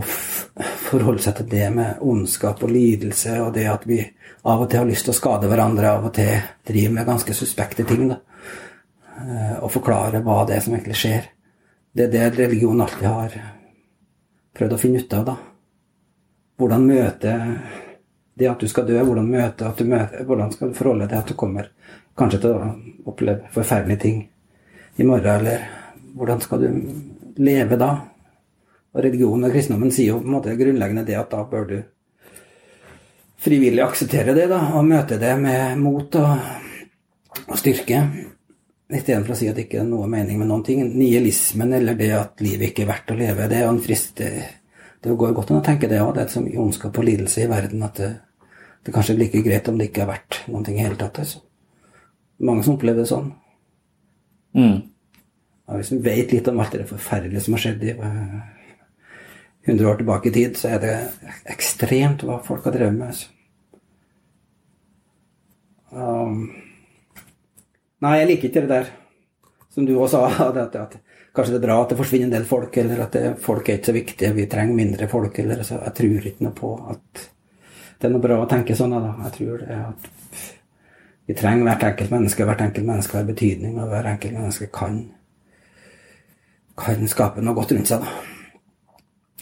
forholde 0.87 1.23
seg 1.23 1.41
til 1.41 1.49
det 1.51 1.67
med 1.75 2.03
ondskap 2.05 2.63
og 2.63 2.73
lidelse, 2.73 3.41
og 3.43 3.53
det 3.55 3.67
at 3.71 3.87
vi 3.89 4.01
av 4.47 4.63
og 4.63 4.71
til 4.71 4.83
har 4.83 4.89
lyst 4.89 5.09
til 5.09 5.15
å 5.15 5.19
skade 5.19 5.51
hverandre, 5.51 5.91
av 5.91 6.07
og 6.07 6.15
til 6.15 6.37
driver 6.67 6.95
med 6.95 7.09
ganske 7.09 7.35
suspekte 7.35 7.87
ting, 7.89 8.09
da. 8.13 8.21
Eh, 9.17 9.57
Og 9.65 9.71
forklare 9.73 10.23
hva 10.23 10.45
det 10.47 10.57
er 10.57 10.61
som 10.61 10.75
egentlig 10.75 10.99
skjer. 11.01 11.29
Det 11.97 12.05
er 12.05 12.11
det 12.13 12.39
religion 12.39 12.81
alltid 12.81 13.09
har 13.09 13.37
prøvd 14.57 14.73
å 14.73 14.81
finne 14.81 15.03
ut 15.03 15.15
av, 15.17 15.25
da. 15.25 15.37
Hvordan 16.57 16.87
møte 16.87 17.33
det 18.37 18.49
at 18.51 18.61
du 18.61 18.69
skal 18.69 18.87
dø, 18.87 18.99
hvordan 19.01 19.29
møte 19.31 19.73
du 19.77 19.85
møter, 19.85 20.25
hvordan 20.25 20.53
skal 20.53 20.69
du 20.69 20.77
forholde 20.77 21.07
deg 21.07 21.11
til 21.11 21.19
at 21.19 21.31
du 21.31 21.35
kommer 21.41 21.71
kanskje 22.17 22.41
til 22.43 22.53
å 22.53 22.73
oppleve 23.13 23.51
forferdelige 23.53 24.03
ting 24.03 24.19
i 24.97 25.05
morgen, 25.05 25.41
eller 25.41 25.65
hvordan 26.17 26.41
skal 26.45 26.61
du 26.61 26.69
leve 27.37 27.77
da? 27.81 27.91
Og 28.97 29.05
religionen 29.05 29.45
og 29.45 29.53
kristendommen 29.53 29.93
sier 29.93 30.15
jo 30.15 30.23
på 30.23 30.25
en 30.31 30.37
måte 30.39 30.57
grunnleggende 30.57 31.05
det 31.05 31.19
at 31.21 31.29
da 31.35 31.43
bør 31.45 31.69
du 31.69 31.77
frivillig 33.47 33.83
akseptere 33.85 34.33
det, 34.35 34.47
da, 34.49 34.63
og 34.75 34.87
møte 34.89 35.19
det 35.21 35.35
med 35.39 35.77
mot 35.79 36.17
og, 36.17 36.47
og 37.45 37.59
styrke. 37.61 38.01
Istedenfor 38.87 39.35
å 39.35 39.37
si 39.39 39.51
at 39.51 39.59
det 39.59 39.67
ikke 39.67 39.83
er 39.83 39.89
noe 39.89 40.09
mening 40.09 40.41
med 40.41 40.49
noen 40.49 40.65
ting. 40.65 40.81
Nihilismen 40.89 41.75
eller 41.77 41.99
det 41.99 42.13
at 42.17 42.41
livet 42.43 42.71
ikke 42.71 42.87
er 42.87 42.93
verdt 42.95 43.13
å 43.13 43.19
leve, 43.19 43.51
det 43.51 43.61
er 43.61 43.67
jo 43.67 43.75
en 43.75 43.83
frist 43.85 44.23
Det, 44.23 45.13
går 45.13 45.37
godt 45.37 45.53
an 45.53 45.61
å 45.61 45.67
tenke 45.67 45.91
det 45.91 46.01
òg. 46.03 46.15
Det 46.17 46.25
er 46.25 46.33
så 46.33 46.43
mye 46.43 46.63
ondskap 46.63 46.97
og 46.99 47.07
lidelse 47.07 47.45
i 47.45 47.51
verden 47.51 47.85
at 47.87 48.01
det, 48.01 48.11
det 48.87 48.95
kanskje 48.95 49.15
er 49.15 49.21
like 49.21 49.45
greit 49.45 49.69
om 49.69 49.77
det 49.79 49.91
ikke 49.91 50.07
er 50.07 50.13
verdt 50.15 50.41
noen 50.49 50.65
ting 50.67 50.81
i 50.81 50.87
hele 50.87 50.99
tatt. 50.99 51.21
Altså. 51.23 51.45
Mange 52.49 52.65
som 52.65 52.79
opplever 52.79 53.05
det 53.05 53.11
sånn. 53.13 53.29
Mm. 54.57 54.81
Ja, 55.67 55.77
hvis 55.77 55.93
vi 55.93 56.03
vet 56.03 56.33
litt 56.33 56.49
om 56.49 56.59
alt 56.63 56.75
det 56.75 56.89
forferdelige 56.89 57.45
som 57.45 57.55
har 57.59 57.67
skjedd 57.67 57.85
i 57.85 57.95
eh, 57.95 58.56
100 59.67 59.89
år 59.91 59.99
tilbake 60.01 60.31
i 60.31 60.33
tid, 60.35 60.59
så 60.59 60.77
er 60.77 60.83
det 60.83 60.95
ekstremt 61.51 62.23
hva 62.27 62.39
folk 62.47 62.69
har 62.69 62.77
drevet 62.77 62.95
med. 62.95 63.11
Altså. 63.11 63.33
Um, 65.91 66.53
nei, 68.05 68.19
jeg 68.21 68.29
liker 68.31 68.49
ikke 68.49 68.63
det 68.63 68.71
der 68.71 68.93
som 69.75 69.87
du 69.87 69.97
også 69.99 70.23
sa, 70.29 70.51
at, 70.63 70.77
at, 70.79 70.99
kanskje 71.37 71.57
det 71.57 71.61
er 71.61 71.67
bra 71.67 71.81
at 71.83 71.91
det 71.93 71.99
forsvinner 71.99 72.31
en 72.31 72.37
del 72.37 72.47
folk, 72.49 72.77
eller 72.81 73.03
at 73.05 73.17
det, 73.17 73.25
folk 73.43 73.69
er 73.69 73.81
ikke 73.81 73.91
så 73.91 73.97
viktige, 73.97 74.37
vi 74.37 74.47
trenger 74.51 74.79
mindre 74.79 75.09
folk, 75.11 75.39
eller 75.43 75.65
så. 75.67 75.81
Jeg 75.85 75.97
tror 75.99 76.31
ikke 76.31 76.47
noe 76.47 76.57
på 76.57 76.71
at 76.95 77.27
det 77.97 78.09
er 78.09 78.15
noe 78.15 78.23
bra 78.23 78.39
å 78.43 78.49
tenke 78.49 78.77
sånn. 78.77 78.95
Da. 78.95 79.13
Jeg 79.27 79.35
tror 79.39 79.61
det 79.65 79.73
er 79.73 79.85
at 79.89 80.09
vi 81.27 81.35
trenger 81.35 81.67
hvert 81.67 81.85
enkelt 81.89 82.15
menneske, 82.15 82.47
hvert 82.47 82.63
enkelt 82.63 82.87
menneske 82.87 83.19
har 83.19 83.29
betydning, 83.29 83.77
og 83.83 83.91
hvert 83.91 84.13
enkelt 84.15 84.39
menneske 84.39 84.71
kan, 84.73 85.03
kan 86.79 87.09
skape 87.11 87.43
noe 87.43 87.57
godt 87.57 87.75
rundt 87.75 87.91
seg. 87.91 88.05
Da. 88.05 88.36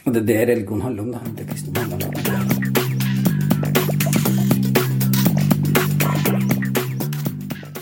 Og 0.05 0.13
det 0.13 0.21
er 0.21 0.27
det 0.29 0.41
religion 0.51 0.83
handler 0.85 1.03
om. 1.07 1.13
da, 1.15 1.21
det 1.39 1.47
kristne. 1.49 1.75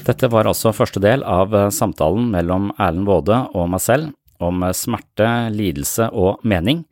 Dette 0.02 0.28
var 0.30 0.48
altså 0.50 0.72
første 0.74 0.98
del 1.02 1.22
av 1.26 1.54
eh, 1.54 1.68
samtalen 1.70 2.30
mellom 2.32 2.72
Erlend 2.74 3.06
Waade 3.06 3.38
og 3.54 3.68
meg 3.70 3.82
selv 3.82 4.42
om 4.42 4.62
eh, 4.66 4.74
smerte, 4.74 5.28
lidelse 5.54 6.08
og 6.10 6.42
mening. 6.46 6.84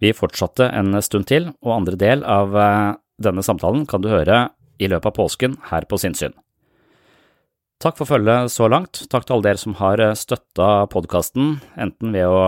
Vi 0.00 0.14
fortsatte 0.16 0.70
en 0.72 0.96
stund 1.04 1.28
til, 1.28 1.50
og 1.64 1.76
andre 1.78 1.98
del 2.00 2.24
av 2.24 2.56
eh, 2.56 2.94
denne 3.24 3.44
samtalen 3.44 3.84
kan 3.88 4.04
du 4.04 4.08
høre 4.12 4.48
i 4.80 4.88
løpet 4.88 5.12
av 5.12 5.16
påsken 5.16 5.58
her 5.70 5.84
på 5.88 6.00
Sinnsyn. 6.00 6.32
Takk 7.84 7.98
for 8.00 8.08
følget 8.08 8.52
så 8.52 8.68
langt. 8.72 9.04
Takk 9.12 9.26
til 9.26 9.36
alle 9.36 9.48
dere 9.48 9.60
som 9.60 9.76
har 9.80 10.00
støtta 10.16 10.86
podkasten, 10.92 11.58
enten 11.76 12.16
ved 12.16 12.32
å 12.32 12.44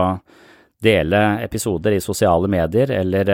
dele 0.82 1.22
episoder 1.44 1.96
i 1.96 2.02
sosiale 2.04 2.48
medier 2.50 2.90
eller 2.92 3.30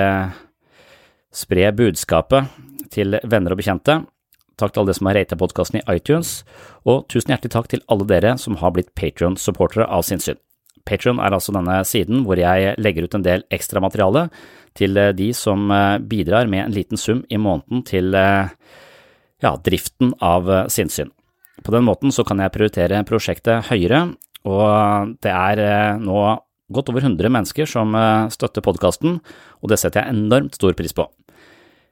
spre 1.32 1.70
budskapet 1.74 2.48
til 2.92 3.16
venner 3.24 3.54
og 3.54 3.60
bekjente. 3.62 4.02
Takk 4.60 4.74
til 4.74 4.82
alle 4.82 4.92
dere 4.92 4.98
som 4.98 5.08
har 5.08 5.16
rata 5.16 5.38
podkasten 5.40 5.80
i 5.80 5.84
iTunes, 5.96 6.32
og 6.84 7.06
tusen 7.10 7.32
hjertelig 7.32 7.54
takk 7.54 7.70
til 7.72 7.82
alle 7.90 8.06
dere 8.06 8.34
som 8.38 8.58
har 8.60 8.74
blitt 8.76 8.92
Patrion-supportere 8.98 9.88
av 9.88 10.04
Sinnsyn. 10.06 10.38
Patrion 10.84 11.20
er 11.22 11.34
altså 11.34 11.54
denne 11.54 11.78
siden 11.86 12.24
hvor 12.26 12.40
jeg 12.40 12.74
legger 12.82 13.06
ut 13.06 13.16
en 13.16 13.24
del 13.24 13.44
ekstra 13.54 13.80
materiale 13.82 14.26
til 14.78 14.98
de 15.16 15.28
som 15.36 15.70
bidrar 16.10 16.50
med 16.50 16.66
en 16.66 16.74
liten 16.74 17.00
sum 17.00 17.22
i 17.30 17.38
måneden 17.40 17.84
til 17.86 18.12
ja, 18.12 19.52
driften 19.64 20.12
av 20.20 20.50
sinnssyn. 20.72 21.12
På 21.62 21.74
den 21.74 21.86
måten 21.86 22.12
så 22.14 22.24
kan 22.26 22.42
jeg 22.42 22.54
prioritere 22.54 23.04
prosjektet 23.06 23.68
høyere, 23.70 24.08
og 24.48 25.14
det 25.22 25.30
er 25.32 26.00
nå 26.02 26.22
godt 26.74 26.90
over 26.92 27.00
100 27.04 27.32
mennesker 27.32 27.66
som 27.68 27.96
støtter 28.32 28.64
podkasten, 28.64 29.10
og 29.62 29.66
det 29.72 29.78
setter 29.80 30.02
jeg 30.02 30.10
enormt 30.16 30.54
stor 30.58 30.72
pris 30.78 30.94
på. 30.96 31.04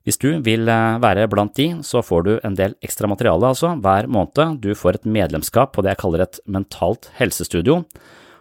Hvis 0.09 0.16
du 0.16 0.31
vil 0.40 0.65
være 0.65 1.28
blant 1.28 1.52
de, 1.59 1.85
så 1.85 2.01
får 2.02 2.23
du 2.24 2.40
en 2.40 2.57
del 2.57 2.73
ekstra 2.85 3.07
materiale 3.11 3.47
altså 3.52 3.69
hver 3.85 4.07
måned. 4.09 4.61
Du 4.65 4.74
får 4.74 4.94
et 4.97 5.05
medlemskap 5.05 5.73
på 5.74 5.82
det 5.85 5.90
jeg 5.93 6.01
kaller 6.01 6.20
et 6.24 6.40
mentalt 6.48 7.11
helsestudio, 7.20 7.85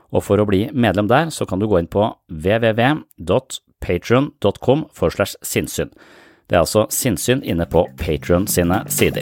og 0.09 0.23
for 0.25 0.41
å 0.41 0.47
bli 0.49 0.73
medlem 0.73 1.07
der 1.11 1.29
så 1.35 1.45
kan 1.45 1.59
du 1.59 1.67
gå 1.69 1.77
inn 1.81 1.91
på 1.91 2.03
www.patrion.com 2.31 4.79
for 4.95 5.09
slash 5.13 5.35
sinnssyn. 5.45 5.89
Det 6.49 6.55
er 6.57 6.63
altså 6.63 6.87
sinnssyn 6.89 7.45
inne 7.45 7.65
på 7.69 7.85
Patrion 7.99 8.47
sine 8.49 8.81
sider. 8.89 9.21